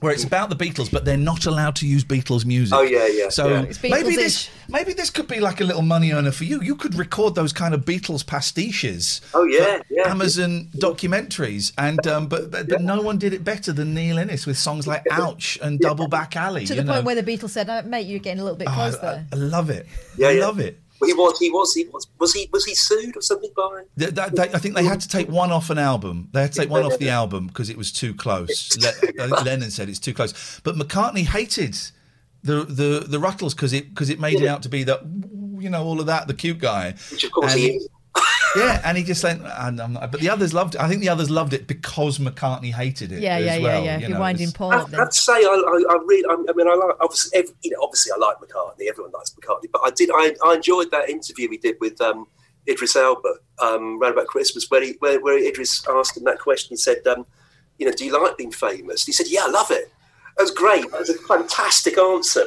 where 0.01 0.11
it's 0.11 0.25
about 0.25 0.49
the 0.49 0.57
Beatles, 0.63 0.91
but 0.91 1.05
they're 1.05 1.25
not 1.31 1.45
allowed 1.45 1.75
to 1.77 1.87
use 1.87 2.03
Beatles 2.03 2.43
music. 2.45 2.77
Oh, 2.77 2.81
yeah, 2.81 3.07
yeah, 3.07 3.29
So 3.29 3.47
yeah. 3.47 3.61
Maybe 3.97 4.15
this 4.17 4.49
maybe 4.67 4.91
this 4.99 5.09
could 5.09 5.27
be 5.35 5.39
like 5.39 5.61
a 5.61 5.63
little 5.63 5.81
money 5.95 6.11
earner 6.11 6.33
for 6.33 6.43
you. 6.43 6.61
You 6.61 6.75
could 6.75 6.95
record 6.95 7.33
those 7.35 7.53
kind 7.53 7.73
of 7.73 7.85
Beatles 7.85 8.23
pastiches. 8.25 9.21
Oh, 9.33 9.45
yeah, 9.45 9.79
yeah. 9.89 10.09
Amazon 10.09 10.67
documentaries, 10.75 11.71
and 11.77 12.05
um, 12.07 12.27
but 12.27 12.51
but, 12.51 12.67
but 12.67 12.81
no 12.81 13.01
one 13.01 13.17
did 13.17 13.33
it 13.33 13.43
better 13.45 13.71
than 13.71 13.93
Neil 13.93 14.17
Innes 14.17 14.45
with 14.45 14.57
songs 14.57 14.85
like 14.85 15.03
"Ouch" 15.11 15.57
and 15.61 15.79
"Double 15.79 16.07
Back 16.07 16.35
Alley." 16.35 16.65
To 16.65 16.73
you 16.75 16.81
the 16.81 16.85
know? 16.85 16.93
point 16.93 17.05
where 17.05 17.15
the 17.21 17.23
Beatles 17.23 17.51
said, 17.51 17.69
oh, 17.69 17.81
"Mate, 17.83 18.05
you're 18.07 18.19
getting 18.19 18.41
a 18.41 18.43
little 18.43 18.57
bit 18.57 18.67
Oh, 18.69 18.73
close 18.73 18.95
I, 18.97 19.01
there." 19.01 19.25
I 19.31 19.35
love 19.35 19.69
it. 19.69 19.87
Yeah, 20.17 20.27
I 20.27 20.31
yeah. 20.31 20.45
love 20.45 20.59
it. 20.59 20.79
Well, 21.03 21.07
he 21.07 21.13
was, 21.13 21.39
he 21.39 21.49
was, 21.51 21.73
he 21.73 21.85
was, 21.85 22.07
was 22.19 22.33
he, 22.33 22.49
was 22.51 22.65
he 22.65 22.75
sued 22.75 23.15
or 23.17 23.21
something 23.21 23.51
by? 23.55 23.83
Th- 23.97 24.11
that- 24.11 24.35
they- 24.35 24.53
I 24.53 24.57
think 24.59 24.75
they 24.75 24.83
had 24.85 25.01
to 25.01 25.07
take 25.07 25.27
one 25.29 25.51
off 25.51 25.69
an 25.69 25.77
album. 25.77 26.29
They 26.31 26.41
had 26.41 26.53
to 26.53 26.59
take 26.61 26.69
one 26.69 26.83
off 26.83 26.97
the 26.97 27.09
album 27.09 27.47
because 27.47 27.69
it 27.69 27.77
was 27.77 27.91
too 27.91 28.13
close. 28.13 28.77
Le- 29.17 29.23
uh, 29.23 29.43
Lennon 29.43 29.71
said 29.71 29.89
it's 29.89 29.99
too 29.99 30.13
close, 30.13 30.59
but 30.63 30.75
McCartney 30.75 31.25
hated 31.25 31.75
the 32.43 32.63
the 32.65 33.05
the 33.07 33.17
Rutles 33.17 33.55
because 33.55 33.71
it 33.73 33.89
because 33.89 34.09
it 34.09 34.19
made 34.19 34.39
him 34.39 34.47
out 34.49 34.63
to 34.63 34.69
be 34.69 34.83
that 34.83 35.01
you 35.59 35.69
know 35.69 35.83
all 35.83 35.99
of 36.01 36.07
that 36.07 36.27
the 36.27 36.33
cute 36.33 36.59
guy. 36.59 36.93
Which, 37.11 37.23
of 37.23 37.31
course, 37.31 37.51
And 37.53 37.61
he 37.61 37.67
is. 37.77 37.87
Yeah, 38.55 38.81
and 38.85 38.97
he 38.97 39.03
just 39.03 39.23
went. 39.23 39.41
And 39.43 39.81
I'm 39.81 39.93
not, 39.93 40.11
but 40.11 40.21
the 40.21 40.29
others 40.29 40.53
loved 40.53 40.75
it. 40.75 40.81
I 40.81 40.87
think 40.87 41.01
the 41.01 41.09
others 41.09 41.29
loved 41.29 41.53
it 41.53 41.67
because 41.67 42.19
McCartney 42.19 42.71
hated 42.71 43.11
it. 43.11 43.21
Yeah, 43.21 43.37
as 43.37 43.45
yeah, 43.45 43.57
well, 43.59 43.83
yeah, 43.83 43.97
yeah. 43.97 43.99
you 43.99 44.07
You're 44.09 44.19
winding 44.19 44.49
it's- 44.49 44.57
Paul 44.57 44.71
I 44.73 44.77
up 44.77 44.89
then. 44.89 44.99
have 44.99 45.13
say, 45.13 45.33
I, 45.33 45.37
I, 45.37 45.83
I 45.93 46.03
really, 46.05 46.25
I, 46.25 46.33
I 46.33 46.53
mean, 46.53 46.67
I 46.67 46.73
like 46.75 46.95
obviously, 47.01 47.39
every, 47.39 47.55
you 47.63 47.71
know, 47.71 47.77
obviously, 47.81 48.11
I 48.11 48.17
like 48.17 48.37
McCartney. 48.37 48.87
Everyone 48.89 49.11
likes 49.11 49.31
McCartney, 49.31 49.71
but 49.71 49.81
I 49.83 49.89
did, 49.91 50.09
I, 50.13 50.35
I 50.45 50.55
enjoyed 50.55 50.91
that 50.91 51.09
interview 51.09 51.49
we 51.49 51.57
did 51.57 51.77
with 51.79 51.99
um, 52.01 52.27
Idris 52.67 52.95
Elba 52.95 53.35
um, 53.59 54.01
around 54.01 54.13
about 54.13 54.27
Christmas, 54.27 54.69
where 54.69 54.81
he, 54.83 54.95
where, 54.99 55.19
where 55.21 55.37
Idris 55.37 55.87
asked 55.89 56.17
him 56.17 56.23
that 56.25 56.39
question. 56.39 56.69
He 56.71 56.77
said, 56.77 57.05
um, 57.07 57.25
you 57.77 57.85
know, 57.85 57.93
do 57.93 58.05
you 58.05 58.11
like 58.21 58.37
being 58.37 58.51
famous? 58.51 59.05
He 59.05 59.11
said, 59.11 59.27
yeah, 59.29 59.41
I 59.45 59.49
love 59.49 59.71
it. 59.71 59.91
That 60.37 60.43
was 60.43 60.51
great. 60.51 60.89
That 60.91 60.99
was 60.99 61.09
a 61.09 61.15
fantastic 61.15 61.97
answer. 61.97 62.45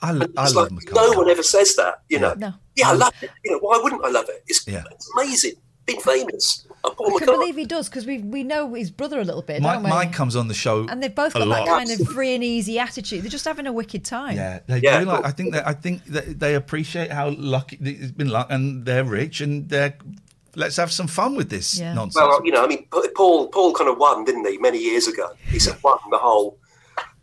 I, 0.00 0.10
And 0.10 0.22
I 0.36 0.44
it's 0.44 0.54
love 0.54 0.70
like 0.72 0.82
McCartney. 0.84 0.94
no 1.12 1.18
one 1.18 1.28
ever 1.30 1.42
says 1.42 1.76
that, 1.76 2.02
you 2.08 2.18
know. 2.18 2.34
No. 2.34 2.54
Yeah, 2.76 2.90
I 2.90 2.92
love 2.94 3.14
it. 3.22 3.30
You 3.44 3.52
know, 3.52 3.58
why 3.58 3.80
wouldn't 3.82 4.04
I 4.04 4.10
love 4.10 4.28
it? 4.28 4.44
It's, 4.46 4.66
Yeah. 4.66 4.84
it's 4.90 5.10
amazing. 5.16 5.54
Being 5.86 6.00
famous. 6.00 6.66
I'm 6.84 6.94
Paul 6.94 7.06
I 7.16 7.18
can 7.18 7.28
McCartney. 7.28 7.32
believe 7.32 7.56
he 7.56 7.64
does 7.64 7.88
because 7.88 8.04
we 8.06 8.18
we 8.18 8.44
know 8.44 8.74
his 8.74 8.90
brother 8.90 9.18
a 9.20 9.24
little 9.24 9.40
bit, 9.42 9.62
Mike, 9.62 9.74
don't 9.76 9.84
we? 9.84 9.88
Mike 9.90 10.12
comes 10.12 10.36
on 10.36 10.46
the 10.46 10.54
show, 10.54 10.86
and 10.86 11.02
they've 11.02 11.14
both 11.14 11.32
got 11.32 11.48
lot. 11.48 11.64
that 11.64 11.66
kind 11.66 11.90
of 11.90 12.06
free 12.08 12.34
and 12.34 12.44
easy 12.44 12.78
attitude. 12.78 13.22
They're 13.22 13.30
just 13.30 13.46
having 13.46 13.66
a 13.66 13.72
wicked 13.72 14.04
time. 14.04 14.36
Yeah, 14.36 14.60
they 14.66 14.80
Yeah, 14.80 15.00
do 15.00 15.06
like. 15.06 15.24
I 15.24 15.30
think 15.30 15.54
that 15.54 15.66
I 15.66 15.72
think 15.72 16.04
that 16.06 16.38
they 16.38 16.54
appreciate 16.54 17.10
how 17.10 17.30
lucky 17.30 17.78
it's 17.80 18.12
been, 18.12 18.28
luck, 18.28 18.48
and 18.50 18.84
they're 18.84 19.02
rich, 19.04 19.40
and 19.40 19.68
they're. 19.68 19.96
Let's 20.56 20.76
have 20.76 20.90
some 20.92 21.06
fun 21.06 21.36
with 21.36 21.48
this 21.50 21.78
Yeah. 21.78 21.94
nonsense. 21.94 22.16
Well, 22.16 22.44
you 22.44 22.52
know, 22.52 22.62
I 22.64 22.66
mean, 22.66 22.86
Paul 23.16 23.48
Paul 23.48 23.72
kind 23.72 23.88
of 23.88 23.96
won, 23.98 24.24
didn't 24.24 24.46
he, 24.46 24.58
many 24.58 24.78
years 24.78 25.08
ago? 25.08 25.30
He 25.50 25.58
said 25.58 25.76
won 25.82 25.98
the 26.10 26.18
whole 26.18 26.58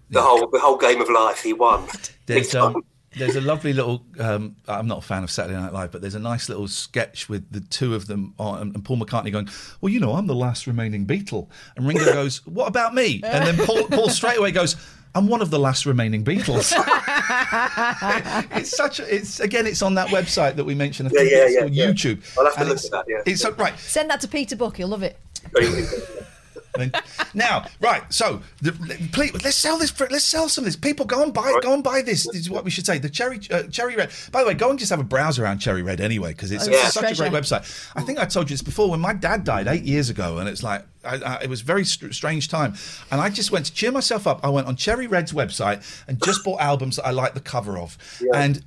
the 0.10 0.22
whole 0.22 0.48
the 0.50 0.60
whole 0.60 0.78
game 0.78 1.02
of 1.02 1.10
life. 1.10 1.42
He 1.42 1.54
won. 1.54 1.88
There's 2.26 2.54
um, 2.56 2.84
there's 3.18 3.36
a 3.38 3.42
lovely 3.42 3.72
little. 3.72 4.04
Um, 4.20 4.56
I'm 4.68 4.88
not 4.88 4.98
a 4.98 5.02
fan 5.02 5.24
of 5.24 5.32
Saturday 5.32 5.58
Night 5.58 5.72
Live, 5.72 5.92
but 5.92 6.02
there's 6.02 6.16
a 6.16 6.20
nice 6.20 6.50
little 6.50 6.68
sketch 6.68 7.30
with 7.30 7.50
the 7.50 7.62
two 7.62 7.96
of 7.96 8.08
them 8.08 8.34
on, 8.38 8.60
and 8.76 8.84
Paul 8.84 8.98
McCartney 8.98 9.32
going, 9.32 9.48
"Well, 9.80 9.90
you 9.94 10.00
know, 10.02 10.14
I'm 10.14 10.28
the 10.28 10.36
last 10.36 10.68
remaining 10.68 11.06
Beatle," 11.06 11.48
and 11.78 11.88
Ringo 11.88 12.04
goes, 12.14 12.46
"What 12.46 12.68
about 12.68 12.94
me?" 12.94 13.22
And 13.24 13.46
then 13.48 13.66
Paul, 13.66 13.88
Paul 13.88 14.10
straight 14.10 14.38
away 14.38 14.52
goes. 14.52 14.76
I'm 15.18 15.28
one 15.30 15.42
of 15.42 15.50
the 15.50 15.60
last 15.60 15.86
remaining 15.86 16.26
Beatles. 16.26 16.74
it's 18.58 18.76
such 18.76 19.00
a, 19.00 19.16
it's 19.16 19.40
again, 19.40 19.66
it's 19.66 19.82
on 19.82 19.96
that 19.96 20.10
website 20.10 20.58
that 20.58 20.66
we 20.66 20.76
mentioned. 20.76 21.08
I 21.08 21.12
Yeah, 21.14 21.20
think 21.20 21.32
yeah, 21.32 21.38
it's 21.46 21.54
yeah, 21.54 21.60
called 21.62 21.74
yeah. 21.74 21.86
YouTube. 21.88 22.38
I'll 22.38 22.44
have 22.44 22.54
to 22.56 22.60
And 22.60 22.68
look 22.70 22.78
it's- 22.80 22.86
at 22.88 22.92
that, 22.92 23.06
yeah. 23.08 23.22
It's 23.32 23.42
so, 23.42 23.52
right. 23.54 23.80
Send 23.80 24.10
that 24.10 24.20
to 24.22 24.28
Peter 24.28 24.58
Buck. 24.58 24.76
He'll 24.76 24.90
love 24.90 25.04
it. 25.04 25.18
Very 26.78 26.90
good. 26.90 26.94
Then- 26.94 27.02
now, 27.34 27.66
right. 27.82 28.04
So, 28.14 28.42
the, 28.62 28.72
please, 29.12 29.34
let's 29.44 29.56
sell 29.56 29.78
this. 29.78 29.90
For, 29.92 30.08
let's 30.10 30.24
sell 30.26 30.48
some 30.50 30.64
of 30.64 30.66
this. 30.66 30.76
People, 30.76 31.06
go 31.06 31.22
and 31.24 31.34
buy. 31.34 31.54
it. 31.56 31.64
Go 31.64 31.74
and 31.74 31.84
buy 31.84 32.02
this. 32.02 32.26
This 32.26 32.36
is 32.42 32.50
what 32.50 32.64
we 32.64 32.72
should 32.72 32.86
say. 32.86 32.98
The 32.98 33.10
cherry, 33.10 33.40
uh, 33.52 33.64
cherry 33.64 33.96
red. 33.96 34.12
By 34.32 34.42
the 34.42 34.48
way, 34.48 34.54
go 34.54 34.70
and 34.70 34.80
just 34.80 34.90
have 34.92 35.00
a 35.00 35.04
browse 35.04 35.40
around 35.40 35.60
Cherry 35.60 35.82
Red 35.84 36.00
anyway, 36.02 36.32
because 36.32 36.52
it's, 36.52 36.68
Oh, 36.68 36.72
yeah. 36.72 36.88
such 36.90 37.12
a 37.12 37.16
great 37.16 37.32
website. 37.32 37.90
I 37.96 38.02
think 38.02 38.20
I 38.20 38.26
told 38.26 38.50
you 38.50 38.54
this 38.54 38.62
before. 38.62 38.90
When 38.90 39.00
my 39.00 39.14
dad 39.14 39.44
died 39.44 39.68
eight 39.68 39.84
years 39.84 40.10
ago, 40.10 40.38
and 40.38 40.48
it's 40.50 40.64
like 40.64 40.86
I, 41.06 41.16
I, 41.16 41.44
it 41.44 41.50
was 41.50 41.62
a 41.62 41.64
very 41.66 41.86
str- 41.86 42.12
strange 42.12 42.48
time, 42.50 42.74
and 43.12 43.22
I 43.22 43.30
just 43.30 43.52
went 43.52 43.66
to 43.68 43.74
cheer 43.74 43.92
myself 43.92 44.28
up. 44.28 44.40
I 44.44 44.50
went 44.50 44.68
on 44.68 44.76
Cherry 44.76 45.08
Red's 45.08 45.32
website 45.34 45.84
and 46.08 46.22
just 46.24 46.44
bought 46.44 46.60
albums 46.62 46.96
that 46.98 47.06
I 47.06 47.12
liked 47.12 47.36
the 47.36 47.42
cover 47.42 47.78
of, 47.78 47.98
and 48.34 48.64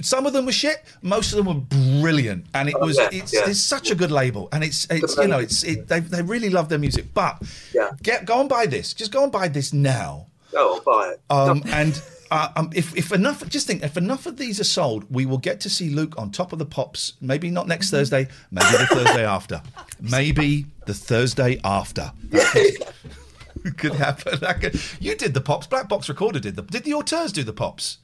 some 0.00 0.26
of 0.26 0.32
them 0.32 0.46
were 0.46 0.52
shit. 0.52 0.84
Most 1.02 1.32
of 1.32 1.36
them 1.38 1.46
were 1.46 2.00
brilliant, 2.00 2.46
and 2.54 2.68
it 2.68 2.74
Oh, 2.78 2.86
was 2.86 2.98
yeah, 2.98 3.08
it's, 3.12 3.32
yeah. 3.34 3.40
it's 3.46 3.60
such 3.60 3.90
a 3.90 3.94
good 3.94 4.10
label, 4.10 4.48
and 4.52 4.62
it's 4.62 4.86
it's 4.90 5.16
you 5.16 5.26
know 5.28 5.38
it's 5.38 5.62
it, 5.64 5.88
they 5.88 6.00
they 6.00 6.22
really 6.22 6.50
love 6.50 6.68
their 6.68 6.78
music. 6.78 7.06
But 7.14 7.42
Yeah. 7.74 7.90
get 8.02 8.24
go 8.24 8.40
and 8.40 8.48
buy 8.48 8.66
this. 8.66 8.92
Just 8.94 9.10
go 9.12 9.22
and 9.22 9.32
buy 9.32 9.48
this 9.48 9.72
now. 9.72 10.26
Oh, 10.54 10.74
I'll 10.76 10.80
buy 10.80 11.08
it. 11.10 11.20
Um, 11.30 11.62
and 11.72 12.00
uh, 12.30 12.48
um, 12.56 12.70
if, 12.74 12.96
if 12.96 13.12
enough, 13.12 13.46
just 13.48 13.66
think, 13.66 13.82
if 13.82 13.96
enough 13.96 14.26
of 14.26 14.36
these 14.36 14.60
are 14.60 14.64
sold, 14.64 15.04
we 15.10 15.26
will 15.26 15.38
get 15.38 15.60
to 15.60 15.70
see 15.70 15.90
Luke 15.90 16.18
on 16.18 16.30
top 16.30 16.52
of 16.52 16.58
the 16.58 16.66
pops. 16.66 17.14
Maybe 17.20 17.50
not 17.50 17.68
next 17.68 17.90
Thursday, 17.90 18.28
maybe 18.50 18.76
the 18.78 18.86
Thursday 18.86 19.24
after, 19.26 19.62
maybe 20.00 20.66
the 20.86 20.94
Thursday 20.94 21.60
after. 21.64 22.12
could 23.76 23.94
happen. 23.94 24.38
That 24.40 24.60
could, 24.60 24.80
you 25.00 25.14
did 25.16 25.34
the 25.34 25.40
pops. 25.40 25.66
Black 25.66 25.88
Box 25.88 26.08
Recorder 26.08 26.40
did 26.40 26.56
the. 26.56 26.62
Did 26.62 26.84
the 26.84 26.94
auteurs 26.94 27.32
do 27.32 27.42
the 27.42 27.52
pops? 27.52 27.98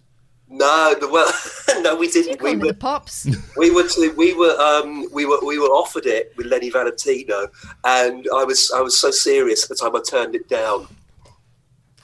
No, 0.48 0.94
the, 1.00 1.08
well, 1.08 1.32
no, 1.82 1.96
we 1.96 2.06
You 2.06 2.12
didn't. 2.12 2.38
call 2.38 2.50
We 2.50 2.56
were, 2.56 2.66
the 2.68 2.74
pops. 2.74 3.26
we 3.56 3.70
were, 3.70 3.88
to, 3.88 4.14
we 4.16 4.34
were, 4.34 4.56
um, 4.60 5.08
we 5.12 5.26
were, 5.26 5.44
we 5.44 5.58
were 5.58 5.66
offered 5.68 6.06
it 6.06 6.32
with 6.36 6.46
Lenny 6.46 6.70
Valentino, 6.70 7.48
and 7.84 8.26
I 8.34 8.44
was, 8.44 8.70
I 8.74 8.80
was 8.80 8.96
so 8.98 9.10
serious 9.10 9.64
at 9.64 9.70
the 9.70 9.74
time 9.76 9.96
I 9.96 10.00
turned 10.00 10.34
it 10.34 10.48
down. 10.48 10.86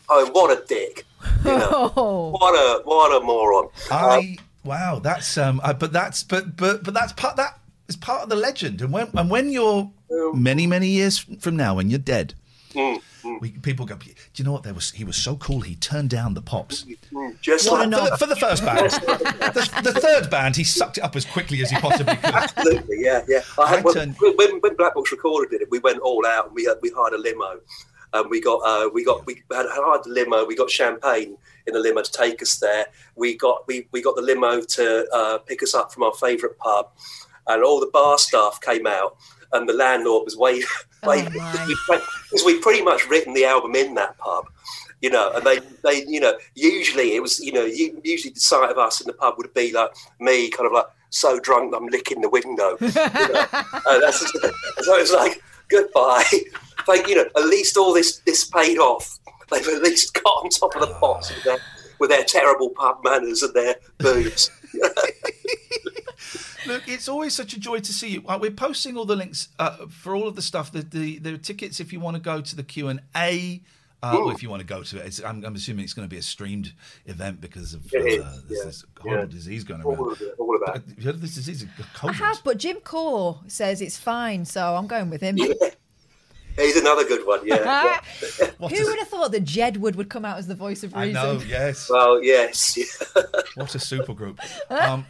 Oh, 0.09 0.29
what 0.33 0.51
a 0.51 0.67
dick! 0.67 1.07
You 1.45 1.51
know, 1.59 1.93
Oh, 1.97 2.31
what 2.31 2.55
a, 2.55 2.83
what 2.85 3.21
a 3.23 3.25
moron! 3.25 3.69
I 3.91 4.37
wow, 4.65 4.99
that's 4.99 5.37
um, 5.39 5.61
uh, 5.65 5.73
but 5.73 5.93
that's 5.93 6.23
but 6.23 6.57
but 6.57 6.83
but 6.85 6.95
that's 6.95 7.13
part 7.13 7.37
that 7.37 7.59
is 7.89 7.97
part 7.97 8.23
of 8.23 8.29
the 8.29 8.37
legend. 8.37 8.81
And 8.83 8.93
when 8.93 9.09
and 9.15 9.31
when 9.31 9.51
you're 9.51 9.91
many 10.35 10.67
many 10.67 10.89
years 10.89 11.19
from 11.19 11.57
now, 11.57 11.75
when 11.77 11.91
you're 11.91 11.99
dead, 11.99 12.35
we, 12.75 13.51
people 13.63 13.85
go, 13.87 13.97
do 13.97 14.11
you 14.37 14.45
know 14.45 14.53
what? 14.53 14.63
There 14.63 14.75
was 14.75 14.91
he 14.93 15.05
was 15.05 15.17
so 15.17 15.37
cool. 15.37 15.61
He 15.61 15.75
turned 15.77 16.11
down 16.11 16.35
the 16.35 16.43
pops. 16.43 16.85
Just 17.41 17.71
like 17.71 17.91
For 17.91 18.11
the, 18.11 18.17
for 18.19 18.27
the 18.27 18.37
first 18.37 18.65
band, 18.65 18.91
the, 18.91 19.81
the 19.83 19.93
third 20.01 20.31
band, 20.31 20.57
he 20.57 20.65
sucked 20.65 20.99
it 20.99 21.03
up 21.03 21.17
as 21.17 21.25
quickly 21.25 21.63
as 21.63 21.71
he 21.71 21.77
possibly 21.77 22.17
could. 22.17 22.35
Absolutely, 22.35 22.97
yeah, 23.01 23.23
yeah. 23.29 23.41
I 23.59 23.69
had, 23.69 23.79
I 23.79 23.83
when, 23.83 23.95
turned- 23.95 24.17
when, 24.21 24.61
when 24.61 24.77
Black 24.77 24.95
Box 24.95 25.11
Recorder 25.13 25.49
did 25.51 25.63
it, 25.63 25.71
we 25.71 25.79
went 25.81 25.99
all 26.01 26.25
out 26.27 26.47
and 26.47 26.55
we 26.55 26.65
had, 26.65 26.77
we 26.83 26.91
hired 26.97 27.15
a 27.15 27.19
limo. 27.19 27.61
And 28.13 28.31
we 28.31 28.41
got 28.41 28.61
uh, 28.65 28.89
we 28.93 29.05
got 29.05 29.27
we 29.27 29.43
had 29.53 29.67
hired 29.69 30.05
the 30.05 30.11
limo. 30.11 30.45
We 30.45 30.57
got 30.57 30.71
champagne 30.71 31.37
in 31.67 31.75
the 31.75 31.81
limo 31.81 32.03
to 32.03 32.13
take 32.13 32.43
us 32.43 32.59
there. 32.59 32.87
We 33.17 33.37
got 33.37 33.67
we, 33.67 33.87
we 33.93 34.03
got 34.03 34.17
the 34.17 34.23
limo 34.23 34.63
to 34.63 35.07
uh, 35.13 35.39
pick 35.39 35.63
us 35.63 35.75
up 35.75 35.93
from 35.93 36.03
our 36.03 36.15
favourite 36.15 36.59
pub, 36.59 36.91
and 37.47 37.63
all 37.63 37.81
the 37.81 37.91
bar 37.93 38.19
staff 38.19 38.61
came 38.61 38.87
out, 38.87 39.17
and 39.53 39.69
the 39.69 39.75
landlord 39.75 40.25
was 40.25 40.37
waving. 40.37 40.67
waving 41.05 41.37
my. 41.37 41.77
because 41.89 42.45
we'd 42.45 42.63
pretty 42.63 42.83
much 42.83 43.09
written 43.09 43.33
the 43.33 43.45
album 43.45 43.75
in 43.75 43.95
that 43.95 44.19
pub 44.19 44.47
you 45.01 45.09
know, 45.09 45.33
and 45.35 45.45
they, 45.47 45.59
they, 45.83 46.05
you 46.07 46.21
know, 46.21 46.35
usually 46.55 47.15
it 47.15 47.23
was, 47.23 47.41
you 47.41 47.53
know, 47.53 47.65
usually 47.65 48.33
the 48.35 48.41
sight 48.41 48.71
of 48.71 48.79
us 48.79 49.01
in 49.01 49.07
the 49.07 49.15
pub 49.15 49.35
would 49.39 49.53
be 49.55 49.73
like 49.73 49.91
me, 50.19 50.51
kind 50.51 50.67
of 50.67 50.73
like 50.73 50.87
so 51.11 51.41
drunk 51.41 51.75
I'm 51.75 51.87
licking 51.87 52.21
the 52.21 52.29
window. 52.29 52.77
You 52.81 52.89
know? 52.89 53.47
that's, 54.01 54.31
so 54.85 54.97
it's 54.99 55.13
like 55.13 55.43
goodbye. 55.69 56.25
Like 56.89 57.09
you 57.09 57.17
know, 57.17 57.27
at 57.37 57.47
least 57.47 57.77
all 57.77 57.93
this 57.93 58.19
this 58.19 58.45
paid 58.45 58.79
off. 58.79 59.19
They've 59.51 59.67
at 59.67 59.83
least 59.83 60.15
got 60.15 60.31
on 60.31 60.49
top 60.51 60.75
of 60.77 60.83
the 60.83 60.95
pots 60.95 61.35
with 61.35 61.43
their, 61.45 61.59
with 61.99 62.11
their 62.11 62.25
terrible 62.25 62.71
pub 62.71 63.03
manners 63.03 63.43
and 63.43 63.53
their 63.53 63.77
booze. 63.99 64.51
Look, 66.67 66.89
it's 66.89 67.09
always 67.09 67.35
such 67.35 67.55
a 67.55 67.61
joy 67.61 67.81
to 67.81 67.93
see 67.93 68.11
you. 68.11 68.23
Uh, 68.29 68.39
we're 68.41 68.51
posting 68.51 68.97
all 68.97 69.05
the 69.05 69.17
links 69.17 69.49
uh, 69.59 69.87
for 69.89 70.15
all 70.15 70.29
of 70.29 70.37
the 70.37 70.43
stuff. 70.43 70.71
The, 70.71 70.83
the 70.83 71.19
the 71.19 71.39
tickets 71.39 71.81
if 71.81 71.93
you 71.93 71.99
want 72.01 72.17
to 72.17 72.23
go 72.23 72.41
to 72.41 72.57
the 72.57 72.63
Q 72.63 72.89
and 72.89 73.01
A. 73.17 73.63
Uh, 74.03 74.17
or 74.17 74.33
if 74.33 74.43
you 74.43 74.49
want 74.49 74.61
to 74.61 74.67
go 74.67 74.83
to 74.83 74.99
it, 74.99 75.05
it's, 75.05 75.23
I'm, 75.23 75.45
I'm 75.45 75.55
assuming 75.55 75.85
it's 75.85 75.93
going 75.93 76.09
to 76.09 76.11
be 76.11 76.17
a 76.17 76.23
streamed 76.23 76.73
event 77.05 77.39
because 77.39 77.75
of 77.75 77.85
uh, 77.93 77.99
It 77.99 78.07
is, 78.07 78.43
this, 78.45 78.59
yeah, 78.59 78.65
this 78.65 78.85
horrible 78.99 79.25
yeah. 79.25 79.31
disease 79.31 79.63
going 79.63 79.83
all, 79.83 79.93
around. 79.93 80.13
of 80.13 80.23
it, 80.23 80.35
all 80.39 80.57
about. 80.57 80.87
But 80.87 80.97
you 80.97 81.05
heard 81.05 81.17
of 81.17 81.21
this 81.21 81.35
disease, 81.35 81.67
I 82.03 82.13
have, 82.13 82.41
but 82.43 82.57
Jim 82.57 82.79
Corr 82.79 83.39
says 83.51 83.83
it's 83.83 83.99
fine, 83.99 84.47
so 84.47 84.75
I'm 84.75 84.87
going 84.87 85.11
with 85.11 85.21
him. 85.21 85.37
Yeah. 85.37 85.53
He's 86.57 86.77
another 86.77 87.05
good 87.05 87.27
one. 87.27 87.47
Yeah. 87.47 87.57
yeah. 88.21 88.47
Who 88.59 88.67
a- 88.67 88.85
would 88.85 88.99
have 88.99 89.09
thought 89.09 89.33
that 89.33 89.45
Jedward 89.45 89.95
would 89.97 90.09
come 90.11 90.25
out 90.25 90.39
as 90.39 90.47
the 90.47 90.55
voice 90.55 90.83
of 90.83 90.93
reason? 90.95 91.17
I 91.17 91.33
reason? 91.33 91.49
know, 91.49 91.55
yes. 91.57 91.89
Well, 91.91 92.23
yes. 92.23 92.79
What 93.55 93.75
a 93.75 93.79
super 93.79 94.15
group. 94.15 94.41
Um, 94.71 95.05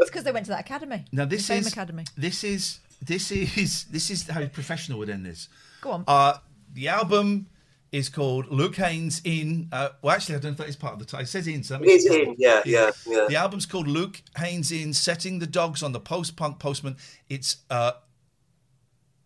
It's 0.00 0.10
because 0.10 0.24
they 0.24 0.32
went 0.32 0.46
to 0.46 0.50
that 0.52 0.60
academy. 0.60 1.04
now 1.12 1.24
this 1.24 1.40
the 1.40 1.44
same 1.54 1.60
is 1.60 1.66
academy. 1.72 2.04
this 2.16 2.44
is 2.44 2.78
this 3.02 3.30
is 3.32 3.84
this 3.84 4.10
is 4.10 4.28
how 4.28 4.44
professional 4.46 4.98
would 5.00 5.10
end 5.10 5.24
this. 5.26 5.48
Go 5.80 5.90
on. 5.90 6.04
Uh, 6.06 6.34
the 6.72 6.88
album 6.88 7.46
is 7.90 8.08
called 8.08 8.48
Luke 8.50 8.76
Haines 8.76 9.20
in. 9.24 9.68
Uh, 9.72 9.88
well, 10.02 10.14
actually, 10.14 10.36
I 10.36 10.38
don't 10.38 10.50
know 10.50 10.52
if 10.52 10.58
that 10.58 10.68
is 10.68 10.76
part 10.76 10.92
of 10.92 10.98
the 11.00 11.04
title. 11.04 11.24
It 11.24 11.28
says 11.28 11.46
in. 11.48 11.62
So 11.64 11.74
that 11.74 11.82
It 11.82 11.86
means 11.86 12.04
is 12.04 12.14
in, 12.14 12.34
yeah, 12.38 12.60
yeah, 12.64 12.90
yeah. 13.06 13.26
The 13.28 13.36
album's 13.36 13.66
called 13.66 13.88
Luke 13.88 14.20
Haines 14.36 14.70
in 14.70 14.92
Setting 14.92 15.38
the 15.38 15.46
Dogs 15.46 15.82
on 15.82 15.92
the 15.92 16.00
Post 16.00 16.36
Punk 16.36 16.58
Postman. 16.58 16.96
It's. 17.28 17.56
Uh, 17.70 17.92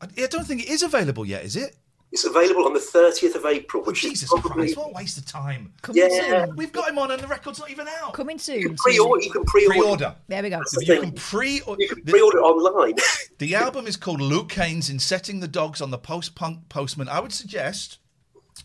I 0.02 0.06
I 0.22 0.26
don't 0.26 0.46
think 0.46 0.62
it 0.62 0.68
is 0.68 0.82
available 0.82 1.24
yet, 1.24 1.44
is 1.44 1.56
it? 1.56 1.76
It's 2.10 2.24
available 2.26 2.66
on 2.66 2.74
the 2.74 2.78
30th 2.78 3.36
of 3.36 3.46
April, 3.46 3.82
Oh, 3.86 3.90
Jesus 3.92 4.24
is 4.24 4.28
probably 4.28 4.64
Christ! 4.64 4.76
What 4.76 4.90
a 4.90 4.92
waste 4.92 5.16
of 5.16 5.24
time. 5.24 5.72
Coming 5.80 6.02
yeah. 6.10 6.44
soon. 6.44 6.56
We've 6.56 6.70
got 6.70 6.90
him 6.90 6.98
on, 6.98 7.10
and 7.10 7.18
the 7.22 7.26
record's 7.26 7.58
not 7.58 7.70
even 7.70 7.88
out. 7.88 8.12
Coming 8.12 8.38
soon. 8.38 8.60
you 8.60 8.66
can 8.68 8.76
pre-order. 8.76 9.24
You 9.24 9.30
can 9.30 9.44
pre-order. 9.44 9.78
Pre-order. 9.80 10.16
There 10.28 10.42
we 10.42 10.50
go. 10.50 10.60
the 10.72 10.84
You 10.84 11.00
can 11.00 11.12
pre. 11.12 11.54
You 11.78 11.88
can 11.88 12.04
pre-order 12.04 12.42
online. 12.42 12.96
The 13.38 13.54
album 13.56 13.86
is 13.88 13.96
called 13.96 14.20
Luke 14.20 14.52
Haines 14.52 14.88
in 14.90 14.98
Setting 15.00 15.40
the 15.40 15.48
Dogs 15.48 15.80
on 15.80 15.90
the 15.90 15.98
Post 15.98 16.34
Punk 16.36 16.68
Postman. 16.68 17.08
I 17.08 17.18
would 17.18 17.32
suggest 17.32 17.98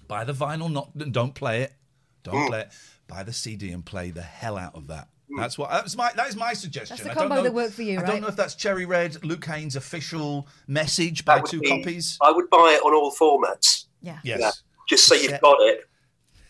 buy 0.08 0.24
the 0.24 0.34
vinyl, 0.34 0.70
not 0.72 0.96
don't 1.12 1.34
play 1.34 1.62
it. 1.64 1.74
Don't 2.24 2.36
Hmm. 2.44 2.48
play 2.48 2.60
it. 2.62 2.72
Buy 3.08 3.24
the 3.24 3.34
CD 3.34 3.72
and 3.72 3.84
play 3.84 4.12
the 4.12 4.22
hell 4.22 4.56
out 4.58 4.76
of 4.76 4.88
that. 4.88 5.08
That's 5.36 5.58
what 5.58 5.70
that's 5.70 5.96
my 5.98 6.12
that 6.16 6.30
is 6.30 6.36
my 6.38 6.54
suggestion. 6.54 6.96
That's 6.96 7.04
the 7.04 7.12
I 7.12 7.14
don't 7.14 7.24
combo 7.30 7.36
know- 7.36 7.44
that 7.44 7.54
worked 7.54 7.74
for 7.74 7.82
you, 7.84 8.00
I 8.00 8.04
don't 8.04 8.22
know 8.22 8.28
if 8.28 8.36
that's 8.38 8.56
Cherry 8.56 8.86
Red, 8.86 9.24
Luke 9.26 9.44
Haines' 9.46 9.76
official 9.76 10.48
message. 10.68 11.26
Buy 11.26 11.36
That 11.36 11.44
would 11.44 11.52
two 11.52 11.60
be- 11.60 11.68
copies. 11.70 12.18
I 12.22 12.32
would 12.32 12.50
buy 12.50 12.78
it 12.80 12.86
on 12.86 12.94
all 12.94 13.12
formats, 13.14 13.86
Yeah. 14.02 14.20
Yes. 14.24 14.40
yeah, 14.40 14.52
just 14.88 15.06
so 15.06 15.16
you've 15.16 15.24
Cassette. 15.26 15.42
got 15.42 15.58
it. 15.62 15.82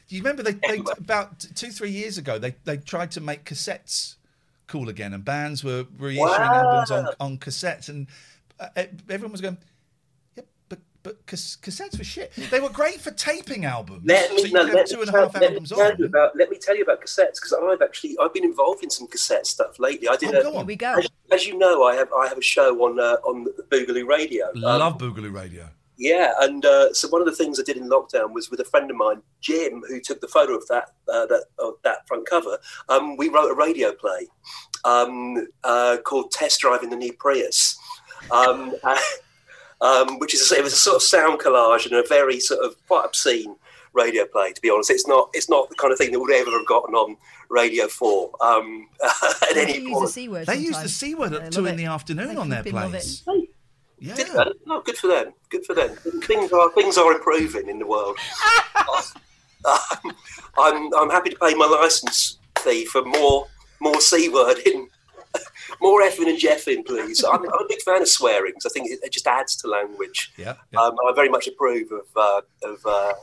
Do 0.07 0.15
you 0.15 0.21
remember 0.21 0.43
they, 0.43 0.53
they 0.53 0.81
about 0.97 1.39
two 1.55 1.71
three 1.71 1.89
years 1.91 2.17
ago 2.17 2.37
they 2.37 2.55
they 2.65 2.77
tried 2.77 3.11
to 3.11 3.21
make 3.21 3.43
cassettes 3.45 4.15
cool 4.67 4.89
again, 4.89 5.13
and 5.13 5.25
bands 5.25 5.63
were 5.63 5.85
reissuing 5.85 6.19
Wow. 6.19 6.37
albums 6.53 6.91
on, 6.91 7.07
on 7.19 7.37
cassettes, 7.39 7.89
and 7.89 8.07
uh, 8.59 8.67
everyone 9.09 9.31
was 9.31 9.41
going, 9.41 9.57
"Yeah, 9.57 9.63
but 11.07 11.15
but 11.15 11.25
cas- 11.25 11.57
cassettes 11.61 11.97
were 11.97 12.03
shit. 12.03 12.33
They 12.51 12.59
were 12.59 12.69
great 12.69 12.99
for 12.99 13.11
taping 13.11 13.65
albums. 13.65 14.01
Let 14.05 14.29
so 14.29 14.35
me, 14.35 14.41
you 14.43 14.51
no, 14.51 14.61
could 14.61 14.69
have 14.69 14.75
let, 14.75 14.87
two 14.87 14.95
me 14.97 15.01
and 15.03 15.11
tell, 15.11 15.21
half 15.21 15.41
let, 15.41 15.53
me 15.53 15.59
tell 15.65 15.95
you 15.97 16.05
about, 16.05 16.35
let 16.35 16.49
me 16.49 16.57
tell 16.57 16.75
you 16.75 16.83
about 16.83 17.01
cassettes 17.01 17.35
because 17.35 17.53
I've 17.53 17.81
actually 17.81 18.17
I've 18.21 18.33
been 18.33 18.43
involved 18.43 18.83
in 18.83 18.89
some 18.89 19.07
cassette 19.07 19.47
stuff 19.47 19.79
lately. 19.79 20.09
I 20.09 20.17
did. 20.17 20.35
Oh, 20.35 20.39
a, 20.39 20.43
go 20.43 20.51
Here 20.51 20.65
we 20.65 20.75
go. 20.75 20.93
As, 20.95 21.07
as 21.31 21.47
you 21.47 21.57
know, 21.57 21.83
I 21.83 21.95
have 21.95 22.09
I 22.13 22.27
have 22.27 22.37
a 22.37 22.41
show 22.41 22.85
on 22.85 22.99
uh, 22.99 23.17
on 23.23 23.45
the 23.45 23.63
Boogaloo 23.69 24.07
Radio. 24.07 24.47
Um, 24.49 24.61
Love 24.61 24.97
Boogaloo 24.97 25.33
Radio. 25.33 25.69
Yeah, 25.99 26.33
and 26.41 26.63
uh, 26.63 26.93
so 26.93 27.07
one 27.07 27.21
of 27.21 27.27
the 27.27 27.35
things 27.35 27.59
I 27.59 27.63
did 27.63 27.77
in 27.77 27.89
lockdown 27.89 28.31
was 28.31 28.51
with 28.51 28.59
a 28.59 28.65
friend 28.65 28.91
of 28.91 28.97
mine, 28.97 29.21
Jim, 29.41 29.81
who 29.87 29.99
took 29.99 30.21
the 30.21 30.27
photo 30.27 30.53
of 30.53 30.67
that 30.67 30.89
uh, 31.11 31.25
that 31.27 31.45
of 31.57 31.75
that 31.83 32.07
front 32.07 32.27
cover. 32.29 32.59
Um, 32.89 33.17
we 33.17 33.29
wrote 33.29 33.49
a 33.49 33.55
radio 33.55 33.93
play 33.93 34.27
um, 34.83 35.47
uh, 35.63 35.97
called 36.03 36.31
"Test 36.31 36.59
Driving 36.59 36.89
the 36.89 36.95
New 36.95 37.13
Prius," 37.13 37.77
um, 38.29 38.75
um, 39.81 40.19
which 40.19 40.33
is 40.33 40.51
a, 40.51 40.57
it 40.57 40.63
was 40.63 40.73
a 40.73 40.77
sort 40.77 40.95
of 40.97 41.01
sound 41.03 41.39
collage 41.39 41.85
and 41.85 41.93
a 41.95 42.03
very 42.07 42.39
sort 42.39 42.63
of 42.65 42.75
quite 42.87 43.05
obscene 43.05 43.55
radio 43.93 44.25
play. 44.25 44.51
To 44.53 44.61
be 44.61 44.69
honest, 44.69 44.91
it's 44.91 45.07
not 45.07 45.29
it's 45.33 45.49
not 45.49 45.69
the 45.69 45.75
kind 45.75 45.91
of 45.91 45.97
thing 45.97 46.11
that 46.11 46.19
would 46.19 46.31
ever 46.33 46.51
have 46.51 46.65
gotten 46.67 46.95
on 46.95 47.17
Radio 47.49 47.87
Four 47.87 48.31
um, 48.41 48.87
at 49.03 49.53
They 49.55 49.61
any 49.63 49.73
use 49.79 49.83
the 49.85 49.91
point. 49.93 50.09
C 50.09 50.27
word. 50.29 50.45
They 50.47 50.57
use 50.57 50.81
the. 50.81 50.89
C 50.89 51.15
word 51.15 51.33
at 51.33 51.41
love 51.43 51.49
two 51.51 51.65
in 51.65 51.73
it. 51.75 51.77
the 51.77 51.85
afternoon 51.85 52.29
They 52.29 52.35
on 52.35 52.49
their 52.49 52.63
flipping 52.63 52.79
love 52.79 52.91
plays. 52.91 53.23
it. 53.27 53.49
Yeah. 53.99 54.13
Did 54.15 54.27
they? 54.27 54.45
No, 54.67 54.81
good 54.81 54.97
for 54.97 55.07
them. 55.07 55.33
Good 55.49 55.65
for 55.65 55.73
them. 55.73 55.95
Things 56.23 56.51
are 56.51 56.71
things 56.73 56.97
are 56.97 57.11
improving 57.13 57.67
in 57.69 57.79
the 57.79 57.87
world. 57.87 58.17
Um, 59.65 60.15
I'm 60.57 60.93
I'm 60.93 61.09
happy 61.09 61.31
to 61.31 61.35
pay 61.37 61.53
my 61.55 61.65
license 61.65 62.37
fee 62.59 62.85
for 62.85 63.03
more 63.03 63.47
more 63.81 63.99
c 63.99 64.29
wording, 64.29 64.87
more 65.81 66.01
effing 66.01 66.27
and 66.29 66.39
jeffing, 66.39 66.85
please. 66.85 67.23
I'm, 67.23 67.41
I'm 67.41 67.63
a 67.65 67.67
big 67.67 67.81
fan 67.81 68.01
of 68.01 68.07
swearing 68.07 68.53
'cause 68.53 68.65
I 68.65 68.69
think 68.69 68.89
it, 68.91 68.99
it 69.03 69.11
just 69.11 69.27
adds 69.27 69.55
to 69.57 69.67
language. 69.67 70.33
Yeah. 70.37 70.55
yeah. 70.71 70.79
Um, 70.81 70.95
I 71.07 71.13
very 71.13 71.29
much 71.29 71.47
approve 71.47 71.91
of 71.91 72.05
uh, 72.15 72.41
of 72.63 72.85
uh, 72.85 73.13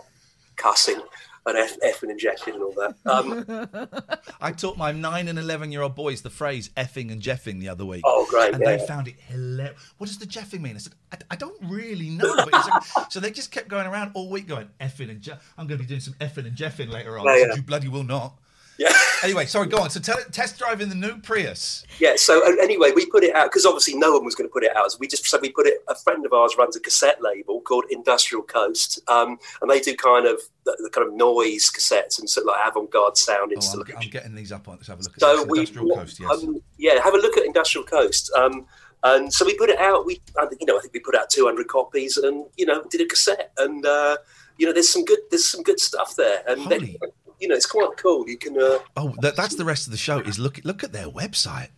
cussing. 0.56 1.00
and 1.46 1.58
F, 1.58 1.78
effing 1.80 2.08
and 2.08 2.18
jeffing 2.18 2.54
and 2.54 2.62
all 2.62 2.72
that. 2.72 2.94
Um, 3.04 4.18
I 4.40 4.50
taught 4.52 4.78
my 4.78 4.92
nine 4.92 5.28
and 5.28 5.38
eleven 5.38 5.70
year 5.70 5.82
old 5.82 5.94
boys 5.94 6.22
the 6.22 6.30
phrase 6.30 6.70
effing 6.76 7.12
and 7.12 7.20
jeffing 7.20 7.60
the 7.60 7.68
other 7.68 7.84
week. 7.84 8.00
Oh, 8.06 8.26
great, 8.30 8.54
And 8.54 8.62
yeah. 8.62 8.76
they 8.76 8.86
found 8.86 9.08
it 9.08 9.16
hilarious. 9.28 9.78
What 9.98 10.06
does 10.06 10.18
the 10.18 10.24
jeffing 10.26 10.60
mean? 10.62 10.74
I 10.76 10.78
said, 10.78 10.94
I, 11.12 11.16
I 11.32 11.36
don't 11.36 11.56
really 11.64 12.08
know. 12.08 12.34
But 12.34 12.48
it's 12.50 12.68
like- 12.96 13.10
so 13.12 13.20
they 13.20 13.30
just 13.30 13.50
kept 13.50 13.68
going 13.68 13.86
around 13.86 14.12
all 14.14 14.30
week 14.30 14.46
going 14.48 14.70
effing 14.80 15.10
and 15.10 15.20
jeffing. 15.20 15.40
I'm 15.58 15.66
going 15.66 15.78
to 15.78 15.84
be 15.84 15.88
doing 15.88 16.00
some 16.00 16.14
effing 16.14 16.46
and 16.46 16.56
jeffing 16.56 16.88
later 16.90 17.18
on. 17.18 17.26
Yeah. 17.26 17.54
You 17.56 17.62
bloody 17.62 17.88
will 17.88 18.04
not. 18.04 18.38
Yeah. 18.78 18.92
Anyway, 19.22 19.46
sorry, 19.46 19.66
go 19.66 19.78
on. 19.78 19.88
So 19.88 20.00
tell, 20.00 20.18
test 20.32 20.58
driving 20.58 20.90
the 20.90 20.94
new 20.94 21.16
Prius. 21.16 21.86
Yeah. 21.98 22.16
So 22.16 22.46
uh, 22.46 22.62
anyway, 22.62 22.92
we 22.94 23.06
put 23.06 23.24
it 23.24 23.34
out 23.34 23.46
because 23.46 23.64
obviously 23.64 23.94
no 23.96 24.12
one 24.12 24.22
was 24.22 24.34
going 24.34 24.46
to 24.46 24.52
put 24.52 24.62
it 24.62 24.76
out. 24.76 24.92
So 24.92 24.98
we 25.00 25.06
just 25.08 25.24
so 25.24 25.38
we 25.40 25.50
put 25.50 25.66
it. 25.66 25.78
A 25.88 25.94
friend 25.94 26.26
of 26.26 26.34
ours 26.34 26.56
runs 26.58 26.76
a 26.76 26.80
cassette 26.80 27.22
label 27.22 27.62
called 27.62 27.84
Industrial 27.88 28.42
Coast, 28.42 29.00
um, 29.08 29.38
and 29.62 29.70
they 29.70 29.80
do 29.80 29.96
kind 29.96 30.26
of 30.26 30.42
the, 30.66 30.76
the 30.82 30.90
kind 30.90 31.06
of 31.06 31.14
noise 31.14 31.70
cassettes 31.70 32.18
and 32.18 32.28
sort 32.28 32.46
of 32.46 32.48
like 32.48 32.68
avant-garde 32.68 33.16
sound 33.16 33.52
Oh, 33.52 33.54
installation. 33.54 33.96
I'm, 33.96 34.02
I'm 34.02 34.10
getting 34.10 34.34
these 34.34 34.52
up 34.52 34.68
on. 34.68 34.76
Let's 34.76 34.88
have 34.88 34.98
a 34.98 35.02
look 35.02 35.14
at 35.14 35.20
so 35.20 35.44
we, 35.44 35.60
Industrial 35.60 35.96
Coast, 35.96 36.20
yes. 36.20 36.30
um, 36.30 36.60
yeah, 36.76 37.02
have 37.02 37.14
a 37.14 37.18
look 37.18 37.38
at 37.38 37.46
Industrial 37.46 37.86
Coast. 37.86 38.30
Um, 38.36 38.66
and 39.04 39.32
so 39.32 39.44
we 39.44 39.56
put 39.56 39.70
it 39.70 39.78
out. 39.78 40.06
We, 40.06 40.20
you 40.60 40.66
know, 40.66 40.78
I 40.78 40.80
think 40.80 40.94
we 40.94 41.00
put 41.00 41.14
out 41.14 41.30
200 41.30 41.68
copies, 41.68 42.16
and 42.16 42.46
you 42.56 42.66
know, 42.66 42.84
did 42.90 43.00
a 43.00 43.06
cassette. 43.06 43.52
And 43.58 43.84
uh, 43.86 44.16
you 44.58 44.66
know, 44.66 44.72
there's 44.72 44.88
some 44.88 45.04
good, 45.04 45.18
there's 45.30 45.48
some 45.48 45.62
good 45.62 45.80
stuff 45.80 46.16
there. 46.16 46.42
And 46.48 46.66
then, 46.70 46.80
Holy. 46.80 46.98
You 47.40 47.48
know, 47.48 47.54
it's 47.54 47.66
quite 47.66 47.96
cool. 47.96 48.28
You 48.28 48.36
can, 48.36 48.56
uh, 48.56 48.78
oh, 48.96 49.14
that, 49.20 49.36
that's 49.36 49.56
the 49.56 49.64
rest 49.64 49.86
of 49.86 49.90
the 49.92 49.98
show. 49.98 50.18
Is 50.20 50.38
look 50.38 50.60
look 50.64 50.84
at 50.84 50.92
their 50.92 51.08
website. 51.08 51.68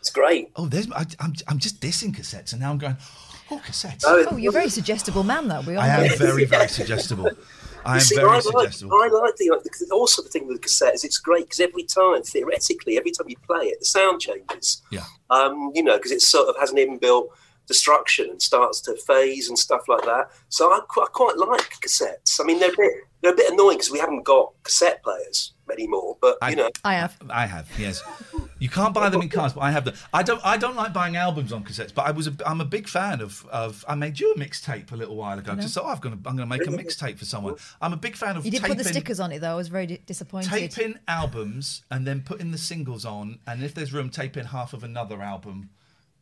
it's 0.00 0.10
great. 0.10 0.50
Oh, 0.56 0.66
there's. 0.66 0.90
I, 0.92 1.06
I'm 1.20 1.34
I'm 1.48 1.58
just 1.58 1.80
dissing 1.80 2.14
cassettes, 2.14 2.52
and 2.52 2.60
now 2.60 2.70
I'm 2.70 2.78
going. 2.78 2.96
Oh, 3.50 3.62
cassettes. 3.64 4.02
Oh, 4.04 4.36
you're 4.36 4.50
a 4.50 4.52
very 4.52 4.68
suggestible 4.68 5.22
man, 5.22 5.46
though. 5.48 5.60
We 5.60 5.76
all 5.76 5.82
I 5.82 5.98
know. 5.98 6.04
am 6.04 6.18
very 6.18 6.44
very 6.56 6.68
suggestible. 6.68 7.30
I 7.84 7.94
am 7.94 8.00
See, 8.00 8.16
very 8.16 8.28
I 8.28 8.32
like, 8.34 8.42
suggestible. 8.42 8.98
I 9.00 9.06
like 9.06 9.36
the, 9.36 9.60
the 9.62 9.94
also 9.94 10.20
the 10.22 10.28
thing 10.28 10.48
with 10.48 10.56
the 10.56 10.62
cassette 10.62 10.94
is 10.94 11.04
it's 11.04 11.18
great 11.18 11.44
because 11.44 11.60
every 11.60 11.84
time 11.84 12.20
theoretically 12.22 12.98
every 12.98 13.12
time 13.12 13.28
you 13.28 13.36
play 13.46 13.66
it 13.66 13.78
the 13.78 13.84
sound 13.86 14.20
changes. 14.20 14.82
Yeah. 14.90 15.04
Um, 15.30 15.70
you 15.72 15.84
know 15.84 15.96
because 15.96 16.10
it 16.10 16.20
sort 16.20 16.48
of 16.48 16.56
has 16.58 16.72
an 16.72 16.78
inbuilt 16.78 17.28
destruction 17.66 18.30
and 18.30 18.40
starts 18.40 18.80
to 18.82 18.96
phase 18.96 19.48
and 19.48 19.58
stuff 19.58 19.82
like 19.88 20.02
that. 20.04 20.30
So 20.48 20.70
I, 20.72 20.80
qu- 20.88 21.02
I 21.02 21.06
quite 21.12 21.36
like 21.36 21.70
cassettes. 21.80 22.40
I 22.40 22.44
mean 22.44 22.58
they're 22.60 22.72
a 22.72 22.76
bit 22.76 22.92
they're 23.22 23.32
a 23.32 23.36
bit 23.36 23.52
annoying 23.52 23.76
because 23.78 23.90
we 23.90 23.98
haven't 23.98 24.22
got 24.24 24.52
cassette 24.62 25.02
players 25.02 25.52
anymore. 25.72 26.16
But 26.20 26.38
I- 26.42 26.50
you 26.50 26.56
know 26.56 26.70
I 26.84 26.94
have. 26.94 27.16
I 27.30 27.46
have, 27.46 27.68
yes. 27.78 28.02
You 28.58 28.68
can't 28.70 28.94
buy 28.94 29.10
them 29.10 29.20
in 29.20 29.28
cars, 29.28 29.52
but 29.52 29.60
I 29.60 29.70
have 29.70 29.84
them. 29.84 29.94
I 30.14 30.22
don't. 30.22 30.40
I 30.42 30.56
don't 30.56 30.76
like 30.76 30.94
buying 30.94 31.14
albums 31.16 31.52
on 31.52 31.62
cassettes, 31.62 31.92
but 31.92 32.06
I 32.06 32.10
was. 32.12 32.26
A, 32.26 32.34
I'm 32.46 32.62
a 32.62 32.64
big 32.64 32.88
fan 32.88 33.20
of. 33.20 33.44
Of 33.52 33.84
I 33.86 33.94
made 33.94 34.18
you 34.18 34.32
a 34.32 34.38
mixtape 34.38 34.92
a 34.92 34.96
little 34.96 35.14
while 35.14 35.38
ago. 35.38 35.54
Just 35.56 35.74
thought, 35.74 35.84
oh, 35.84 35.88
I'm 35.90 35.98
gonna. 35.98 36.16
I'm 36.24 36.36
gonna 36.36 36.46
make 36.46 36.62
a 36.66 36.70
mixtape 36.70 37.18
for 37.18 37.26
someone. 37.26 37.56
I'm 37.82 37.92
a 37.92 37.98
big 37.98 38.16
fan 38.16 38.34
of. 38.36 38.46
You 38.46 38.50
did 38.50 38.62
taping, 38.62 38.76
put 38.76 38.82
the 38.84 38.88
stickers 38.88 39.20
on 39.20 39.30
it, 39.32 39.40
though. 39.40 39.52
I 39.52 39.56
was 39.56 39.68
very 39.68 39.86
di- 39.86 40.00
disappointed. 40.06 40.48
Taping 40.48 40.98
albums 41.06 41.82
and 41.90 42.06
then 42.06 42.22
putting 42.22 42.50
the 42.50 42.56
singles 42.58 43.04
on, 43.04 43.40
and 43.46 43.62
if 43.62 43.74
there's 43.74 43.92
room, 43.92 44.08
taping 44.08 44.44
half 44.46 44.72
of 44.72 44.82
another 44.84 45.20
album. 45.20 45.68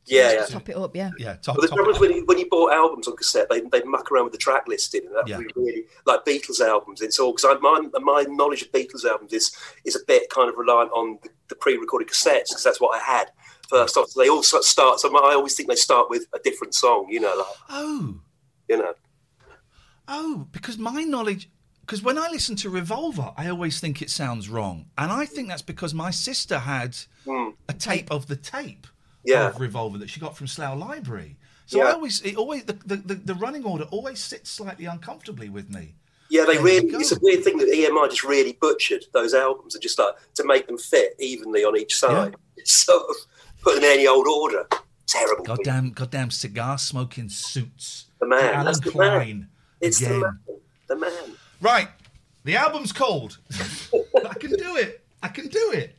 Yeah. 0.06 0.32
yeah. 0.32 0.44
Top 0.46 0.68
it 0.68 0.76
up, 0.76 0.94
yeah. 0.94 1.10
Yeah, 1.18 1.36
top. 1.36 1.56
But 1.56 1.62
the 1.62 1.68
top 1.68 1.76
trouble 1.76 1.92
is 1.92 2.00
when 2.00 2.12
you, 2.12 2.24
when 2.26 2.38
you 2.38 2.48
bought 2.48 2.72
albums 2.72 3.08
on 3.08 3.16
cassette, 3.16 3.48
they 3.50 3.60
they 3.60 3.82
muck 3.84 4.10
around 4.12 4.24
with 4.24 4.32
the 4.32 4.38
track 4.38 4.68
listing, 4.68 5.06
and 5.06 5.14
that 5.14 5.26
Yeah. 5.26 5.38
really, 5.38 5.52
really 5.56 5.84
like 6.06 6.24
Beatles 6.24 6.60
albums. 6.60 7.00
It's 7.00 7.18
all 7.18 7.32
because 7.32 7.58
my 7.60 7.80
my 8.00 8.24
knowledge 8.28 8.62
of 8.62 8.72
Beatles 8.72 9.04
albums 9.04 9.32
is 9.32 9.56
is 9.84 9.96
a 9.96 10.04
bit 10.06 10.28
kind 10.30 10.48
of 10.48 10.56
reliant 10.56 10.92
on 10.92 11.18
the, 11.22 11.30
the 11.48 11.54
pre-recorded 11.54 12.08
cassettes 12.08 12.50
because 12.50 12.64
that's 12.64 12.80
what 12.80 13.00
I 13.00 13.02
had 13.02 13.30
first 13.68 13.96
off. 13.96 14.10
So 14.10 14.20
they 14.20 14.28
all 14.28 14.42
start. 14.42 15.00
So 15.00 15.16
I 15.16 15.34
always 15.34 15.54
think 15.54 15.68
they 15.68 15.76
start 15.76 16.10
with 16.10 16.26
a 16.34 16.38
different 16.38 16.74
song, 16.74 17.06
you 17.08 17.20
know, 17.20 17.34
like 17.36 17.56
oh, 17.70 18.20
you 18.68 18.78
know. 18.78 18.94
oh, 20.08 20.46
because 20.52 20.78
my 20.78 21.04
knowledge. 21.04 21.50
Because 21.80 22.02
when 22.02 22.16
I 22.16 22.28
listen 22.30 22.56
to 22.56 22.70
Revolver, 22.70 23.34
I 23.36 23.50
always 23.50 23.78
think 23.78 24.00
it 24.00 24.08
sounds 24.08 24.48
wrong, 24.48 24.86
and 24.96 25.12
I 25.12 25.26
think 25.26 25.48
that's 25.48 25.60
because 25.60 25.92
my 25.92 26.10
sister 26.10 26.58
had 26.58 26.96
hmm. 27.26 27.50
a 27.68 27.74
tape 27.74 28.10
of 28.10 28.26
the 28.26 28.36
tape. 28.36 28.86
Yeah. 29.24 29.48
of 29.48 29.60
Revolver 29.60 29.98
that 29.98 30.10
she 30.10 30.20
got 30.20 30.36
from 30.36 30.46
Slough 30.46 30.78
Library. 30.78 31.36
So 31.66 31.78
Yeah. 31.78 31.84
I 31.84 31.92
always, 31.92 32.20
it 32.22 32.36
always, 32.36 32.64
the, 32.64 32.74
the, 32.74 33.14
the, 33.14 33.34
running 33.34 33.64
order 33.64 33.84
always 33.84 34.22
sits 34.22 34.50
slightly 34.50 34.84
uncomfortably 34.84 35.48
with 35.48 35.70
me. 35.70 35.94
Yeah, 36.28 36.44
they 36.44 36.54
There 36.54 36.64
really. 36.64 36.88
It's 36.88 37.12
a 37.12 37.18
weird 37.20 37.44
thing 37.44 37.58
that 37.58 37.68
EMI 37.68 38.10
just 38.10 38.24
really 38.24 38.52
butchered 38.52 39.04
those 39.12 39.34
albums 39.34 39.74
and 39.74 39.82
just 39.82 39.98
like 39.98 40.14
to 40.34 40.44
make 40.44 40.66
them 40.66 40.78
fit 40.78 41.14
evenly 41.18 41.64
on 41.64 41.76
each 41.76 41.96
side. 41.96 42.36
It's 42.56 42.72
sort 42.72 43.02
of 43.10 43.16
put 43.62 43.78
in 43.78 43.84
any 43.84 44.06
old 44.06 44.28
order. 44.28 44.66
Terrible. 45.06 45.44
Goddamn, 45.44 45.90
goddamn 45.90 46.30
cigar 46.30 46.78
smoking 46.78 47.28
suits. 47.28 48.06
The 48.20 48.26
man, 48.26 48.54
Allen 48.54 48.64
that's 48.64 48.80
the 48.80 48.96
man. 48.96 49.20
Klein. 49.20 49.48
It's 49.80 50.00
again. 50.00 50.20
the 50.20 50.26
man. 50.26 50.38
The 50.86 50.96
man. 50.96 51.36
Right, 51.60 51.88
the 52.44 52.56
album's 52.56 52.92
called. 52.92 53.38
I 53.52 54.34
can 54.34 54.52
do 54.52 54.76
it. 54.76 55.04
I 55.22 55.28
can 55.28 55.48
do 55.48 55.72
it. 55.72 55.96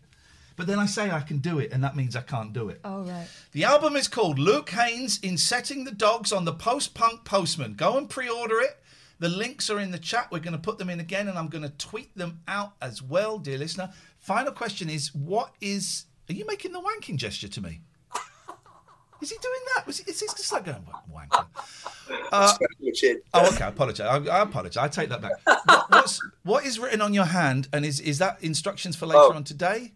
But 0.55 0.67
then 0.67 0.79
I 0.79 0.85
say 0.85 1.11
I 1.11 1.19
can 1.19 1.39
do 1.39 1.59
it, 1.59 1.71
and 1.73 1.83
that 1.83 1.95
means 1.95 2.15
I 2.15 2.21
can't 2.21 2.53
do 2.53 2.69
it. 2.69 2.79
Oh, 2.85 3.01
right. 3.03 3.27
The 3.51 3.65
album 3.65 3.95
is 3.95 4.07
called 4.07 4.39
Luke 4.39 4.69
Haines 4.69 5.19
in 5.19 5.37
Setting 5.37 5.83
the 5.83 5.91
Dogs 5.91 6.31
on 6.31 6.45
the 6.45 6.53
Post 6.53 6.93
Punk 6.93 7.25
Postman. 7.25 7.73
Go 7.73 7.97
and 7.97 8.09
pre 8.09 8.29
order 8.29 8.59
it. 8.61 8.79
The 9.19 9.29
links 9.29 9.69
are 9.69 9.79
in 9.79 9.91
the 9.91 9.97
chat. 9.99 10.27
We're 10.31 10.39
going 10.39 10.53
to 10.53 10.59
put 10.59 10.77
them 10.77 10.89
in 10.89 10.99
again, 10.99 11.27
and 11.27 11.37
I'm 11.37 11.47
going 11.49 11.63
to 11.63 11.69
tweet 11.77 12.15
them 12.17 12.39
out 12.47 12.73
as 12.81 13.01
well, 13.01 13.37
dear 13.37 13.57
listener. 13.57 13.91
Final 14.19 14.51
question 14.53 14.89
is 14.89 15.13
What 15.13 15.53
is. 15.59 16.05
Are 16.29 16.33
you 16.33 16.45
making 16.47 16.71
the 16.71 16.81
wanking 16.81 17.17
gesture 17.17 17.47
to 17.49 17.61
me? 17.61 17.81
Is 19.21 19.29
he 19.29 19.37
doing 19.41 19.59
that? 19.75 19.87
Was 19.87 19.99
he, 19.99 20.09
is 20.11 20.19
he 20.19 20.27
just 20.27 20.51
like 20.51 20.65
going 20.65 20.85
wanking? 21.13 21.45
Scratching 22.05 22.31
uh, 22.31 22.67
your 22.79 22.93
chin. 22.93 23.21
Oh, 23.33 23.47
okay. 23.53 23.63
I 23.63 23.67
apologise. 23.69 24.05
I, 24.05 24.17
I 24.17 24.41
apologise. 24.41 24.77
I 24.77 24.87
take 24.87 25.09
that 25.09 25.21
back. 25.21 25.31
What, 25.45 25.85
what's, 25.89 26.19
what 26.43 26.65
is 26.65 26.79
written 26.79 27.01
on 27.01 27.13
your 27.13 27.25
hand, 27.25 27.67
and 27.71 27.85
is 27.85 27.99
is 27.99 28.17
that 28.19 28.43
instructions 28.43 28.95
for 28.95 29.05
later 29.05 29.19
Oh. 29.19 29.33
on 29.33 29.43
today? 29.43 29.93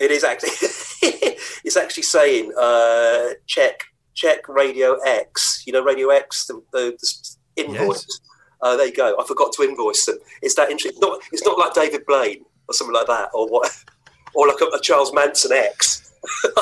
It 0.00 0.10
is 0.10 0.24
actually. 0.24 0.50
it's 1.64 1.76
actually 1.76 2.02
saying 2.02 2.52
uh, 2.58 3.28
check 3.46 3.84
check 4.14 4.48
Radio 4.48 4.94
X. 5.06 5.62
You 5.66 5.72
know 5.72 5.82
Radio 5.82 6.08
X, 6.10 6.46
the, 6.46 6.62
the, 6.72 6.96
the 7.00 7.62
invoice. 7.62 8.06
Yes. 8.08 8.20
Uh, 8.60 8.76
there 8.76 8.86
you 8.86 8.94
go. 8.94 9.16
I 9.18 9.24
forgot 9.24 9.52
to 9.52 9.62
invoice 9.62 10.04
them. 10.06 10.18
It's 10.42 10.54
that 10.56 10.70
interesting. 10.70 11.00
Not, 11.00 11.20
it's 11.32 11.44
not 11.44 11.58
like 11.58 11.74
David 11.74 12.04
Blaine 12.06 12.44
or 12.66 12.74
something 12.74 12.94
like 12.94 13.06
that, 13.06 13.30
or 13.32 13.46
what, 13.48 13.70
or 14.34 14.48
like 14.48 14.60
a, 14.60 14.76
a 14.76 14.80
Charles 14.80 15.12
Manson 15.14 15.52
X. 15.52 16.07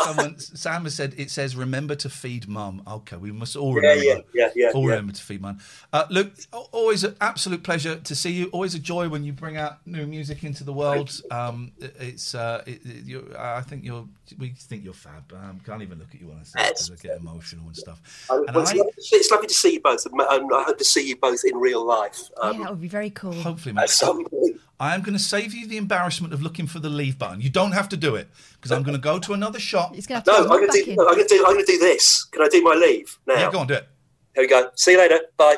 Someone, 0.05 0.39
Sam 0.39 0.85
has 0.85 0.95
said 0.95 1.15
it 1.17 1.31
says 1.31 1.57
remember 1.57 1.95
to 1.97 2.09
feed 2.09 2.47
mum. 2.49 2.83
Okay, 2.87 3.17
we 3.17 3.33
must 3.33 3.57
all 3.57 3.75
Yeah, 3.83 3.91
remember. 3.91 4.05
yeah, 4.05 4.19
yeah, 4.35 4.51
yeah, 4.55 4.71
All 4.75 4.83
yeah. 4.85 4.91
remember 4.91 5.13
to 5.15 5.23
feed 5.23 5.41
mum. 5.41 5.59
Uh, 5.93 6.05
Luke, 6.11 6.33
always 6.73 7.05
an 7.05 7.17
absolute 7.21 7.63
pleasure 7.63 7.97
to 7.97 8.15
see 8.15 8.31
you. 8.33 8.47
Always 8.47 8.75
a 8.75 8.79
joy 8.79 9.09
when 9.09 9.25
you 9.25 9.33
bring 9.33 9.57
out 9.57 9.85
new 9.87 10.07
music 10.07 10.45
into 10.45 10.65
the 10.65 10.73
world. 10.73 11.21
Um, 11.31 11.73
it- 11.81 11.97
it's, 11.99 12.35
uh, 12.35 12.63
it, 12.67 12.81
it, 12.85 13.05
you 13.05 13.35
I 13.39 13.63
think 13.63 13.85
you're. 13.85 14.07
We 14.39 14.51
think 14.51 14.85
you're 14.85 14.93
fab. 14.93 15.33
Um, 15.33 15.61
can't 15.65 15.83
even 15.83 15.99
look 15.99 16.09
at 16.15 16.21
you 16.21 16.27
when 16.29 16.39
I 16.39 16.43
say 16.43 16.59
it 16.61 16.69
because 16.71 16.91
I 16.91 16.95
get 16.97 17.19
emotional 17.19 17.67
and 17.67 17.77
stuff. 17.77 18.27
Um, 18.29 18.45
And 18.47 18.55
well, 18.57 18.63
it's, 18.65 18.73
I, 18.73 18.77
lovely, 18.77 18.93
it's 18.97 19.31
lovely 19.31 19.47
to 19.49 19.55
see 19.55 19.73
you 19.75 19.81
both, 19.81 20.05
and 20.07 20.21
um, 20.21 20.53
I 20.53 20.65
hope 20.65 20.79
to 20.79 20.85
see 20.85 21.09
you 21.09 21.17
both 21.17 21.45
in 21.45 21.57
real 21.57 21.85
life 21.87 22.21
yeah, 22.43 22.51
um, 22.51 22.59
that 22.61 22.71
would 22.71 22.81
be 22.81 22.89
very 22.89 23.11
cool. 23.11 23.33
hopefully, 23.33 23.71
at 23.71 23.77
mate, 23.77 23.89
some 23.91 24.25
point. 24.25 24.61
I 24.79 24.95
am 24.95 25.01
going 25.01 25.15
to 25.17 25.23
save 25.23 25.55
you 25.55 25.67
the 25.67 25.79
embarrassment 25.79 26.35
of 26.35 26.43
looking 26.43 26.67
for 26.67 26.81
the 26.81 26.91
leave 26.91 27.19
button. 27.19 27.41
You 27.41 27.49
don't 27.49 27.73
have 27.73 27.89
to 27.91 27.97
do 27.97 28.15
it 28.15 28.29
because 28.55 28.71
I'm 28.73 28.83
going 28.83 28.97
to 28.97 29.01
go 29.01 29.19
to 29.19 29.33
another 29.33 29.59
shop. 29.59 29.95
He's 29.95 30.07
going 30.07 30.21
to 30.23 30.31
No, 30.31 30.37
I'm 30.43 30.49
going 30.49 30.69
to 30.69 30.85
do. 30.85 30.95
no, 30.97 31.07
I'm 31.09 31.15
going 31.15 31.27
to 31.27 31.35
do. 31.35 31.45
I'm 31.47 31.55
going 31.55 31.65
to 31.65 31.73
do 31.73 31.79
this. 31.79 32.25
Can 32.27 32.43
I 32.43 32.49
do 32.49 32.63
my 32.63 32.75
leave 32.75 33.19
now? 33.27 33.35
Yeah, 33.35 33.51
go 33.51 33.61
on, 33.61 33.67
do 33.67 33.75
it. 33.75 33.89
Here 34.35 34.45
we 34.45 34.49
go. 34.49 34.71
See 34.75 34.93
you 34.93 34.99
later. 34.99 35.21
Bye. 35.39 35.57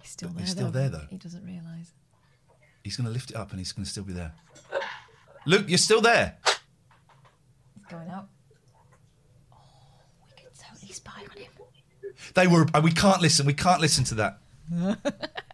He's 0.00 0.10
still 0.10 0.28
there, 0.28 0.40
He's 0.40 0.50
still 0.52 0.70
there, 0.70 0.88
though. 0.88 1.06
He 1.10 1.16
doesn't 1.16 1.44
realise. 1.44 1.92
He's 2.84 2.96
going 2.96 3.06
to 3.06 3.12
lift 3.12 3.30
it 3.30 3.36
up 3.36 3.50
and 3.50 3.58
he's 3.58 3.72
going 3.72 3.84
to 3.84 3.90
still 3.90 4.04
be 4.04 4.12
there. 4.12 4.32
Luke, 5.46 5.64
you're 5.68 5.78
still 5.78 6.00
there. 6.00 6.36
He's 7.74 7.86
going 7.90 8.08
out. 8.10 8.28
Oh, 9.52 9.56
we 10.28 10.42
could 10.42 10.52
totally 10.56 10.92
spy 10.92 11.12
on 11.30 11.36
him. 11.36 11.50
They 12.34 12.46
were. 12.46 12.66
uh, 12.74 12.80
We 12.82 12.92
can't 12.92 13.20
listen. 13.20 13.44
We 13.44 13.54
can't 13.54 13.80
listen 13.80 14.04
to 14.04 14.14
that. 14.14 14.38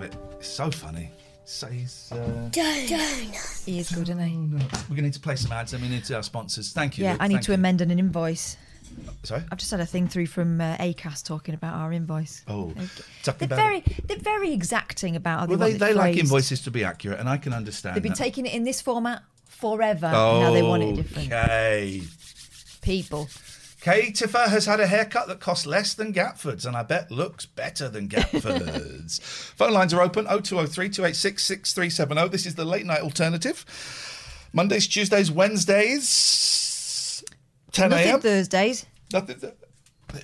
Love 0.00 0.12
it. 0.12 0.16
It's 0.38 0.48
so 0.48 0.70
funny. 0.70 1.10
Says, 1.44 2.10
uh, 2.12 2.48
He 3.66 3.78
is 3.80 3.90
good, 3.90 4.08
isn't 4.08 4.18
he? 4.18 4.34
we're 4.36 4.58
going 4.58 4.96
to 4.96 5.02
need 5.02 5.12
to 5.12 5.20
play 5.20 5.36
some 5.36 5.52
ads 5.52 5.74
and 5.74 5.82
we 5.82 5.88
need 5.90 6.04
to 6.04 6.16
our 6.16 6.22
sponsors. 6.22 6.72
Thank 6.72 6.96
you. 6.96 7.04
Yeah, 7.04 7.12
Luke. 7.12 7.22
I 7.22 7.28
need 7.28 7.34
Thank 7.34 7.44
to 7.46 7.52
you. 7.52 7.54
amend 7.56 7.80
an 7.82 7.90
invoice. 7.90 8.56
Sorry? 9.24 9.42
I've 9.52 9.58
just 9.58 9.70
had 9.70 9.80
a 9.80 9.84
thing 9.86 10.08
through 10.08 10.28
from 10.28 10.58
uh, 10.60 10.76
ACAS 10.78 11.22
talking 11.22 11.54
about 11.54 11.74
our 11.74 11.92
invoice. 11.92 12.42
Oh, 12.48 12.72
They're 12.76 12.88
talking 13.24 13.44
about 13.46 13.56
very, 13.56 13.84
they're 14.06 14.16
very 14.16 14.52
exacting 14.54 15.16
about 15.16 15.48
Well, 15.50 15.58
they, 15.58 15.72
they, 15.72 15.76
it 15.76 15.78
they 15.80 15.92
like 15.94 16.16
invoices 16.16 16.62
to 16.62 16.70
be 16.70 16.82
accurate, 16.82 17.20
and 17.20 17.28
I 17.28 17.36
can 17.36 17.52
understand 17.52 17.94
They've 17.96 18.02
been 18.02 18.12
that. 18.12 18.18
taking 18.18 18.46
it 18.46 18.54
in 18.54 18.64
this 18.64 18.80
format 18.80 19.22
forever. 19.48 20.06
and 20.06 20.40
now 20.40 20.52
they 20.52 20.62
want 20.62 20.82
it 20.82 20.96
different. 20.96 21.28
Okay. 21.30 22.00
People. 22.80 23.28
Kay 23.80 24.10
Tiffer 24.12 24.48
has 24.48 24.66
had 24.66 24.78
a 24.78 24.86
haircut 24.86 25.26
that 25.28 25.40
costs 25.40 25.64
less 25.66 25.94
than 25.94 26.12
Gatford's 26.12 26.66
and 26.66 26.76
I 26.76 26.82
bet 26.82 27.10
looks 27.10 27.46
better 27.46 27.88
than 27.88 28.08
Gatford's. 28.08 29.18
Phone 29.56 29.72
lines 29.72 29.94
are 29.94 30.02
open 30.02 30.26
0203 30.26 30.90
286 30.90 31.42
6370. 31.42 32.28
This 32.28 32.44
is 32.44 32.56
the 32.56 32.64
late 32.66 32.84
night 32.84 33.00
alternative. 33.00 33.64
Mondays, 34.52 34.86
Tuesdays, 34.86 35.30
Wednesdays, 35.30 37.24
10 37.72 37.90
Nothing 37.90 38.08
a.m. 38.08 38.20
Thursdays. 38.20 38.84
Nothing. 39.12 39.52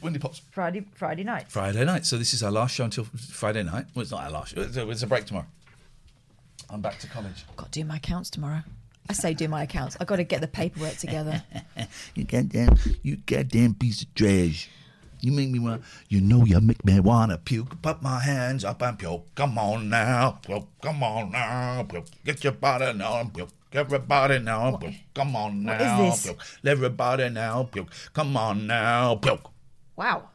Windy 0.03 0.19
Pops. 0.19 0.43
Friday, 0.51 0.85
Friday 0.95 1.25
night. 1.25 1.51
Friday 1.51 1.85
night. 1.85 2.05
So 2.05 2.19
this 2.19 2.35
is 2.35 2.43
our 2.43 2.51
last 2.51 2.75
show 2.75 2.85
until 2.85 3.05
Friday 3.05 3.63
night. 3.63 3.87
Well, 3.95 4.03
it's 4.03 4.11
not 4.11 4.25
our 4.25 4.31
last 4.31 4.55
show. 4.55 4.63
It's 4.63 4.77
a, 4.77 4.91
it's 4.91 5.03
a 5.03 5.07
break 5.07 5.27
tomorrow. 5.27 5.47
I'm 6.69 6.81
back 6.81 6.99
to 6.99 7.07
college. 7.07 7.45
Got 7.57 7.71
to 7.73 7.81
do 7.81 7.85
my 7.85 7.97
accounts 7.97 8.29
tomorrow. 8.31 8.63
I 9.09 9.13
say 9.13 9.35
do 9.35 9.49
my 9.49 9.63
accounts. 9.65 9.97
I've 10.01 10.07
got 10.07 10.17
to 10.17 10.25
get 10.25 10.41
the 10.41 10.49
paperwork 10.49 10.97
together. 10.97 11.43
You 12.15 12.25
goddamn, 12.25 12.77
you 13.03 13.17
goddamn 13.17 13.75
piece 13.75 14.03
of 14.03 14.13
trash. 14.15 14.69
You 15.21 15.33
make 15.33 15.51
me 15.51 15.59
want, 15.59 15.83
you 16.09 16.21
know, 16.21 16.45
you 16.45 16.59
make 16.61 16.83
me 16.85 16.99
want 17.01 17.31
to 17.31 17.39
puke. 17.39 17.81
Put 17.83 18.03
my 18.03 18.19
hands 18.21 18.65
up 18.65 18.83
and 18.83 18.99
puke. 18.99 19.35
Come 19.35 19.59
on 19.59 19.89
now, 19.91 20.39
puke. 20.43 20.67
Come 20.83 21.03
on 21.03 21.31
now, 21.31 21.83
puke. 21.89 22.07
Get 22.25 22.43
your 22.43 22.55
body 22.55 22.93
now 22.95 23.31
puke. 23.33 23.51
Everybody 23.73 24.39
now, 24.39 24.77
puke. 24.77 24.95
Come 25.15 25.37
on 25.37 25.63
now, 25.65 26.05
is 26.07 26.23
this? 26.23 26.33
puke. 26.33 26.43
Everybody 26.65 27.29
now, 27.29 27.65
puke. 27.65 27.89
Come 28.15 28.37
on 28.37 28.67
now, 28.67 29.17
puke. 29.17 29.51
wow. 29.97 30.31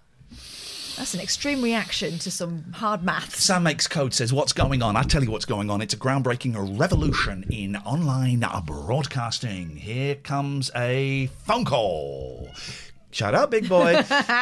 That's 1.02 1.16
an 1.16 1.20
extreme 1.20 1.64
reaction 1.64 2.20
to 2.20 2.30
some 2.30 2.74
hard 2.74 3.02
maths. 3.02 3.44
Sam 3.44 3.64
Makes 3.64 3.88
Code 3.88 4.14
says, 4.14 4.32
What's 4.32 4.54
going 4.54 4.84
on? 4.84 4.96
I 4.96 5.02
tell 5.02 5.24
you 5.24 5.32
what's 5.32 5.46
going 5.46 5.72
on. 5.72 5.82
It's 5.82 5.96
a 5.96 5.98
groundbreaking 5.98 6.78
revolution 6.80 7.44
in 7.50 7.76
online 7.78 8.46
broadcasting. 8.68 9.78
Here 9.78 10.14
comes 10.14 10.70
a 10.76 11.26
phone 11.44 11.66
call. 11.66 12.50
Shut 13.10 13.34
up, 13.34 13.50
big 13.50 13.68
boy. 13.68 14.00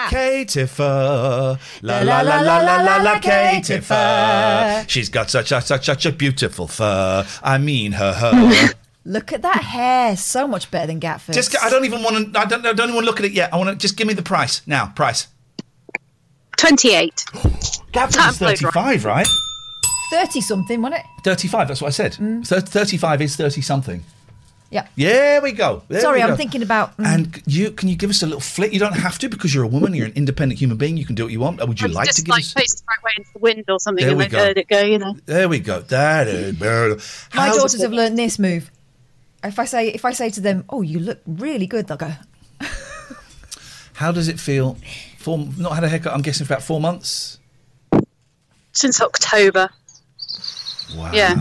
Kay 0.10 0.45
La 0.78 1.55
la 1.82 2.01
la 2.01 2.41
la 2.41 2.57
la 2.57 2.82
la 2.82 2.97
la 3.03 3.20
Kay 3.20 3.62
She's 4.89 5.07
got 5.07 5.30
such 5.30 5.53
a 5.53 5.62
such 5.62 5.86
such 5.86 6.05
a 6.05 6.12
beautiful 6.12 6.68
fur. 6.68 7.26
I 7.41 7.57
mean 7.57 7.93
her 7.93 8.12
her. 8.12 8.74
Look 9.05 9.32
at 9.32 9.43
that 9.43 9.64
hair. 9.64 10.18
So 10.18 10.45
much 10.45 10.70
better 10.70 10.88
than 10.88 10.99
Gatford. 10.99 11.34
just 11.36 11.55
I 11.64 11.70
don't 11.70 11.86
even 11.86 12.03
want 12.03 12.34
to 12.34 12.38
I 12.38 12.43
don't 12.43 12.66
I 12.66 12.74
don't 12.74 12.89
even 12.89 12.95
want 12.95 13.05
to 13.05 13.12
look 13.12 13.20
at 13.22 13.26
it 13.26 13.32
yet. 13.32 13.53
I 13.53 13.55
want 13.55 13.70
to 13.70 13.78
just 13.78 13.95
give 13.95 14.07
me 14.07 14.14
the 14.14 14.24
price. 14.24 14.62
Now, 14.68 14.88
price. 14.88 15.30
28. 16.60 17.26
Gavin 17.91 18.20
is 18.30 18.38
35, 18.38 19.05
right? 19.05 19.28
30 20.12 20.41
something, 20.41 20.82
wasn't 20.82 21.01
it? 21.01 21.05
35, 21.24 21.68
that's 21.68 21.82
what 21.82 21.88
I 21.88 21.91
said. 21.91 22.14
Mm. 22.14 22.45
Thir- 22.45 22.60
35 22.62 23.22
is 23.22 23.36
30 23.36 23.62
something. 23.62 24.03
Yeah. 24.72 24.88
Yeah, 24.95 25.39
we 25.39 25.51
go. 25.51 25.82
There 25.88 25.99
Sorry, 26.01 26.20
we 26.20 26.24
I'm 26.24 26.38
thinking 26.38 26.62
about. 26.62 26.95
mm, 26.97 27.05
And 27.05 27.41
you 27.47 27.72
can 27.72 27.89
you 27.89 27.95
give 27.95 28.12
us 28.12 28.22
a 28.22 28.26
little 28.28 28.39
flick? 28.41 28.72
You 28.72 28.80
don't 28.80 28.93
have 28.93 29.18
to 29.20 29.30
because 29.30 29.53
you're 29.55 29.64
a 29.64 29.68
woman. 29.68 29.95
You're 29.95 30.05
an 30.05 30.14
independent 30.14 30.60
human 30.60 30.78
being. 30.78 30.95
You 30.95 31.05
can 31.07 31.16
do 31.16 31.24
what 31.24 31.32
you 31.32 31.39
want. 31.39 31.60
Or 31.60 31.66
would 31.66 31.82
you 31.82 31.88
I'd 31.88 31.93
like 31.93 32.05
just 32.05 32.20
to 32.20 32.24
give 32.26 32.30
like 32.34 32.41
us? 32.43 32.53
face 32.53 32.76
the 32.76 32.84
right 32.88 33.03
way 33.03 33.12
into 33.18 33.30
the 33.34 33.39
wind 33.39 33.66
or 33.68 33.80
something 33.80 34.03
There 34.03 34.10
and 34.12 34.18
we 34.20 34.26
then 34.26 34.32
go. 34.32 34.38
let 34.38 34.57
it 34.60 34.68
go, 34.68 34.82
you 34.82 34.99
know. 34.99 35.16
There 35.26 35.49
we 35.49 35.57
go. 35.60 35.80
That 35.82 36.28
is 36.28 36.55
better. 36.55 36.97
my 37.34 37.45
How's- 37.47 37.57
daughters 37.57 37.82
have 37.82 37.91
learned 37.93 38.20
this 38.20 38.38
move. 38.38 38.70
If 39.43 39.57
I 39.57 39.66
say 39.66 39.88
if 39.88 40.05
I 40.05 40.12
say 40.12 40.30
to 40.32 40.41
them, 40.41 40.66
"Oh, 40.70 40.82
you 40.84 40.99
look 40.99 41.20
really 41.26 41.66
good," 41.66 41.88
they'll 41.88 41.97
go, 41.97 42.12
How 43.93 44.12
does 44.12 44.28
it 44.28 44.39
feel? 44.39 44.78
Four, 45.20 45.49
not 45.57 45.74
had 45.74 45.84
a 45.84 45.89
haircut. 45.89 46.13
I'm 46.13 46.22
guessing 46.22 46.47
for 46.47 46.53
about 46.53 46.63
four 46.63 46.80
months. 46.80 47.39
Since 48.72 49.01
October. 49.01 49.70
Wow. 50.95 51.11
Yeah. 51.13 51.36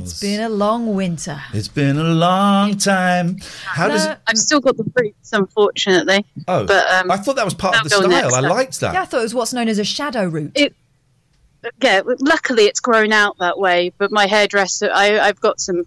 "It's 0.00 0.18
been 0.18 0.40
a 0.40 0.48
long 0.48 0.94
winter." 0.94 1.38
It's 1.52 1.68
been 1.68 1.98
a 1.98 2.02
long 2.02 2.78
time. 2.78 3.36
How 3.64 3.88
does 3.88 4.06
it? 4.06 4.18
I've 4.26 4.38
still 4.38 4.60
got 4.60 4.78
the 4.78 4.90
roots, 4.98 5.30
unfortunately. 5.34 6.24
Oh, 6.48 6.64
but 6.64 6.90
um, 6.90 7.10
I 7.10 7.18
thought 7.18 7.36
that 7.36 7.44
was 7.44 7.52
part 7.52 7.76
of 7.76 7.84
the 7.84 7.90
style. 7.90 8.08
next 8.08 8.32
I 8.32 8.40
liked 8.40 8.80
that. 8.80 8.94
Yeah, 8.94 9.02
I 9.02 9.04
thought 9.04 9.20
it 9.20 9.24
was 9.24 9.34
what's 9.34 9.52
known 9.52 9.68
as 9.68 9.78
a 9.78 9.84
shadow 9.84 10.26
root. 10.26 10.52
It, 10.54 10.74
yeah, 11.82 12.00
luckily 12.04 12.64
it's 12.64 12.80
grown 12.80 13.12
out 13.12 13.36
that 13.40 13.58
way. 13.58 13.92
But 13.98 14.10
my 14.10 14.26
hairdresser, 14.26 14.90
I, 14.90 15.20
I've 15.20 15.40
got 15.40 15.60
some 15.60 15.86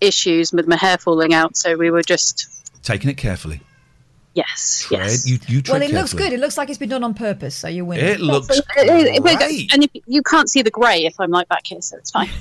issues 0.00 0.52
with 0.52 0.66
my 0.66 0.76
hair 0.76 0.98
falling 0.98 1.32
out, 1.32 1.56
so 1.56 1.76
we 1.76 1.92
were 1.92 2.02
just 2.02 2.48
Taking 2.82 3.08
it 3.08 3.16
carefully. 3.16 3.60
Yes, 4.34 4.84
Tread. 4.86 5.00
yes. 5.00 5.26
You, 5.28 5.38
you 5.48 5.62
tread 5.62 5.80
well, 5.80 5.82
it 5.82 5.92
looks 5.94 6.12
carefully. 6.12 6.30
good. 6.30 6.32
It 6.34 6.40
looks 6.40 6.56
like 6.56 6.68
it's 6.68 6.78
been 6.78 6.88
done 6.88 7.04
on 7.04 7.14
purpose. 7.14 7.54
So 7.54 7.68
you 7.68 7.84
win. 7.84 8.00
It 8.00 8.20
looks 8.20 8.48
it- 8.58 8.64
great. 9.22 9.72
and 9.74 9.84
if, 9.84 9.90
you 10.06 10.22
can't 10.22 10.48
see 10.50 10.62
the 10.62 10.70
grey 10.70 11.04
if 11.06 11.18
I'm 11.20 11.30
like 11.30 11.48
back 11.48 11.66
here, 11.66 11.80
so 11.82 11.96
it's 11.96 12.10
fine. 12.10 12.30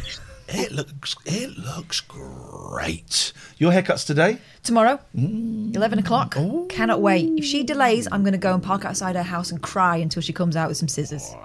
It 0.49 0.71
looks 0.71 1.13
it 1.25 1.57
looks 1.57 1.99
great. 1.99 3.33
Your 3.57 3.73
haircuts 3.73 4.05
today? 4.05 4.37
Tomorrow, 4.63 5.01
Mm. 5.13 5.75
eleven 5.75 5.99
o'clock. 5.99 6.37
Cannot 6.69 7.01
wait. 7.01 7.29
If 7.37 7.43
she 7.43 7.63
delays, 7.63 8.07
I'm 8.09 8.21
going 8.23 8.31
to 8.31 8.37
go 8.37 8.53
and 8.53 8.63
park 8.63 8.85
outside 8.85 9.17
her 9.17 9.23
house 9.23 9.51
and 9.51 9.61
cry 9.61 9.97
until 9.97 10.21
she 10.21 10.31
comes 10.31 10.55
out 10.55 10.69
with 10.69 10.77
some 10.77 10.87
scissors. 10.87 11.35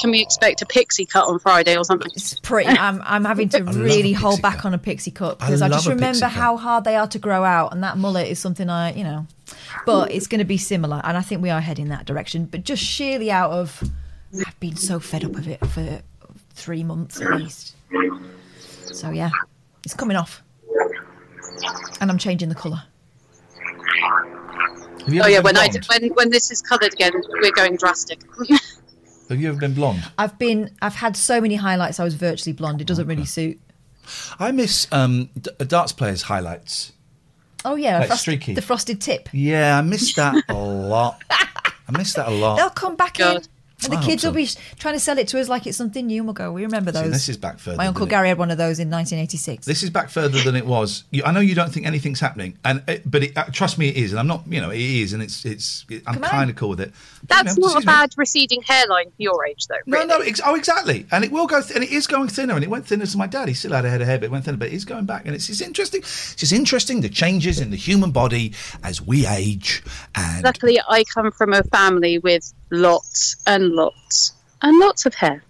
Can 0.00 0.10
we 0.10 0.20
expect 0.20 0.60
a 0.62 0.66
pixie 0.66 1.06
cut 1.06 1.28
on 1.28 1.38
Friday 1.38 1.76
or 1.76 1.84
something? 1.84 2.10
It's 2.16 2.40
pretty. 2.40 2.70
I'm, 2.70 3.00
I'm 3.04 3.24
having 3.24 3.50
to 3.50 3.62
love 3.62 3.76
really 3.76 4.12
hold 4.12 4.32
pixie 4.32 4.42
back 4.42 4.56
cut. 4.56 4.64
on 4.66 4.74
a 4.74 4.78
pixie 4.78 5.12
cut 5.12 5.38
because 5.38 5.62
I, 5.62 5.68
just 5.68 5.86
remember 5.86 6.26
how 6.26 6.56
hard 6.56 6.82
they 6.82 6.96
are 6.96 7.06
to 7.06 7.20
grow 7.20 7.44
out, 7.44 7.72
and 7.72 7.84
that 7.84 7.96
mullet 7.98 8.26
is 8.26 8.40
something 8.40 8.68
I, 8.68 8.94
you 8.94 9.04
know. 9.04 9.28
But 9.86 10.10
it's 10.12 10.26
going 10.26 10.38
to 10.38 10.44
be 10.44 10.56
similar, 10.58 11.00
and 11.04 11.16
I 11.16 11.20
think 11.22 11.42
we 11.42 11.50
are 11.50 11.60
heading 11.60 11.88
that 11.88 12.06
direction. 12.06 12.46
But 12.46 12.64
just 12.64 12.82
sheerly 12.82 13.30
out 13.30 13.50
of, 13.50 13.82
I've 14.46 14.58
been 14.60 14.76
so 14.76 14.98
fed 15.00 15.24
up 15.24 15.34
of 15.36 15.46
it 15.48 15.64
for 15.66 16.00
three 16.50 16.82
months 16.84 17.20
at 17.20 17.30
least. 17.36 17.74
So 18.92 19.10
yeah, 19.10 19.30
it's 19.84 19.94
coming 19.94 20.16
off, 20.16 20.42
and 22.00 22.10
I'm 22.10 22.18
changing 22.18 22.48
the 22.48 22.54
colour. 22.54 22.82
Have 25.06 25.08
Oh 25.08 25.26
yeah, 25.26 25.38
been 25.38 25.44
when 25.44 25.56
I 25.58 25.68
blonde? 25.68 25.86
when 25.88 26.10
when 26.14 26.30
this 26.30 26.50
is 26.50 26.62
coloured 26.62 26.92
again, 26.94 27.12
we're 27.40 27.52
going 27.52 27.76
drastic. 27.76 28.20
Have 29.28 29.40
you 29.40 29.48
ever 29.48 29.58
been 29.58 29.72
blonde? 29.74 30.02
I've 30.18 30.38
been, 30.38 30.70
I've 30.82 30.96
had 30.96 31.16
so 31.16 31.40
many 31.40 31.54
highlights. 31.54 31.98
I 31.98 32.04
was 32.04 32.12
virtually 32.14 32.52
blonde. 32.52 32.82
It 32.82 32.86
doesn't 32.86 33.06
really 33.06 33.24
suit. 33.24 33.58
I 34.38 34.50
miss 34.52 34.86
um, 34.92 35.30
d- 35.40 35.50
darts 35.66 35.92
players' 35.92 36.22
highlights. 36.22 36.92
Oh 37.64 37.76
yeah, 37.76 37.98
Like 38.00 38.08
frost- 38.08 38.22
streaky. 38.22 38.54
the 38.54 38.62
frosted 38.62 39.00
tip. 39.00 39.28
Yeah, 39.32 39.78
I 39.78 39.82
miss 39.82 40.14
that 40.14 40.34
a 40.48 40.54
lot. 40.54 41.22
I 41.30 41.96
miss 41.96 42.12
that 42.14 42.28
a 42.28 42.30
lot. 42.30 42.56
They'll 42.56 42.70
come 42.70 42.96
back 42.96 43.20
in. 43.20 43.42
And 43.82 43.92
the 43.92 43.96
I 43.98 44.02
kids 44.04 44.22
so. 44.22 44.28
will 44.28 44.34
be 44.36 44.46
sh- 44.46 44.56
trying 44.78 44.94
to 44.94 45.00
sell 45.00 45.18
it 45.18 45.28
to 45.28 45.40
us 45.40 45.48
like 45.48 45.66
it's 45.66 45.76
something 45.76 46.06
new. 46.06 46.18
And 46.22 46.26
we'll 46.26 46.32
go, 46.34 46.52
we 46.52 46.62
remember 46.62 46.92
See, 46.92 47.00
those. 47.02 47.12
this 47.12 47.28
is 47.28 47.36
back 47.36 47.58
further 47.58 47.76
My 47.76 47.86
uncle 47.88 48.00
than 48.06 48.08
it- 48.08 48.10
Gary 48.10 48.28
had 48.28 48.38
one 48.38 48.50
of 48.50 48.56
those 48.56 48.78
in 48.78 48.88
1986. 48.88 49.66
This 49.66 49.82
is 49.82 49.90
back 49.90 50.08
further 50.10 50.40
than 50.40 50.54
it 50.56 50.64
was. 50.64 51.04
You, 51.10 51.22
I 51.24 51.32
know 51.32 51.40
you 51.40 51.54
don't 51.54 51.70
think 51.72 51.84
anything's 51.86 52.20
happening, 52.20 52.56
and 52.64 52.82
it, 52.88 53.02
but 53.10 53.24
it, 53.24 53.36
uh, 53.36 53.44
trust 53.52 53.76
me, 53.76 53.88
it 53.88 53.96
is. 53.96 54.12
And 54.12 54.20
I'm 54.20 54.26
not, 54.26 54.44
you 54.48 54.60
know, 54.60 54.70
it 54.70 54.80
is, 54.80 55.12
and 55.12 55.22
it's 55.22 55.44
it's. 55.44 55.84
It, 55.90 56.02
I'm 56.06 56.20
kind 56.20 56.48
of 56.50 56.56
cool 56.56 56.70
with 56.70 56.80
it. 56.80 56.92
That's 57.26 57.52
Excuse 57.52 57.74
not 57.74 57.76
a 57.76 57.80
me. 57.80 57.86
bad 57.86 58.10
receding 58.16 58.62
hairline 58.62 59.06
for 59.10 59.22
your 59.22 59.44
age, 59.46 59.66
though. 59.66 59.76
No, 59.86 60.04
no, 60.04 60.18
ex- 60.20 60.40
oh, 60.44 60.54
exactly, 60.54 61.06
and 61.10 61.24
it 61.24 61.32
will 61.32 61.46
go, 61.46 61.60
th- 61.60 61.74
and 61.74 61.82
it 61.84 61.90
is 61.90 62.06
going 62.06 62.28
thinner, 62.28 62.54
and 62.54 62.62
it 62.64 62.70
went 62.70 62.86
thinner 62.86 63.06
to 63.06 63.18
my 63.18 63.26
dad. 63.26 63.48
He 63.48 63.54
still 63.54 63.72
had 63.72 63.84
a 63.84 63.90
head 63.90 64.00
of 64.00 64.06
hair, 64.06 64.18
but 64.18 64.26
it 64.26 64.30
went 64.30 64.44
thinner, 64.44 64.56
but 64.58 64.72
it's 64.72 64.84
going 64.84 65.04
back, 65.06 65.26
and 65.26 65.34
it's, 65.34 65.48
it's 65.48 65.60
interesting. 65.60 66.00
It's 66.00 66.34
just 66.36 66.52
interesting 66.52 67.00
the 67.00 67.08
changes 67.08 67.60
in 67.60 67.70
the 67.70 67.76
human 67.76 68.12
body 68.12 68.52
as 68.82 69.02
we 69.02 69.26
age, 69.26 69.82
and 70.14 70.44
Luckily, 70.44 70.80
I 70.88 71.04
come 71.04 71.30
from 71.32 71.52
a 71.52 71.62
family 71.64 72.18
with 72.18 72.52
lots 72.70 73.36
and 73.46 73.72
lots 73.72 74.32
and 74.62 74.78
lots 74.78 75.06
of 75.06 75.14
hair. 75.14 75.42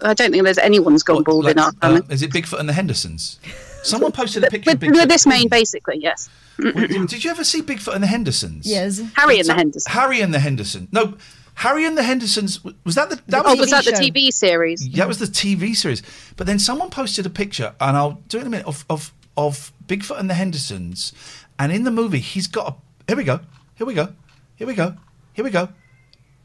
I 0.00 0.14
don't 0.14 0.30
think 0.30 0.44
there's 0.44 0.58
anyone's 0.58 1.02
gone 1.02 1.22
bald 1.24 1.48
in 1.48 1.58
our 1.58 1.72
family. 1.72 2.02
uh, 2.02 2.12
is 2.12 2.22
it 2.22 2.30
Bigfoot 2.30 2.60
and 2.60 2.68
the 2.68 2.72
Hendersons? 2.72 3.40
Someone 3.82 4.12
posted 4.12 4.44
a 4.44 4.48
picture 4.48 4.70
of 4.70 4.80
with, 4.80 4.90
Bigfoot. 4.90 5.00
with 5.00 5.08
this 5.08 5.26
main, 5.26 5.48
basically, 5.48 5.98
yes. 5.98 6.30
Did 6.58 7.08
did 7.08 7.24
you 7.24 7.30
ever 7.30 7.42
see 7.42 7.60
Bigfoot 7.60 7.94
and 7.94 8.02
the 8.02 8.06
Hendersons? 8.06 8.66
Yes. 8.66 9.00
Harry 9.16 9.40
and 9.40 9.48
the 9.48 9.54
Hendersons. 9.54 9.92
Harry 9.92 10.20
and 10.20 10.32
the 10.32 10.38
Henderson. 10.38 10.88
No, 10.92 11.14
Harry 11.56 11.84
and 11.84 11.98
the 11.98 12.02
Hendersons. 12.02 12.62
Was 12.84 12.94
that 12.94 13.10
the? 13.10 13.20
That 13.26 13.44
oh, 13.44 13.50
was, 13.50 13.60
was 13.60 13.70
the, 13.70 13.90
that 13.90 14.00
the 14.00 14.10
TV 14.10 14.32
series? 14.32 14.88
That 14.92 15.08
was 15.08 15.18
the 15.18 15.26
TV 15.26 15.74
series. 15.74 16.02
But 16.36 16.46
then 16.46 16.58
someone 16.58 16.90
posted 16.90 17.26
a 17.26 17.30
picture, 17.30 17.74
and 17.80 17.96
I'll 17.96 18.22
do 18.28 18.38
it 18.38 18.42
in 18.42 18.46
a 18.46 18.50
minute 18.50 18.66
of 18.66 18.84
of 18.88 19.12
of 19.36 19.72
Bigfoot 19.86 20.18
and 20.18 20.30
the 20.30 20.34
Hendersons, 20.34 21.12
and 21.58 21.72
in 21.72 21.84
the 21.84 21.90
movie 21.90 22.20
he's 22.20 22.46
got 22.46 22.68
a. 22.68 22.74
Here 23.08 23.16
we 23.16 23.24
go. 23.24 23.40
Here 23.74 23.86
we 23.86 23.94
go. 23.94 24.08
Here 24.56 24.66
we 24.66 24.74
go. 24.74 24.94
Here 25.32 25.44
we 25.44 25.50
go. 25.50 25.68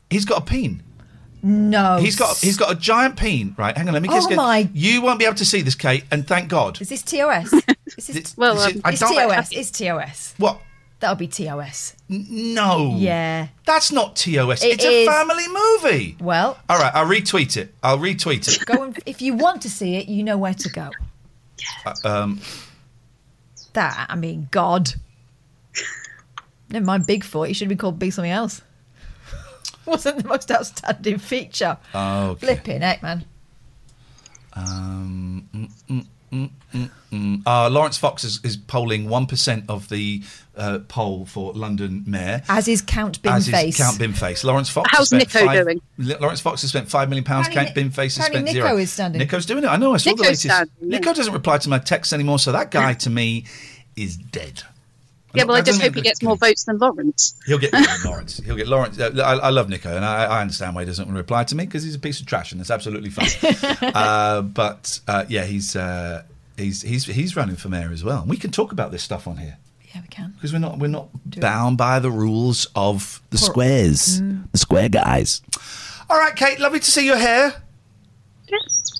He's 0.09 0.25
got 0.25 0.41
a 0.41 0.45
peen. 0.45 0.83
No. 1.41 1.97
He's 1.97 2.15
got 2.17 2.37
he's 2.37 2.57
got 2.57 2.71
a 2.71 2.75
giant 2.75 3.15
peen. 3.17 3.55
Right. 3.57 3.75
Hang 3.77 3.87
on. 3.87 3.93
Let 3.93 4.01
me 4.03 4.09
just 4.09 4.27
Oh 4.27 4.29
get. 4.29 4.35
my- 4.35 4.69
You 4.73 5.01
won't 5.01 5.19
be 5.19 5.25
able 5.25 5.35
to 5.37 5.45
see 5.45 5.61
this, 5.61 5.75
Kate, 5.75 6.03
and 6.11 6.27
thank 6.27 6.49
God. 6.49 6.81
Is 6.81 6.89
this 6.89 7.01
TOS? 7.01 7.53
Is 7.97 8.07
this, 8.07 8.37
Well, 8.37 8.55
This 8.55 8.67
is- 8.67 8.75
um, 8.75 8.81
I 8.85 8.89
it's 8.91 8.99
don't- 8.99 9.15
TOS. 9.29 9.49
It's 9.51 9.71
TOS. 9.71 10.33
What? 10.37 10.59
That'll 10.99 11.15
be 11.15 11.27
TOS. 11.27 11.95
No. 12.09 12.93
Yeah. 12.97 13.47
That's 13.65 13.89
not 13.91 14.17
TOS. 14.17 14.63
It 14.63 14.73
it's 14.73 14.83
a 14.85 15.03
is. 15.03 15.07
family 15.07 15.45
movie. 15.47 16.17
Well, 16.19 16.59
All 16.69 16.77
right, 16.77 16.93
I'll 16.93 17.05
retweet 17.07 17.55
it. 17.55 17.73
I'll 17.81 17.97
retweet 17.99 18.47
it. 18.49 18.65
go 18.65 18.83
and 18.83 18.99
if 19.05 19.21
you 19.21 19.33
want 19.33 19.61
to 19.61 19.69
see 19.69 19.95
it, 19.95 20.09
you 20.09 20.23
know 20.25 20.37
where 20.37 20.53
to 20.55 20.69
go. 20.69 20.89
Uh, 21.85 21.93
um, 22.03 22.41
That 23.73 24.07
I 24.09 24.15
mean, 24.17 24.49
God. 24.51 24.91
Never 26.69 26.85
mind 26.85 27.05
Bigfoot. 27.07 27.47
He 27.47 27.53
should 27.53 27.69
be 27.69 27.75
called 27.77 27.97
Big 27.97 28.11
something 28.13 28.31
else. 28.31 28.61
Wasn't 29.93 30.21
the 30.21 30.27
most 30.27 30.51
outstanding 30.51 31.17
feature. 31.17 31.77
okay. 31.93 32.39
Flipping 32.39 32.81
heck, 32.81 33.01
man. 33.01 33.25
Um, 34.53 35.47
mm, 35.53 35.71
mm, 35.89 36.05
mm, 36.31 36.49
mm, 36.73 36.89
mm. 37.11 37.41
Uh, 37.45 37.69
Laurence 37.69 37.97
Fox 37.97 38.23
is, 38.23 38.39
is 38.43 38.57
polling 38.57 39.05
1% 39.05 39.63
of 39.69 39.89
the 39.89 40.21
uh, 40.55 40.79
poll 40.87 41.25
for 41.25 41.53
London 41.53 42.03
Mayor. 42.05 42.41
As 42.49 42.67
is 42.67 42.81
Count 42.81 43.19
As 43.25 43.47
is 43.47 43.53
Binface. 43.53 43.77
Count 43.77 43.97
Binface. 43.97 44.43
Laurence 44.43 44.69
Fox. 44.69 44.89
How's 44.91 45.09
Niko 45.09 45.45
five, 45.45 45.65
doing? 45.65 45.81
Laurence 46.19 46.41
Fox 46.41 46.61
has 46.61 46.69
spent 46.71 46.89
five 46.89 47.09
million 47.09 47.23
pounds. 47.23 47.47
Count 47.47 47.69
Apparently 47.69 47.83
Binface 47.83 48.17
has 48.17 48.27
apparently 48.27 48.51
spent 48.51 48.63
Niko 48.65 48.69
zero. 48.69 48.77
is 48.77 48.91
standing. 48.91 49.21
Niko's 49.21 49.45
doing 49.45 49.63
it. 49.63 49.67
I 49.67 49.77
know. 49.77 49.93
I 49.93 49.97
saw 49.97 50.13
the 50.13 50.23
latest. 50.23 50.43
standing, 50.43 50.71
yeah. 50.81 50.99
Niko 50.99 51.15
doesn't 51.15 51.33
reply 51.33 51.57
to 51.59 51.69
my 51.69 51.79
texts 51.79 52.13
anymore, 52.13 52.39
so 52.39 52.51
that 52.51 52.71
guy 52.71 52.93
to 53.05 53.09
me 53.09 53.45
is 53.95 54.17
dead. 54.17 54.63
Yeah, 55.33 55.43
well, 55.43 55.57
I 55.57 55.61
just 55.61 55.79
hope 55.81 55.93
he 55.93 56.01
gets 56.01 56.23
more 56.23 56.35
votes 56.35 56.63
than 56.63 56.77
Laurence. 56.79 57.35
He'll 57.45 57.59
get 57.59 57.71
more 57.71 57.83
Laurence. 58.05 58.37
He'll 58.37 58.55
get 58.55 58.67
Laurence. 58.67 58.99
Uh, 58.99 59.11
I, 59.23 59.47
I 59.47 59.49
love 59.51 59.67
Niko, 59.67 59.95
and 59.95 60.03
I, 60.03 60.25
I 60.25 60.41
understand 60.41 60.73
why 60.75 60.81
he 60.81 60.85
doesn't 60.87 61.05
want 61.05 61.15
to 61.15 61.19
reply 61.21 61.43
to 61.43 61.55
me 61.55 61.65
because 61.65 61.83
he's 61.83 61.93
a 61.95 61.99
piece 61.99 62.19
of 62.19 62.25
trash, 62.25 62.51
and 62.51 62.59
it's 62.59 62.71
absolutely 62.71 63.11
fine. 63.11 63.29
uh, 63.95 64.41
but 64.41 64.99
uh, 65.07 65.25
yeah, 65.29 65.43
he's 65.45 65.75
uh, 65.75 66.23
he's 66.57 66.81
he's 66.81 67.05
he's 67.05 67.35
running 67.35 67.55
for 67.57 67.69
mayor 67.69 67.91
as 67.91 68.03
well. 68.03 68.21
And 68.21 68.29
we 68.29 68.37
can 68.37 68.49
talk 68.51 68.71
about 68.71 68.91
this 68.91 69.03
stuff 69.03 69.27
on 69.27 69.37
here 69.37 69.57
Yeah, 69.93 70.01
we 70.01 70.07
can. 70.07 70.31
because 70.31 70.51
we're 70.51 70.59
not 70.59 70.79
we're 70.79 70.87
not 70.87 71.09
bound 71.39 71.77
by 71.77 71.99
the 71.99 72.09
rules 72.11 72.67
of 72.75 73.21
the 73.29 73.37
Poor- 73.37 73.45
squares, 73.49 74.21
Mm. 74.21 74.51
the 74.51 74.57
square 74.57 74.89
guys. 74.89 75.41
All 76.09 76.17
right, 76.17 76.35
Kate. 76.35 76.59
Lovely 76.59 76.79
to 76.79 76.89
see 76.89 77.05
your 77.05 77.17
hair, 77.17 77.53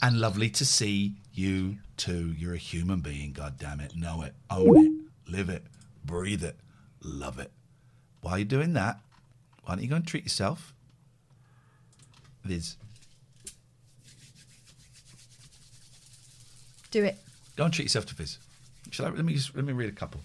and 0.01 0.19
lovely 0.19 0.49
to 0.51 0.65
see 0.65 1.13
you 1.33 1.77
too. 1.97 2.33
You're 2.37 2.53
a 2.53 2.57
human 2.57 2.99
being. 3.01 3.33
God 3.33 3.55
damn 3.57 3.79
it, 3.79 3.95
know 3.95 4.21
it, 4.21 4.33
own 4.51 4.77
it, 5.25 5.31
live 5.31 5.49
it, 5.49 5.63
breathe 6.05 6.43
it, 6.43 6.57
love 7.03 7.39
it. 7.39 7.51
While 8.21 8.37
you're 8.37 8.45
doing 8.45 8.73
that, 8.73 8.99
why 9.63 9.75
don't 9.75 9.83
you 9.83 9.89
go 9.89 9.95
and 9.95 10.05
treat 10.07 10.23
yourself? 10.23 10.73
Viz, 12.43 12.77
Do 16.91 17.03
it. 17.03 17.17
go 17.55 17.65
and 17.65 17.73
treat 17.73 17.85
yourself 17.85 18.05
to 18.07 18.15
Viz. 18.15 18.39
Shall 18.91 19.05
I? 19.05 19.09
Let 19.09 19.23
me 19.25 19.33
just 19.33 19.55
let 19.55 19.63
me 19.65 19.73
read 19.73 19.89
a 19.89 19.91
couple. 19.93 20.21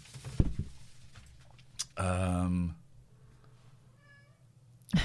Um. 1.99 2.75
Here 4.95 5.03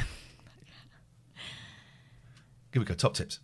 we 2.75 2.85
go. 2.85 2.93
Top 2.93 3.15
tips. 3.15 3.39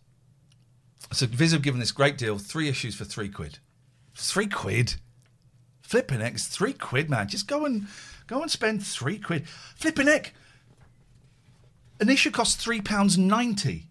So 1.12 1.26
Viz 1.26 1.52
have 1.52 1.62
given 1.62 1.80
this 1.82 1.92
great 1.92 2.18
deal: 2.18 2.38
three 2.38 2.70
issues 2.70 2.96
for 2.96 3.04
three 3.04 3.28
quid. 3.30 3.60
Three 4.16 4.48
quid. 4.48 4.96
Flipping 5.96 6.20
heck, 6.20 6.34
it's 6.34 6.48
three 6.48 6.74
quid, 6.74 7.10
man. 7.10 7.30
Just 7.30 7.48
go 7.48 7.64
and 7.64 7.88
go 8.28 8.42
and 8.42 8.52
spend 8.52 8.86
three 8.86 9.18
quid. 9.18 9.48
Flipping 9.78 10.08
heck. 10.08 10.34
An 12.02 12.10
issue 12.10 12.32
costs 12.32 12.62
three 12.62 12.82
pounds 12.82 13.18
ninety. 13.18 13.86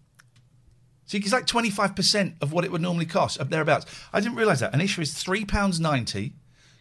So 1.07 1.17
it's 1.17 1.33
like 1.33 1.47
twenty 1.47 1.71
five 1.71 1.95
percent 1.95 2.35
of 2.41 2.53
what 2.53 2.63
it 2.63 2.71
would 2.71 2.83
normally 2.83 3.07
cost, 3.07 3.41
up 3.41 3.49
thereabouts. 3.49 3.87
I 4.13 4.19
didn't 4.19 4.35
realise 4.35 4.59
that. 4.59 4.71
An 4.71 4.81
issue 4.81 5.01
is 5.01 5.15
three 5.15 5.45
pounds 5.45 5.79
ninety. 5.79 6.33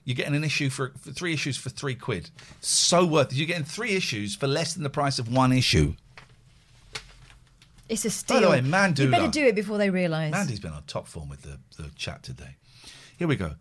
You're 0.05 0.15
getting 0.15 0.35
an 0.35 0.45
issue 0.45 0.69
for, 0.69 0.93
for 1.01 1.11
three 1.11 1.33
issues 1.33 1.57
for 1.57 1.71
three 1.71 1.95
quid. 1.95 2.29
So 2.61 3.07
worth 3.07 3.33
it. 3.33 3.37
You're 3.37 3.47
getting 3.47 3.65
three 3.65 3.97
issues 3.97 4.37
for 4.37 4.47
less 4.47 4.75
than 4.75 4.83
the 4.83 4.91
price 4.91 5.19
of 5.19 5.33
one 5.33 5.53
issue. 5.53 5.95
It's 7.89 8.05
a 8.05 8.11
steal. 8.11 8.37
By 8.37 8.43
the 8.43 8.51
way, 8.51 8.61
Mandula. 8.61 9.05
You 9.05 9.11
better 9.11 9.31
do 9.31 9.47
it 9.47 9.55
before 9.55 9.79
they 9.79 9.89
realise. 9.89 10.33
Mandy's 10.33 10.61
been 10.61 10.73
on 10.73 10.83
top 10.83 11.09
form 11.09 11.31
with 11.31 11.41
the, 11.41 11.61
the 11.83 11.89
chat 11.97 12.23
today. 12.23 12.57
Here 13.17 13.27
we 13.27 13.37
go. 13.37 13.53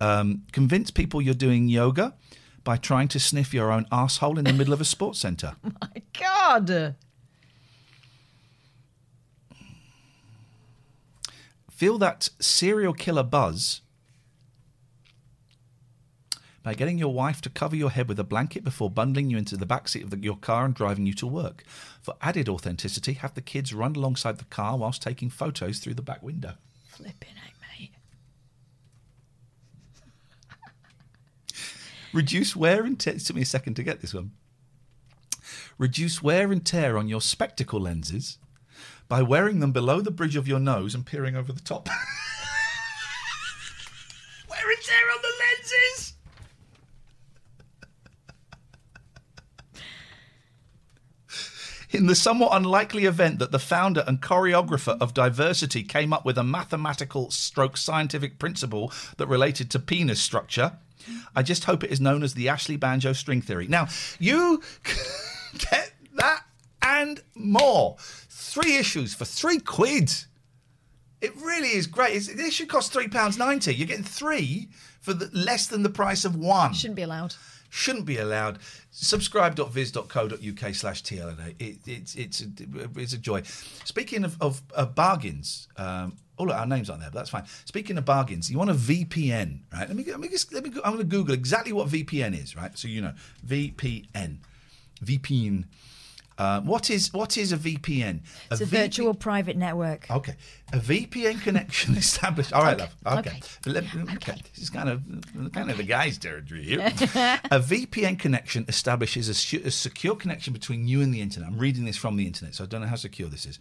Um, 0.00 0.42
convince 0.52 0.90
people 0.90 1.20
you're 1.20 1.34
doing 1.34 1.68
yoga 1.68 2.14
by 2.64 2.76
trying 2.76 3.08
to 3.08 3.20
sniff 3.20 3.52
your 3.52 3.70
own 3.70 3.86
asshole 3.92 4.38
in 4.38 4.44
the 4.44 4.52
middle 4.52 4.72
of 4.72 4.80
a 4.80 4.84
sports 4.84 5.18
centre. 5.18 5.56
My 5.62 6.02
God. 6.18 6.94
Feel 11.70 11.98
that 11.98 12.28
serial 12.38 12.92
killer 12.92 13.22
buzz 13.22 13.80
by 16.62 16.74
getting 16.74 16.98
your 16.98 17.12
wife 17.12 17.40
to 17.40 17.48
cover 17.48 17.74
your 17.74 17.90
head 17.90 18.08
with 18.08 18.18
a 18.18 18.24
blanket 18.24 18.62
before 18.62 18.90
bundling 18.90 19.30
you 19.30 19.38
into 19.38 19.56
the 19.56 19.66
backseat 19.66 20.02
of 20.04 20.10
the, 20.10 20.18
your 20.18 20.36
car 20.36 20.64
and 20.66 20.74
driving 20.74 21.06
you 21.06 21.14
to 21.14 21.26
work. 21.26 21.64
For 22.02 22.14
added 22.20 22.48
authenticity, 22.48 23.14
have 23.14 23.34
the 23.34 23.40
kids 23.40 23.72
run 23.72 23.96
alongside 23.96 24.38
the 24.38 24.44
car 24.44 24.76
whilst 24.76 25.02
taking 25.02 25.30
photos 25.30 25.78
through 25.78 25.94
the 25.94 26.02
back 26.02 26.22
window. 26.22 26.54
Flipping 26.86 27.34
heck, 27.34 27.54
mate. 27.78 27.92
Reduce 32.12 32.56
wear 32.56 32.84
and 32.84 32.98
tear. 32.98 33.14
It 33.14 33.20
took 33.20 33.36
me 33.36 33.42
a 33.42 33.46
second 33.46 33.74
to 33.74 33.82
get 33.82 34.00
this 34.00 34.14
one. 34.14 34.32
Reduce 35.78 36.22
wear 36.22 36.52
and 36.52 36.64
tear 36.64 36.96
on 36.98 37.08
your 37.08 37.20
spectacle 37.20 37.80
lenses 37.80 38.38
by 39.08 39.22
wearing 39.22 39.60
them 39.60 39.72
below 39.72 40.00
the 40.00 40.10
bridge 40.10 40.36
of 40.36 40.48
your 40.48 40.60
nose 40.60 40.94
and 40.94 41.06
peering 41.06 41.36
over 41.36 41.52
the 41.52 41.60
top. 41.60 41.88
wear 44.48 44.60
and 44.60 44.82
tear 44.82 45.10
on 45.14 45.22
the 45.22 45.32
lenses. 45.40 46.14
In 51.92 52.06
the 52.06 52.14
somewhat 52.14 52.50
unlikely 52.52 53.04
event 53.04 53.40
that 53.40 53.50
the 53.50 53.58
founder 53.58 54.04
and 54.06 54.22
choreographer 54.22 54.96
of 55.00 55.12
diversity 55.12 55.82
came 55.82 56.12
up 56.12 56.24
with 56.24 56.38
a 56.38 56.44
mathematical 56.44 57.32
stroke 57.32 57.76
scientific 57.76 58.38
principle 58.38 58.92
that 59.16 59.26
related 59.26 59.72
to 59.72 59.80
penis 59.80 60.20
structure, 60.20 60.78
I 61.34 61.42
just 61.42 61.64
hope 61.64 61.84
it 61.84 61.90
is 61.90 62.00
known 62.00 62.22
as 62.22 62.34
the 62.34 62.48
Ashley 62.48 62.76
Banjo 62.76 63.12
string 63.12 63.42
theory. 63.42 63.66
Now, 63.68 63.88
you 64.18 64.62
get 65.58 65.92
that 66.14 66.44
and 66.82 67.22
more. 67.34 67.96
Three 68.28 68.76
issues 68.76 69.14
for 69.14 69.24
three 69.24 69.58
quid. 69.58 70.10
It 71.20 71.36
really 71.36 71.68
is 71.68 71.86
great. 71.86 72.16
It's, 72.16 72.28
the 72.28 72.44
issue 72.44 72.66
costs 72.66 72.94
£3.90. 72.94 73.76
You're 73.76 73.86
getting 73.86 74.04
three 74.04 74.68
for 75.00 75.12
the, 75.12 75.30
less 75.32 75.66
than 75.66 75.82
the 75.82 75.90
price 75.90 76.24
of 76.24 76.34
one 76.36 76.72
Shouldn't 76.72 76.96
be 76.96 77.02
allowed. 77.02 77.34
Shouldn't 77.70 78.04
be 78.04 78.18
allowed. 78.18 78.58
Subscribe.viz.co.uk 78.90 80.74
slash 80.74 81.02
TLNA. 81.02 81.54
It, 81.58 81.78
it's, 81.86 82.14
it's, 82.14 82.42
a, 82.42 82.46
it's 82.96 83.12
a 83.14 83.18
joy. 83.18 83.42
Speaking 83.84 84.24
of, 84.24 84.36
of, 84.42 84.60
of 84.74 84.94
bargains, 84.94 85.68
um, 85.76 86.16
oh, 86.38 86.44
look, 86.44 86.56
our 86.56 86.66
names 86.66 86.90
aren't 86.90 87.02
there, 87.02 87.10
but 87.10 87.20
that's 87.20 87.30
fine. 87.30 87.46
Speaking 87.64 87.96
of 87.96 88.04
bargains, 88.04 88.50
you 88.50 88.58
want 88.58 88.70
a 88.70 88.74
VPN, 88.74 89.60
right? 89.72 89.88
Let 89.88 89.96
me, 89.96 90.04
let 90.04 90.20
me 90.20 90.28
just, 90.28 90.52
let 90.52 90.64
me, 90.64 90.70
I'm 90.84 90.92
going 90.92 90.98
to 90.98 91.04
Google 91.04 91.34
exactly 91.34 91.72
what 91.72 91.88
VPN 91.88 92.40
is, 92.40 92.56
right? 92.56 92.76
So 92.76 92.88
you 92.88 93.00
know, 93.00 93.14
VPN. 93.46 94.38
VPN. 95.02 95.64
Uh, 96.40 96.58
what 96.62 96.88
is 96.88 97.12
what 97.12 97.36
is 97.36 97.52
a 97.52 97.56
VPN? 97.58 98.20
It's 98.50 98.62
a 98.62 98.64
VP 98.64 98.76
virtual 98.82 99.12
private 99.12 99.58
network. 99.58 100.10
Okay, 100.10 100.36
a 100.72 100.78
VPN 100.78 101.42
connection 101.42 101.94
established. 102.04 102.54
All 102.54 102.62
right, 102.62 102.80
Okay, 102.80 102.90
love. 103.04 103.18
Okay, 103.18 103.30
okay, 103.30 103.70
Let 103.70 103.94
me- 103.94 104.14
okay. 104.14 104.40
This 104.54 104.62
is 104.62 104.70
kind 104.70 104.88
of 104.88 105.02
kind 105.52 105.70
of 105.70 105.76
the 105.76 105.82
guy's 105.82 106.16
territory 106.16 106.62
here. 106.62 106.80
a 106.80 107.60
VPN 107.60 108.18
connection 108.18 108.64
establishes 108.68 109.28
a, 109.28 109.34
su- 109.34 109.60
a 109.66 109.70
secure 109.70 110.16
connection 110.16 110.54
between 110.54 110.88
you 110.88 111.02
and 111.02 111.12
the 111.12 111.20
internet. 111.20 111.50
I'm 111.50 111.58
reading 111.58 111.84
this 111.84 111.98
from 111.98 112.16
the 112.16 112.26
internet, 112.26 112.54
so 112.54 112.64
I 112.64 112.66
don't 112.68 112.80
know 112.80 112.86
how 112.86 112.96
secure 112.96 113.28
this 113.28 113.44
is. 113.44 113.58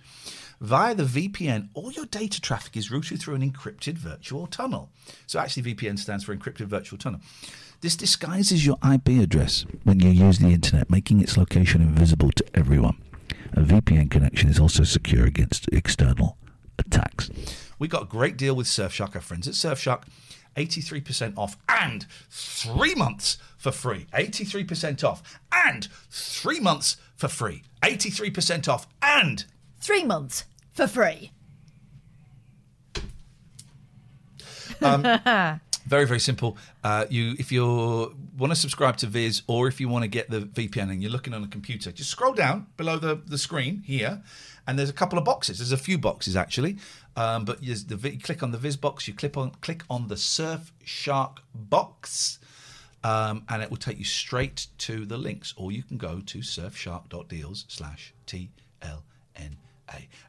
Via 0.61 0.95
the 0.95 1.03
VPN, 1.03 1.67
all 1.73 1.91
your 1.91 2.05
data 2.05 2.39
traffic 2.39 2.77
is 2.77 2.89
routed 2.91 3.19
through 3.19 3.35
an 3.35 3.49
encrypted 3.51 3.95
virtual 3.97 4.47
tunnel. 4.47 4.89
So 5.27 5.37
actually, 5.39 5.73
VPN 5.75 5.99
stands 5.99 6.23
for 6.23 6.33
encrypted 6.33 6.67
virtual 6.67 6.97
tunnel. 6.97 7.19
This 7.81 7.95
disguises 7.95 8.65
your 8.65 8.77
IP 8.83 9.21
address 9.21 9.65
when 9.83 9.99
you 9.99 10.09
use 10.09 10.39
the 10.39 10.49
internet, 10.49 10.89
making 10.89 11.21
its 11.21 11.37
location 11.37 11.81
invisible 11.81 12.31
to 12.31 12.45
everyone. 12.53 13.01
A 13.53 13.61
VPN 13.61 14.11
connection 14.11 14.49
is 14.49 14.59
also 14.59 14.83
secure 14.83 15.25
against 15.25 15.67
external 15.69 16.37
attacks. 16.77 17.29
We 17.77 17.87
got 17.87 18.03
a 18.03 18.05
great 18.05 18.35
deal 18.37 18.55
with 18.55 18.67
Surfshark, 18.67 19.15
our 19.15 19.21
friends 19.21 19.47
at 19.47 19.53
Surfshark. 19.53 20.03
83% 20.57 21.37
off 21.37 21.57
and 21.69 22.05
three 22.29 22.95
months 22.95 23.37
for 23.57 23.71
free. 23.71 24.07
83% 24.13 25.03
off 25.03 25.39
and 25.51 25.87
three 26.09 26.59
months 26.59 26.97
for 27.15 27.27
free. 27.29 27.63
83% 27.83 28.67
off 28.67 28.87
and 29.01 29.45
Three 29.79 30.03
months 30.03 30.45
for 30.73 30.87
free. 30.87 31.31
Um, 34.81 35.03
Very, 35.89 36.05
very 36.05 36.19
simple. 36.19 36.55
Uh, 36.83 37.07
you, 37.09 37.35
if 37.39 37.51
you 37.51 37.65
want 38.37 38.51
to 38.51 38.55
subscribe 38.55 38.97
to 38.97 39.07
Viz, 39.07 39.41
or 39.47 39.67
if 39.67 39.81
you 39.81 39.89
want 39.89 40.03
to 40.03 40.07
get 40.07 40.29
the 40.29 40.41
VPN 40.41 40.91
and 40.91 41.01
you're 41.01 41.11
looking 41.11 41.33
on 41.33 41.43
a 41.43 41.47
computer, 41.47 41.91
just 41.91 42.11
scroll 42.11 42.33
down 42.33 42.67
below 42.77 42.99
the, 42.99 43.15
the 43.15 43.39
screen 43.39 43.81
here, 43.83 44.21
and 44.67 44.77
there's 44.77 44.91
a 44.91 44.93
couple 44.93 45.17
of 45.17 45.25
boxes. 45.25 45.57
There's 45.57 45.71
a 45.71 45.77
few 45.77 45.97
boxes 45.97 46.35
actually, 46.35 46.77
um, 47.15 47.43
but 47.43 47.63
you, 47.63 47.73
the, 47.73 48.11
you 48.11 48.19
click 48.19 48.43
on 48.43 48.51
the 48.51 48.59
Viz 48.59 48.77
box, 48.77 49.07
you 49.07 49.15
click 49.15 49.35
on 49.35 49.49
click 49.61 49.81
on 49.89 50.09
the 50.09 50.15
Surfshark 50.15 51.37
box, 51.55 52.37
um, 53.03 53.43
and 53.49 53.63
it 53.63 53.71
will 53.71 53.77
take 53.77 53.97
you 53.97 54.05
straight 54.05 54.67
to 54.77 55.07
the 55.07 55.17
links, 55.17 55.55
or 55.57 55.71
you 55.71 55.81
can 55.81 55.97
go 55.97 56.21
to 56.23 56.37
surfshark.deals 56.37 57.65
slash 57.67 58.13
TLNA. 58.27 58.51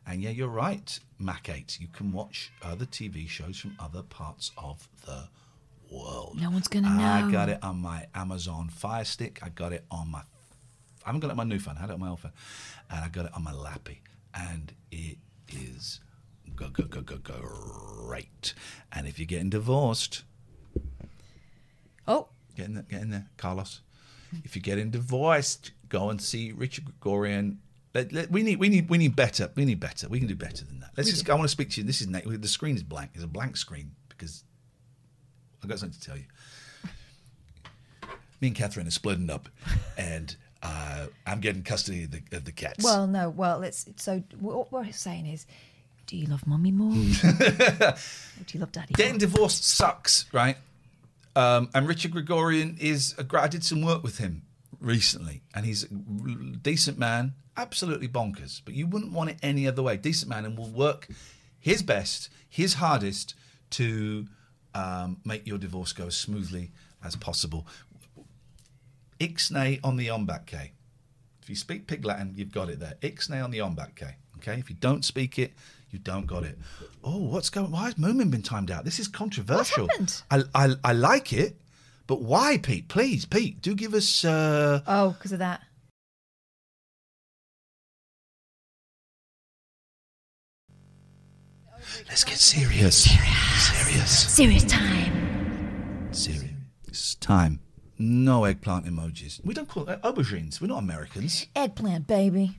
And 0.07 0.23
yeah, 0.23 0.31
you're 0.31 0.49
right, 0.49 0.99
Mac8. 1.21 1.81
You 1.81 1.89
can 1.89 2.13
watch 2.13 2.51
other 2.63 2.87
TV 2.87 3.29
shows 3.29 3.59
from 3.59 3.77
other 3.79 4.03
parts 4.03 4.53
of 4.57 4.89
the 5.05 5.29
world. 5.91 6.39
No 6.41 6.51
one's 6.51 6.69
gonna 6.69 6.89
know. 6.91 7.03
I 7.05 7.31
got 7.31 7.49
it 7.49 7.59
on 7.63 7.81
my 7.81 8.07
Amazon 8.15 8.69
Fire 8.69 9.05
Stick. 9.05 9.41
I 9.43 9.49
got 9.49 9.73
it 9.73 9.85
on 9.91 10.11
my. 10.11 10.21
I 10.21 11.09
haven't 11.09 11.21
got 11.21 11.29
it 11.29 11.31
on 11.33 11.37
my 11.39 11.45
new 11.45 11.59
phone. 11.59 11.77
I 11.77 11.81
had 11.81 11.91
it 11.91 11.95
on 11.95 12.01
my 12.01 12.09
old 12.11 12.21
phone, 12.21 12.33
and 12.91 13.05
I 13.05 13.09
got 13.09 13.27
it 13.27 13.33
on 13.35 13.43
my 13.43 13.53
Lappy, 13.53 13.99
and 14.35 14.73
it 14.91 15.19
is 15.49 16.01
go 16.55 16.69
go 16.69 16.85
go 16.85 17.01
go 17.01 17.17
go 17.17 17.41
great. 17.41 18.55
And 18.93 19.07
if 19.09 19.19
you're 19.19 19.27
getting 19.27 19.51
divorced, 19.51 20.25
Oh, 22.07 22.29
Get 22.57 22.67
in 22.67 22.75
there, 22.75 22.83
get 22.89 23.03
in 23.03 23.11
there, 23.11 23.27
Carlos. 23.37 23.81
If 24.45 24.55
you're 24.57 24.63
getting 24.63 24.91
divorced, 24.91 25.71
go 25.89 26.11
and 26.11 26.21
see 26.21 26.53
Richard 26.53 26.85
Gregorian. 26.85 27.61
Let- 27.95 28.13
let- 28.13 28.31
we 28.31 28.43
need, 28.43 28.59
we 28.59 28.69
need, 28.69 28.89
we 28.91 28.99
need 28.99 29.17
better. 29.17 29.51
We 29.55 29.65
need 29.65 29.81
better. 29.81 30.09
We 30.09 30.19
can 30.19 30.29
do 30.29 30.35
better 30.37 30.65
than 30.65 30.81
that. 30.81 30.91
Let's 30.97 31.11
just. 31.11 31.29
I 31.31 31.35
want 31.35 31.45
to 31.45 31.49
speak 31.49 31.71
to 31.71 31.81
you. 31.81 31.87
This 31.87 32.01
is 32.01 32.07
Nate. 32.09 32.25
The 32.41 32.49
screen 32.49 32.77
is 32.77 32.83
blank. 32.83 33.11
It's 33.15 33.25
a 33.25 33.29
blank 33.29 33.57
screen 33.57 33.93
because 34.09 34.45
I've 35.63 35.69
got 35.69 35.79
something 35.79 35.99
to 35.99 36.07
tell 36.07 36.17
you. 36.17 36.25
Me 38.41 38.49
and 38.49 38.57
Catherine 38.57 38.87
are 38.87 38.91
splitting 38.91 39.29
up, 39.29 39.49
and 39.99 40.35
uh, 40.63 41.07
I'm 41.27 41.41
getting 41.41 41.63
custody 41.63 42.05
of 42.05 42.11
the, 42.11 42.23
of 42.33 42.45
the 42.45 42.53
cats. 42.53 42.83
well, 42.83 43.07
no. 43.07 43.29
Well, 43.29 43.59
let's. 43.59 43.87
So 43.97 44.23
what 44.39 44.73
we're 44.73 44.91
saying 44.93 45.27
is, 45.27 45.47
do 46.07 46.17
you 46.17 46.27
love 46.27 46.47
mommy 46.47 46.71
more? 46.71 46.93
or 47.25 47.95
do 48.47 48.55
you 48.55 48.61
love 48.61 48.73
daddy? 48.73 48.95
Getting 48.95 49.13
more? 49.13 49.19
divorced 49.19 49.65
sucks, 49.65 50.25
right? 50.33 50.57
Um, 51.37 51.71
and 51.75 51.87
Richard 51.87 52.13
Gregorian 52.13 52.77
is 52.81 53.15
a 53.19 53.39
I 53.39 53.49
did 53.49 53.63
some 53.63 53.83
work 53.83 54.03
with 54.03 54.19
him 54.19 54.43
recently, 54.81 55.43
and 55.55 55.67
he's 55.67 55.85
a 55.85 55.89
decent 55.89 56.99
man, 56.99 57.35
absolutely 57.57 58.09
bonkers. 58.09 58.63
But 58.65 58.75
you 58.75 58.87
wouldn't 58.87 59.13
want 59.13 59.31
it 59.31 59.37
any 59.43 59.69
other 59.69 59.83
way. 59.83 59.97
Decent 59.97 60.31
man, 60.31 60.45
and 60.45 60.57
will 60.57 60.71
work 60.71 61.09
his 61.59 61.83
best, 61.83 62.31
his 62.49 62.75
hardest 62.75 63.35
to 63.71 64.27
um, 64.75 65.19
make 65.25 65.47
your 65.47 65.59
divorce 65.59 65.93
go 65.93 66.07
as 66.07 66.17
smoothly 66.17 66.71
as 67.05 67.17
possible. 67.17 67.67
Ixnay 69.19 69.81
on 69.85 69.97
the 69.97 70.09
Ombac 70.09 70.47
K. 70.47 70.73
If 71.43 71.51
you 71.51 71.57
speak 71.57 71.87
Pig 71.87 72.05
Latin, 72.05 72.33
you've 72.37 72.53
got 72.53 72.69
it 72.71 72.81
there. 72.81 72.95
Ixnay 73.03 73.43
on 73.43 73.51
the 73.51 73.59
Ombac 73.59 73.95
K. 73.97 74.17
Okay. 74.39 74.59
If 74.59 74.71
you 74.71 74.77
don't 74.81 75.05
speak 75.05 75.39
it, 75.39 75.53
you 75.91 75.99
don't 75.99 76.27
got 76.27 76.45
it. 76.45 76.59
Oh, 77.05 77.19
what's 77.19 77.51
going? 77.51 77.71
Why 77.71 77.85
has 77.87 77.95
Moomin 77.95 78.31
been 78.31 78.43
timed 78.43 78.71
out? 78.71 78.85
This 78.85 78.99
is 78.99 79.09
controversial. 79.09 79.85
What 79.87 79.93
happened? 79.93 80.23
I, 80.31 80.43
I 80.55 80.75
I 80.85 80.93
like 80.93 81.33
it, 81.33 81.57
but 82.07 82.23
why, 82.23 82.59
Pete? 82.59 82.89
Please, 82.89 83.25
Pete, 83.27 83.61
do 83.61 83.75
give 83.75 83.93
us. 83.93 84.25
Uh, 84.25 84.81
Oh, 84.87 85.11
because 85.11 85.33
of 85.33 85.41
that. 85.41 85.61
Let's 92.09 92.25
get 92.25 92.37
serious. 92.39 93.05
Serious. 93.05 94.35
Serious 94.35 94.65
time. 94.65 96.09
Serious 96.13 97.15
time. 97.17 97.61
No 97.99 98.45
eggplant 98.45 98.87
emojis. 98.87 99.45
We 99.45 99.55
don't 99.55 99.69
call 99.69 99.89
it 99.89 100.01
aubergines. 100.03 100.61
We're 100.61 100.69
not 100.69 100.79
Americans. 100.79 101.47
Eggplant, 101.55 102.07
baby. 102.07 102.57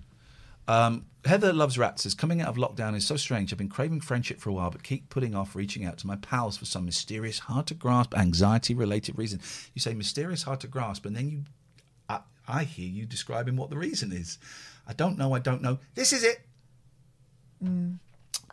Um, 0.68 1.06
Heather 1.26 1.52
loves 1.54 1.78
rats. 1.78 2.04
Says 2.04 2.14
coming 2.14 2.42
out 2.42 2.50
of 2.50 2.56
lockdown 2.58 2.96
is 2.96 3.06
so 3.06 3.16
strange. 3.18 3.52
I've 3.52 3.58
been 3.58 3.70
craving 3.70 4.02
friendship 4.02 4.40
for 4.40 4.50
a 4.50 4.54
while, 4.54 4.70
but 4.70 4.84
keep 4.84 5.10
putting 5.10 5.34
off 5.36 5.56
reaching 5.56 5.86
out 5.86 5.98
to 6.00 6.08
my 6.08 6.16
pals 6.18 6.58
for 6.58 6.66
some 6.66 6.86
mysterious, 6.86 7.40
hard 7.40 7.68
to 7.68 7.74
grasp, 7.74 8.16
anxiety-related 8.18 9.18
reason. 9.18 9.40
You 9.74 9.82
say 9.82 9.94
mysterious, 9.94 10.44
hard 10.44 10.60
to 10.62 10.68
grasp, 10.68 11.06
and 11.06 11.16
then 11.16 11.30
you, 11.30 11.44
I, 12.08 12.20
I 12.48 12.64
hear 12.64 12.90
you 12.90 13.06
describing 13.06 13.56
what 13.56 13.70
the 13.70 13.78
reason 13.78 14.12
is. 14.12 14.38
I 14.88 14.94
don't 14.94 15.18
know. 15.18 15.34
I 15.34 15.40
don't 15.40 15.62
know. 15.62 15.80
This 15.96 16.14
is 16.14 16.24
it. 16.24 16.42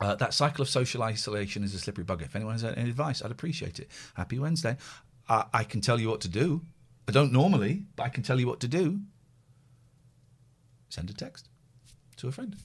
Uh, 0.01 0.15
that 0.15 0.33
cycle 0.33 0.63
of 0.63 0.69
social 0.69 1.03
isolation 1.03 1.65
is 1.65 1.75
a 1.75 1.79
slippery 1.79 2.05
bugger. 2.05 2.23
If 2.23 2.37
anyone 2.37 2.55
has 2.55 2.65
any 2.65 2.89
advice, 2.89 3.23
I'd 3.23 3.31
appreciate 3.31 3.81
it. 3.81 3.89
Happy 4.15 4.39
Wednesday. 4.39 4.77
Uh, 5.29 5.45
I 5.53 5.65
can 5.65 5.81
tell 5.81 6.01
you 6.01 6.09
what 6.09 6.21
to 6.23 6.29
do. 6.29 6.63
I 7.09 7.13
don't 7.13 7.33
normally, 7.33 7.83
but 7.97 8.05
I 8.05 8.09
can 8.09 8.23
tell 8.23 8.39
you 8.39 8.47
what 8.47 8.61
to 8.61 8.69
do. 8.69 9.01
Send 10.89 11.11
a 11.11 11.15
text 11.15 11.49
to 12.19 12.29
a 12.29 12.33
friend. 12.33 12.57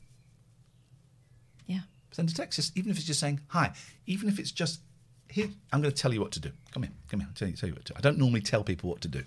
Yeah. 1.65 1.81
Send 2.11 2.29
a 2.29 2.33
text, 2.33 2.71
even 2.75 2.91
if 2.91 2.97
it's 2.97 3.05
just 3.05 3.19
saying 3.19 3.39
hi. 3.47 3.73
Even 4.05 4.29
if 4.29 4.37
it's 4.37 4.51
just 4.51 4.81
here. 5.29 5.49
I'm 5.71 5.81
going 5.81 5.93
to 5.93 6.01
tell 6.01 6.13
you 6.13 6.21
what 6.21 6.31
to 6.33 6.39
do. 6.39 6.51
Come 6.71 6.83
here, 6.83 6.91
come 7.09 7.19
here. 7.19 7.27
I'll 7.27 7.35
tell 7.35 7.47
you, 7.47 7.55
tell 7.55 7.69
you 7.69 7.75
what 7.75 7.85
to 7.85 7.93
do. 7.93 7.97
I 7.97 8.01
don't 8.01 8.17
normally 8.17 8.41
tell 8.41 8.63
people 8.63 8.89
what 8.89 9.01
to 9.01 9.07
do. 9.07 9.23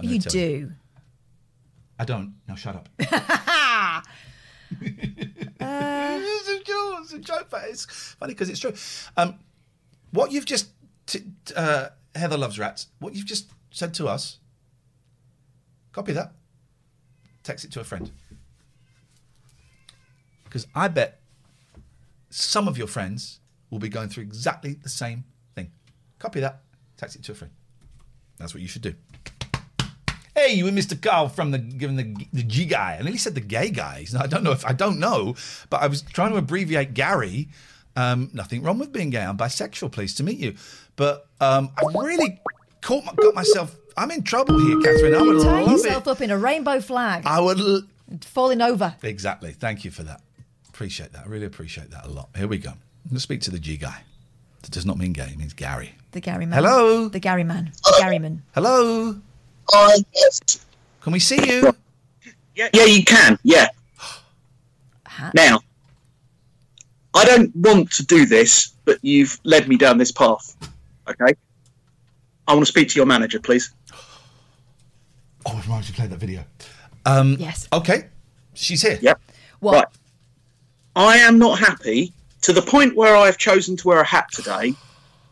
You 0.00 0.18
do. 0.18 0.72
I 1.98 2.04
don't. 2.06 2.34
Now 2.48 2.54
shut 2.54 2.76
up. 2.76 2.88
It's 7.12 7.28
a 7.28 7.32
joke, 7.32 7.48
but 7.50 7.62
it's 7.64 7.86
funny 8.18 8.34
because 8.34 8.48
it's 8.48 8.60
true. 8.60 8.72
Um, 9.16 9.38
what 10.12 10.32
you've 10.32 10.44
just, 10.44 10.70
t- 11.06 11.24
t- 11.44 11.54
uh, 11.56 11.88
Heather 12.14 12.36
loves 12.36 12.58
rats. 12.58 12.86
What 12.98 13.14
you've 13.14 13.26
just 13.26 13.50
said 13.70 13.94
to 13.94 14.06
us. 14.06 14.38
Copy 15.92 16.12
that. 16.12 16.32
Text 17.42 17.64
it 17.64 17.72
to 17.72 17.80
a 17.80 17.84
friend. 17.84 18.10
Because 20.44 20.66
I 20.74 20.88
bet 20.88 21.20
some 22.28 22.68
of 22.68 22.78
your 22.78 22.86
friends 22.86 23.40
will 23.70 23.78
be 23.78 23.88
going 23.88 24.08
through 24.08 24.24
exactly 24.24 24.74
the 24.74 24.88
same 24.88 25.24
thing. 25.54 25.72
Copy 26.18 26.40
that. 26.40 26.62
Text 26.96 27.16
it 27.16 27.24
to 27.24 27.32
a 27.32 27.34
friend. 27.34 27.52
That's 28.38 28.54
what 28.54 28.62
you 28.62 28.68
should 28.68 28.82
do. 28.82 28.94
Hey, 30.46 30.54
you 30.54 30.66
and 30.66 30.76
Mr. 30.78 31.00
Carl 31.00 31.28
from 31.28 31.50
the 31.50 31.58
given 31.58 31.96
the 31.96 32.14
the 32.32 32.42
G 32.42 32.64
guy. 32.64 32.96
I 32.98 33.02
nearly 33.02 33.18
said 33.18 33.34
the 33.34 33.40
gay 33.40 33.70
guys. 33.70 34.14
I 34.14 34.26
don't 34.26 34.42
know 34.42 34.52
if 34.52 34.64
I 34.64 34.72
don't 34.72 34.98
know, 34.98 35.34
but 35.68 35.82
I 35.82 35.86
was 35.86 36.02
trying 36.02 36.30
to 36.32 36.36
abbreviate 36.38 36.94
Gary. 36.94 37.48
Um, 37.96 38.30
nothing 38.32 38.62
wrong 38.62 38.78
with 38.78 38.92
being 38.92 39.10
gay. 39.10 39.22
I'm 39.22 39.36
bisexual. 39.36 39.92
Pleased 39.92 40.16
to 40.18 40.22
meet 40.22 40.38
you. 40.38 40.54
But 40.96 41.26
um, 41.40 41.70
I 41.76 41.82
really 41.98 42.40
caught 42.80 43.04
my, 43.04 43.12
got 43.14 43.34
myself. 43.34 43.76
I'm 43.96 44.10
in 44.10 44.22
trouble 44.22 44.58
here, 44.60 44.80
Catherine. 44.80 45.14
I 45.14 45.22
would 45.22 45.42
Tie 45.42 45.60
love 45.62 45.70
yourself 45.72 46.06
it. 46.06 46.10
up 46.10 46.20
in 46.20 46.30
a 46.30 46.38
rainbow 46.38 46.80
flag. 46.80 47.24
I 47.26 47.40
would 47.40 47.58
l- 47.60 47.82
falling 48.22 48.62
over. 48.62 48.94
exactly. 49.02 49.52
Thank 49.52 49.84
you 49.84 49.90
for 49.90 50.04
that. 50.04 50.22
Appreciate 50.68 51.12
that. 51.12 51.26
I 51.26 51.28
really 51.28 51.46
appreciate 51.46 51.90
that 51.90 52.06
a 52.06 52.08
lot. 52.08 52.30
Here 52.36 52.46
we 52.48 52.56
go. 52.58 52.70
I'm 52.70 52.78
going 53.08 53.14
to 53.16 53.20
speak 53.20 53.40
to 53.42 53.50
the 53.50 53.58
G 53.58 53.76
guy. 53.76 54.02
That 54.62 54.70
does 54.70 54.86
not 54.86 54.96
mean 54.96 55.12
gay. 55.12 55.24
It 55.32 55.38
means 55.38 55.52
Gary. 55.52 55.94
The 56.12 56.20
Gary 56.20 56.46
man. 56.46 56.62
Hello? 56.62 57.08
The 57.08 57.18
Gary 57.18 57.44
man. 57.44 57.72
The 57.84 57.96
Gary 57.98 58.18
man. 58.18 58.42
Hello. 58.54 59.16
Can 61.00 61.12
we 61.12 61.18
see 61.18 61.36
you? 61.48 61.74
Yeah, 62.54 62.68
yeah, 62.72 62.84
you 62.84 63.04
can. 63.04 63.38
Yeah. 63.42 63.68
Now, 65.34 65.60
I 67.14 67.24
don't 67.24 67.54
want 67.54 67.90
to 67.92 68.04
do 68.04 68.26
this, 68.26 68.72
but 68.84 68.98
you've 69.02 69.38
led 69.44 69.68
me 69.68 69.76
down 69.76 69.98
this 69.98 70.12
path. 70.12 70.56
Okay. 71.08 71.34
I 72.46 72.54
want 72.54 72.64
to 72.64 72.70
speak 72.72 72.88
to 72.90 72.96
your 72.96 73.06
manager, 73.06 73.38
please. 73.38 73.72
Oh, 75.46 75.52
I 75.52 75.66
might 75.68 75.84
have 75.84 75.94
played 75.94 76.10
that 76.10 76.18
video. 76.18 76.44
Um, 77.06 77.36
Yes. 77.38 77.68
Okay. 77.72 78.08
She's 78.54 78.82
here. 78.82 78.98
Yep. 79.00 79.20
What? 79.60 79.74
Right. 79.74 79.86
I 80.96 81.16
am 81.18 81.38
not 81.38 81.58
happy 81.58 82.12
to 82.42 82.52
the 82.52 82.62
point 82.62 82.96
where 82.96 83.16
I've 83.16 83.38
chosen 83.38 83.76
to 83.76 83.88
wear 83.88 84.00
a 84.00 84.06
hat 84.06 84.26
today 84.32 84.74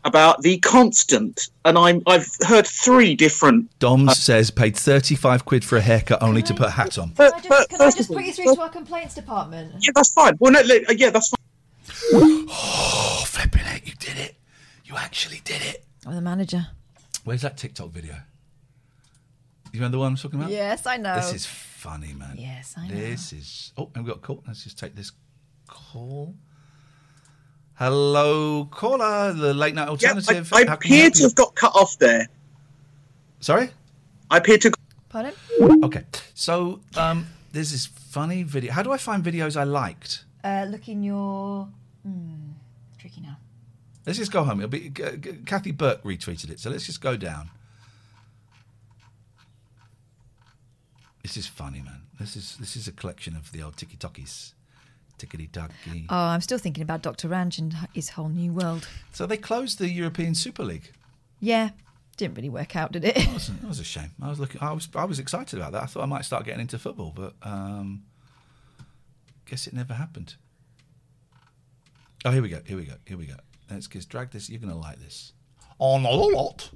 about 0.05 0.41
the 0.41 0.57
constant, 0.59 1.49
and 1.65 1.77
I'm 1.77 2.01
I've 2.07 2.27
heard 2.47 2.65
three 2.65 3.15
different. 3.15 3.77
Dom 3.79 4.09
says 4.09 4.51
paid 4.51 4.75
35 4.75 5.45
quid 5.45 5.65
for 5.65 5.77
a 5.77 5.81
haircut 5.81 6.21
only 6.23 6.41
to 6.43 6.53
put 6.53 6.67
a 6.67 6.71
hat 6.71 6.97
on. 6.97 7.09
But, 7.15 7.31
Can 7.31 7.35
I 7.35 7.39
just, 7.41 7.49
but 7.49 7.69
can 7.69 7.81
I 7.81 7.85
first 7.85 7.97
just 7.97 8.09
put 8.11 8.23
you 8.23 8.33
through 8.33 8.55
to 8.55 8.61
our 8.61 8.69
complaints 8.69 9.15
department? 9.15 9.73
yeah, 9.79 9.91
that's 9.93 10.13
fine. 10.13 10.37
Well, 10.39 10.51
no, 10.51 10.61
li- 10.61 10.85
uh, 10.87 10.93
yeah, 10.93 11.09
that's 11.09 11.29
fine. 11.29 12.45
Oh, 12.49 13.23
flipping 13.25 13.65
it. 13.65 13.85
You 13.87 13.93
did 13.99 14.17
it. 14.17 14.35
You 14.85 14.95
actually 14.95 15.41
did 15.43 15.61
it. 15.61 15.83
I'm 16.05 16.15
the 16.15 16.21
manager. 16.21 16.67
Where's 17.23 17.41
that 17.41 17.57
TikTok 17.57 17.89
video? 17.91 18.15
You 19.71 19.79
remember 19.79 19.97
the 19.97 19.99
one 19.99 20.11
I'm 20.13 20.17
talking 20.17 20.39
about? 20.39 20.51
Yes, 20.51 20.87
I 20.87 20.97
know. 20.97 21.15
This 21.15 21.33
is 21.33 21.45
funny, 21.45 22.13
man. 22.13 22.35
Yes, 22.37 22.73
I 22.77 22.87
know. 22.87 22.95
This 22.95 23.33
is. 23.33 23.71
Oh, 23.77 23.91
and 23.93 24.03
we've 24.03 24.13
got 24.13 24.17
a 24.17 24.25
call. 24.25 24.43
Let's 24.47 24.63
just 24.63 24.79
take 24.79 24.95
this 24.95 25.11
call. 25.67 26.33
Hello, 27.79 28.65
caller, 28.65 29.31
the 29.31 29.53
late 29.53 29.73
night 29.73 29.85
Yeah, 29.85 30.09
alternative. 30.09 30.51
I, 30.51 30.57
I 30.57 30.65
How 30.65 30.75
can 30.75 30.91
appear 30.91 31.09
to 31.11 31.23
have 31.23 31.35
got 31.35 31.55
cut 31.55 31.73
off 31.73 31.97
there. 31.97 32.27
Sorry? 33.39 33.69
I 34.29 34.37
appear 34.39 34.57
to. 34.57 34.71
Pardon? 35.07 35.33
Okay. 35.85 36.03
So, 36.33 36.81
um, 36.97 37.27
there's 37.53 37.71
this 37.71 37.85
funny 37.85 38.43
video. 38.43 38.73
How 38.73 38.83
do 38.83 38.91
I 38.91 38.97
find 38.97 39.23
videos 39.23 39.55
I 39.55 39.63
liked? 39.63 40.25
Uh, 40.43 40.65
look 40.67 40.89
in 40.89 41.03
your. 41.03 41.69
Hmm, 42.03 42.51
tricky 42.97 43.21
now. 43.21 43.37
Let's 44.05 44.19
just 44.19 44.33
go 44.33 44.43
home. 44.43 44.59
It'll 44.59 44.69
be 44.69 44.89
G- 44.89 45.17
G- 45.17 45.37
Kathy 45.45 45.71
Burke 45.71 46.03
retweeted 46.03 46.49
it, 46.51 46.59
so 46.59 46.69
let's 46.69 46.85
just 46.85 46.99
go 46.99 47.15
down. 47.15 47.49
This 51.23 51.37
is 51.37 51.47
funny, 51.47 51.81
man. 51.81 52.01
This 52.19 52.35
is 52.35 52.57
this 52.57 52.75
is 52.75 52.89
a 52.89 52.91
collection 52.91 53.37
of 53.37 53.53
the 53.53 53.63
old 53.63 53.77
tiki 53.77 53.95
tokis, 53.95 54.51
tickety 55.19 55.51
tocky. 55.51 56.05
Oh, 56.09 56.15
I'm 56.15 56.41
still 56.41 56.57
thinking 56.57 56.81
about 56.81 57.01
Dr. 57.01 57.27
Ranch 57.27 57.59
and 57.59 57.75
his 57.93 58.09
whole 58.09 58.29
new 58.29 58.51
world. 58.53 58.87
So 59.11 59.25
they 59.25 59.37
closed 59.37 59.77
the 59.77 59.89
European 59.89 60.33
Super 60.35 60.63
League. 60.63 60.91
Yeah, 61.39 61.69
didn't 62.17 62.35
really 62.35 62.49
work 62.49 62.75
out, 62.75 62.91
did 62.91 63.05
it? 63.05 63.15
That 63.15 63.33
was, 63.33 63.47
that 63.47 63.67
was 63.67 63.79
a 63.79 63.83
shame. 63.83 64.11
I 64.21 64.29
was 64.29 64.39
looking. 64.39 64.61
I 64.61 64.71
was 64.73 64.87
I 64.95 65.05
was 65.05 65.19
excited 65.19 65.57
about 65.57 65.71
that. 65.71 65.83
I 65.83 65.85
thought 65.85 66.03
I 66.03 66.05
might 66.05 66.25
start 66.25 66.45
getting 66.45 66.61
into 66.61 66.77
football, 66.77 67.13
but 67.15 67.33
um, 67.43 68.03
guess 69.45 69.67
it 69.67 69.73
never 69.73 69.93
happened. 69.93 70.35
Oh, 72.25 72.31
here 72.31 72.41
we 72.41 72.49
go. 72.49 72.59
Here 72.65 72.77
we 72.77 72.83
go. 72.83 72.95
Here 73.05 73.17
we 73.17 73.25
go. 73.25 73.35
Let's 73.69 73.87
just 73.87 74.09
drag 74.09 74.31
this. 74.31 74.49
You're 74.49 74.59
gonna 74.59 74.77
like 74.77 74.99
this. 74.99 75.33
On 75.79 76.05
a 76.05 76.11
lot. 76.11 76.69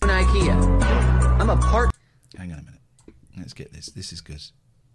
IKEA. 0.00 0.82
I'm 1.40 1.48
a 1.48 1.56
part. 1.56 1.90
Hang 2.36 2.52
on 2.52 2.58
a 2.58 2.62
minute. 2.62 2.80
Let's 3.38 3.54
get 3.54 3.72
this. 3.72 3.86
This 3.86 4.12
is 4.12 4.20
good. 4.20 4.42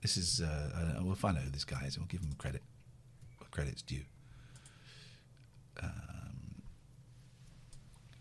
This 0.01 0.17
is. 0.17 0.41
Uh, 0.41 0.95
uh, 0.99 1.03
we'll 1.03 1.15
find 1.15 1.37
out 1.37 1.43
who 1.43 1.49
this 1.49 1.65
guy 1.65 1.83
is, 1.85 1.95
and 1.95 2.03
we'll 2.03 2.07
give 2.07 2.21
him 2.21 2.33
credit. 2.37 2.61
Credit's 3.55 3.81
due. 3.81 4.01
Um, 5.81 6.61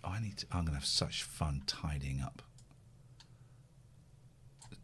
oh, 0.05 0.11
I 0.11 0.21
need 0.21 0.37
to. 0.39 0.47
I'm 0.53 0.65
gonna 0.65 0.77
have 0.77 0.87
such 0.87 1.25
fun 1.25 1.63
tidying 1.67 2.21
up. 2.21 2.41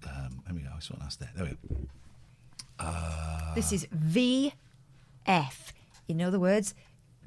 Um, 0.05 0.43
there 0.45 0.55
we 0.57 0.63
go. 0.63 0.71
I 0.77 0.81
saw 0.81 0.95
us 1.05 1.15
there. 1.15 1.31
There 1.37 1.45
we 1.45 1.51
go. 1.53 1.87
Uh, 2.81 3.55
this 3.55 3.73
is 3.73 3.87
VF. 3.95 4.53
In 6.09 6.21
other 6.21 6.41
words, 6.41 6.75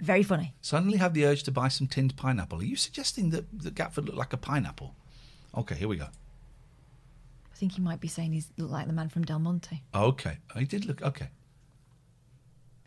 very 0.01 0.23
funny. 0.23 0.53
Suddenly 0.59 0.97
have 0.97 1.13
the 1.13 1.25
urge 1.25 1.43
to 1.43 1.51
buy 1.51 1.69
some 1.69 1.87
tinned 1.87 2.17
pineapple. 2.17 2.59
Are 2.59 2.65
you 2.65 2.75
suggesting 2.75 3.29
that, 3.29 3.45
that 3.59 3.73
Gatford 3.73 4.05
looked 4.05 4.17
like 4.17 4.33
a 4.33 4.37
pineapple? 4.37 4.95
Okay, 5.55 5.75
here 5.75 5.87
we 5.87 5.95
go. 5.95 6.07
I 7.53 7.55
think 7.55 7.71
he 7.73 7.81
might 7.81 8.01
be 8.01 8.09
saying 8.09 8.33
he's 8.33 8.49
look 8.57 8.69
like 8.69 8.87
the 8.87 8.93
man 8.93 9.07
from 9.07 9.23
Del 9.23 9.39
Monte. 9.39 9.81
Okay, 9.95 10.39
he 10.57 10.65
did 10.65 10.85
look 10.85 11.01
okay. 11.01 11.29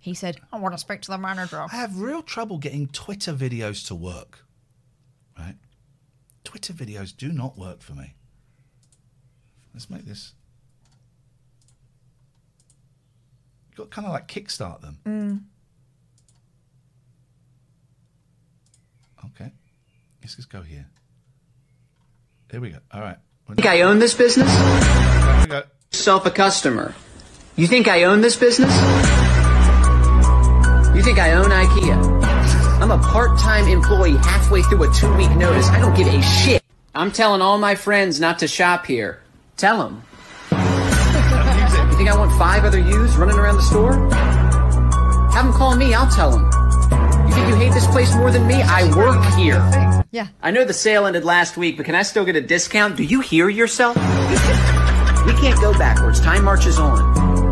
He 0.07 0.15
said, 0.15 0.41
I 0.53 0.61
want 0.61 0.73
to 0.73 0.79
speak 0.79 1.03
to 1.03 1.11
the 1.11 1.19
manager. 1.19 1.61
I 1.61 1.75
have 1.75 1.99
real 1.99 2.23
trouble 2.23 2.59
getting 2.59 2.87
Twitter 2.87 3.33
videos 3.33 3.85
to 3.89 3.95
work. 3.97 4.39
Right? 5.37 5.57
Twitter 6.45 6.73
videos 6.73 7.15
do 7.15 7.33
not 7.33 7.59
work 7.59 7.81
for 7.81 7.95
me. 7.95 8.15
Let's 9.75 9.91
make 9.91 10.05
this. 10.05 10.33
You've 13.69 13.79
got 13.79 13.91
kind 13.91 14.07
of 14.07 14.13
like 14.13 14.29
kickstart 14.29 14.81
them. 14.81 14.99
Mm. 15.05 15.41
Okay. 19.33 19.51
Let's 20.23 20.37
just 20.37 20.51
go 20.51 20.63
here. 20.63 20.87
There 22.51 22.61
we 22.61 22.71
go. 22.71 22.79
All 22.93 23.01
right. 23.01 23.19
Think 23.49 23.67
I 23.67 23.81
own 23.81 23.99
this 23.99 24.15
business? 24.15 24.55
There 24.55 25.41
we 25.41 25.47
go. 25.47 25.63
Self 25.91 26.27
a 26.27 26.31
customer. 26.31 26.95
You 27.57 27.67
think 27.67 27.89
I 27.89 28.05
own 28.05 28.21
this 28.21 28.37
business? 28.37 28.71
Think 31.07 31.21
I 31.21 31.35
own 31.35 31.51
IKEA? 31.51 32.83
I'm 32.83 32.91
a 32.91 32.99
part-time 32.99 33.69
employee 33.69 34.17
halfway 34.17 34.63
through 34.63 34.91
a 34.91 34.93
two-week 34.93 35.31
notice. 35.37 35.69
I 35.69 35.79
don't 35.79 35.97
give 35.97 36.09
a 36.09 36.21
shit. 36.21 36.61
I'm 36.97 37.13
telling 37.13 37.41
all 37.41 37.59
my 37.59 37.77
friends 37.77 38.19
not 38.19 38.41
to 38.41 38.49
shop 38.49 38.87
here. 38.87 39.21
Tell 39.57 39.79
them. 39.79 40.03
you 40.51 41.97
think 41.97 42.11
I 42.11 42.17
want 42.19 42.33
five 42.33 42.65
other 42.65 42.81
yous 42.81 43.15
running 43.15 43.39
around 43.39 43.55
the 43.55 43.63
store? 43.63 43.93
Have 45.31 45.45
them 45.45 45.53
call 45.53 45.77
me. 45.77 45.95
I'll 45.95 46.11
tell 46.11 46.33
them. 46.33 46.45
You 47.29 47.33
think 47.33 47.51
you 47.51 47.55
hate 47.55 47.73
this 47.73 47.87
place 47.87 48.13
more 48.17 48.33
than 48.33 48.45
me? 48.49 48.57
I 48.57 48.93
work 48.97 49.25
here. 49.37 49.63
Yeah. 50.11 50.27
I 50.43 50.51
know 50.51 50.65
the 50.65 50.75
sale 50.75 51.07
ended 51.07 51.25
last 51.25 51.57
week, 51.57 51.77
but 51.77 51.87
can 51.87 51.95
I 51.95 52.03
still 52.03 52.25
get 52.25 52.35
a 52.35 52.41
discount? 52.41 52.97
Do 52.97 53.05
you 53.05 53.21
hear 53.21 53.49
yourself? 53.49 53.95
we 53.95 55.33
can't 55.35 55.61
go 55.61 55.73
backwards. 55.79 56.21
Time 56.21 56.43
marches 56.43 56.81
on. 56.81 57.46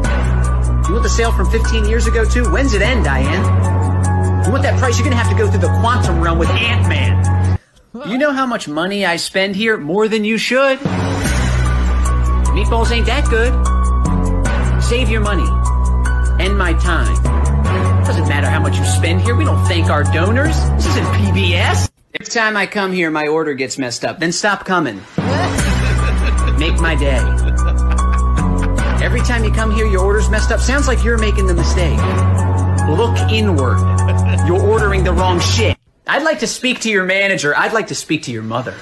You 0.94 1.00
want 1.00 1.10
the 1.10 1.16
sale 1.16 1.32
from 1.32 1.50
15 1.50 1.86
years 1.86 2.06
ago, 2.06 2.24
too? 2.24 2.48
When's 2.52 2.72
it 2.72 2.80
end, 2.80 3.04
Diane? 3.04 3.42
You 4.44 4.52
want 4.52 4.62
that 4.62 4.78
price? 4.78 4.96
You're 4.96 5.04
going 5.04 5.16
to 5.16 5.20
have 5.20 5.28
to 5.28 5.36
go 5.36 5.50
through 5.50 5.58
the 5.58 5.76
quantum 5.80 6.20
realm 6.22 6.38
with 6.38 6.48
Ant 6.50 6.88
Man. 6.88 7.58
You 8.06 8.16
know 8.16 8.30
how 8.30 8.46
much 8.46 8.68
money 8.68 9.04
I 9.04 9.16
spend 9.16 9.56
here? 9.56 9.76
More 9.76 10.06
than 10.06 10.22
you 10.22 10.38
should. 10.38 10.78
Meatballs 12.54 12.92
ain't 12.92 13.06
that 13.06 13.28
good. 13.28 13.52
Save 14.84 15.08
your 15.08 15.20
money. 15.20 15.42
End 16.40 16.56
my 16.56 16.74
time. 16.74 17.20
Doesn't 18.04 18.28
matter 18.28 18.48
how 18.48 18.60
much 18.60 18.78
you 18.78 18.84
spend 18.84 19.20
here. 19.20 19.34
We 19.34 19.44
don't 19.44 19.66
thank 19.66 19.90
our 19.90 20.04
donors. 20.04 20.54
This 20.76 20.86
isn't 20.86 21.06
PBS. 21.06 21.90
Every 22.20 22.30
time 22.30 22.56
I 22.56 22.66
come 22.66 22.92
here, 22.92 23.10
my 23.10 23.26
order 23.26 23.54
gets 23.54 23.78
messed 23.78 24.04
up. 24.04 24.20
Then 24.20 24.30
stop 24.30 24.64
coming. 24.64 25.02
Make 26.56 26.78
my 26.78 26.94
day. 26.96 27.43
Every 29.04 29.20
time 29.20 29.44
you 29.44 29.52
come 29.52 29.70
here, 29.70 29.84
your 29.84 30.02
order's 30.02 30.30
messed 30.30 30.50
up. 30.50 30.60
Sounds 30.60 30.88
like 30.88 31.04
you're 31.04 31.18
making 31.18 31.46
the 31.46 31.52
mistake. 31.52 31.98
Look 32.88 33.14
inward. 33.30 33.76
You're 34.46 34.62
ordering 34.62 35.04
the 35.04 35.12
wrong 35.12 35.40
shit. 35.40 35.76
I'd 36.06 36.22
like 36.22 36.38
to 36.38 36.46
speak 36.46 36.80
to 36.80 36.90
your 36.90 37.04
manager. 37.04 37.54
I'd 37.54 37.74
like 37.74 37.88
to 37.88 37.94
speak 37.94 38.22
to 38.22 38.32
your 38.32 38.42
mother. 38.42 38.72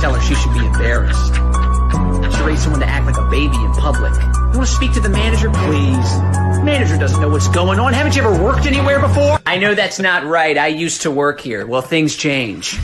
Tell 0.00 0.14
her 0.14 0.20
she 0.22 0.34
should 0.34 0.54
be 0.54 0.64
embarrassed. 0.64 1.34
She 1.34 2.42
raised 2.42 2.62
someone 2.62 2.80
to 2.80 2.86
act 2.86 3.04
like 3.04 3.18
a 3.18 3.28
baby 3.28 3.56
in 3.56 3.70
public. 3.72 4.14
You 4.14 4.60
want 4.60 4.66
to 4.66 4.74
speak 4.74 4.94
to 4.94 5.00
the 5.00 5.10
manager, 5.10 5.50
please? 5.50 6.64
Manager 6.64 6.96
doesn't 6.96 7.20
know 7.20 7.28
what's 7.28 7.48
going 7.48 7.78
on. 7.78 7.92
Haven't 7.92 8.16
you 8.16 8.22
ever 8.22 8.42
worked 8.42 8.64
anywhere 8.64 8.98
before? 8.98 9.38
I 9.44 9.58
know 9.58 9.74
that's 9.74 9.98
not 9.98 10.24
right. 10.24 10.56
I 10.56 10.68
used 10.68 11.02
to 11.02 11.10
work 11.10 11.42
here. 11.42 11.66
Well, 11.66 11.82
things 11.82 12.16
change. 12.16 12.80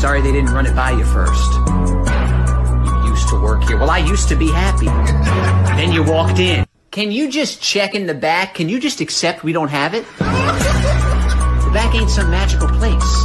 Sorry 0.00 0.20
they 0.20 0.32
didn't 0.32 0.52
run 0.52 0.66
it 0.66 0.76
by 0.76 0.90
you 0.90 1.04
first. 1.04 1.99
Work 3.60 3.68
here. 3.68 3.78
Well, 3.78 3.90
I 3.90 3.98
used 3.98 4.28
to 4.28 4.36
be 4.36 4.50
happy. 4.50 4.86
Then 5.76 5.92
you 5.92 6.02
walked 6.02 6.38
in. 6.38 6.66
Can 6.90 7.12
you 7.12 7.30
just 7.30 7.62
check 7.62 7.94
in 7.94 8.06
the 8.06 8.14
back? 8.14 8.54
Can 8.54 8.68
you 8.68 8.80
just 8.80 9.00
accept 9.00 9.44
we 9.44 9.52
don't 9.52 9.68
have 9.68 9.94
it? 9.94 10.06
The 10.18 11.70
back 11.72 11.94
ain't 11.94 12.10
some 12.10 12.30
magical 12.30 12.68
place. 12.68 13.24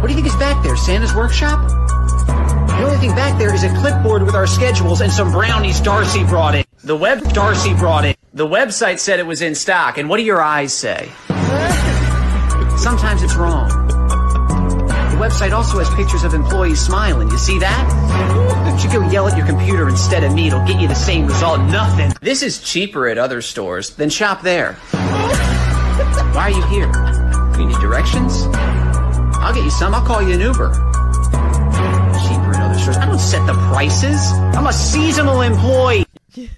What 0.00 0.06
do 0.06 0.08
you 0.08 0.14
think 0.14 0.26
is 0.26 0.36
back 0.36 0.62
there? 0.64 0.76
Santa's 0.76 1.14
workshop? 1.14 1.68
The 1.68 2.84
only 2.84 2.96
thing 2.98 3.14
back 3.14 3.38
there 3.38 3.54
is 3.54 3.64
a 3.64 3.68
clipboard 3.80 4.22
with 4.22 4.34
our 4.34 4.46
schedules 4.46 5.00
and 5.00 5.12
some 5.12 5.30
brownies 5.30 5.80
Darcy 5.80 6.24
brought 6.24 6.54
in. 6.54 6.64
The 6.84 6.96
web 6.96 7.22
Darcy 7.32 7.74
brought 7.74 8.04
in. 8.04 8.14
The 8.32 8.46
website 8.46 8.98
said 8.98 9.18
it 9.18 9.26
was 9.26 9.42
in 9.42 9.54
stock, 9.54 9.98
and 9.98 10.08
what 10.08 10.18
do 10.18 10.22
your 10.22 10.40
eyes 10.40 10.72
say? 10.72 11.10
Sometimes 12.76 13.22
it's 13.22 13.34
wrong. 13.34 13.68
The 14.48 15.16
website 15.24 15.52
also 15.52 15.78
has 15.78 15.90
pictures 15.90 16.22
of 16.22 16.34
employees 16.34 16.80
smiling. 16.80 17.28
You 17.30 17.38
see 17.38 17.58
that? 17.58 18.47
You 18.82 18.90
go 18.92 19.10
yell 19.10 19.26
at 19.28 19.36
your 19.36 19.46
computer 19.46 19.88
instead 19.88 20.24
of 20.24 20.32
me. 20.32 20.46
It'll 20.46 20.64
get 20.66 20.80
you 20.80 20.88
the 20.88 20.94
same 20.94 21.26
result. 21.26 21.60
Nothing. 21.62 22.12
This 22.20 22.42
is 22.42 22.60
cheaper 22.60 23.08
at 23.08 23.18
other 23.18 23.42
stores. 23.42 23.90
Then 23.90 24.08
shop 24.08 24.42
there. 24.42 24.74
Why 26.32 26.44
are 26.44 26.50
you 26.50 26.62
here? 26.66 26.86
You 27.58 27.66
need 27.66 27.78
directions? 27.80 28.44
I'll 29.40 29.52
get 29.54 29.64
you 29.64 29.70
some. 29.70 29.94
I'll 29.94 30.06
call 30.06 30.22
you 30.22 30.34
an 30.34 30.40
Uber. 30.40 30.72
Cheaper 30.72 32.54
at 32.54 32.60
other 32.70 32.78
stores. 32.78 32.96
I 32.96 33.06
don't 33.06 33.18
set 33.18 33.46
the 33.46 33.54
prices. 33.72 34.20
I'm 34.56 34.66
a 34.66 34.72
seasonal 34.72 35.42
employee. 35.42 36.04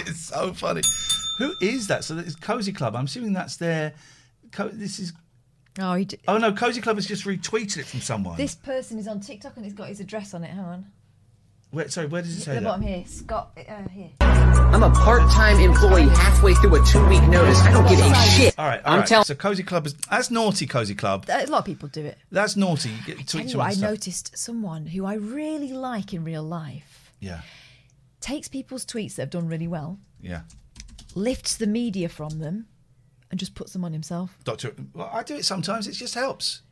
It's 0.00 0.26
so 0.26 0.52
funny. 0.54 0.82
Who 1.38 1.54
is 1.60 1.88
that? 1.88 2.04
So 2.04 2.16
it's 2.18 2.36
Cozy 2.36 2.72
Club. 2.72 2.94
I'm 2.94 3.06
assuming 3.06 3.32
that's 3.32 3.56
their. 3.56 3.94
Co- 4.52 4.68
this 4.68 5.00
is. 5.00 5.12
Oh, 5.78 5.94
he 5.94 6.04
d- 6.06 6.18
Oh 6.26 6.38
no, 6.38 6.52
Cozy 6.52 6.80
Club 6.80 6.96
has 6.96 7.06
just 7.06 7.24
retweeted 7.24 7.78
it 7.78 7.86
from 7.86 8.00
someone. 8.00 8.36
this 8.36 8.54
person 8.54 8.98
is 8.98 9.06
on 9.08 9.20
TikTok 9.20 9.56
and 9.56 9.64
it's 9.64 9.74
got 9.74 9.88
his 9.88 10.00
address 10.00 10.34
on 10.34 10.42
it. 10.44 10.50
Hang 10.50 10.64
on. 10.64 10.86
Where, 11.70 11.86
sorry, 11.90 12.06
where 12.06 12.22
does 12.22 12.34
it 12.34 12.38
At 12.38 12.44
say 12.44 12.54
the 12.54 12.60
that? 12.60 12.64
bottom 12.66 12.82
here, 12.82 13.04
Scott. 13.06 13.50
Uh, 13.58 13.86
here. 13.90 14.08
I'm 14.22 14.82
a 14.82 14.90
part-time 14.90 15.60
employee 15.60 16.08
halfway 16.08 16.54
through 16.54 16.82
a 16.82 16.86
two-week 16.86 17.22
notice. 17.24 17.60
I 17.60 17.70
don't 17.72 17.86
give 17.86 17.98
a 18.00 18.14
shit. 18.14 18.54
All 18.58 18.66
right, 18.66 18.82
all 18.86 18.92
I'm 18.94 18.98
right. 19.00 19.06
telling. 19.08 19.24
So 19.26 19.34
cozy 19.34 19.62
club 19.62 19.84
is 19.86 19.92
that's 20.10 20.30
naughty. 20.30 20.66
Cozy 20.66 20.94
club. 20.94 21.26
A 21.28 21.44
lot 21.46 21.58
of 21.58 21.64
people 21.66 21.88
do 21.90 22.04
it. 22.06 22.16
That's 22.32 22.56
naughty. 22.56 22.88
You 22.88 22.96
get 23.14 23.26
Tell 23.26 23.42
tweets 23.42 23.52
you 23.52 23.58
what, 23.58 23.66
I 23.66 23.72
stuff. 23.72 23.90
noticed 23.90 24.36
someone 24.38 24.86
who 24.86 25.04
I 25.04 25.14
really 25.14 25.72
like 25.74 26.14
in 26.14 26.24
real 26.24 26.42
life 26.42 27.12
Yeah, 27.20 27.42
takes 28.22 28.48
people's 28.48 28.86
tweets 28.86 29.16
that 29.16 29.22
have 29.24 29.30
done 29.30 29.46
really 29.46 29.68
well, 29.68 29.98
yeah. 30.22 30.42
lifts 31.14 31.56
the 31.56 31.66
media 31.66 32.08
from 32.08 32.38
them, 32.38 32.66
and 33.30 33.38
just 33.38 33.54
puts 33.54 33.72
them 33.72 33.84
on 33.84 33.92
himself. 33.92 34.36
Doctor, 34.44 34.74
well, 34.94 35.10
I 35.12 35.22
do 35.22 35.36
it 35.36 35.44
sometimes. 35.44 35.86
It 35.86 35.92
just 35.92 36.14
helps. 36.14 36.62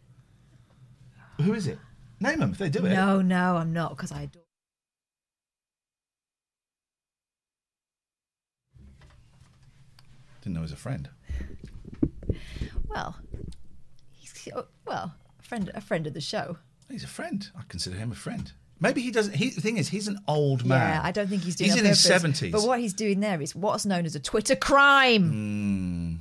Who 1.43 1.53
is 1.55 1.67
it? 1.67 1.79
Name 2.21 2.41
them 2.41 2.53
if 2.53 2.59
they 2.59 2.71
do 2.71 2.87
it. 2.87 2.95
No, 2.95 3.21
no, 3.21 3.57
I'm 3.57 3.73
not 3.73 3.91
because 3.97 4.11
I 4.11 4.23
adore. 4.23 4.43
Didn't 10.41 10.55
know 10.55 10.61
he 10.61 10.63
was 10.63 10.73
a 10.73 10.77
friend. 10.77 11.11
Well, 12.89 13.17
he's 14.13 14.49
oh, 14.55 14.67
well 14.87 15.15
a 15.39 15.43
friend, 15.43 15.71
a 15.75 15.81
friend 15.81 16.07
of 16.07 16.15
the 16.15 16.21
show. 16.21 16.59
He's 16.89 17.05
a 17.05 17.09
friend. 17.09 17.51
I 17.59 17.63
consider 17.69 17.97
him 17.97 18.13
a 18.13 18.15
friend. 18.15 18.53
Maybe 18.79 19.03
he 19.03 19.11
doesn't. 19.11 19.35
He, 19.35 19.51
the 19.51 19.61
thing 19.61 19.77
is, 19.77 19.89
he's 19.89 20.07
an 20.07 20.19
old 20.29 20.65
man. 20.65 20.79
Yeah, 20.79 21.01
I 21.03 21.11
don't 21.11 21.29
think 21.29 21.43
he's 21.43 21.57
doing. 21.57 21.71
He's 21.71 21.81
in 21.81 21.87
on 21.87 21.91
his 21.91 22.03
seventies. 22.03 22.53
But 22.53 22.63
what 22.63 22.79
he's 22.79 22.95
doing 22.95 23.21
there 23.21 23.41
is 23.43 23.55
what's 23.57 23.85
known 23.85 24.07
as 24.07 24.15
a 24.15 24.21
Twitter 24.21 24.55
crime. 24.55 25.31
Hmm. 25.31 26.15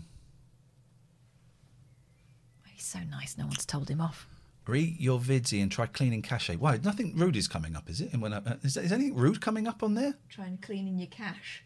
He's 2.96 3.04
so 3.04 3.10
nice. 3.10 3.38
No 3.38 3.46
one's 3.46 3.66
told 3.66 3.89
him 3.89 4.02
off. 4.02 4.28
Read 4.68 5.00
your 5.00 5.20
vids 5.20 5.60
and 5.60 5.72
try 5.72 5.86
cleaning 5.86 6.22
cache. 6.22 6.50
Why? 6.58 6.80
Nothing 6.84 7.16
rude 7.16 7.36
is 7.36 7.48
coming 7.48 7.76
up, 7.76 7.89
is 7.89 8.02
it? 8.02 8.14
And 8.14 8.22
when 8.22 8.34
I, 8.34 8.38
uh, 8.38 8.56
is, 8.64 8.74
there, 8.74 8.84
is 8.84 8.91
anything 8.91 9.16
rude 9.16 9.41
coming 9.41 9.68
up 9.68 9.84
on 9.84 9.93
there? 9.93 10.16
Trying 10.30 10.58
to 10.58 10.66
clean 10.66 10.98
your 10.98 11.08
cache. 11.08 11.64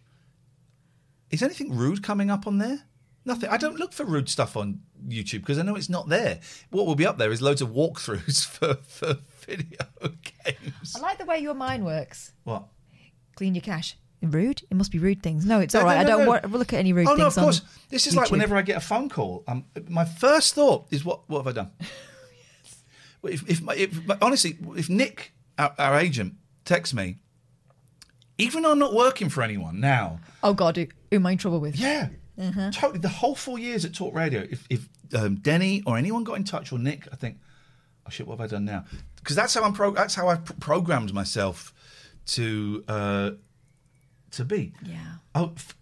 Is 1.32 1.42
anything 1.42 1.76
rude 1.76 2.04
coming 2.04 2.30
up 2.30 2.46
on 2.46 2.58
there? 2.58 2.82
Nothing. 3.26 3.50
I 3.50 3.58
don't 3.58 3.78
look 3.78 3.94
for 3.94 4.04
rude 4.04 4.28
stuff 4.28 4.58
on 4.58 4.82
YouTube 5.08 5.42
because 5.42 5.60
I 5.60 5.62
know 5.62 5.76
it's 5.76 5.90
not 5.90 6.10
there. 6.10 6.40
What 6.72 6.86
will 6.86 6.96
be 6.96 7.06
up 7.06 7.18
there 7.18 7.32
is 7.32 7.42
loads 7.42 7.62
of 7.62 7.70
walkthroughs 7.70 8.46
for, 8.48 8.76
for 8.76 9.20
video 9.46 9.80
games. 10.02 10.96
I 10.96 11.00
like 11.00 11.20
the 11.20 11.26
way 11.26 11.40
your 11.40 11.54
mind 11.54 11.86
works. 11.86 12.34
What? 12.44 12.64
Clean 13.36 13.56
your 13.56 13.62
cache. 13.62 13.96
Rude? 14.22 14.62
It 14.70 14.76
must 14.76 14.92
be 14.92 15.00
rude 15.00 15.24
things. 15.24 15.46
No, 15.46 15.60
it's 15.60 15.74
No, 15.74 15.80
all 15.82 15.86
right. 15.86 15.96
no, 15.96 16.02
I 16.02 16.04
don't 16.04 16.22
no. 16.26 16.28
want 16.30 16.52
look 16.52 16.74
at 16.74 16.80
any 16.80 16.92
rude 16.94 17.08
oh 17.08 17.16
things. 17.16 17.20
Oh 17.20 17.24
no, 17.24 17.28
of 17.28 17.34
course. 17.36 17.62
This 17.90 18.06
is 18.08 18.16
like 18.16 18.32
whenever 18.32 18.56
I 18.58 18.62
get 18.62 18.78
a 18.78 18.82
phone 18.82 19.08
call. 19.10 19.44
Um, 19.48 19.66
my 19.88 20.04
first 20.06 20.56
thought 20.56 20.88
is, 20.92 21.06
what 21.06 21.22
what 21.30 21.40
have 21.46 21.48
I 21.48 21.52
done? 21.54 21.72
Well, 23.22 23.34
if, 23.34 23.50
if, 23.50 23.62
my, 23.62 23.76
if 23.76 24.00
honestly, 24.22 24.58
if 24.78 24.90
Nick, 24.90 25.34
our, 25.58 25.74
our 25.78 26.00
agent, 26.00 26.36
texts 26.64 26.94
me, 26.96 27.18
even 28.38 28.64
though 28.64 28.72
I'm 28.72 28.80
not 28.80 28.94
working 28.94 29.28
for 29.28 29.42
anyone 29.44 29.82
now, 29.82 30.22
Oh 30.42 30.54
God, 30.54 30.78
who, 30.78 30.88
who 31.12 31.18
am 31.18 31.26
I 31.26 31.34
in 31.34 31.38
trouble 31.38 31.60
with? 31.60 31.76
yeah, 31.78 32.08
Uh-huh. 32.40 32.72
totally. 32.72 33.00
The 33.00 33.10
whole 33.10 33.36
four 33.36 33.60
years 33.60 33.84
at 33.84 33.94
Talk 33.94 34.16
Radio, 34.16 34.48
if 34.50 34.66
if 34.70 34.88
um, 35.14 35.36
Denny 35.36 35.84
or 35.86 35.98
anyone 35.98 36.24
got 36.24 36.36
in 36.38 36.46
touch 36.46 36.72
or 36.72 36.80
Nick, 36.80 37.10
I 37.12 37.18
think, 37.18 37.40
oh 38.06 38.10
shit, 38.10 38.26
what 38.26 38.40
have 38.40 38.46
I 38.46 38.48
done 38.56 38.64
now? 38.64 38.86
Because 39.18 39.36
that's 39.36 39.54
how 39.54 39.64
I'm 39.64 39.74
pro. 39.74 39.92
That's 39.92 40.16
how 40.16 40.30
I've 40.30 40.46
pr- 40.46 40.54
programmed 40.54 41.14
myself 41.14 41.74
to 42.28 42.86
uh, 42.88 43.32
to 44.32 44.46
be. 44.46 44.74
Yeah. 44.84 45.16
Oh, 45.36 45.54
f- 45.56 45.76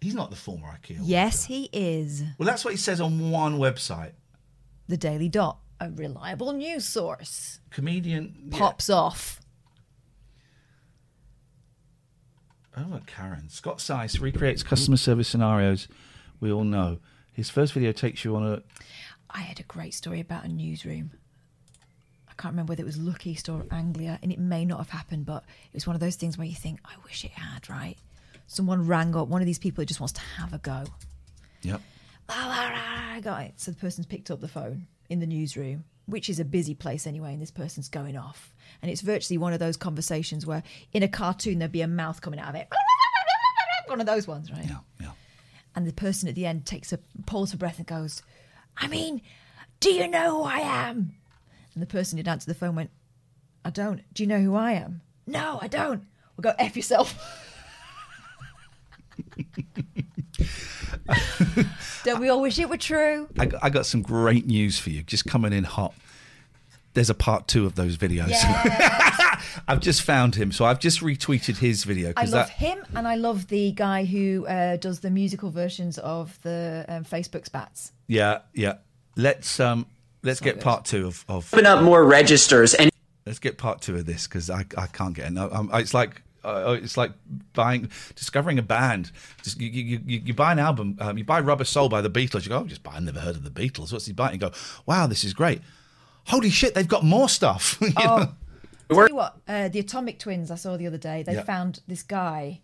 he's 0.00 0.14
not 0.14 0.30
the 0.30 0.36
former 0.36 0.68
IKEA. 0.68 0.98
Yes, 1.02 1.44
he 1.44 1.68
is. 1.72 2.22
Well, 2.38 2.46
that's 2.46 2.64
what 2.64 2.72
he 2.72 2.78
says 2.78 3.00
on 3.00 3.30
one 3.30 3.58
website. 3.58 4.12
The 4.88 4.96
Daily 4.96 5.28
Dot, 5.28 5.58
a 5.80 5.90
reliable 5.90 6.52
news 6.52 6.84
source, 6.86 7.60
Comedian. 7.70 8.34
yeah. 8.50 8.58
pops 8.58 8.88
off. 8.88 9.40
Oh, 12.76 13.00
Karen. 13.06 13.48
Scott 13.48 13.78
Seiss 13.78 14.20
recreates 14.20 14.62
customer 14.62 14.96
service 14.96 15.28
scenarios 15.28 15.88
we 16.40 16.52
all 16.52 16.64
know. 16.64 16.98
His 17.32 17.50
first 17.50 17.72
video 17.72 17.92
takes 17.92 18.24
you 18.24 18.36
on 18.36 18.46
a. 18.46 18.62
I 19.30 19.40
had 19.40 19.60
a 19.60 19.64
great 19.64 19.94
story 19.94 20.20
about 20.20 20.44
a 20.44 20.48
newsroom. 20.48 21.12
I 22.38 22.42
can't 22.42 22.52
remember 22.52 22.70
whether 22.70 22.82
it 22.82 22.86
was 22.86 22.98
Look 22.98 23.26
East 23.26 23.48
or 23.48 23.64
Anglia, 23.72 24.18
and 24.22 24.30
it 24.30 24.38
may 24.38 24.64
not 24.64 24.78
have 24.78 24.90
happened, 24.90 25.26
but 25.26 25.44
it 25.72 25.74
was 25.74 25.86
one 25.88 25.96
of 25.96 26.00
those 26.00 26.14
things 26.14 26.38
where 26.38 26.46
you 26.46 26.54
think, 26.54 26.78
I 26.84 26.92
wish 27.04 27.24
it 27.24 27.32
had, 27.32 27.68
right? 27.68 27.96
Someone 28.46 28.86
rang 28.86 29.16
up, 29.16 29.26
one 29.26 29.42
of 29.42 29.46
these 29.46 29.58
people 29.58 29.82
that 29.82 29.86
just 29.86 29.98
wants 30.00 30.12
to 30.12 30.20
have 30.20 30.52
a 30.52 30.58
go. 30.58 30.84
Yep. 31.62 31.80
I 32.28 33.20
got 33.24 33.42
it. 33.42 33.54
So 33.56 33.72
the 33.72 33.76
person's 33.76 34.06
picked 34.06 34.30
up 34.30 34.40
the 34.40 34.48
phone 34.48 34.86
in 35.08 35.18
the 35.18 35.26
newsroom, 35.26 35.84
which 36.06 36.30
is 36.30 36.38
a 36.38 36.44
busy 36.44 36.74
place 36.74 37.06
anyway, 37.08 37.32
and 37.32 37.42
this 37.42 37.50
person's 37.50 37.88
going 37.88 38.16
off. 38.16 38.54
And 38.82 38.90
it's 38.90 39.00
virtually 39.00 39.38
one 39.38 39.52
of 39.52 39.58
those 39.58 39.76
conversations 39.76 40.46
where 40.46 40.62
in 40.92 41.02
a 41.02 41.08
cartoon 41.08 41.58
there'd 41.58 41.72
be 41.72 41.82
a 41.82 41.88
mouth 41.88 42.20
coming 42.20 42.38
out 42.38 42.50
of 42.50 42.54
it. 42.54 42.68
One 43.86 44.00
of 44.00 44.06
those 44.06 44.28
ones, 44.28 44.52
right? 44.52 44.66
Yeah, 44.66 44.80
yeah. 45.00 45.10
And 45.74 45.86
the 45.86 45.94
person 45.94 46.28
at 46.28 46.34
the 46.34 46.44
end 46.44 46.66
takes 46.66 46.92
a 46.92 46.98
pulls 47.24 47.52
for 47.52 47.56
breath 47.56 47.78
and 47.78 47.86
goes, 47.86 48.22
I 48.76 48.86
mean, 48.86 49.22
do 49.80 49.90
you 49.90 50.06
know 50.08 50.42
who 50.42 50.42
I 50.42 50.58
am? 50.58 51.14
And 51.78 51.82
the 51.84 51.86
person 51.86 52.18
who'd 52.18 52.26
answered 52.26 52.50
the 52.50 52.58
phone 52.58 52.74
went, 52.74 52.90
I 53.64 53.70
don't. 53.70 54.02
Do 54.12 54.24
you 54.24 54.26
know 54.26 54.40
who 54.40 54.56
I 54.56 54.72
am? 54.72 55.00
No, 55.28 55.60
I 55.62 55.68
don't. 55.68 56.02
Well, 56.36 56.42
go 56.42 56.52
F 56.58 56.74
yourself. 56.74 57.14
don't 62.02 62.20
we 62.20 62.30
all 62.30 62.40
wish 62.40 62.58
it 62.58 62.68
were 62.68 62.76
true? 62.76 63.28
I 63.38 63.46
got, 63.46 63.62
I 63.62 63.70
got 63.70 63.86
some 63.86 64.02
great 64.02 64.44
news 64.44 64.80
for 64.80 64.90
you, 64.90 65.04
just 65.04 65.26
coming 65.26 65.52
in 65.52 65.62
hot. 65.62 65.94
There's 66.94 67.10
a 67.10 67.14
part 67.14 67.46
two 67.46 67.64
of 67.64 67.76
those 67.76 67.96
videos. 67.96 68.32
I've 69.68 69.78
just 69.78 70.02
found 70.02 70.34
him, 70.34 70.50
so 70.50 70.64
I've 70.64 70.80
just 70.80 70.98
retweeted 70.98 71.58
his 71.58 71.84
video 71.84 72.12
I 72.16 72.22
love 72.22 72.32
that. 72.32 72.50
him, 72.50 72.84
and 72.96 73.06
I 73.06 73.14
love 73.14 73.46
the 73.46 73.70
guy 73.70 74.04
who 74.04 74.48
uh, 74.48 74.78
does 74.78 74.98
the 74.98 75.10
musical 75.10 75.50
versions 75.50 75.96
of 75.98 76.42
the 76.42 76.84
um, 76.88 77.04
Facebook 77.04 77.44
spats. 77.44 77.92
Yeah, 78.08 78.40
yeah. 78.52 78.78
Let's 79.14 79.60
um, 79.60 79.86
let's 80.22 80.40
get 80.40 80.60
part 80.60 80.84
two 80.84 81.06
of, 81.06 81.24
of 81.28 81.52
Open 81.52 81.66
up 81.66 81.82
more 81.82 82.04
registers 82.04 82.74
and 82.74 82.90
Let's 83.26 83.38
get 83.38 83.58
part 83.58 83.82
two 83.82 83.94
of 83.96 84.06
this 84.06 84.26
because 84.26 84.48
I, 84.48 84.64
I 84.78 84.86
can't 84.86 85.12
get 85.14 85.26
enough. 85.26 85.52
Um, 85.52 85.70
it's 85.74 85.92
like 85.92 86.22
uh, 86.44 86.78
it's 86.82 86.96
like 86.96 87.12
buying 87.52 87.90
discovering 88.14 88.58
a 88.58 88.62
band. 88.62 89.12
Just 89.42 89.60
you 89.60 89.68
you, 89.68 90.00
you, 90.06 90.22
you 90.26 90.32
buy 90.34 90.52
an 90.52 90.58
album. 90.58 90.96
Um, 90.98 91.18
you 91.18 91.24
buy 91.24 91.40
Rubber 91.40 91.64
Soul 91.64 91.90
by 91.90 92.00
the 92.00 92.08
Beatles. 92.08 92.44
You 92.44 92.48
go, 92.50 92.58
oh, 92.60 92.64
just 92.64 92.82
buy. 92.82 92.92
I 92.94 93.00
never 93.00 93.20
heard 93.20 93.36
of 93.36 93.44
the 93.44 93.50
Beatles. 93.50 93.92
What's 93.92 94.06
he 94.06 94.14
buying? 94.14 94.32
You 94.32 94.38
go, 94.40 94.52
wow, 94.86 95.06
this 95.06 95.24
is 95.24 95.34
great. 95.34 95.60
Holy 96.28 96.48
shit, 96.48 96.74
they've 96.74 96.88
got 96.88 97.04
more 97.04 97.28
stuff. 97.28 97.78
You 97.82 97.92
Oh, 97.98 98.16
know? 98.88 98.96
tell 98.96 99.08
you 99.10 99.14
what, 99.16 99.36
uh, 99.46 99.68
the 99.68 99.80
Atomic 99.80 100.18
Twins 100.18 100.50
I 100.50 100.54
saw 100.54 100.78
the 100.78 100.86
other 100.86 100.96
day. 100.96 101.22
They 101.22 101.34
Yeah. 101.34 101.42
found 101.42 101.80
this 101.86 102.02
guy 102.02 102.60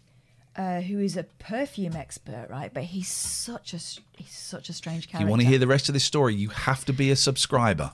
uh, 0.57 0.81
who 0.81 1.01
is 1.01 1.17
a 1.17 1.25
perfume 1.25 1.97
expert, 1.97 2.47
right? 2.49 2.73
But 2.73 2.85
he's 2.85 3.09
such 3.09 3.75
a 3.75 3.79
he's 4.17 4.31
such 4.31 4.69
a 4.69 4.73
strange 4.73 5.09
character. 5.09 5.27
you 5.27 5.31
want 5.31 5.43
to 5.43 5.49
hear 5.49 5.59
the 5.59 5.67
rest 5.67 5.89
of 5.89 5.95
this 5.95 6.05
story, 6.05 6.35
you 6.35 6.49
have 6.51 6.85
to 6.87 6.93
be 6.93 7.11
a 7.11 7.17
subscriber. 7.17 7.93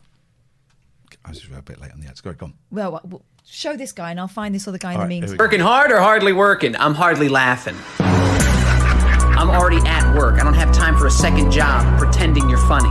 I 1.25 1.31
was 1.31 1.45
a 1.45 1.63
bit 1.63 1.81
late 1.81 1.93
on 1.93 2.01
the 2.01 2.07
ads. 2.07 2.21
Go, 2.21 2.31
ahead, 2.31 2.39
go 2.39 2.47
on. 2.47 2.55
well, 2.71 2.93
well, 2.93 3.03
well, 3.05 3.23
show 3.45 3.77
this 3.77 3.93
guy, 3.93 4.11
and 4.11 4.19
I'll 4.19 4.29
find 4.29 4.55
this 4.55 4.67
other 4.67 4.79
guy 4.79 4.93
in 4.93 4.99
the 4.99 5.03
right, 5.03 5.09
meantime. 5.09 5.37
working 5.39 5.61
hard 5.61 5.93
or 5.93 6.01
hardly 6.01 6.33
working? 6.33 6.75
I'm 6.77 6.95
hardly 6.95 7.29
laughing. 7.29 7.77
I'm 7.99 9.51
already 9.51 9.87
at 9.87 10.15
work. 10.15 10.41
I 10.41 10.45
don't 10.45 10.55
have 10.55 10.73
time 10.73 10.97
for 10.97 11.07
a 11.07 11.11
second 11.11 11.51
job 11.51 11.99
pretending 11.99 12.49
you're 12.49 12.59
funny. 12.69 12.89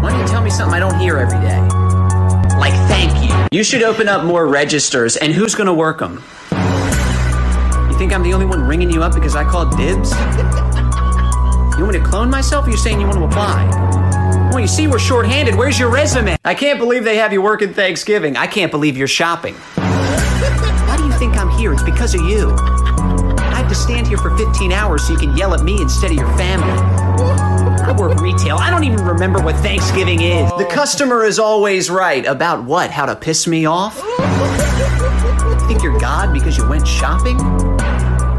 Why 0.00 0.10
don't 0.10 0.20
you 0.20 0.26
tell 0.26 0.42
me 0.42 0.50
something 0.50 0.74
I 0.74 0.78
don't 0.78 0.98
hear 0.98 1.18
every 1.18 1.40
day? 1.40 1.60
Like 2.58 2.74
thank 2.88 3.22
you. 3.24 3.48
You 3.52 3.62
should 3.64 3.82
open 3.82 4.08
up 4.08 4.24
more 4.24 4.46
registers, 4.46 5.16
and 5.16 5.32
who's 5.32 5.54
gonna 5.54 5.74
work 5.74 5.98
them? 5.98 6.22
Think 8.00 8.14
I'm 8.14 8.22
the 8.22 8.32
only 8.32 8.46
one 8.46 8.66
ringing 8.66 8.90
you 8.90 9.02
up 9.02 9.12
because 9.14 9.36
I 9.36 9.44
called 9.44 9.76
dibs? 9.76 10.10
You 11.76 11.84
want 11.86 11.96
me 11.96 12.02
to 12.02 12.04
clone 12.04 12.28
myself, 12.28 12.66
or 12.66 12.70
you 12.70 12.76
saying 12.76 13.00
you 13.00 13.06
want 13.06 13.18
to 13.18 13.24
apply? 13.24 13.66
Well, 14.50 14.60
you 14.60 14.66
see, 14.66 14.86
we're 14.86 14.98
shorthanded. 14.98 15.54
Where's 15.54 15.78
your 15.78 15.90
resume? 15.90 16.36
I 16.44 16.54
can't 16.54 16.78
believe 16.78 17.04
they 17.04 17.16
have 17.16 17.32
you 17.32 17.40
working 17.40 17.72
Thanksgiving. 17.72 18.36
I 18.36 18.46
can't 18.46 18.70
believe 18.70 18.98
you're 18.98 19.08
shopping. 19.08 19.54
Why 19.54 20.96
do 20.98 21.04
you 21.04 21.12
think 21.12 21.38
I'm 21.38 21.48
here? 21.58 21.72
It's 21.72 21.82
because 21.82 22.14
of 22.14 22.20
you. 22.22 22.54
I 23.38 23.54
have 23.54 23.68
to 23.70 23.74
stand 23.74 24.06
here 24.08 24.18
for 24.18 24.36
15 24.36 24.72
hours 24.72 25.06
so 25.06 25.14
you 25.14 25.18
can 25.18 25.34
yell 25.38 25.54
at 25.54 25.62
me 25.62 25.80
instead 25.80 26.10
of 26.10 26.18
your 26.18 26.30
family. 26.36 26.70
I 26.70 27.92
work 27.98 28.20
retail. 28.20 28.56
I 28.56 28.68
don't 28.68 28.84
even 28.84 29.02
remember 29.02 29.40
what 29.40 29.56
Thanksgiving 29.56 30.20
is. 30.20 30.50
The 30.58 30.68
customer 30.70 31.24
is 31.24 31.38
always 31.38 31.88
right. 31.88 32.26
About 32.26 32.64
what? 32.64 32.90
How 32.90 33.06
to 33.06 33.16
piss 33.16 33.46
me 33.46 33.64
off? 33.64 33.98
You 34.02 35.66
think 35.66 35.82
you're 35.82 35.98
God 35.98 36.34
because 36.34 36.58
you 36.58 36.68
went 36.68 36.86
shopping? 36.86 37.38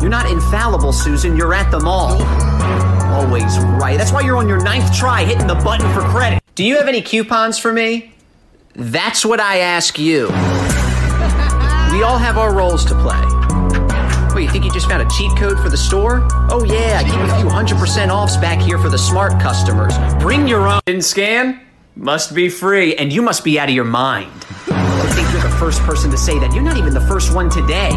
You're 0.01 0.09
not 0.09 0.29
infallible, 0.29 0.91
Susan. 0.91 1.37
You're 1.37 1.53
at 1.53 1.69
the 1.69 1.79
mall. 1.79 2.21
Always 3.13 3.57
right. 3.59 3.97
That's 3.97 4.11
why 4.11 4.21
you're 4.21 4.37
on 4.37 4.47
your 4.47 4.61
ninth 4.61 4.93
try 4.95 5.23
hitting 5.23 5.47
the 5.47 5.55
button 5.55 5.87
for 5.93 6.01
credit. 6.01 6.41
Do 6.55 6.63
you 6.63 6.77
have 6.77 6.87
any 6.87 7.01
coupons 7.01 7.59
for 7.59 7.71
me? 7.71 8.13
That's 8.73 9.23
what 9.23 9.39
I 9.39 9.59
ask 9.59 9.99
you. 9.99 10.29
We 11.91 12.03
all 12.03 12.17
have 12.17 12.37
our 12.37 12.53
roles 12.53 12.85
to 12.85 12.95
play. 12.95 13.19
What, 14.31 14.41
you 14.41 14.49
think 14.49 14.63
you 14.63 14.71
just 14.71 14.87
found 14.87 15.05
a 15.05 15.09
cheat 15.13 15.37
code 15.37 15.59
for 15.59 15.67
the 15.67 15.75
store? 15.75 16.25
Oh 16.49 16.63
yeah, 16.63 17.01
I 17.01 17.03
keep 17.03 17.19
a 17.19 17.41
few 17.41 17.49
hundred 17.49 17.79
percent 17.79 18.09
offs 18.09 18.37
back 18.37 18.61
here 18.61 18.79
for 18.79 18.87
the 18.87 18.97
smart 18.97 19.33
customers. 19.41 19.93
Bring 20.21 20.47
your 20.47 20.69
own. 20.69 20.79
Didn't 20.85 21.03
scan? 21.03 21.59
Must 21.97 22.33
be 22.33 22.47
free, 22.47 22.95
and 22.95 23.11
you 23.11 23.21
must 23.21 23.43
be 23.43 23.59
out 23.59 23.67
of 23.67 23.75
your 23.75 23.83
mind. 23.83 24.31
First 25.61 25.81
person 25.83 26.09
to 26.09 26.17
say 26.17 26.39
that. 26.39 26.51
You're 26.55 26.63
not 26.63 26.77
even 26.77 26.91
the 26.91 27.01
first 27.01 27.35
one 27.35 27.47
today. 27.47 27.91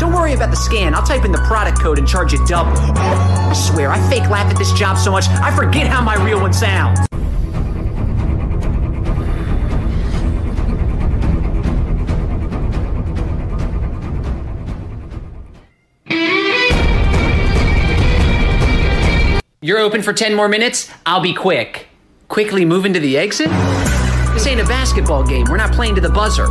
Don't 0.00 0.12
worry 0.12 0.32
about 0.32 0.50
the 0.50 0.56
scan. 0.56 0.92
I'll 0.92 1.06
type 1.06 1.24
in 1.24 1.30
the 1.30 1.38
product 1.38 1.80
code 1.80 2.00
and 2.00 2.08
charge 2.08 2.32
you 2.32 2.44
double. 2.46 2.72
I 2.76 3.52
swear, 3.52 3.90
I 3.90 4.10
fake 4.10 4.28
laugh 4.28 4.50
at 4.50 4.58
this 4.58 4.72
job 4.72 4.98
so 4.98 5.12
much, 5.12 5.28
I 5.28 5.54
forget 5.54 5.86
how 5.86 6.02
my 6.02 6.16
real 6.24 6.40
one 6.40 6.52
sounds. 6.52 6.98
You're 19.60 19.78
open 19.78 20.02
for 20.02 20.12
10 20.12 20.34
more 20.34 20.48
minutes? 20.48 20.90
I'll 21.06 21.20
be 21.20 21.34
quick. 21.34 21.86
Quickly 22.26 22.64
move 22.64 22.84
into 22.84 22.98
the 22.98 23.16
exit? 23.16 23.48
This 24.34 24.48
ain't 24.48 24.60
a 24.60 24.64
basketball 24.64 25.24
game. 25.24 25.46
We're 25.48 25.56
not 25.56 25.72
playing 25.72 25.94
to 25.94 26.00
the 26.00 26.10
buzzer. 26.10 26.46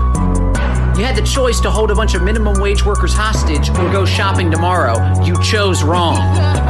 You 0.98 1.04
had 1.04 1.18
the 1.18 1.24
choice 1.24 1.60
to 1.60 1.70
hold 1.70 1.92
a 1.92 1.96
bunch 1.96 2.14
of 2.14 2.24
minimum 2.24 2.62
wage 2.62 2.86
workers 2.86 3.14
hostage 3.14 3.70
or 3.70 3.92
go 3.92 4.06
shopping 4.06 4.50
tomorrow. 4.50 4.96
You 5.24 5.36
chose 5.44 5.84
wrong. 5.84 6.16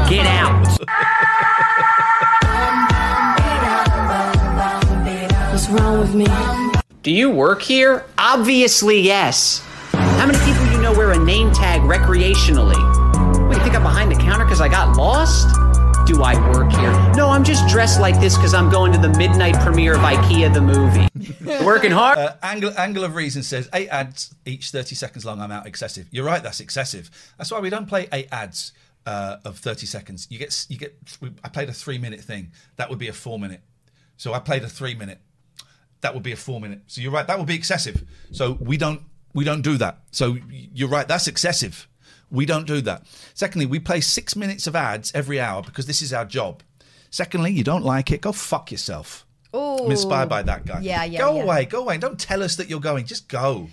Get 0.09 0.25
out. 0.25 0.65
What's 5.51 5.69
wrong 5.69 5.99
with 5.99 6.15
me? 6.15 6.25
Do 7.03 7.11
you 7.11 7.29
work 7.29 7.61
here? 7.61 8.03
Obviously, 8.17 8.99
yes. 8.99 9.63
How 9.91 10.25
many 10.25 10.39
people 10.39 10.65
you 10.71 10.81
know 10.81 10.91
wear 10.91 11.11
a 11.11 11.19
name 11.19 11.51
tag 11.53 11.81
recreationally? 11.81 12.73
What, 13.47 13.57
you 13.57 13.63
think 13.63 13.75
I'm 13.75 13.83
behind 13.83 14.11
the 14.11 14.15
counter 14.15 14.43
because 14.43 14.59
I 14.59 14.69
got 14.69 14.97
lost? 14.97 15.64
Do 16.05 16.21
I 16.21 16.35
work 16.51 16.71
here? 16.71 16.91
No, 17.15 17.29
I'm 17.29 17.43
just 17.43 17.67
dressed 17.67 17.99
like 17.99 18.19
this 18.19 18.35
because 18.35 18.53
I'm 18.53 18.69
going 18.69 18.91
to 18.91 18.99
the 18.99 19.09
midnight 19.17 19.55
premiere 19.61 19.95
of 19.95 20.01
IKEA 20.01 20.53
the 20.53 20.61
movie. 20.61 21.07
Working 21.65 21.89
hard. 21.89 22.19
Uh, 22.19 22.35
angle, 22.43 22.71
angle 22.77 23.03
of 23.03 23.15
Reason 23.15 23.41
says 23.41 23.67
eight 23.73 23.89
ads 23.89 24.35
each 24.45 24.69
30 24.69 24.93
seconds 24.93 25.25
long. 25.25 25.41
I'm 25.41 25.51
out 25.51 25.65
excessive. 25.65 26.07
You're 26.11 26.25
right. 26.25 26.43
That's 26.43 26.59
excessive. 26.59 27.09
That's 27.39 27.51
why 27.51 27.59
we 27.59 27.71
don't 27.71 27.87
play 27.87 28.07
eight 28.13 28.27
ads 28.31 28.71
uh, 29.07 29.37
of 29.45 29.57
30 29.57 29.87
seconds. 29.87 30.27
You 30.29 30.37
get 30.37 30.67
you 30.69 30.77
get. 30.77 30.95
I 31.43 31.49
played 31.49 31.69
a 31.69 31.73
three 31.73 31.97
minute 31.97 32.21
thing. 32.21 32.51
That 32.75 32.91
would 32.91 32.99
be 32.99 33.07
a 33.07 33.13
four 33.13 33.39
minute. 33.39 33.61
So 34.17 34.31
I 34.31 34.39
played 34.39 34.63
a 34.63 34.69
three 34.69 34.93
minute. 34.93 35.19
That 36.01 36.13
would 36.13 36.23
be 36.23 36.33
a 36.33 36.37
four 36.37 36.61
minute. 36.61 36.81
So 36.85 37.01
you're 37.01 37.11
right. 37.11 37.25
That 37.25 37.39
would 37.39 37.47
be 37.47 37.55
excessive. 37.55 38.03
So 38.31 38.59
we 38.61 38.77
don't 38.77 39.01
we 39.33 39.43
don't 39.43 39.63
do 39.63 39.77
that. 39.77 40.01
So 40.11 40.37
you're 40.51 40.89
right. 40.89 41.07
That's 41.07 41.27
excessive. 41.27 41.87
We 42.31 42.45
don't 42.45 42.65
do 42.67 42.81
that. 42.81 43.03
Secondly, 43.33 43.65
we 43.65 43.79
play 43.79 44.01
six 44.01 44.35
minutes 44.35 44.67
of 44.67 44.75
ads 44.75 45.11
every 45.13 45.39
hour 45.39 45.61
because 45.61 45.85
this 45.85 46.01
is 46.01 46.11
our 46.13 46.25
job. 46.25 46.63
Secondly, 47.09 47.51
you 47.51 47.63
don't 47.63 47.85
like 47.85 48.11
it, 48.11 48.21
go 48.21 48.31
fuck 48.31 48.71
yourself. 48.71 49.25
I'm 49.53 49.89
inspired 49.89 50.27
by 50.27 50.41
that 50.43 50.65
guy. 50.65 50.81
Yeah, 50.81 51.05
yeah, 51.05 51.19
Go 51.19 51.37
yeah. 51.37 51.43
away, 51.43 51.65
go 51.65 51.79
away. 51.81 51.97
Don't 51.97 52.19
tell 52.19 52.43
us 52.43 52.57
that 52.57 52.69
you're 52.69 52.81
going. 52.81 53.05
Just 53.05 53.29
go. 53.29 53.69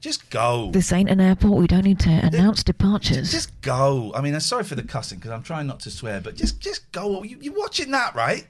Just 0.00 0.30
go. 0.30 0.70
This 0.72 0.92
ain't 0.92 1.10
an 1.10 1.20
airport. 1.20 1.58
We 1.58 1.66
don't 1.66 1.84
need 1.84 1.98
to 2.00 2.10
announce 2.10 2.62
departures. 2.62 3.32
Just 3.32 3.60
go. 3.60 4.12
I 4.14 4.20
mean, 4.20 4.34
I'm 4.34 4.40
sorry 4.40 4.64
for 4.64 4.74
the 4.76 4.82
cussing 4.82 5.18
because 5.18 5.32
I'm 5.32 5.42
trying 5.42 5.66
not 5.66 5.80
to 5.80 5.90
swear, 5.90 6.20
but 6.20 6.36
just 6.36 6.60
just 6.60 6.90
go. 6.92 7.22
You, 7.22 7.38
you're 7.40 7.54
watching 7.54 7.90
that, 7.90 8.14
right? 8.14 8.46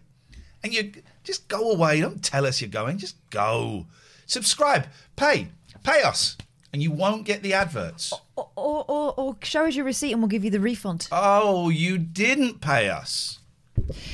And 0.62 0.72
you 0.74 0.92
just 1.24 1.48
go 1.48 1.72
away. 1.72 2.00
Don't 2.00 2.22
tell 2.22 2.46
us 2.46 2.60
you're 2.60 2.70
going. 2.70 2.98
Just 2.98 3.16
go. 3.30 3.86
Subscribe. 4.26 4.86
Pay. 5.16 5.48
Pay 5.82 6.02
us. 6.02 6.36
And 6.72 6.82
you 6.82 6.90
won't 6.90 7.24
get 7.24 7.42
the 7.42 7.54
adverts. 7.54 8.12
Or, 8.36 8.48
or, 8.56 8.84
or, 8.88 9.14
or 9.16 9.36
show 9.42 9.66
us 9.66 9.74
your 9.74 9.84
receipt 9.84 10.12
and 10.12 10.20
we'll 10.20 10.28
give 10.28 10.44
you 10.44 10.50
the 10.50 10.60
refund. 10.60 11.08
Oh, 11.10 11.70
you 11.70 11.96
didn't 11.96 12.60
pay 12.60 12.88
us. 12.88 13.38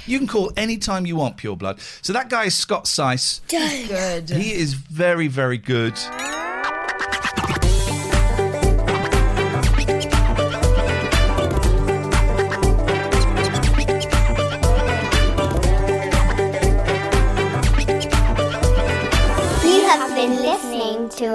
You 0.06 0.18
can 0.18 0.26
call 0.26 0.52
anytime 0.56 1.06
you 1.06 1.16
want, 1.16 1.36
Pure 1.38 1.56
Blood. 1.56 1.80
So 2.02 2.12
that 2.12 2.28
guy 2.28 2.44
is 2.44 2.54
Scott 2.54 2.84
Seiss. 2.84 3.40
Good. 3.48 4.30
He 4.30 4.52
is 4.52 4.74
very, 4.74 5.28
very 5.28 5.58
good. 5.58 5.98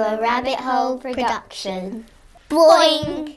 A 0.08 0.20
Rabbit 0.20 0.58
Hole 0.58 0.98
production. 0.98 2.06
Boing! 2.48 3.36